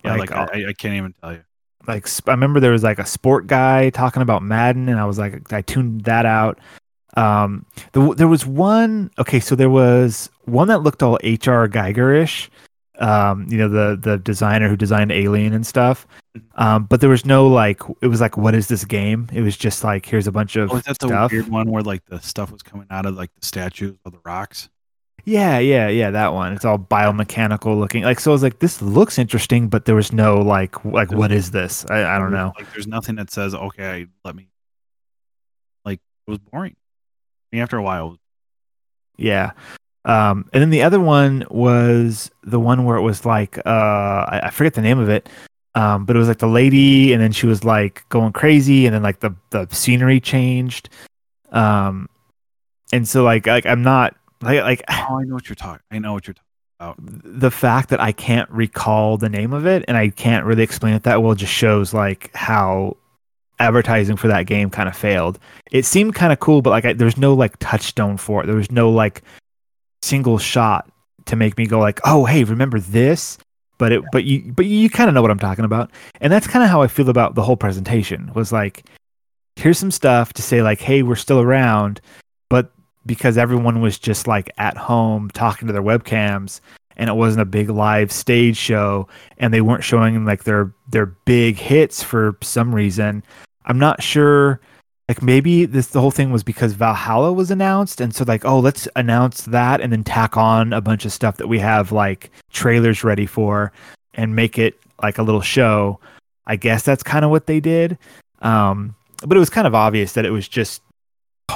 Yeah, 0.04 0.16
like, 0.16 0.30
like 0.30 0.54
I, 0.54 0.68
I, 0.68 0.72
can't 0.74 0.94
even 0.94 1.14
tell 1.20 1.32
you. 1.32 1.42
Like 1.86 2.06
I 2.28 2.32
remember 2.32 2.60
there 2.60 2.72
was 2.72 2.82
like 2.82 2.98
a 2.98 3.06
sport 3.06 3.46
guy 3.46 3.88
talking 3.90 4.20
about 4.20 4.42
Madden, 4.42 4.90
and 4.90 5.00
I 5.00 5.06
was 5.06 5.18
like, 5.18 5.50
I 5.50 5.62
tuned 5.62 6.02
that 6.02 6.26
out. 6.26 6.58
Um, 7.16 7.64
the, 7.92 8.14
there 8.14 8.28
was 8.28 8.44
one. 8.44 9.10
Okay, 9.18 9.40
so 9.40 9.54
there 9.54 9.70
was 9.70 10.28
one 10.44 10.68
that 10.68 10.82
looked 10.82 11.02
all 11.02 11.18
H.R. 11.22 11.66
Giger-ish. 11.66 12.50
Um, 12.98 13.46
you 13.48 13.56
know 13.56 13.68
the 13.68 13.96
the 13.96 14.18
designer 14.18 14.68
who 14.68 14.76
designed 14.76 15.12
Alien 15.12 15.54
and 15.54 15.66
stuff. 15.66 16.06
Mm-hmm. 16.36 16.62
Um, 16.62 16.84
but 16.84 17.00
there 17.00 17.08
was 17.08 17.24
no 17.24 17.46
like 17.46 17.80
it 18.02 18.08
was 18.08 18.20
like 18.20 18.36
what 18.36 18.54
is 18.54 18.66
this 18.68 18.84
game? 18.84 19.30
It 19.32 19.40
was 19.40 19.56
just 19.56 19.82
like 19.82 20.04
here's 20.04 20.26
a 20.26 20.32
bunch 20.32 20.56
of 20.56 20.70
oh, 20.70 20.76
is 20.76 20.82
that 20.82 20.98
the 20.98 21.28
weird 21.30 21.48
one 21.48 21.70
where 21.70 21.82
like 21.82 22.04
the 22.04 22.20
stuff 22.20 22.52
was 22.52 22.62
coming 22.62 22.86
out 22.90 23.06
of 23.06 23.14
like 23.14 23.30
the 23.40 23.46
statues 23.46 23.96
of 24.04 24.12
the 24.12 24.18
rocks? 24.26 24.68
Yeah, 25.24 25.58
yeah, 25.58 25.88
yeah, 25.88 26.10
that 26.10 26.32
one. 26.32 26.54
It's 26.54 26.64
all 26.64 26.78
biomechanical 26.78 27.78
looking. 27.78 28.02
Like 28.02 28.20
so 28.20 28.30
I 28.30 28.32
was 28.32 28.42
like, 28.42 28.60
this 28.60 28.80
looks 28.80 29.18
interesting, 29.18 29.68
but 29.68 29.84
there 29.84 29.94
was 29.94 30.12
no 30.12 30.38
like 30.38 30.84
like 30.84 31.12
what 31.12 31.32
is 31.32 31.50
this? 31.50 31.84
I, 31.90 32.16
I 32.16 32.18
don't 32.18 32.32
know. 32.32 32.52
Like 32.58 32.72
there's 32.72 32.86
nothing 32.86 33.16
that 33.16 33.30
says, 33.30 33.54
okay, 33.54 34.06
let 34.24 34.34
me 34.34 34.48
like 35.84 36.00
it 36.26 36.30
was 36.30 36.38
boring. 36.38 36.76
I 37.52 37.56
mean, 37.56 37.62
after 37.62 37.76
a 37.76 37.82
while. 37.82 38.16
Yeah. 39.16 39.52
Um, 40.04 40.48
and 40.52 40.62
then 40.62 40.70
the 40.70 40.82
other 40.82 41.00
one 41.00 41.44
was 41.50 42.30
the 42.42 42.58
one 42.58 42.84
where 42.84 42.96
it 42.96 43.02
was 43.02 43.26
like 43.26 43.58
uh, 43.58 44.24
I, 44.28 44.40
I 44.44 44.50
forget 44.50 44.72
the 44.74 44.80
name 44.80 44.98
of 44.98 45.10
it, 45.10 45.28
um, 45.74 46.06
but 46.06 46.16
it 46.16 46.18
was 46.18 46.28
like 46.28 46.38
the 46.38 46.46
lady, 46.48 47.12
and 47.12 47.22
then 47.22 47.32
she 47.32 47.46
was 47.46 47.64
like 47.64 48.08
going 48.08 48.32
crazy, 48.32 48.86
and 48.86 48.94
then 48.94 49.02
like 49.02 49.20
the 49.20 49.34
the 49.50 49.68
scenery 49.70 50.20
changed, 50.20 50.88
um, 51.52 52.08
and 52.90 53.06
so 53.06 53.22
like 53.22 53.46
like 53.46 53.66
I'm 53.66 53.82
not 53.82 54.16
like, 54.42 54.62
like 54.62 54.82
oh, 54.88 55.18
I 55.20 55.24
know 55.24 55.34
what 55.34 55.48
you're 55.48 55.56
talking. 55.56 55.84
I 55.90 55.98
know 55.98 56.12
what 56.12 56.26
you're 56.26 56.34
talking 56.34 56.44
about. 56.80 56.96
The 57.40 57.50
fact 57.50 57.88
that 57.90 58.00
I 58.00 58.12
can't 58.12 58.48
recall 58.50 59.16
the 59.16 59.28
name 59.28 59.52
of 59.52 59.66
it 59.66 59.84
and 59.88 59.96
I 59.96 60.10
can't 60.10 60.46
really 60.46 60.62
explain 60.62 60.94
it 60.94 61.02
that 61.04 61.22
well 61.22 61.34
just 61.34 61.52
shows 61.52 61.92
like 61.92 62.30
how 62.34 62.96
advertising 63.58 64.16
for 64.16 64.28
that 64.28 64.46
game 64.46 64.70
kind 64.70 64.88
of 64.88 64.96
failed. 64.96 65.38
It 65.70 65.84
seemed 65.84 66.14
kind 66.14 66.32
of 66.32 66.38
cool, 66.38 66.62
but 66.62 66.70
like 66.70 66.84
I, 66.84 66.92
there's 66.92 67.16
no 67.16 67.34
like 67.34 67.58
touchstone 67.58 68.16
for 68.16 68.42
it. 68.42 68.46
There 68.46 68.56
was 68.56 68.70
no 68.70 68.90
like 68.90 69.22
single 70.02 70.38
shot 70.38 70.90
to 71.26 71.36
make 71.36 71.58
me 71.58 71.66
go 71.66 71.78
like, 71.78 72.00
oh 72.04 72.24
hey, 72.24 72.44
remember 72.44 72.80
this? 72.80 73.38
But 73.78 73.92
it, 73.92 74.02
but 74.10 74.24
you, 74.24 74.52
but 74.52 74.66
you 74.66 74.90
kind 74.90 75.08
of 75.08 75.14
know 75.14 75.22
what 75.22 75.30
I'm 75.30 75.38
talking 75.38 75.64
about, 75.64 75.92
and 76.20 76.32
that's 76.32 76.48
kind 76.48 76.64
of 76.64 76.70
how 76.70 76.82
I 76.82 76.88
feel 76.88 77.08
about 77.08 77.36
the 77.36 77.42
whole 77.42 77.56
presentation. 77.56 78.32
Was 78.34 78.50
like, 78.50 78.84
here's 79.54 79.78
some 79.78 79.92
stuff 79.92 80.32
to 80.32 80.42
say 80.42 80.62
like, 80.62 80.80
hey, 80.80 81.02
we're 81.02 81.14
still 81.14 81.40
around, 81.40 82.00
but 82.50 82.72
because 83.08 83.36
everyone 83.36 83.80
was 83.80 83.98
just 83.98 84.28
like 84.28 84.52
at 84.58 84.76
home 84.76 85.30
talking 85.30 85.66
to 85.66 85.72
their 85.72 85.82
webcams 85.82 86.60
and 86.96 87.08
it 87.08 87.14
wasn't 87.14 87.40
a 87.40 87.46
big 87.46 87.70
live 87.70 88.12
stage 88.12 88.56
show 88.56 89.08
and 89.38 89.52
they 89.52 89.60
weren't 89.60 89.82
showing 89.82 90.24
like 90.24 90.44
their 90.44 90.72
their 90.88 91.06
big 91.06 91.56
hits 91.56 92.02
for 92.02 92.36
some 92.42 92.72
reason. 92.72 93.24
I'm 93.64 93.78
not 93.78 94.02
sure 94.02 94.60
like 95.08 95.22
maybe 95.22 95.64
this 95.64 95.88
the 95.88 96.00
whole 96.00 96.10
thing 96.10 96.30
was 96.30 96.44
because 96.44 96.74
Valhalla 96.74 97.32
was 97.32 97.50
announced 97.50 98.00
and 98.00 98.14
so 98.14 98.24
like 98.28 98.44
oh 98.44 98.60
let's 98.60 98.86
announce 98.94 99.42
that 99.42 99.80
and 99.80 99.90
then 99.90 100.04
tack 100.04 100.36
on 100.36 100.72
a 100.72 100.80
bunch 100.80 101.04
of 101.04 101.12
stuff 101.12 101.38
that 101.38 101.48
we 101.48 101.58
have 101.58 101.90
like 101.90 102.30
trailers 102.52 103.02
ready 103.02 103.26
for 103.26 103.72
and 104.14 104.36
make 104.36 104.58
it 104.58 104.78
like 105.02 105.18
a 105.18 105.22
little 105.22 105.40
show. 105.40 105.98
I 106.46 106.56
guess 106.56 106.82
that's 106.82 107.02
kind 107.02 107.24
of 107.24 107.30
what 107.30 107.46
they 107.46 107.60
did. 107.60 107.96
Um 108.42 108.94
but 109.24 109.36
it 109.36 109.40
was 109.40 109.50
kind 109.50 109.66
of 109.66 109.74
obvious 109.74 110.12
that 110.12 110.26
it 110.26 110.30
was 110.30 110.46
just 110.46 110.82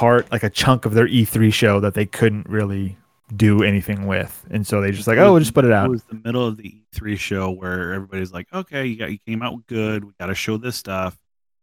part, 0.03 0.29
like 0.33 0.43
a 0.43 0.49
chunk 0.49 0.85
of 0.85 0.93
their 0.93 1.07
E3 1.07 1.53
show 1.53 1.79
that 1.79 1.93
they 1.93 2.05
couldn't 2.05 2.49
really 2.49 2.97
do 3.33 3.63
anything 3.63 4.05
with, 4.05 4.45
and 4.51 4.67
so 4.67 4.81
they 4.81 4.91
just 4.91 5.07
like, 5.07 5.17
oh, 5.17 5.31
we'll 5.31 5.39
just 5.39 5.53
put 5.53 5.63
it 5.63 5.71
out. 5.71 5.85
It 5.85 5.91
was 5.91 6.03
the 6.03 6.19
middle 6.25 6.45
of 6.45 6.57
the 6.57 6.75
E3 6.93 7.17
show 7.17 7.49
where 7.51 7.93
everybody's 7.93 8.33
like, 8.33 8.53
okay, 8.53 8.85
you 8.85 8.97
got 8.97 9.11
you 9.11 9.17
came 9.25 9.41
out 9.41 9.65
good, 9.65 10.03
we 10.03 10.11
got 10.19 10.25
to 10.25 10.35
show 10.35 10.57
this 10.57 10.75
stuff. 10.75 11.17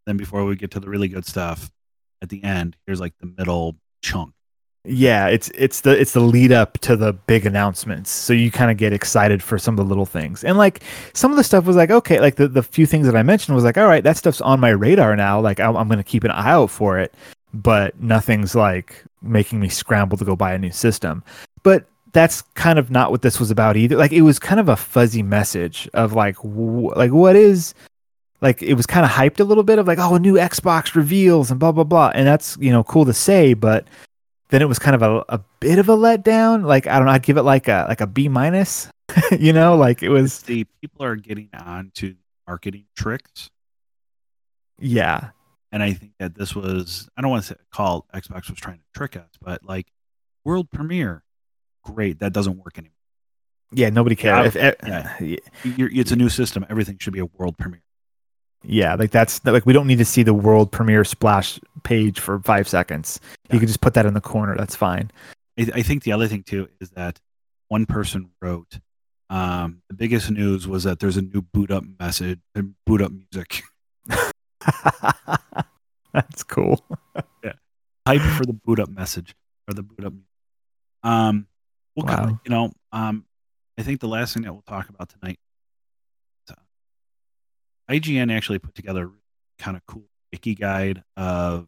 Then 0.06 0.16
before 0.16 0.46
we 0.46 0.56
get 0.56 0.70
to 0.70 0.80
the 0.80 0.88
really 0.88 1.08
good 1.08 1.26
stuff, 1.26 1.70
at 2.22 2.30
the 2.30 2.42
end, 2.42 2.78
here's 2.86 2.98
like 2.98 3.12
the 3.20 3.30
middle 3.36 3.76
chunk. 4.00 4.32
Yeah, 4.86 5.26
it's 5.26 5.50
it's 5.50 5.82
the 5.82 6.00
it's 6.00 6.14
the 6.14 6.20
lead 6.20 6.50
up 6.50 6.78
to 6.78 6.96
the 6.96 7.12
big 7.12 7.44
announcements. 7.44 8.10
So 8.10 8.32
you 8.32 8.50
kind 8.50 8.70
of 8.70 8.78
get 8.78 8.94
excited 8.94 9.42
for 9.42 9.58
some 9.58 9.74
of 9.74 9.84
the 9.84 9.88
little 9.88 10.06
things. 10.06 10.44
And 10.44 10.56
like 10.56 10.82
some 11.12 11.30
of 11.30 11.36
the 11.36 11.44
stuff 11.44 11.66
was 11.66 11.76
like, 11.76 11.90
okay, 11.90 12.20
like 12.20 12.36
the, 12.36 12.48
the 12.48 12.62
few 12.62 12.86
things 12.86 13.04
that 13.04 13.16
I 13.16 13.22
mentioned 13.22 13.54
was 13.54 13.64
like, 13.64 13.76
all 13.76 13.86
right, 13.86 14.02
that 14.02 14.16
stuff's 14.16 14.40
on 14.40 14.60
my 14.60 14.70
radar 14.70 15.14
now. 15.14 15.38
Like 15.38 15.60
I'm, 15.60 15.76
I'm 15.76 15.88
going 15.88 15.98
to 15.98 16.04
keep 16.04 16.24
an 16.24 16.30
eye 16.30 16.52
out 16.52 16.70
for 16.70 16.98
it 16.98 17.12
but 17.52 18.00
nothing's 18.00 18.54
like 18.54 19.04
making 19.22 19.60
me 19.60 19.68
scramble 19.68 20.16
to 20.16 20.24
go 20.24 20.36
buy 20.36 20.52
a 20.52 20.58
new 20.58 20.70
system. 20.70 21.22
But 21.62 21.86
that's 22.12 22.42
kind 22.54 22.78
of 22.78 22.90
not 22.90 23.10
what 23.10 23.22
this 23.22 23.38
was 23.38 23.50
about 23.50 23.76
either. 23.76 23.96
Like 23.96 24.12
it 24.12 24.22
was 24.22 24.38
kind 24.38 24.60
of 24.60 24.68
a 24.68 24.76
fuzzy 24.76 25.22
message 25.22 25.88
of 25.94 26.12
like 26.12 26.36
w- 26.36 26.92
like 26.94 27.12
what 27.12 27.36
is 27.36 27.74
like 28.40 28.62
it 28.62 28.74
was 28.74 28.86
kind 28.86 29.04
of 29.04 29.12
hyped 29.12 29.40
a 29.40 29.44
little 29.44 29.62
bit 29.62 29.78
of 29.78 29.86
like 29.86 29.98
oh 29.98 30.14
a 30.14 30.18
new 30.18 30.34
Xbox 30.34 30.94
reveals 30.94 31.50
and 31.50 31.60
blah 31.60 31.72
blah 31.72 31.84
blah. 31.84 32.10
And 32.14 32.26
that's 32.26 32.56
you 32.60 32.70
know 32.70 32.84
cool 32.84 33.04
to 33.04 33.12
say 33.12 33.54
but 33.54 33.86
then 34.48 34.62
it 34.62 34.66
was 34.66 34.80
kind 34.80 34.96
of 34.96 35.02
a, 35.02 35.24
a 35.28 35.40
bit 35.60 35.78
of 35.78 35.88
a 35.88 35.96
letdown. 35.96 36.64
Like 36.64 36.86
I 36.86 36.96
don't 36.96 37.06
know 37.06 37.12
I'd 37.12 37.22
give 37.22 37.36
it 37.36 37.42
like 37.42 37.68
a 37.68 37.86
like 37.88 38.00
a 38.00 38.06
B 38.06 38.28
minus 38.28 38.88
you 39.38 39.52
know? 39.52 39.76
Like 39.76 40.02
it 40.02 40.08
was 40.08 40.42
the 40.42 40.64
people 40.80 41.04
are 41.04 41.16
getting 41.16 41.50
on 41.52 41.92
to 41.96 42.14
marketing 42.46 42.86
tricks. 42.96 43.50
Yeah 44.78 45.30
and 45.72 45.82
I 45.82 45.92
think 45.92 46.12
that 46.18 46.34
this 46.34 46.54
was, 46.54 47.08
I 47.16 47.22
don't 47.22 47.30
want 47.30 47.44
to 47.44 47.54
say, 47.54 47.60
call 47.70 48.06
Xbox 48.14 48.50
was 48.50 48.58
trying 48.58 48.78
to 48.78 48.84
trick 48.94 49.16
us, 49.16 49.30
but 49.40 49.64
like 49.64 49.86
world 50.44 50.70
premiere, 50.70 51.22
great. 51.84 52.20
That 52.20 52.32
doesn't 52.32 52.58
work 52.58 52.78
anymore. 52.78 52.94
Yeah, 53.72 53.90
nobody 53.90 54.16
cares. 54.16 54.54
Yeah, 54.54 54.74
if, 55.20 55.20
yeah. 55.20 55.36
it's 55.64 56.10
a 56.10 56.16
new 56.16 56.28
system. 56.28 56.66
Everything 56.68 56.98
should 56.98 57.12
be 57.12 57.20
a 57.20 57.26
world 57.26 57.56
premiere. 57.56 57.82
Yeah, 58.62 58.94
like 58.94 59.10
that's 59.10 59.42
like 59.44 59.64
we 59.64 59.72
don't 59.72 59.86
need 59.86 59.98
to 59.98 60.04
see 60.04 60.22
the 60.22 60.34
world 60.34 60.70
premiere 60.70 61.04
splash 61.04 61.58
page 61.82 62.20
for 62.20 62.40
five 62.40 62.68
seconds. 62.68 63.20
Yeah. 63.48 63.54
You 63.54 63.60
can 63.60 63.68
just 63.68 63.80
put 63.80 63.94
that 63.94 64.06
in 64.06 64.12
the 64.12 64.20
corner. 64.20 64.54
That's 64.56 64.76
fine. 64.76 65.10
I, 65.58 65.68
I 65.76 65.82
think 65.82 66.02
the 66.02 66.12
other 66.12 66.28
thing 66.28 66.42
too 66.42 66.68
is 66.80 66.90
that 66.90 67.18
one 67.68 67.86
person 67.86 68.30
wrote 68.42 68.78
um, 69.30 69.82
the 69.88 69.94
biggest 69.94 70.30
news 70.30 70.66
was 70.68 70.84
that 70.84 70.98
there's 70.98 71.16
a 71.16 71.22
new 71.22 71.40
boot 71.40 71.70
up 71.70 71.84
message 71.98 72.40
and 72.54 72.74
boot 72.84 73.00
up 73.00 73.12
music. 73.12 73.62
That's 76.12 76.42
cool. 76.42 76.84
yeah. 77.44 77.52
Hype 78.06 78.20
for 78.36 78.44
the 78.44 78.52
boot 78.52 78.80
up 78.80 78.88
message 78.88 79.34
or 79.68 79.74
the 79.74 79.82
boot 79.82 80.04
up. 80.04 80.12
Um, 81.02 81.46
we'll 81.96 82.06
wow. 82.06 82.40
you 82.44 82.50
know, 82.50 82.72
um, 82.92 83.24
I 83.78 83.82
think 83.82 84.00
the 84.00 84.08
last 84.08 84.34
thing 84.34 84.42
that 84.42 84.52
we'll 84.52 84.62
talk 84.62 84.88
about 84.88 85.08
tonight 85.08 85.38
IGN 87.90 88.34
actually 88.34 88.60
put 88.60 88.74
together 88.74 89.06
a 89.06 89.62
kind 89.62 89.76
of 89.76 89.84
cool 89.86 90.04
wiki 90.32 90.54
guide 90.54 91.02
of 91.16 91.66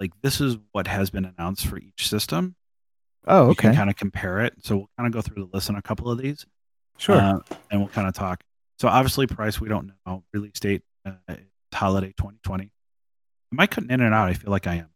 like 0.00 0.12
this 0.22 0.40
is 0.40 0.56
what 0.72 0.86
has 0.86 1.10
been 1.10 1.26
announced 1.26 1.66
for 1.66 1.78
each 1.78 2.08
system. 2.08 2.56
Oh, 3.26 3.50
You 3.50 3.54
can 3.54 3.70
okay. 3.70 3.76
kind 3.76 3.90
of 3.90 3.96
compare 3.96 4.40
it. 4.40 4.54
So 4.64 4.76
we'll 4.76 4.90
kind 4.96 5.06
of 5.06 5.12
go 5.12 5.20
through 5.20 5.44
the 5.44 5.50
list 5.54 5.68
on 5.68 5.76
a 5.76 5.82
couple 5.82 6.10
of 6.10 6.18
these. 6.18 6.44
Sure. 6.96 7.14
Uh, 7.14 7.38
and 7.70 7.80
we'll 7.80 7.90
kind 7.90 8.08
of 8.08 8.14
talk. 8.14 8.42
So 8.78 8.88
obviously, 8.88 9.26
price 9.26 9.60
we 9.60 9.68
don't 9.68 9.92
know. 10.06 10.24
Release 10.32 10.58
date 10.58 10.82
uh, 11.04 11.12
it's 11.28 11.42
holiday 11.74 12.08
2020. 12.16 12.70
Am 13.52 13.60
I 13.60 13.66
cutting 13.66 13.90
in 13.90 14.00
and 14.00 14.14
out? 14.14 14.28
I 14.28 14.34
feel 14.34 14.50
like 14.50 14.66
I 14.66 14.74
am. 14.76 14.88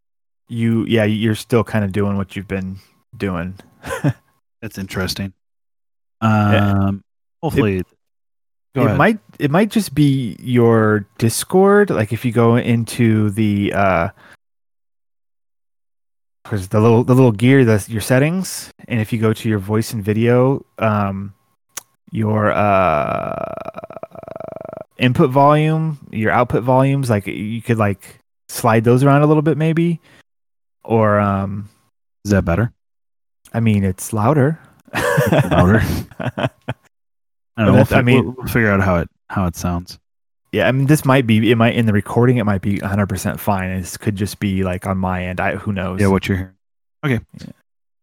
you, 0.49 0.85
yeah, 0.87 1.05
you're 1.05 1.35
still 1.35 1.65
kind 1.65 1.85
of 1.85 1.93
doing 1.93 2.17
what 2.17 2.37
you've 2.37 2.49
been 2.49 2.79
doing. 3.17 3.59
That's 4.63 4.79
interesting. 4.79 5.33
Um, 6.21 7.05
hopefully, 7.43 7.83
go 8.75 8.83
it 8.83 8.87
ahead. 8.87 8.99
might 8.99 9.19
it 9.39 9.51
might 9.51 9.71
just 9.71 9.95
be 9.95 10.37
your 10.41 11.07
Discord. 11.19 11.91
Like 11.91 12.13
if 12.13 12.25
you 12.25 12.33
go 12.33 12.57
into 12.57 13.31
the 13.31 13.73
uh 13.75 14.09
because 16.43 16.69
the 16.69 16.81
little 16.81 17.05
the 17.05 17.15
little 17.15 17.33
gear, 17.33 17.65
the 17.65 17.85
your 17.89 18.01
settings, 18.01 18.73
and 18.89 19.01
if 19.01 19.13
you 19.13 19.19
go 19.19 19.33
to 19.33 19.49
your 19.49 19.59
voice 19.59 19.93
and 19.93 20.03
video, 20.03 20.65
um, 20.79 21.35
your 22.13 22.53
uh 22.53 23.53
input 24.99 25.31
volume, 25.31 25.99
your 26.11 26.31
output 26.33 26.63
volumes, 26.63 27.11
like 27.11 27.27
you 27.27 27.63
could 27.63 27.79
like 27.79 28.19
slide 28.49 28.85
those 28.85 29.03
around 29.03 29.23
a 29.23 29.27
little 29.27 29.43
bit, 29.43 29.57
maybe, 29.59 30.01
or 30.85 31.19
um, 31.21 31.69
Is 32.25 32.31
that 32.31 32.45
better? 32.45 32.73
I 33.53 33.61
mean, 33.61 33.85
it's 33.85 34.13
louder. 34.13 34.59
Louder. 35.33 35.83
I 36.21 36.49
don't 37.65 37.67
know. 37.67 37.73
We'll, 37.75 37.99
I 37.99 38.03
mean- 38.03 38.25
we'll, 38.25 38.35
we'll 38.39 38.47
figure 38.47 38.71
out 38.71 38.81
how 38.81 38.97
it 38.97 39.09
how 39.29 39.47
it 39.47 39.57
sounds. 39.57 39.99
Yeah, 40.53 40.69
I 40.69 40.73
mean, 40.73 40.87
this 40.87 41.05
might 41.05 41.27
be 41.27 41.51
it 41.51 41.57
might 41.57 41.75
in 41.75 41.87
the 41.87 41.93
recording 41.93 42.37
it 42.39 42.45
might 42.45 42.63
be 42.63 42.79
100 42.79 43.07
percent 43.09 43.41
fine. 43.41 43.79
This 43.81 43.97
could 43.97 44.17
just 44.17 44.39
be 44.41 44.63
like 44.63 44.87
on 44.87 44.97
my 44.99 45.25
end. 45.27 45.41
I 45.41 45.57
who 45.57 45.73
knows? 45.73 46.01
Yeah, 46.01 46.07
what 46.07 46.29
you're 46.29 46.37
hearing. 46.39 46.55
Okay. 47.05 47.21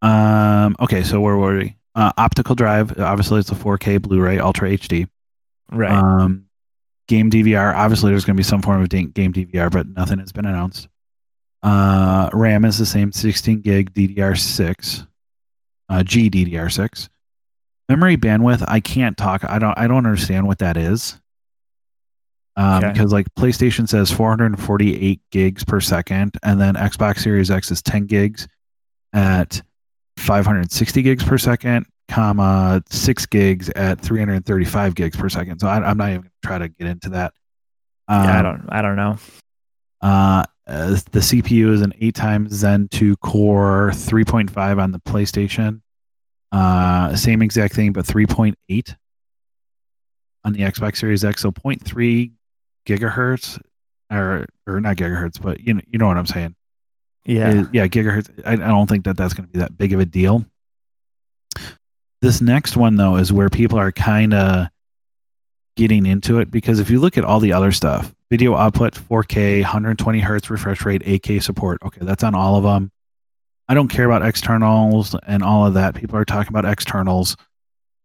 Um. 0.02 0.76
Okay. 0.80 1.04
So 1.04 1.22
where 1.22 1.38
were 1.38 1.58
we? 1.58 1.76
Uh, 1.96 2.12
optical 2.18 2.56
drive. 2.56 3.00
Obviously, 3.00 3.40
it's 3.40 3.52
a 3.52 3.56
4K 3.56 4.02
Blu-ray 4.02 4.40
Ultra 4.40 4.70
HD. 4.72 5.08
right? 5.72 5.92
Um, 5.92 6.46
game 7.08 7.30
DVR. 7.30 7.74
Obviously, 7.76 8.12
there's 8.12 8.26
going 8.26 8.36
to 8.36 8.40
be 8.40 8.44
some 8.44 8.62
form 8.62 8.82
of 8.82 8.90
game 8.90 9.12
DVR, 9.14 9.72
but 9.72 9.88
nothing 9.88 10.20
has 10.20 10.32
been 10.32 10.46
announced. 10.46 10.88
Uh, 11.62 12.30
RAM 12.34 12.66
is 12.66 12.78
the 12.78 12.86
same, 12.86 13.12
16 13.12 13.62
gig 13.62 13.94
DDR6, 13.94 15.08
uh, 15.90 16.00
GDDR6. 16.00 17.10
Memory 17.90 18.18
bandwidth. 18.18 18.64
I 18.68 18.80
can't 18.80 19.18
talk. 19.18 19.44
I 19.46 19.60
don't. 19.60 19.78
I 19.78 19.88
don't 19.88 20.06
understand 20.06 20.48
what 20.48 20.60
that 20.60 20.78
is. 20.78 21.20
Um, 22.56 22.84
Okay. 22.84 22.92
because 22.94 23.12
like 23.12 23.28
PlayStation 23.38 23.90
says 23.90 24.12
448 24.12 25.20
gigs 25.32 25.64
per 25.64 25.80
second, 25.80 26.38
and 26.44 26.62
then 26.62 26.76
Xbox 26.76 27.20
Series 27.20 27.50
X 27.52 27.72
is 27.72 27.82
10 27.82 28.06
gigs 28.06 28.48
at 29.12 29.62
560 30.18 31.02
gigs 31.02 31.24
per 31.24 31.38
second, 31.38 31.86
comma 32.14 32.84
six 32.90 33.26
gigs 33.26 33.70
at 33.72 34.00
335 34.00 34.94
gigs 34.96 35.18
per 35.18 35.30
second. 35.30 35.60
So 35.60 35.68
I, 35.68 35.78
I'm 35.78 35.98
not 35.98 36.10
even 36.10 36.22
going 36.22 36.32
to 36.42 36.48
try 36.48 36.58
to 36.60 36.68
get 36.70 36.88
into 36.88 37.10
that. 37.10 37.34
yeah, 38.10 38.16
I 38.16 38.38
Um, 38.38 38.44
don't 38.44 38.66
I 38.70 38.82
don't 38.82 38.96
know. 38.96 39.18
Uh, 40.02 40.44
uh, 40.68 40.90
the 41.12 41.20
CPU 41.20 41.72
is 41.74 41.82
an 41.82 41.94
eight 42.00 42.16
times 42.16 42.54
Zen 42.54 42.88
2 42.90 43.18
core 43.18 43.90
3.5 43.94 44.82
on 44.82 44.92
the 44.92 45.00
PlayStation. 45.00 45.82
Uh, 46.52 47.16
same 47.16 47.42
exact 47.42 47.74
thing, 47.74 47.92
but 47.94 48.06
3.8 48.06 48.96
on 50.46 50.54
the 50.54 50.60
Xbox 50.60 50.98
Series 50.98 51.26
X. 51.26 51.42
So 51.42 51.52
0.3 51.52 52.32
gigahertz, 52.88 53.60
or 54.12 54.46
or 54.68 54.80
not 54.80 54.98
gigahertz, 54.98 55.42
but 55.42 55.60
you 55.62 55.74
know 55.74 55.82
you 55.88 55.98
know 56.00 56.08
what 56.08 56.18
I'm 56.18 56.28
saying. 56.28 56.56
Yeah, 57.26 57.50
Is- 57.50 57.68
yeah, 57.74 57.88
gigahertz. 57.88 58.30
I, 58.46 58.54
I 58.54 58.56
don't 58.58 58.88
think 58.88 59.06
that 59.06 59.18
that's 59.18 59.34
going 59.34 59.48
to 59.48 59.52
be 59.54 59.60
that 59.60 59.78
big 59.78 59.94
of 59.94 60.00
a 60.00 60.06
deal. 60.06 60.46
This 62.24 62.40
next 62.40 62.78
one 62.78 62.96
though 62.96 63.18
is 63.18 63.34
where 63.34 63.50
people 63.50 63.78
are 63.78 63.92
kind 63.92 64.34
of 64.34 64.68
getting 65.76 66.06
into 66.06 66.40
it 66.40 66.50
because 66.50 66.80
if 66.80 66.90
you 66.90 67.02
look 67.02 67.18
at 67.18 67.26
all 67.26 67.42
the 67.42 67.52
other 67.52 67.74
stuff, 67.74 68.16
video 68.32 68.56
output 68.56 68.94
4K, 68.94 69.62
120 69.62 70.20
hertz 70.22 70.50
refresh 70.50 70.86
rate, 70.86 71.04
8K 71.04 71.44
support. 71.44 71.82
Okay, 71.84 72.00
that's 72.02 72.24
on 72.24 72.34
all 72.34 72.56
of 72.56 72.64
them. 72.64 72.94
I 73.68 73.74
don't 73.74 73.90
care 73.90 74.06
about 74.06 74.26
externals 74.26 75.18
and 75.28 75.44
all 75.44 75.68
of 75.68 75.74
that. 75.74 75.96
People 75.96 76.16
are 76.16 76.24
talking 76.24 76.48
about 76.48 76.64
externals 76.64 77.36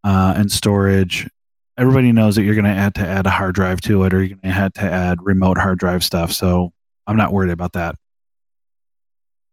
uh, 0.02 0.34
and 0.36 0.50
storage. 0.50 1.30
Everybody 1.76 2.10
knows 2.10 2.34
that 2.34 2.42
you're 2.42 2.56
going 2.56 2.64
to 2.64 2.74
have 2.74 2.94
to 2.94 3.06
add 3.06 3.24
a 3.24 3.30
hard 3.30 3.54
drive 3.54 3.80
to 3.82 4.02
it, 4.02 4.12
or 4.12 4.18
you're 4.18 4.36
going 4.36 4.40
to 4.40 4.50
have 4.50 4.72
to 4.72 4.82
add 4.82 5.18
remote 5.22 5.58
hard 5.58 5.78
drive 5.78 6.02
stuff. 6.02 6.32
So 6.32 6.72
I'm 7.06 7.16
not 7.16 7.32
worried 7.32 7.52
about 7.52 7.74
that. 7.74 7.94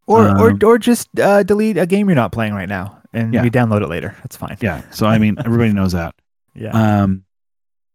or 0.08 0.28
um, 0.28 0.42
or 0.42 0.58
or 0.66 0.80
just 0.80 1.08
uh, 1.20 1.44
delete 1.44 1.78
a 1.78 1.86
game 1.86 2.10
you're 2.10 2.16
not 2.16 2.32
playing 2.32 2.56
right 2.56 2.68
now 2.68 2.95
and 3.16 3.34
Yeah. 3.34 3.42
we 3.44 3.50
download 3.50 3.82
it 3.82 3.88
later. 3.90 4.16
That's 4.20 4.36
fine. 4.38 4.58
Yeah. 4.62 4.82
So 4.92 5.06
I 5.08 5.18
mean, 5.18 5.36
everybody 5.40 5.74
knows 5.74 5.94
that. 5.94 6.14
yeah. 6.56 6.72
Um, 7.04 7.24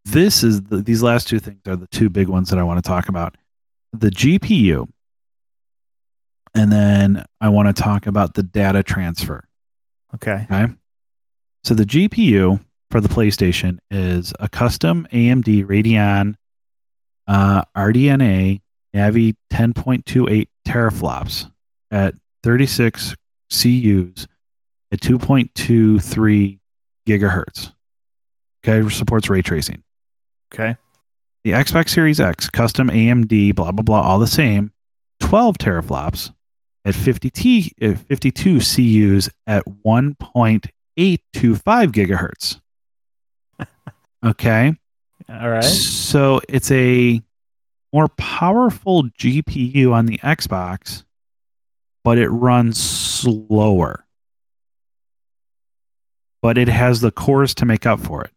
this 0.05 0.43
is 0.43 0.63
the, 0.63 0.79
these 0.79 1.03
last 1.03 1.29
two 1.29 1.39
things 1.39 1.61
are 1.67 1.77
the 1.77 1.87
two 1.89 2.09
big 2.09 2.29
ones 2.29 2.51
that 2.51 2.59
I 2.59 2.63
want 2.63 2.83
to 2.83 2.89
talk 2.89 3.09
about. 3.09 3.37
The 3.93 4.11
GPU, 4.11 4.89
and 6.55 6.73
then 6.73 7.25
I 7.41 7.49
want 7.49 7.75
to 7.75 7.83
talk 7.83 8.07
about 8.07 8.35
the 8.35 8.43
data 8.43 8.83
transfer. 8.83 9.45
okay. 10.15 10.47
Okay. 10.51 10.73
So 11.65 11.75
the 11.75 11.85
GPU 11.85 12.61
for 12.91 13.01
the 13.01 13.09
PlayStation 13.09 13.79
is 13.91 14.33
a 14.41 14.49
custom 14.49 15.07
AMD 15.13 15.67
Radeon 15.67 16.35
uh, 17.29 17.63
RDNA 17.77 18.61
Navi 18.95 19.35
10.28 19.53 20.49
teraflops 20.67 21.51
at 21.93 22.15
36 22.43 23.15
CUs 23.51 24.27
at 24.93 25.01
2.23 25.01 26.59
gigahertz. 27.07 27.73
Okay, 28.67 28.89
supports 28.91 29.31
ray 29.31 29.43
tracing. 29.43 29.83
Okay. 30.53 30.77
The 31.45 31.53
Xbox 31.53 31.89
Series 31.91 32.21
X, 32.21 32.51
custom 32.51 32.89
AMD, 32.89 33.55
blah 33.55 33.73
blah 33.73 33.83
blah, 33.83 34.01
all 34.03 34.19
the 34.19 34.27
same, 34.27 34.73
12 35.21 35.57
teraflops 35.59 36.33
at 36.85 36.95
50 36.95 37.31
T, 37.31 37.73
uh, 37.81 37.95
52 37.95 38.59
CUs 38.61 39.31
at 39.47 39.65
1.825 39.85 40.71
gigahertz. 41.93 42.61
Okay, 44.23 44.75
All 45.31 45.49
right. 45.49 45.65
so 45.65 46.43
it's 46.47 46.71
a 46.71 47.23
more 47.91 48.09
powerful 48.19 49.05
GPU 49.19 49.93
on 49.93 50.05
the 50.05 50.19
Xbox, 50.19 51.05
but 52.05 52.19
it 52.19 52.29
runs 52.29 52.79
slower. 52.79 54.05
But 56.43 56.57
it 56.59 56.69
has 56.69 57.01
the 57.01 57.11
cores 57.11 57.55
to 57.57 57.67
make 57.67 57.87
up 57.87 58.01
for 58.01 58.25
it 58.25 58.31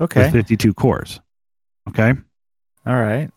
Okay. 0.00 0.24
with 0.24 0.32
52 0.32 0.74
cores. 0.74 1.20
Okay, 1.88 2.12
All 2.86 2.94
right. 2.96 3.30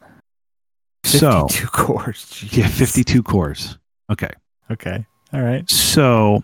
so 1.03 1.47
52 1.47 1.67
cores. 1.67 2.45
Yeah, 2.51 2.67
52 2.67 3.23
cores. 3.23 3.77
Okay. 4.11 4.29
Okay. 4.71 5.05
All 5.33 5.41
right. 5.41 5.69
So 5.69 6.43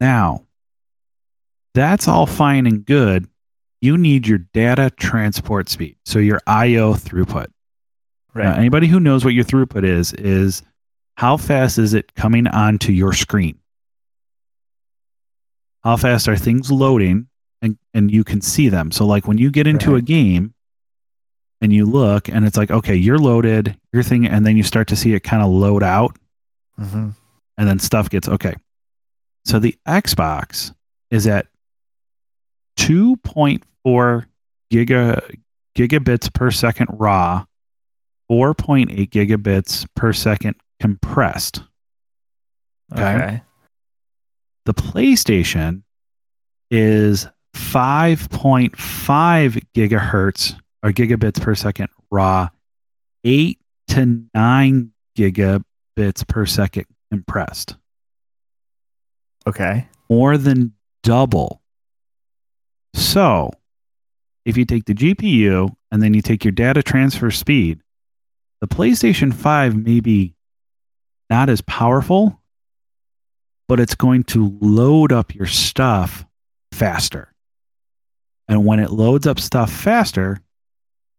now 0.00 0.44
that's 1.74 2.08
all 2.08 2.26
fine 2.26 2.66
and 2.66 2.84
good. 2.84 3.28
You 3.80 3.96
need 3.96 4.26
your 4.26 4.38
data 4.38 4.90
transport 4.96 5.68
speed. 5.68 5.96
So 6.04 6.18
your 6.18 6.40
IO 6.48 6.94
throughput. 6.94 7.46
Right. 8.34 8.44
Now, 8.44 8.54
anybody 8.54 8.88
who 8.88 8.98
knows 9.00 9.24
what 9.24 9.34
your 9.34 9.44
throughput 9.44 9.84
is, 9.84 10.12
is 10.14 10.62
how 11.16 11.36
fast 11.36 11.78
is 11.78 11.94
it 11.94 12.14
coming 12.14 12.46
onto 12.48 12.90
your 12.92 13.12
screen? 13.12 13.58
How 15.84 15.96
fast 15.96 16.28
are 16.28 16.36
things 16.36 16.70
loading 16.70 17.28
and, 17.62 17.78
and 17.94 18.10
you 18.10 18.24
can 18.24 18.40
see 18.40 18.68
them? 18.68 18.90
So, 18.90 19.06
like 19.06 19.26
when 19.26 19.38
you 19.38 19.50
get 19.50 19.66
into 19.66 19.94
a 19.94 20.02
game 20.02 20.54
and 21.60 21.72
you 21.72 21.86
look 21.86 22.28
and 22.28 22.44
it's 22.46 22.56
like, 22.56 22.70
okay, 22.70 22.94
you're 22.94 23.18
loaded, 23.18 23.76
your 23.92 24.02
thing, 24.02 24.26
and 24.26 24.46
then 24.46 24.56
you 24.56 24.62
start 24.62 24.88
to 24.88 24.96
see 24.96 25.14
it 25.14 25.20
kind 25.20 25.42
of 25.42 25.50
load 25.50 25.82
out 25.82 26.16
hmm 26.76 27.10
and 27.58 27.68
then 27.68 27.80
stuff 27.80 28.08
gets 28.08 28.28
okay. 28.28 28.54
So 29.44 29.58
the 29.58 29.76
Xbox 29.86 30.72
is 31.10 31.26
at 31.26 31.48
2.4 32.78 34.26
giga 34.72 35.36
gigabits 35.76 36.32
per 36.32 36.50
second 36.50 36.86
raw, 36.92 37.44
4.8 38.30 39.10
gigabits 39.10 39.86
per 39.96 40.12
second 40.12 40.54
compressed. 40.80 41.62
Okay. 42.92 43.02
Okay. 43.02 43.42
The 44.68 44.74
PlayStation 44.74 45.80
is 46.70 47.26
5.5 47.56 48.74
gigahertz 49.74 50.60
or 50.82 50.90
gigabits 50.90 51.40
per 51.40 51.54
second 51.54 51.88
raw, 52.10 52.50
8 53.24 53.58
to 53.88 54.26
9 54.34 54.92
gigabits 55.16 56.28
per 56.28 56.44
second 56.44 56.84
compressed. 57.10 57.76
Okay. 59.46 59.88
more 60.10 60.36
than 60.36 60.74
double. 61.02 61.62
So, 62.92 63.50
if 64.44 64.58
you 64.58 64.66
take 64.66 64.84
the 64.84 64.92
GPU 64.92 65.74
and 65.90 66.02
then 66.02 66.12
you 66.12 66.20
take 66.20 66.44
your 66.44 66.52
data 66.52 66.82
transfer 66.82 67.30
speed, 67.30 67.80
the 68.60 68.68
PlayStation 68.68 69.32
5 69.32 69.76
may 69.76 70.00
be 70.00 70.34
not 71.30 71.48
as 71.48 71.62
powerful, 71.62 72.37
but 73.68 73.78
it's 73.78 73.94
going 73.94 74.24
to 74.24 74.56
load 74.60 75.12
up 75.12 75.34
your 75.34 75.46
stuff 75.46 76.24
faster. 76.72 77.32
And 78.48 78.64
when 78.64 78.80
it 78.80 78.90
loads 78.90 79.26
up 79.26 79.38
stuff 79.38 79.70
faster, 79.70 80.40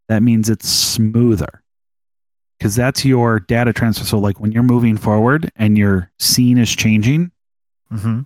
that 0.08 0.24
means 0.24 0.50
it's 0.50 0.68
smoother. 0.68 1.62
Because 2.58 2.76
that's 2.76 3.06
your 3.06 3.40
data 3.40 3.72
transfer. 3.72 4.04
So, 4.04 4.18
like 4.20 4.40
when 4.40 4.52
you're 4.52 4.64
moving 4.64 4.98
forward 4.98 5.50
and 5.56 5.78
your 5.78 6.12
scene 6.20 6.58
is 6.58 6.76
changing, 6.76 7.32
Mm-hmm. 7.92 8.22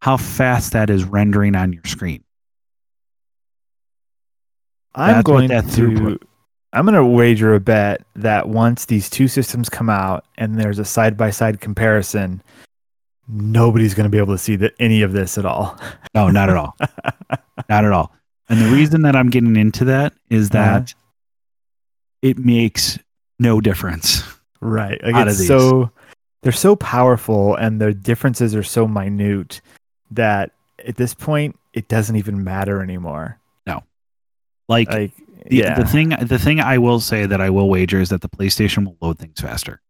how 0.00 0.16
fast 0.16 0.72
that 0.72 0.90
is 0.90 1.04
rendering 1.04 1.54
on 1.54 1.72
your 1.72 1.84
screen. 1.84 2.24
I'm 4.94 5.14
That's 5.16 5.24
going 5.26 5.48
that 5.48 5.68
to. 5.70 5.80
throughput- 5.88 6.22
I'm 6.72 6.84
going 6.84 6.94
to 6.96 7.04
wager 7.04 7.54
a 7.54 7.60
bet 7.60 8.02
that 8.16 8.48
once 8.48 8.86
these 8.86 9.08
two 9.08 9.28
systems 9.28 9.68
come 9.68 9.88
out 9.88 10.24
and 10.36 10.58
there's 10.58 10.78
a 10.78 10.84
side 10.84 11.16
by 11.16 11.30
side 11.30 11.60
comparison, 11.60 12.42
nobody's 13.28 13.94
going 13.94 14.04
to 14.04 14.10
be 14.10 14.18
able 14.18 14.34
to 14.34 14.38
see 14.38 14.56
the, 14.56 14.72
any 14.80 15.02
of 15.02 15.12
this 15.12 15.36
at 15.38 15.44
all. 15.46 15.78
No, 16.14 16.28
not 16.30 16.48
at 16.50 16.56
all. 16.56 16.76
not 17.68 17.84
at 17.84 17.92
all. 17.92 18.12
And 18.48 18.60
the 18.60 18.70
reason 18.70 19.02
that 19.02 19.16
I'm 19.16 19.30
getting 19.30 19.56
into 19.56 19.84
that 19.86 20.12
is 20.30 20.50
that 20.50 20.82
Uh-huh. 20.82 21.00
it 22.22 22.38
makes 22.38 22.98
no 23.38 23.60
difference. 23.60 24.22
Right. 24.60 25.00
Like 25.02 25.26
it's 25.28 25.46
so 25.46 25.90
they're 26.42 26.52
so 26.52 26.76
powerful 26.76 27.54
and 27.56 27.80
their 27.80 27.92
differences 27.92 28.54
are 28.54 28.62
so 28.62 28.86
minute 28.86 29.60
that 30.12 30.52
at 30.86 30.96
this 30.96 31.12
point 31.14 31.58
it 31.72 31.88
doesn't 31.88 32.16
even 32.16 32.42
matter 32.44 32.82
anymore. 32.82 33.38
Like 34.68 34.90
Like 34.90 35.12
the, 35.48 35.56
yeah, 35.58 35.74
the 35.78 35.86
thing 35.86 36.08
the 36.08 36.40
thing 36.40 36.58
I 36.60 36.78
will 36.78 36.98
say 36.98 37.24
that 37.24 37.40
I 37.40 37.50
will 37.50 37.68
wager 37.68 38.00
is 38.00 38.08
that 38.08 38.20
the 38.20 38.28
PlayStation 38.28 38.84
will 38.84 38.96
load 39.00 39.18
things 39.20 39.40
faster. 39.40 39.80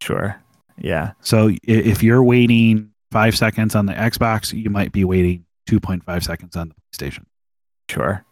sure. 0.00 0.40
Yeah. 0.80 1.12
So 1.20 1.50
if 1.62 2.02
you're 2.02 2.22
waiting 2.22 2.90
5 3.12 3.36
seconds 3.36 3.74
on 3.74 3.86
the 3.86 3.92
Xbox, 3.92 4.52
you 4.52 4.70
might 4.70 4.92
be 4.92 5.04
waiting 5.04 5.44
2.5 5.68 6.22
seconds 6.24 6.56
on 6.56 6.68
the 6.70 6.74
PlayStation. 6.96 7.24
Sure. 7.88 8.24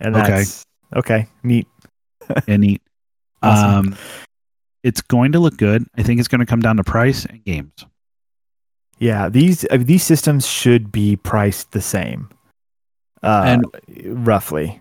And 0.00 0.14
Okay. 0.16 0.28
that's 0.30 0.64
okay. 0.96 1.26
Neat. 1.42 1.66
And 2.46 2.62
neat. 2.62 2.82
Awesome. 3.42 3.88
Um 3.92 3.96
it's 4.82 5.00
going 5.02 5.32
to 5.32 5.38
look 5.38 5.56
good. 5.56 5.86
I 5.96 6.02
think 6.02 6.18
it's 6.18 6.28
going 6.28 6.40
to 6.40 6.46
come 6.46 6.60
down 6.60 6.76
to 6.76 6.84
price 6.84 7.24
and 7.24 7.42
games. 7.44 7.72
Yeah, 8.98 9.28
these 9.30 9.64
uh, 9.70 9.78
these 9.80 10.02
systems 10.04 10.46
should 10.46 10.92
be 10.92 11.16
priced 11.16 11.72
the 11.72 11.80
same. 11.80 12.28
Uh, 13.22 13.42
And- 13.46 14.26
roughly. 14.26 14.80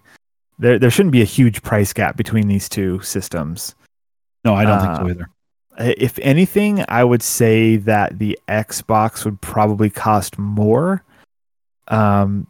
There 0.60 0.78
there 0.78 0.91
shouldn't 0.91 1.11
be 1.14 1.22
a 1.22 1.26
huge 1.26 1.61
price 1.64 1.91
gap 1.94 2.15
between 2.18 2.48
these 2.48 2.70
two 2.70 3.02
systems. 3.02 3.76
No, 4.45 4.53
I 4.56 4.65
don't 4.65 4.80
think 4.82 4.95
so 4.98 5.03
Uh, 5.03 5.10
either. 5.10 5.30
Uh, 5.77 5.93
If 5.97 6.19
anything, 6.21 6.83
I 6.87 7.03
would 7.03 7.23
say 7.23 7.77
that 7.77 8.19
the 8.19 8.37
Xbox 8.47 9.25
would 9.25 9.41
probably 9.41 9.89
cost 9.89 10.37
more 10.37 11.03
um 11.89 12.47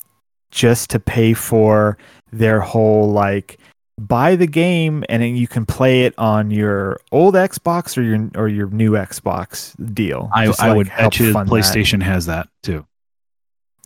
just 0.51 0.91
to 0.91 0.99
pay 0.99 1.33
for 1.33 1.97
their 2.31 2.59
whole 2.59 3.11
like 3.11 3.57
buy 3.99 4.35
the 4.35 4.47
game 4.47 5.03
and 5.09 5.23
then 5.23 5.35
you 5.35 5.47
can 5.47 5.65
play 5.65 6.03
it 6.03 6.13
on 6.17 6.51
your 6.51 6.99
old 7.11 7.35
Xbox 7.35 7.97
or 7.97 8.01
your 8.03 8.29
or 8.35 8.47
your 8.47 8.69
new 8.69 8.91
Xbox 8.91 9.73
deal. 9.93 10.29
I, 10.33 10.45
I 10.59 10.67
like, 10.69 10.77
would 10.77 10.87
bet 10.89 11.19
you 11.19 11.33
fund 11.33 11.49
that. 11.49 11.53
PlayStation 11.53 12.01
has 12.03 12.25
that 12.27 12.47
too. 12.61 12.85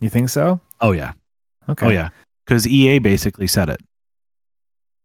You 0.00 0.08
think 0.08 0.28
so? 0.28 0.60
Oh 0.80 0.92
yeah. 0.92 1.12
Okay. 1.68 1.86
Oh 1.86 1.90
yeah. 1.90 2.10
Because 2.44 2.66
EA 2.66 2.98
basically 2.98 3.46
said 3.46 3.68
it. 3.68 3.80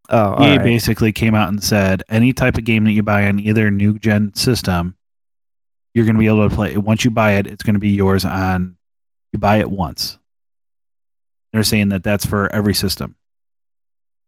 Oh, 0.09 0.43
EA 0.43 0.57
right. 0.57 0.63
basically 0.63 1.11
came 1.11 1.33
out 1.33 1.49
and 1.49 1.63
said 1.63 2.03
any 2.09 2.33
type 2.33 2.57
of 2.57 2.65
game 2.65 2.83
that 2.85 2.91
you 2.91 3.03
buy 3.03 3.27
on 3.27 3.39
either 3.39 3.71
new 3.71 3.97
gen 3.97 4.33
system, 4.33 4.95
you're 5.93 6.05
going 6.05 6.15
to 6.15 6.19
be 6.19 6.27
able 6.27 6.47
to 6.49 6.53
play. 6.53 6.75
Once 6.77 7.05
you 7.05 7.11
buy 7.11 7.33
it, 7.33 7.47
it's 7.47 7.63
going 7.63 7.75
to 7.75 7.79
be 7.79 7.91
yours 7.91 8.25
on. 8.25 8.75
You 9.31 9.39
buy 9.39 9.57
it 9.57 9.69
once. 9.71 10.17
They're 11.53 11.63
saying 11.63 11.89
that 11.89 12.03
that's 12.03 12.25
for 12.25 12.51
every 12.51 12.73
system. 12.73 13.15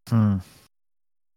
Hmm. 0.07 0.37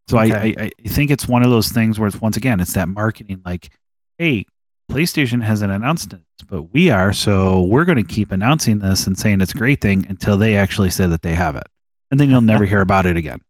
So 0.09 0.19
Okay. 0.19 0.55
I, 0.59 0.65
I 0.65 0.71
I 0.85 0.89
think 0.89 1.11
it's 1.11 1.27
one 1.29 1.43
of 1.43 1.51
those 1.51 1.69
things 1.71 1.99
where 1.99 2.07
it's 2.09 2.21
once 2.21 2.37
again 2.37 2.61
it's 2.61 2.75
that 2.75 2.89
marketing 2.89 3.43
like, 3.45 3.71
hey, 4.19 4.47
PlayStation 4.91 5.43
hasn't 5.43 5.71
announced 5.73 6.15
it, 6.15 6.21
but 6.49 6.73
we 6.73 6.89
are, 6.91 7.13
so 7.13 7.63
we're 7.63 7.85
going 7.85 7.99
to 8.03 8.15
keep 8.15 8.33
announcing 8.33 8.79
this 8.79 9.07
and 9.07 9.19
saying 9.19 9.43
it's 9.43 9.55
a 9.55 9.59
great 9.59 9.83
thing 9.83 10.07
until 10.09 10.39
they 10.39 10.57
actually 10.57 10.89
say 10.89 11.07
that 11.07 11.21
they 11.21 11.35
have 11.35 11.57
it, 11.57 11.67
and 12.11 12.19
then 12.19 12.31
you'll 12.31 12.41
never 12.41 12.65
hear 12.65 12.81
about 12.81 13.05
it 13.05 13.17
again. 13.17 13.41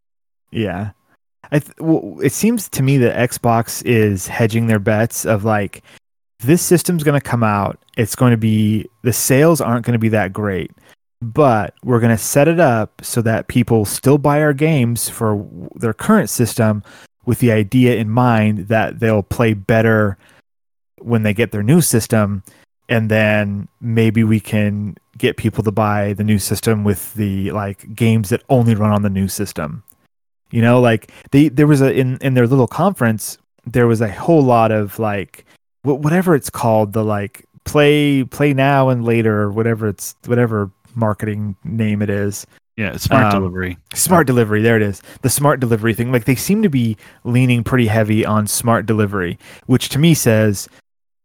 Yeah. 0.51 0.91
Th- 1.51 1.65
well, 1.79 2.19
it 2.23 2.33
seems 2.33 2.69
to 2.71 2.83
me 2.83 2.99
that 2.99 3.31
Xbox 3.31 3.85
is 3.85 4.27
hedging 4.27 4.67
their 4.67 4.79
bets 4.79 5.25
of 5.25 5.45
like 5.45 5.83
this 6.41 6.63
system's 6.63 7.03
going 7.03 7.19
to 7.21 7.27
come 7.27 7.43
out. 7.43 7.79
It's 7.97 8.15
going 8.15 8.33
to 8.33 8.37
be 8.37 8.87
the 9.03 9.13
sales 9.13 9.61
aren't 9.61 9.85
going 9.85 9.95
to 9.95 9.99
be 9.99 10.11
that 10.11 10.33
great, 10.33 10.71
but 11.21 11.75
we're 11.83 12.01
going 12.01 12.17
to 12.17 12.23
set 12.23 12.49
it 12.49 12.61
up 12.61 13.01
so 13.03 13.23
that 13.23 13.49
people 13.49 13.85
still 13.85 14.19
buy 14.19 14.43
our 14.43 14.53
games 14.53 15.09
for 15.09 15.49
their 15.75 15.95
current 15.95 16.31
system 16.31 16.83
with 17.25 17.41
the 17.41 17.53
idea 17.53 17.97
in 17.97 18.09
mind 18.09 18.69
that 18.69 19.01
they'll 19.01 19.23
play 19.23 19.53
better 19.55 20.17
when 21.01 21.23
they 21.23 21.35
get 21.35 21.53
their 21.53 21.63
new 21.63 21.81
system 21.81 22.43
and 22.89 23.11
then 23.11 23.69
maybe 23.81 24.25
we 24.25 24.41
can 24.41 24.97
get 25.19 25.37
people 25.37 25.63
to 25.63 25.71
buy 25.71 26.15
the 26.15 26.25
new 26.25 26.39
system 26.39 26.85
with 26.85 27.13
the 27.15 27.51
like 27.53 27.95
games 27.95 28.31
that 28.31 28.43
only 28.49 28.75
run 28.75 28.93
on 28.93 29.03
the 29.03 29.11
new 29.11 29.29
system 29.29 29.83
you 30.51 30.63
know 30.63 30.81
like 30.81 31.11
they 31.31 31.49
there 31.49 31.67
was 31.67 31.81
a 31.81 31.93
in 31.93 32.19
in 32.19 32.35
their 32.35 32.47
little 32.47 32.67
conference 32.67 33.39
there 33.67 33.87
was 33.87 34.01
a 34.01 34.11
whole 34.11 34.43
lot 34.43 34.71
of 34.73 34.99
like 34.99 35.45
wh- 35.83 36.01
whatever 36.01 36.35
it's 36.35 36.51
called 36.51 36.93
the 36.93 37.05
like 37.05 37.45
play 37.65 38.25
play 38.25 38.55
now 38.55 38.89
and 38.89 39.05
later 39.05 39.43
or 39.43 39.51
whatever 39.53 39.89
it's 39.89 40.15
whatever 40.27 40.71
marketing 40.95 41.55
name 41.65 42.01
it 42.03 42.11
is. 42.11 42.47
Yeah, 42.77 42.97
smart 42.97 43.35
Um, 43.35 43.41
delivery. 43.43 43.77
smart 43.95 44.27
delivery 44.27 44.63
there 44.63 44.77
it 44.77 44.83
is. 44.83 45.03
The 45.23 45.29
smart 45.31 45.59
delivery 45.61 45.95
thing 45.95 46.13
like 46.13 46.25
they 46.25 46.35
seem 46.37 46.63
to 46.63 46.69
be 46.71 46.97
leaning 47.25 47.63
pretty 47.65 47.89
heavy 47.89 48.25
on 48.25 48.47
smart 48.47 48.87
delivery 48.87 49.39
which 49.67 49.89
to 49.91 49.99
me 49.99 50.15
says 50.15 50.69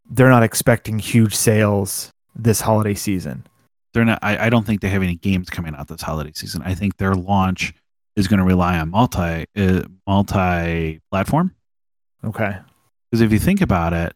they're 0.10 0.30
not 0.30 0.44
expecting 0.44 1.00
huge 1.00 1.34
sales 1.36 2.12
this 2.36 2.60
holiday 2.62 2.96
season. 2.96 3.46
They're 3.94 4.04
not 4.04 4.20
I, 4.24 4.48
I 4.48 4.50
don't 4.50 4.66
think 4.66 4.82
they 4.82 4.90
have 4.90 5.04
any 5.04 5.16
games 5.16 5.50
coming 5.50 5.76
out 5.76 5.88
this 5.88 6.02
holiday 6.02 6.32
season. 6.36 6.62
I 6.66 6.74
think 6.74 6.98
their 6.98 7.14
launch 7.16 7.74
is 8.16 8.28
going 8.28 8.40
to 8.40 8.46
rely 8.46 8.78
on 8.78 8.90
multi 8.90 9.46
uh, 9.56 9.82
multi 10.08 11.00
platform 11.12 11.54
okay 12.24 12.58
because 13.10 13.22
if 13.22 13.32
you 13.32 13.40
think 13.40 13.62
about 13.62 13.94
it 13.94 14.14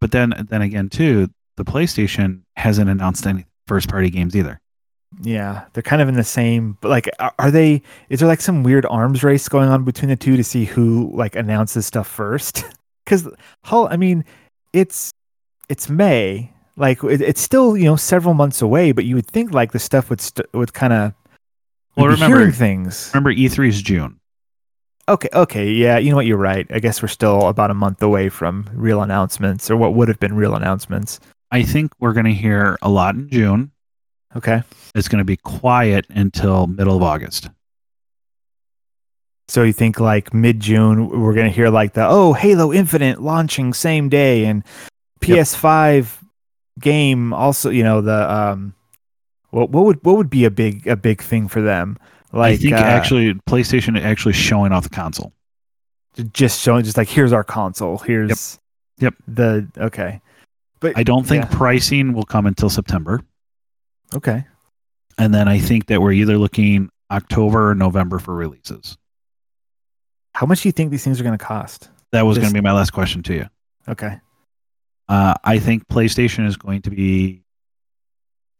but 0.00 0.10
then 0.10 0.46
then 0.48 0.62
again 0.62 0.88
too 0.88 1.28
the 1.56 1.64
playstation 1.64 2.42
hasn't 2.56 2.88
announced 2.88 3.26
any 3.26 3.46
first 3.66 3.88
party 3.88 4.10
games 4.10 4.34
either 4.36 4.60
Yeah, 5.20 5.66
they're 5.72 5.82
kind 5.82 6.00
of 6.00 6.08
in 6.08 6.14
the 6.14 6.24
same. 6.24 6.78
But 6.80 6.88
like, 6.88 7.08
are, 7.18 7.34
are 7.38 7.50
they? 7.50 7.82
Is 8.08 8.20
there 8.20 8.28
like 8.28 8.40
some 8.40 8.62
weird 8.62 8.86
arms 8.86 9.22
race 9.22 9.48
going 9.48 9.68
on 9.68 9.84
between 9.84 10.08
the 10.08 10.16
two 10.16 10.36
to 10.36 10.44
see 10.44 10.64
who 10.64 11.10
like 11.14 11.36
announces 11.36 11.86
stuff 11.86 12.08
first? 12.08 12.64
Because 13.04 13.28
how? 13.64 13.88
I 13.88 13.96
mean, 13.96 14.24
it's 14.72 15.12
it's 15.68 15.90
May. 15.90 16.52
Like, 16.76 17.02
it, 17.02 17.20
it's 17.20 17.40
still 17.40 17.76
you 17.76 17.84
know 17.84 17.96
several 17.96 18.32
months 18.32 18.62
away. 18.62 18.92
But 18.92 19.04
you 19.04 19.16
would 19.16 19.26
think 19.26 19.52
like 19.52 19.72
the 19.72 19.80
stuff 19.80 20.08
would 20.08 20.20
st- 20.20 20.46
would 20.54 20.72
kind 20.72 20.92
of. 20.92 21.12
Well, 21.96 22.06
remember- 22.06 22.38
hearing 22.38 22.52
things. 22.52 23.10
remember 23.14 23.32
e3 23.32 23.68
is 23.68 23.82
june 23.82 24.18
Okay, 25.08 25.28
okay, 25.34 25.68
yeah. 25.72 25.98
You 25.98 26.10
know 26.10 26.16
what? 26.16 26.26
You're 26.26 26.36
right. 26.38 26.64
I 26.70 26.78
guess 26.78 27.02
we're 27.02 27.08
still 27.08 27.48
about 27.48 27.72
a 27.72 27.74
month 27.74 28.00
away 28.02 28.28
from 28.28 28.70
real 28.72 29.02
announcements, 29.02 29.68
or 29.68 29.76
what 29.76 29.94
would 29.94 30.06
have 30.06 30.20
been 30.20 30.34
real 30.36 30.54
announcements. 30.54 31.18
i 31.50 31.60
think 31.64 31.90
we're 31.98 32.12
going 32.12 32.24
to 32.24 32.32
hear 32.32 32.78
a 32.82 32.88
lot 32.88 33.16
in 33.16 33.28
june 33.28 33.72
Okay. 34.36 34.62
it's 34.94 35.08
going 35.08 35.18
to 35.18 35.24
be 35.24 35.36
quiet 35.36 36.06
until 36.08 36.66
middle 36.68 36.96
of 36.96 37.02
august 37.02 37.50
So 39.48 39.64
you 39.64 39.72
think 39.72 39.98
like 40.00 40.32
mid 40.32 40.60
June 40.60 41.08
we're 41.20 41.34
gonna 41.34 41.50
hear 41.50 41.68
like 41.68 41.92
the 41.94 42.06
oh 42.08 42.32
Halo 42.32 42.72
Infinite 42.72 43.20
launching 43.20 43.74
same 43.74 44.08
day 44.08 44.46
and 44.46 44.62
PS5 45.20 46.16
game 46.80 47.32
also 47.34 47.68
you 47.70 47.82
know 47.82 48.00
the 48.00 48.32
um 48.32 48.74
what 49.52 49.70
what 49.70 49.84
would 49.84 50.04
what 50.04 50.16
would 50.16 50.28
be 50.30 50.44
a 50.44 50.50
big 50.50 50.86
a 50.86 50.96
big 50.96 51.22
thing 51.22 51.46
for 51.46 51.62
them? 51.62 51.96
Like 52.32 52.54
i 52.54 52.56
think 52.56 52.74
uh, 52.74 52.78
actually 52.78 53.34
playstation 53.48 54.00
actually 54.00 54.32
showing 54.34 54.72
off 54.72 54.82
the 54.84 54.90
console. 54.90 55.32
Just 56.32 56.60
showing 56.60 56.84
just 56.84 56.96
like 56.96 57.08
here's 57.08 57.32
our 57.32 57.44
console 57.44 57.98
here's 57.98 58.58
Yep. 58.98 59.14
the 59.26 59.68
okay. 59.78 60.20
But 60.80 60.98
i 60.98 61.02
don't 61.02 61.24
think 61.24 61.44
yeah. 61.44 61.50
pricing 61.56 62.12
will 62.12 62.24
come 62.24 62.46
until 62.46 62.68
september. 62.68 63.22
Okay. 64.14 64.44
And 65.18 65.32
then 65.32 65.48
i 65.48 65.58
think 65.58 65.86
that 65.86 66.02
we're 66.02 66.12
either 66.12 66.38
looking 66.38 66.90
october 67.10 67.70
or 67.70 67.74
november 67.74 68.18
for 68.18 68.34
releases. 68.34 68.96
How 70.34 70.46
much 70.46 70.62
do 70.62 70.68
you 70.68 70.72
think 70.72 70.90
these 70.90 71.04
things 71.04 71.20
are 71.20 71.24
gonna 71.24 71.38
cost? 71.38 71.88
That 72.12 72.26
was 72.26 72.36
going 72.36 72.48
to 72.48 72.54
be 72.54 72.60
my 72.60 72.72
last 72.72 72.90
question 72.90 73.22
to 73.24 73.34
you. 73.34 73.46
Okay. 73.88 74.20
Uh, 75.08 75.34
I 75.44 75.58
think 75.58 75.88
PlayStation 75.88 76.46
is 76.46 76.56
going 76.56 76.82
to 76.82 76.90
be. 76.90 77.42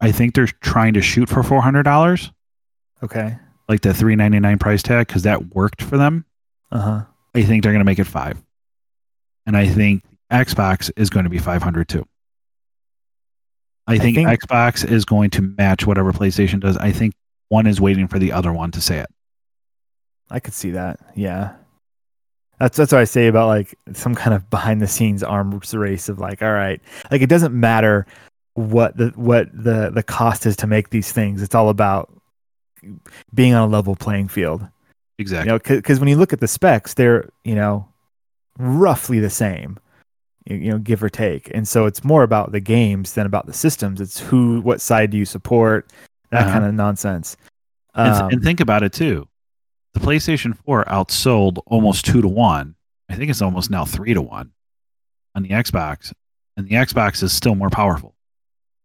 I 0.02 0.12
think 0.12 0.34
they're 0.34 0.46
trying 0.46 0.94
to 0.94 1.00
shoot 1.00 1.28
for 1.30 1.42
four 1.42 1.62
hundred 1.62 1.84
dollars. 1.84 2.30
okay 3.02 3.38
like 3.68 3.80
the 3.80 3.94
three 3.94 4.16
ninety 4.16 4.38
nine 4.38 4.58
price 4.58 4.82
tag 4.82 5.06
because 5.06 5.22
that 5.22 5.54
worked 5.54 5.82
for 5.82 5.96
them. 5.96 6.26
Uh 6.70 6.80
huh. 6.80 7.04
I 7.34 7.42
think 7.42 7.62
they're 7.62 7.72
going 7.72 7.80
to 7.80 7.86
make 7.86 7.98
it 7.98 8.04
five, 8.06 8.42
and 9.46 9.56
I 9.56 9.66
think 9.66 10.04
Xbox 10.30 10.90
is 10.96 11.08
going 11.08 11.24
to 11.24 11.30
be 11.30 11.38
five 11.38 11.62
hundred 11.62 11.88
too. 11.88 12.06
I 13.86 13.98
think, 13.98 14.16
think- 14.16 14.28
Xbox 14.28 14.88
is 14.88 15.04
going 15.04 15.30
to 15.30 15.42
match 15.42 15.86
whatever 15.86 16.12
PlayStation 16.12 16.60
does. 16.60 16.76
I 16.76 16.92
think 16.92 17.14
one 17.48 17.66
is 17.66 17.80
waiting 17.80 18.08
for 18.08 18.18
the 18.18 18.32
other 18.32 18.52
one 18.52 18.70
to 18.72 18.80
say 18.80 18.98
it. 18.98 19.08
I 20.30 20.40
could 20.40 20.54
see 20.54 20.70
that. 20.72 21.00
Yeah. 21.14 21.54
That's 22.58 22.76
that's 22.76 22.92
what 22.92 23.00
I 23.00 23.04
say 23.04 23.26
about 23.26 23.48
like 23.48 23.74
some 23.92 24.14
kind 24.14 24.34
of 24.34 24.48
behind 24.50 24.80
the 24.80 24.86
scenes 24.86 25.22
arms 25.22 25.74
race 25.74 26.08
of 26.08 26.18
like, 26.18 26.42
all 26.42 26.52
right, 26.52 26.80
like 27.10 27.20
it 27.22 27.28
doesn't 27.28 27.58
matter 27.58 28.06
what 28.54 28.96
the 28.96 29.08
what 29.16 29.48
the 29.52 29.90
the 29.90 30.02
cost 30.02 30.46
is 30.46 30.56
to 30.56 30.66
make 30.66 30.90
these 30.90 31.12
things. 31.12 31.42
It's 31.42 31.54
all 31.54 31.68
about 31.68 32.12
being 33.34 33.54
on 33.54 33.68
a 33.68 33.72
level 33.72 33.96
playing 33.96 34.28
field. 34.28 34.66
Exactly. 35.18 35.48
You 35.48 35.52
know, 35.54 35.58
because 35.80 36.00
when 36.00 36.08
you 36.08 36.16
look 36.16 36.32
at 36.32 36.40
the 36.40 36.48
specs, 36.48 36.94
they're 36.94 37.30
you 37.44 37.54
know 37.54 37.88
roughly 38.58 39.18
the 39.18 39.30
same, 39.30 39.78
you, 40.44 40.70
know, 40.72 40.78
give 40.78 41.02
or 41.02 41.08
take. 41.08 41.50
And 41.54 41.66
so 41.66 41.86
it's 41.86 42.04
more 42.04 42.22
about 42.22 42.52
the 42.52 42.60
games 42.60 43.14
than 43.14 43.24
about 43.24 43.46
the 43.46 43.52
systems. 43.54 44.00
It's 44.00 44.20
who, 44.20 44.60
what 44.60 44.80
side 44.80 45.10
do 45.10 45.16
you 45.16 45.24
support, 45.24 45.90
that 46.30 46.42
Uh-huh. 46.42 46.52
kind 46.52 46.64
of 46.66 46.74
nonsense. 46.74 47.36
And, 47.94 48.14
Um, 48.14 48.30
and 48.30 48.42
think 48.42 48.60
about 48.60 48.82
it 48.82 48.92
too. 48.92 49.26
The 49.94 50.00
PlayStation 50.00 50.54
4 50.66 50.84
outsold 50.84 51.60
almost 51.66 52.04
two 52.04 52.20
to 52.20 52.28
one. 52.28 52.74
I 53.08 53.14
think 53.14 53.30
it's 53.30 53.42
almost 53.42 53.70
now 53.70 53.84
three 53.86 54.12
to 54.14 54.22
one 54.22 54.52
on 55.34 55.42
the 55.42 55.50
Xbox, 55.50 56.12
and 56.56 56.66
the 56.68 56.74
Xbox 56.74 57.22
is 57.22 57.32
still 57.32 57.54
more 57.54 57.70
powerful. 57.70 58.11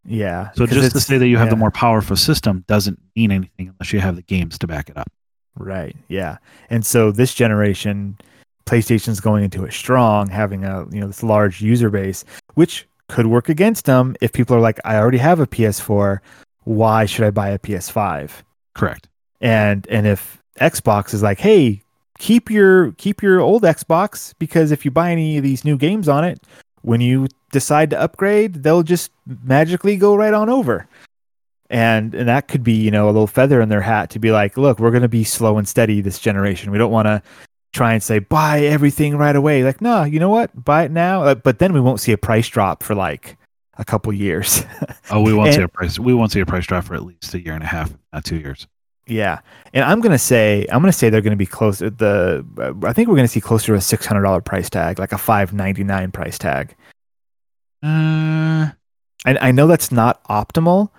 Yeah. 0.07 0.51
So 0.55 0.65
just 0.65 0.93
to 0.93 0.99
say 1.01 1.17
that 1.17 1.27
you 1.27 1.37
have 1.37 1.49
the 1.49 1.55
more 1.55 1.71
powerful 1.71 2.15
system 2.15 2.63
doesn't 2.67 2.99
mean 3.15 3.31
anything 3.31 3.69
unless 3.69 3.91
you 3.91 3.99
have 3.99 4.15
the 4.15 4.21
games 4.21 4.57
to 4.59 4.67
back 4.67 4.89
it 4.89 4.97
up. 4.97 5.11
Right. 5.55 5.95
Yeah. 6.07 6.37
And 6.69 6.85
so 6.85 7.11
this 7.11 7.33
generation, 7.33 8.17
PlayStation's 8.65 9.19
going 9.19 9.43
into 9.43 9.65
it 9.65 9.73
strong, 9.73 10.29
having 10.29 10.63
a 10.63 10.85
you 10.91 11.01
know 11.01 11.07
this 11.07 11.23
large 11.23 11.61
user 11.61 11.89
base, 11.89 12.23
which 12.53 12.87
could 13.09 13.27
work 13.27 13.49
against 13.49 13.85
them 13.85 14.15
if 14.21 14.33
people 14.33 14.55
are 14.55 14.61
like, 14.61 14.79
I 14.85 14.95
already 14.95 15.17
have 15.17 15.39
a 15.39 15.47
PS4. 15.47 16.19
Why 16.63 17.05
should 17.05 17.25
I 17.25 17.31
buy 17.31 17.49
a 17.49 17.59
PS5? 17.59 18.31
Correct. 18.75 19.09
And 19.41 19.85
and 19.89 20.07
if 20.07 20.41
Xbox 20.59 21.13
is 21.13 21.21
like, 21.21 21.39
hey, 21.39 21.81
keep 22.17 22.49
your 22.49 22.91
keep 22.93 23.21
your 23.21 23.39
old 23.39 23.63
Xbox 23.63 24.33
because 24.39 24.71
if 24.71 24.85
you 24.85 24.91
buy 24.91 25.11
any 25.11 25.37
of 25.37 25.43
these 25.43 25.65
new 25.65 25.77
games 25.77 26.07
on 26.07 26.23
it, 26.23 26.41
when 26.81 27.01
you 27.01 27.27
decide 27.51 27.89
to 27.91 27.99
upgrade, 27.99 28.63
they'll 28.63 28.83
just 28.83 29.11
magically 29.25 29.97
go 29.97 30.15
right 30.15 30.33
on 30.33 30.49
over. 30.49 30.87
And 31.69 32.15
and 32.15 32.29
that 32.29 32.47
could 32.47 32.63
be, 32.63 32.73
you 32.73 32.91
know, 32.91 33.05
a 33.05 33.11
little 33.11 33.27
feather 33.27 33.59
in 33.59 33.67
their 33.69 33.81
hat 33.81 34.09
to 34.11 34.19
be 34.19 34.31
like, 34.31 34.57
look, 34.57 34.79
we're 34.79 34.91
gonna 34.91 35.09
be 35.09 35.23
slow 35.25 35.57
and 35.57 35.67
steady 35.67 35.99
this 36.01 36.19
generation. 36.19 36.71
We 36.71 36.77
don't 36.77 36.91
wanna 36.91 37.21
try 37.73 37.93
and 37.93 38.01
say 38.01 38.19
buy 38.19 38.61
everything 38.61 39.17
right 39.17 39.35
away. 39.35 39.63
Like, 39.63 39.81
no, 39.81 40.03
you 40.03 40.19
know 40.19 40.29
what? 40.29 40.63
Buy 40.63 40.83
it 40.83 40.91
now. 40.91 41.23
Uh, 41.23 41.35
But 41.35 41.59
then 41.59 41.73
we 41.73 41.81
won't 41.81 41.99
see 41.99 42.13
a 42.13 42.17
price 42.17 42.47
drop 42.47 42.83
for 42.83 42.95
like 42.95 43.37
a 43.77 43.83
couple 43.83 44.13
years. 44.13 44.63
Oh, 45.11 45.21
we 45.21 45.33
won't 45.33 45.53
see 45.55 45.61
a 45.61 45.67
price. 45.67 45.99
We 45.99 46.13
won't 46.13 46.31
see 46.31 46.39
a 46.39 46.45
price 46.45 46.65
drop 46.65 46.85
for 46.85 46.95
at 46.95 47.03
least 47.03 47.33
a 47.33 47.41
year 47.43 47.53
and 47.53 47.63
a 47.63 47.67
half, 47.67 47.93
not 48.13 48.23
two 48.23 48.37
years. 48.37 48.65
Yeah, 49.07 49.39
and 49.73 49.83
I'm 49.85 50.01
gonna 50.01 50.17
say 50.17 50.65
I'm 50.71 50.81
gonna 50.81 50.91
say 50.91 51.09
they're 51.09 51.21
gonna 51.21 51.35
be 51.35 51.45
close. 51.45 51.79
The 51.79 52.45
uh, 52.57 52.87
I 52.87 52.93
think 52.93 53.07
we're 53.07 53.15
gonna 53.15 53.27
see 53.27 53.41
closer 53.41 53.67
to 53.67 53.75
a 53.75 53.81
six 53.81 54.05
hundred 54.05 54.23
dollar 54.23 54.41
price 54.41 54.69
tag, 54.69 54.99
like 54.99 55.13
a 55.13 55.17
five 55.17 55.53
ninety 55.53 55.83
nine 55.83 56.11
price 56.11 56.37
tag. 56.37 56.75
Uh, 57.83 58.69
And 59.25 59.37
I 59.41 59.51
know 59.51 59.67
that's 59.67 59.91
not 59.91 60.23
optimal, 60.25 60.89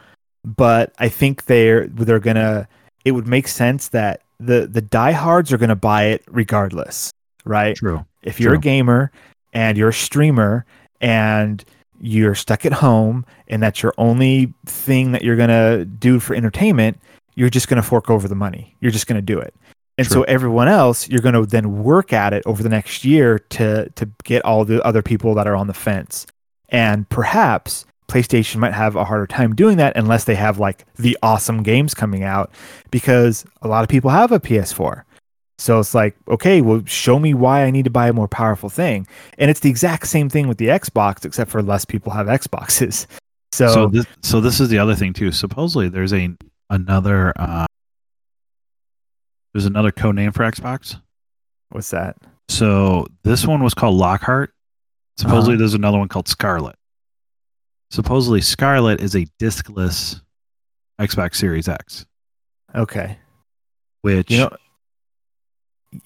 but 0.44 0.92
I 0.98 1.08
think 1.08 1.44
they're 1.46 1.86
they're 1.86 2.18
gonna. 2.18 2.68
It 3.04 3.12
would 3.12 3.26
make 3.26 3.48
sense 3.48 3.88
that 3.88 4.22
the 4.40 4.66
the 4.66 4.80
diehards 4.80 5.52
are 5.52 5.58
gonna 5.58 5.76
buy 5.76 6.04
it 6.04 6.24
regardless, 6.28 7.10
right? 7.44 7.76
true. 7.76 8.04
If 8.22 8.40
you're 8.40 8.54
a 8.54 8.58
gamer 8.58 9.10
and 9.52 9.78
you're 9.78 9.88
a 9.90 9.94
streamer 9.94 10.66
and 11.00 11.64
you're 12.00 12.34
stuck 12.34 12.64
at 12.66 12.72
home 12.72 13.24
and 13.48 13.62
that's 13.62 13.82
your 13.82 13.94
only 13.98 14.52
thing 14.66 15.12
that 15.12 15.22
you're 15.22 15.36
going 15.36 15.48
to 15.48 15.84
do 15.84 16.20
for 16.20 16.34
entertainment, 16.34 17.00
you're 17.38 17.48
just 17.48 17.68
going 17.68 17.80
to 17.80 17.88
fork 17.88 18.10
over 18.10 18.26
the 18.26 18.34
money. 18.34 18.74
You're 18.80 18.90
just 18.90 19.06
going 19.06 19.16
to 19.16 19.22
do 19.22 19.38
it. 19.38 19.54
And 19.96 20.06
so 20.06 20.22
everyone 20.24 20.68
else, 20.68 21.08
you're 21.08 21.20
going 21.20 21.34
to 21.34 21.46
then 21.46 21.82
work 21.82 22.12
at 22.12 22.32
it 22.32 22.42
over 22.46 22.62
the 22.62 22.68
next 22.68 23.04
year 23.04 23.38
to 23.50 23.88
to 23.90 24.10
get 24.24 24.44
all 24.44 24.64
the 24.64 24.84
other 24.84 25.02
people 25.02 25.34
that 25.34 25.46
are 25.46 25.56
on 25.56 25.68
the 25.68 25.74
fence. 25.74 26.26
And 26.68 27.08
perhaps 27.08 27.84
PlayStation 28.08 28.56
might 28.56 28.74
have 28.74 28.96
a 28.96 29.04
harder 29.04 29.26
time 29.26 29.54
doing 29.54 29.76
that 29.76 29.96
unless 29.96 30.24
they 30.24 30.34
have 30.34 30.58
like 30.58 30.84
the 30.96 31.16
awesome 31.22 31.62
games 31.62 31.94
coming 31.94 32.22
out 32.22 32.50
because 32.90 33.44
a 33.62 33.68
lot 33.68 33.82
of 33.82 33.88
people 33.88 34.10
have 34.10 34.32
a 34.32 34.40
PS4. 34.40 35.02
So 35.58 35.80
it's 35.80 35.94
like, 35.94 36.16
okay, 36.28 36.60
well, 36.60 36.82
show 36.86 37.18
me 37.18 37.34
why 37.34 37.64
I 37.64 37.70
need 37.70 37.84
to 37.84 37.90
buy 37.90 38.08
a 38.08 38.12
more 38.12 38.28
powerful 38.28 38.68
thing. 38.68 39.06
And 39.38 39.50
it's 39.50 39.60
the 39.60 39.70
exact 39.70 40.06
same 40.06 40.28
thing 40.28 40.46
with 40.46 40.58
the 40.58 40.68
Xbox, 40.68 41.24
except 41.24 41.50
for 41.50 41.62
less 41.62 41.84
people 41.84 42.12
have 42.12 42.26
Xboxes. 42.26 43.06
So, 43.50 43.72
So, 43.72 43.86
this, 43.86 44.06
so 44.22 44.40
this 44.42 44.60
is 44.60 44.68
the 44.68 44.78
other 44.78 44.94
thing 44.94 45.14
too. 45.14 45.32
Supposedly, 45.32 45.88
there's 45.88 46.12
a 46.12 46.28
another 46.70 47.32
uh, 47.36 47.66
there's 49.54 49.66
another 49.66 49.90
code 49.92 50.14
name 50.14 50.32
for 50.32 50.42
Xbox. 50.44 51.00
what's 51.70 51.90
that? 51.90 52.16
So 52.48 53.06
this 53.24 53.46
one 53.46 53.62
was 53.62 53.74
called 53.74 53.96
Lockhart. 53.96 54.52
Supposedly, 55.16 55.54
Uh-huh. 55.54 55.58
there's 55.58 55.74
another 55.74 55.98
one 55.98 56.08
called 56.08 56.28
Scarlett. 56.28 56.76
Supposedly, 57.90 58.40
Scarlett 58.40 59.00
is 59.00 59.14
a 59.16 59.26
diskless 59.40 60.20
Xbox 61.00 61.36
Series 61.36 61.68
X, 61.68 62.06
Okay. 62.74 63.18
which 64.02 64.30
You 64.30 64.38
know, 64.38 64.50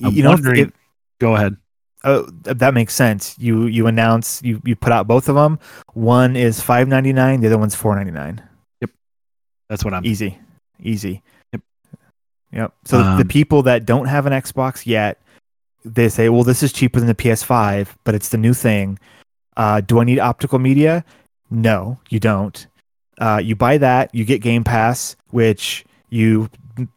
I'm 0.02 0.14
you 0.14 0.22
know, 0.22 0.30
wondering- 0.30 0.72
go 1.20 1.34
ahead. 1.36 1.56
oh, 2.04 2.22
that 2.44 2.72
makes 2.74 2.94
sense. 2.94 3.36
You 3.38 3.66
you 3.66 3.86
announce 3.86 4.40
you 4.42 4.60
you 4.64 4.76
put 4.76 4.92
out 4.92 5.06
both 5.06 5.28
of 5.28 5.34
them. 5.34 5.58
One 5.92 6.36
is 6.36 6.60
five 6.60 6.88
ninety 6.88 7.12
nine. 7.12 7.40
The 7.40 7.48
other 7.48 7.58
one's 7.58 7.74
four 7.74 7.94
ninety 7.96 8.12
nine. 8.12 8.42
Yep, 8.80 8.90
That's 9.68 9.84
what 9.84 9.92
I'm. 9.94 10.04
Easy, 10.06 10.38
easy. 10.80 11.22
Yep. 11.52 11.62
Yep. 12.52 12.74
So 12.84 12.98
the 12.98 13.04
Um, 13.22 13.28
people 13.28 13.62
that 13.64 13.86
don't 13.86 14.06
have 14.06 14.26
an 14.26 14.32
Xbox 14.32 14.86
yet, 14.86 15.20
they 15.84 16.08
say, 16.08 16.28
"Well, 16.28 16.44
this 16.44 16.62
is 16.62 16.72
cheaper 16.72 16.98
than 16.98 17.08
the 17.08 17.14
PS5, 17.14 17.96
but 18.04 18.14
it's 18.14 18.28
the 18.28 18.38
new 18.38 18.54
thing." 18.54 18.98
Uh, 19.56 19.80
do 19.80 20.00
I 20.00 20.04
need 20.04 20.18
optical 20.18 20.58
media? 20.58 21.04
No, 21.50 21.98
you 22.08 22.18
don't. 22.18 22.66
Uh, 23.18 23.40
you 23.42 23.54
buy 23.54 23.78
that, 23.78 24.14
you 24.14 24.24
get 24.24 24.40
Game 24.40 24.64
Pass, 24.64 25.16
which 25.30 25.84
you 26.08 26.48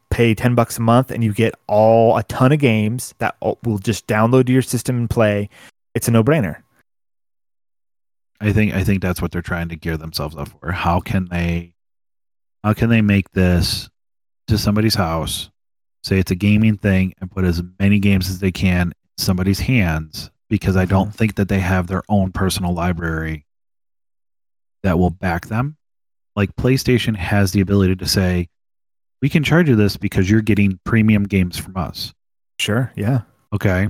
pay 0.09 0.33
ten 0.33 0.55
bucks 0.55 0.77
a 0.77 0.81
month, 0.81 1.11
and 1.11 1.23
you 1.23 1.33
get 1.33 1.53
all 1.67 2.15
a 2.17 2.23
ton 2.23 2.51
of 2.53 2.59
games 2.59 3.13
that 3.17 3.35
will 3.41 3.77
just 3.79 4.07
download 4.07 4.45
to 4.47 4.53
your 4.53 4.61
system 4.61 4.95
and 4.97 5.09
play. 5.09 5.49
It's 5.93 6.07
a 6.07 6.11
no-brainer. 6.11 6.57
I 8.41 8.51
think 8.53 8.73
I 8.73 8.83
think 8.83 9.01
that's 9.01 9.21
what 9.21 9.31
they're 9.31 9.41
trying 9.41 9.69
to 9.69 9.75
gear 9.75 9.97
themselves 9.97 10.35
up 10.35 10.49
for. 10.49 10.71
How 10.71 10.99
can 10.99 11.25
they 11.29 11.74
how 12.65 12.73
can 12.73 12.89
they 12.89 13.03
make 13.03 13.29
this 13.29 13.87
to 14.47 14.57
somebody's 14.57 14.95
house, 14.95 15.51
say 16.03 16.17
it's 16.17 16.31
a 16.31 16.35
gaming 16.35 16.77
thing, 16.77 17.13
and 17.21 17.29
put 17.29 17.45
as 17.45 17.61
many 17.79 17.99
games 17.99 18.27
as 18.27 18.39
they 18.39 18.51
can 18.51 18.87
in 18.87 18.93
somebody's 19.19 19.59
hands? 19.59 20.31
Because 20.49 20.75
I 20.75 20.85
don't 20.85 21.13
think 21.13 21.35
that 21.35 21.47
they 21.47 21.59
have 21.59 21.85
their 21.85 22.01
own 22.09 22.31
personal 22.31 22.73
library 22.73 23.45
that 24.81 24.97
will 24.97 25.11
back 25.11 25.45
them. 25.45 25.77
Like 26.35 26.55
PlayStation 26.55 27.15
has 27.15 27.51
the 27.51 27.61
ability 27.61 27.97
to 27.97 28.07
say, 28.07 28.49
we 29.21 29.29
can 29.29 29.43
charge 29.43 29.69
you 29.69 29.75
this 29.75 29.95
because 29.95 30.27
you're 30.27 30.41
getting 30.41 30.79
premium 30.85 31.25
games 31.25 31.59
from 31.59 31.77
us. 31.77 32.15
Sure. 32.57 32.91
Yeah. 32.95 33.21
Okay. 33.53 33.89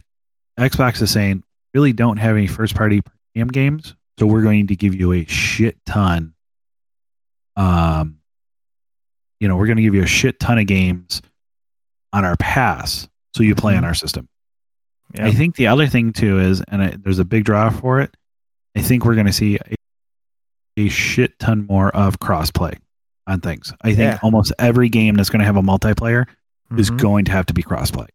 Xbox 0.60 1.02
is 1.02 1.12
saying, 1.12 1.44
really 1.74 1.94
don't 1.94 2.18
have 2.18 2.36
any 2.36 2.48
first 2.48 2.76
party 2.76 3.02
premium 3.32 3.48
games. 3.48 3.96
So 4.20 4.26
we're 4.26 4.44
going 4.44 4.68
to 4.68 4.76
give 4.76 4.96
you 4.96 5.14
a 5.14 5.24
shit 5.26 5.78
ton. 5.86 6.34
Um, 7.56 8.18
you 9.40 9.48
know, 9.48 9.56
we're 9.58 9.68
going 9.68 9.78
to 9.78 9.84
give 9.84 9.96
you 9.96 10.04
a 10.04 10.08
shit 10.08 10.40
ton 10.40 10.58
of 10.58 10.68
games 10.68 11.22
on 12.14 12.24
our 12.26 12.36
pass. 12.38 13.08
So 13.34 13.44
you 13.44 13.56
play 13.56 13.76
on 13.76 13.84
Mhm. 13.84 13.88
our 13.88 13.94
system. 13.94 14.28
Yeah. 15.14 15.28
I 15.28 15.32
think 15.32 15.56
the 15.56 15.68
other 15.68 15.88
thing 15.88 16.14
too 16.14 16.40
is, 16.40 16.62
and 16.68 16.82
I, 16.82 16.96
there's 16.98 17.20
a 17.20 17.26
big 17.26 17.44
draw 17.46 17.70
for 17.70 18.00
it. 18.02 18.16
I 18.76 18.82
think 18.82 19.06
we're 19.06 19.16
going 19.16 19.28
to 19.28 19.34
see 19.34 19.58
a, 19.58 19.76
a 20.78 20.90
shit 20.90 21.38
ton 21.40 21.66
more 21.68 21.90
of 21.96 22.20
crossplay 22.20 22.78
on 23.28 23.40
things. 23.42 23.74
I 23.82 23.90
think 23.90 24.14
Yeah. 24.14 24.20
almost 24.24 24.54
every 24.60 24.90
game 24.90 25.16
that's 25.16 25.30
going 25.30 25.40
to 25.40 25.46
have 25.46 25.58
a 25.58 25.62
multiplayer 25.62 26.26
is 26.78 26.90
Mhm. 26.92 26.98
going 27.00 27.26
to 27.26 27.32
have 27.32 27.46
to 27.48 27.54
be 27.54 27.64
crossplay. 27.64 28.08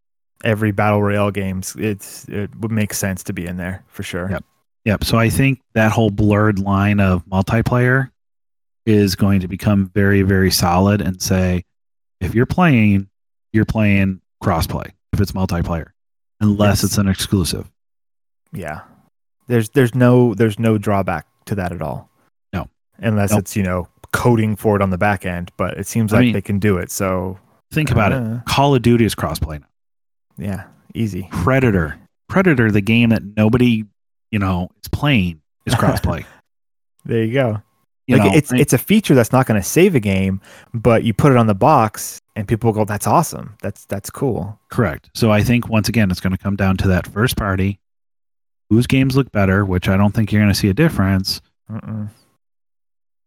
every 0.42 0.70
battle 0.72 1.02
royale 1.02 1.30
games. 1.30 1.76
It's 1.78 2.26
it 2.26 2.48
would 2.56 2.70
make 2.70 2.94
sense 2.94 3.22
to 3.24 3.34
be 3.34 3.44
in 3.46 3.58
there 3.58 3.84
for 3.88 4.02
sure. 4.02 4.30
Yep. 4.30 4.44
Yep. 4.86 5.04
So 5.04 5.18
I 5.18 5.28
think 5.28 5.60
that 5.74 5.92
whole 5.92 6.08
blurred 6.10 6.58
line 6.58 6.98
of 6.98 7.26
multiplayer 7.26 8.08
is 8.90 9.16
going 9.16 9.40
to 9.40 9.48
become 9.48 9.90
very, 9.94 10.22
very 10.22 10.50
solid 10.50 11.00
and 11.00 11.20
say, 11.22 11.64
if 12.20 12.34
you're 12.34 12.46
playing, 12.46 13.08
you're 13.52 13.64
playing 13.64 14.20
crossplay 14.42 14.90
if 15.12 15.20
it's 15.20 15.32
multiplayer, 15.32 15.88
unless 16.40 16.78
Yes. 16.78 16.84
it's 16.84 16.98
an 16.98 17.08
exclusive. 17.08 17.70
Yeah. 18.52 18.80
There's 19.46 19.70
there's 19.70 19.94
no 19.94 20.34
there's 20.34 20.58
no 20.58 20.78
drawback 20.78 21.26
to 21.46 21.54
that 21.56 21.72
at 21.72 21.82
all. 21.82 22.08
No. 22.52 22.68
Unless 22.98 23.30
Nope. 23.30 23.40
it's, 23.40 23.56
you 23.56 23.62
know, 23.62 23.88
coding 24.12 24.54
for 24.56 24.76
it 24.76 24.82
on 24.82 24.90
the 24.90 24.98
back 24.98 25.24
end, 25.26 25.50
but 25.56 25.76
it 25.78 25.86
seems 25.86 26.12
I 26.12 26.16
like 26.16 26.24
mean- 26.26 26.32
they 26.34 26.42
can 26.42 26.58
do 26.58 26.76
it. 26.78 26.90
So 26.90 27.38
Think 27.72 27.90
about 27.92 28.12
Uh. 28.12 28.16
it. 28.16 28.44
Call 28.46 28.74
of 28.74 28.82
Duty 28.82 29.04
is 29.04 29.14
crossplay 29.14 29.60
now. 29.60 29.66
Yeah, 30.38 30.64
easy. 30.94 31.28
Predator, 31.30 31.98
Predator, 32.28 32.70
the 32.70 32.80
game 32.80 33.10
that 33.10 33.22
nobody 33.36 33.84
you 34.32 34.38
know 34.40 34.70
is 34.82 34.88
playing, 34.88 35.40
is 35.66 35.74
crossplay. 35.74 36.24
There 37.04 37.24
you 37.24 37.32
go. 37.32 37.62
You 38.10 38.16
like 38.16 38.32
know, 38.32 38.36
it's 38.36 38.52
I- 38.52 38.58
it's 38.58 38.72
a 38.72 38.78
feature 38.78 39.14
that's 39.14 39.32
not 39.32 39.46
going 39.46 39.60
to 39.60 39.66
save 39.66 39.94
a 39.94 40.00
game, 40.00 40.40
but 40.74 41.04
you 41.04 41.14
put 41.14 41.32
it 41.32 41.38
on 41.38 41.46
the 41.46 41.54
box 41.54 42.20
and 42.36 42.46
people 42.48 42.72
go, 42.72 42.84
"That's 42.84 43.06
awesome. 43.06 43.56
That's 43.62 43.84
that's 43.86 44.10
cool." 44.10 44.58
Correct. 44.68 45.10
So 45.14 45.30
I 45.30 45.42
think 45.42 45.68
once 45.68 45.88
again, 45.88 46.10
it's 46.10 46.20
going 46.20 46.32
to 46.32 46.38
come 46.38 46.56
down 46.56 46.76
to 46.78 46.88
that 46.88 47.06
first 47.06 47.36
party. 47.36 47.78
Whose 48.68 48.86
games 48.86 49.16
look 49.16 49.32
better, 49.32 49.64
which 49.64 49.88
I 49.88 49.96
don't 49.96 50.12
think 50.14 50.30
you're 50.32 50.42
going 50.42 50.52
to 50.52 50.58
see 50.58 50.68
a 50.68 50.74
difference. 50.74 51.40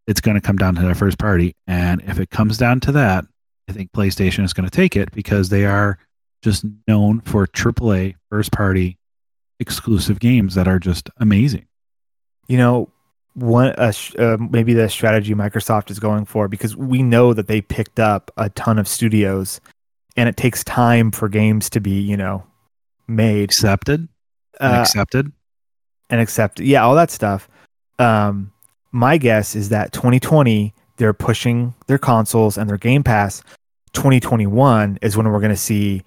It's 0.07 0.21
going 0.21 0.35
to 0.35 0.41
come 0.41 0.57
down 0.57 0.75
to 0.75 0.81
that 0.83 0.97
first 0.97 1.17
party. 1.17 1.55
And 1.67 2.01
if 2.07 2.19
it 2.19 2.29
comes 2.29 2.57
down 2.57 2.79
to 2.81 2.91
that, 2.93 3.25
I 3.69 3.71
think 3.71 3.91
PlayStation 3.93 4.43
is 4.43 4.53
going 4.53 4.67
to 4.67 4.75
take 4.75 4.95
it 4.95 5.11
because 5.11 5.49
they 5.49 5.65
are 5.65 5.97
just 6.41 6.65
known 6.87 7.21
for 7.21 7.47
AAA 7.47 8.15
first 8.29 8.51
party 8.51 8.97
exclusive 9.59 10.19
games 10.19 10.55
that 10.55 10.67
are 10.67 10.79
just 10.79 11.09
amazing. 11.17 11.65
You 12.47 12.57
know, 12.57 12.89
one 13.35 13.69
uh, 13.77 13.91
sh- 13.91 14.15
uh, 14.17 14.37
maybe 14.39 14.73
the 14.73 14.89
strategy 14.89 15.33
Microsoft 15.33 15.89
is 15.89 15.99
going 15.99 16.25
for 16.25 16.47
because 16.47 16.75
we 16.75 17.01
know 17.01 17.33
that 17.33 17.47
they 17.47 17.61
picked 17.61 17.99
up 17.99 18.31
a 18.37 18.49
ton 18.51 18.77
of 18.79 18.87
studios, 18.87 19.59
and 20.15 20.29
it 20.29 20.37
takes 20.37 20.63
time 20.63 21.11
for 21.11 21.29
games 21.29 21.69
to 21.71 21.79
be 21.79 21.99
you 21.99 22.17
know 22.17 22.43
made 23.07 23.43
Accepted 23.43 24.07
and 24.59 24.75
uh, 24.75 24.81
accepted. 24.81 25.31
and 26.09 26.21
accepted. 26.21 26.65
Yeah, 26.65 26.83
all 26.83 26.95
that 26.95 27.11
stuff. 27.11 27.49
Um, 27.99 28.51
my 28.91 29.17
guess 29.17 29.55
is 29.55 29.69
that 29.69 29.91
2020 29.93 30.73
they're 30.97 31.13
pushing 31.13 31.73
their 31.87 31.97
consoles 31.97 32.57
and 32.57 32.69
their 32.69 32.77
Game 32.77 33.03
Pass. 33.03 33.41
2021 33.93 34.99
is 35.01 35.17
when 35.17 35.27
we're 35.29 35.39
going 35.39 35.49
to 35.49 35.55
see 35.57 36.03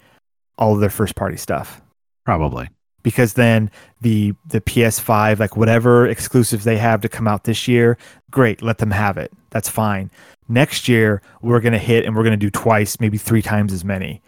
all 0.58 0.74
of 0.74 0.80
their 0.80 0.90
first 0.90 1.14
party 1.14 1.36
stuff 1.36 1.80
Probably. 2.24 2.68
Because 3.06 3.34
then 3.34 3.70
the 4.00 4.34
the 4.44 4.60
PS5 4.60 5.38
like 5.38 5.56
whatever 5.56 6.08
exclusives 6.08 6.64
they 6.64 6.76
have 6.76 7.00
to 7.02 7.08
come 7.08 7.28
out 7.28 7.44
this 7.44 7.68
year, 7.68 7.96
great, 8.32 8.62
let 8.62 8.78
them 8.78 8.90
have 8.90 9.16
it. 9.16 9.32
That's 9.50 9.68
fine. 9.68 10.10
Next 10.48 10.88
year 10.88 11.22
we're 11.40 11.60
going 11.60 11.72
to 11.72 11.78
hit 11.78 12.04
and 12.04 12.16
we're 12.16 12.24
going 12.24 12.32
to 12.32 12.36
do 12.36 12.50
twice, 12.50 12.98
maybe 12.98 13.16
three 13.16 13.42
times 13.42 13.72
as 13.72 13.84
many. 13.84 14.22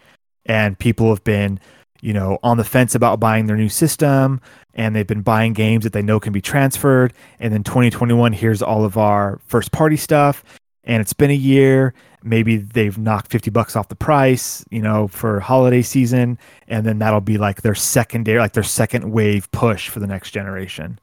And 0.45 0.79
people 0.79 1.09
have 1.09 1.25
been, 1.25 1.59
you 1.99 2.13
know, 2.13 2.39
on 2.41 2.55
the 2.55 2.63
fence 2.63 2.95
about 2.95 3.19
buying 3.19 3.47
their 3.47 3.57
new 3.57 3.67
system 3.67 4.39
and 4.73 4.95
they've 4.95 5.05
been 5.05 5.23
buying 5.23 5.51
games 5.51 5.83
that 5.83 5.91
they 5.91 6.01
know 6.01 6.21
can 6.21 6.31
be 6.31 6.39
transferred 6.39 7.11
and 7.37 7.51
then 7.51 7.65
2021 7.65 8.31
here's 8.31 8.61
all 8.61 8.85
of 8.85 8.97
our 8.97 9.41
first 9.45 9.73
party 9.73 9.97
stuff 9.97 10.41
and 10.85 11.01
it's 11.01 11.11
been 11.11 11.31
a 11.31 11.33
year 11.33 11.93
maybe 12.23 12.57
they've 12.57 12.97
knocked 12.97 13.31
50 13.31 13.49
bucks 13.51 13.75
off 13.75 13.87
the 13.87 13.95
price 13.95 14.63
you 14.69 14.81
know 14.81 15.07
for 15.07 15.39
holiday 15.39 15.81
season 15.81 16.37
and 16.67 16.85
then 16.85 16.99
that'll 16.99 17.21
be 17.21 17.37
like 17.37 17.61
their 17.61 17.75
secondary 17.75 18.39
like 18.39 18.53
their 18.53 18.63
second 18.63 19.11
wave 19.11 19.49
push 19.51 19.89
for 19.89 19.99
the 19.99 20.07
next 20.07 20.31
generation. 20.31 20.99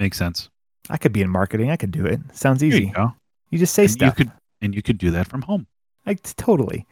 Makes 0.00 0.18
sense. 0.18 0.50
i 0.90 0.96
could 0.96 1.12
be 1.12 1.22
in 1.22 1.30
marketing. 1.30 1.70
I 1.70 1.76
could 1.76 1.90
do 1.92 2.04
it. 2.04 2.20
Sounds 2.32 2.62
easy. 2.64 2.92
you 2.96 3.12
you 3.50 3.58
just 3.58 3.74
say 3.74 3.82
And 3.84 3.90
you 3.90 3.94
stuff. 3.94 4.16
could 4.16 4.32
and 4.60 4.74
you 4.74 4.82
could 4.82 4.98
do 4.98 5.10
that 5.12 5.28
from 5.28 5.42
home. 5.42 5.66
like 6.06 6.22
totally. 6.36 6.86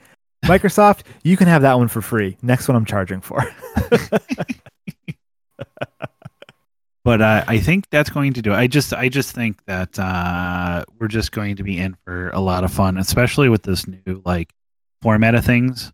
Microsoft 0.45 1.03
you 1.23 1.37
can 1.37 1.49
have 1.49 1.63
that 1.63 1.79
one 1.79 1.89
for 1.89 2.01
free. 2.03 2.37
Next 2.43 2.69
one 2.69 2.77
i'm 2.77 2.85
charging 2.85 3.21
for 3.21 3.43
but 7.05 7.21
uh, 7.21 7.45
I 7.49 7.59
think 7.59 7.87
that's 7.91 8.11
going 8.11 8.33
to 8.35 8.43
do 8.43 8.53
it. 8.53 8.57
I 8.57 8.67
just 8.67 8.93
I 8.93 9.09
just 9.09 9.33
think 9.35 9.65
that 9.67 9.99
uh, 9.99 10.85
we're 11.01 11.09
just 11.09 11.33
going 11.33 11.57
to 11.57 11.63
be 11.63 11.79
in 11.79 11.97
for 12.05 12.31
a 12.31 12.41
lot 12.41 12.65
of 12.65 12.73
fun, 12.73 12.97
especially 12.99 13.49
with 13.49 13.63
this 13.63 13.87
new 13.87 14.23
like 14.25 14.53
format 15.03 15.35
of 15.35 15.45
things. 15.45 15.93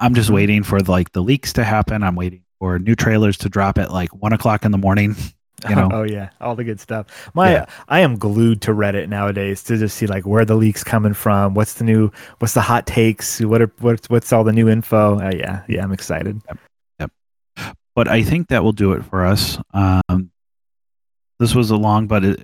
I'm 0.00 0.14
just 0.14 0.30
Mhm. 0.30 0.34
waiting 0.34 0.62
for 0.62 0.80
like 0.80 1.12
the 1.12 1.22
leaks 1.22 1.52
to 1.54 1.64
happen. 1.64 2.02
I'm 2.02 2.16
waiting 2.16 2.42
for 2.60 2.78
new 2.78 2.94
trailers 2.94 3.36
to 3.38 3.48
drop 3.48 3.78
at 3.78 3.90
like 3.92 4.10
one 4.14 4.32
o'clock 4.32 4.64
in 4.64 4.70
the 4.72 4.78
morning. 4.78 5.16
You 5.68 5.76
know, 5.76 5.88
oh 5.94 6.02
yeah 6.02 6.28
all 6.42 6.56
the 6.56 6.64
good 6.64 6.78
stuff 6.78 7.30
my 7.32 7.52
Yeah. 7.52 7.66
i 7.88 8.00
am 8.00 8.16
glued 8.18 8.60
to 8.62 8.72
reddit 8.72 9.08
nowadays 9.08 9.62
to 9.62 9.78
just 9.78 9.96
see 9.96 10.06
like 10.06 10.26
where 10.26 10.44
the 10.44 10.56
leaks 10.56 10.84
coming 10.84 11.14
from 11.14 11.54
what's 11.54 11.74
the 11.74 11.84
new 11.84 12.10
what's 12.40 12.52
the 12.52 12.60
hot 12.60 12.86
takes 12.86 13.40
what 13.40 13.62
are 13.62 13.72
what's 13.78 14.10
what's 14.10 14.30
all 14.32 14.44
the 14.44 14.52
new 14.52 14.68
info 14.68 15.18
uh, 15.20 15.30
yeah 15.34 15.62
yeah 15.68 15.82
i'm 15.82 15.92
excited 15.92 16.42
Yep. 17.00 17.10
but 17.94 18.08
I 18.08 18.22
think 18.24 18.48
that 18.48 18.62
will 18.62 18.72
do 18.72 18.92
it 18.92 19.04
for 19.06 19.24
us. 19.24 19.56
Um, 19.72 20.30
this 21.38 21.54
was 21.54 21.70
a 21.70 21.76
long 21.76 22.06
but 22.06 22.24
a 22.24 22.36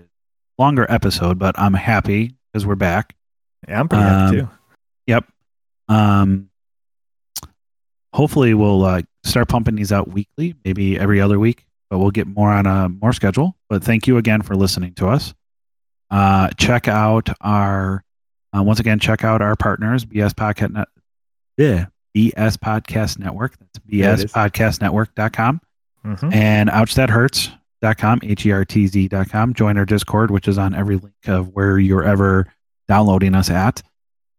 longer 0.59 0.87
episode, 0.89 1.39
but 1.39 1.59
I'm 1.59 1.75
happy 1.75 2.35
because 2.53 2.67
we're 2.67 2.75
back. 2.75 3.15
yeah 3.69 3.81
i'm 3.81 3.89
pretty 3.89 4.05
happy 4.05 4.39
Um, 4.41 4.47
too 4.47 4.53
Yep. 5.07 5.25
Um, 5.89 6.51
hopefully 8.13 8.55
we'll 8.55 8.85
uh, 8.85 9.03
start 9.25 9.49
pumping 9.49 9.75
these 9.77 9.93
out 9.93 10.09
weekly, 10.09 10.55
maybe 10.65 10.99
every 10.99 11.21
other 11.21 11.39
week, 11.39 11.67
but 11.89 11.99
we'll 11.99 12.11
get 12.11 12.27
more 12.27 12.51
on 12.51 12.67
a 12.67 12.89
more 12.89 13.13
schedule. 13.13 13.57
But 13.69 13.83
thank 13.83 14.07
you 14.07 14.17
again 14.17 14.43
for 14.43 14.55
listening 14.55 14.95
to 14.95 15.09
us. 15.09 15.35
Uh, 16.11 16.51
check 16.57 16.87
out 16.89 17.29
our 17.41 18.05
uh, 18.57 18.63
once 18.63 18.81
again 18.81 18.99
check 18.99 19.25
out 19.25 19.43
our 19.43 19.57
partners 19.57 20.05
BS 20.05 20.33
Podcast 20.33 20.73
Net, 20.73 20.89
yeah, 21.57 21.87
BS 22.17 22.57
Podcast 22.59 23.19
Network. 23.19 23.57
That's 23.59 23.79
bs 23.79 24.25
podcast 24.33 24.81
network.com 24.81 25.61
and 26.33 26.71
ouch 26.71 26.95
that 26.95 27.11
is. 27.11 27.51
bspodcastnetwork.com 27.83 28.21
Mhm. 28.21 28.21
and 28.21 28.21
ouchthathertz.com, 28.21 28.21
H-E-R-T-Z.com. 28.23 29.55
Join 29.55 29.79
our 29.79 29.85
Discord, 29.85 30.31
which 30.31 30.49
is 30.49 30.59
on 30.59 30.75
every 30.75 30.97
link 30.97 31.15
of 31.27 31.49
where 31.49 31.79
you're 31.79 32.05
ever 32.05 32.53
downloading 32.89 33.35
us 33.35 33.51
at. 33.51 33.83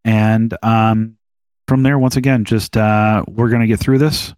And 0.04 0.56
um, 0.64 1.18
from 1.68 1.84
there, 1.84 2.00
once 2.00 2.16
again, 2.18 2.44
just 2.46 2.76
uh, 2.78 3.24
we're 3.28 3.50
going 3.50 3.62
to 3.62 3.68
get 3.68 3.80
through 3.80 4.00
this. 4.00 4.34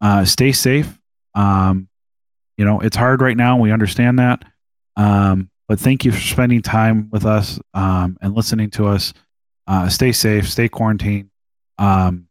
Uh, 0.00 0.24
stay 0.24 0.52
safe. 0.52 0.98
Um, 1.34 1.88
you 2.58 2.64
know, 2.64 2.80
it's 2.80 2.96
hard 2.96 3.20
right 3.20 3.36
now. 3.36 3.58
We 3.58 3.70
understand 3.72 4.18
that. 4.18 4.44
Um, 4.96 5.50
but 5.68 5.78
thank 5.80 6.04
you 6.04 6.12
for 6.12 6.20
spending 6.20 6.62
time 6.62 7.08
with 7.10 7.24
us 7.26 7.58
um, 7.74 8.16
and 8.20 8.34
listening 8.34 8.70
to 8.70 8.86
us. 8.86 9.12
Uh, 9.66 9.88
stay 9.88 10.12
safe, 10.12 10.48
stay 10.48 10.68
quarantined. 10.68 11.30
Um, 11.78 12.28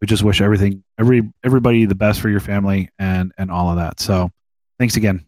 we 0.00 0.06
just 0.06 0.24
wish 0.24 0.40
everything, 0.40 0.82
every 0.98 1.22
everybody 1.44 1.84
the 1.84 1.94
best 1.94 2.20
for 2.20 2.28
your 2.28 2.40
family 2.40 2.90
and 2.98 3.32
and 3.38 3.52
all 3.52 3.70
of 3.70 3.76
that. 3.76 4.00
So, 4.00 4.30
thanks 4.80 4.96
again. 4.96 5.24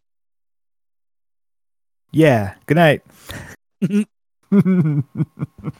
Yeah 2.14 2.54
good 2.66 2.76
night 2.76 3.02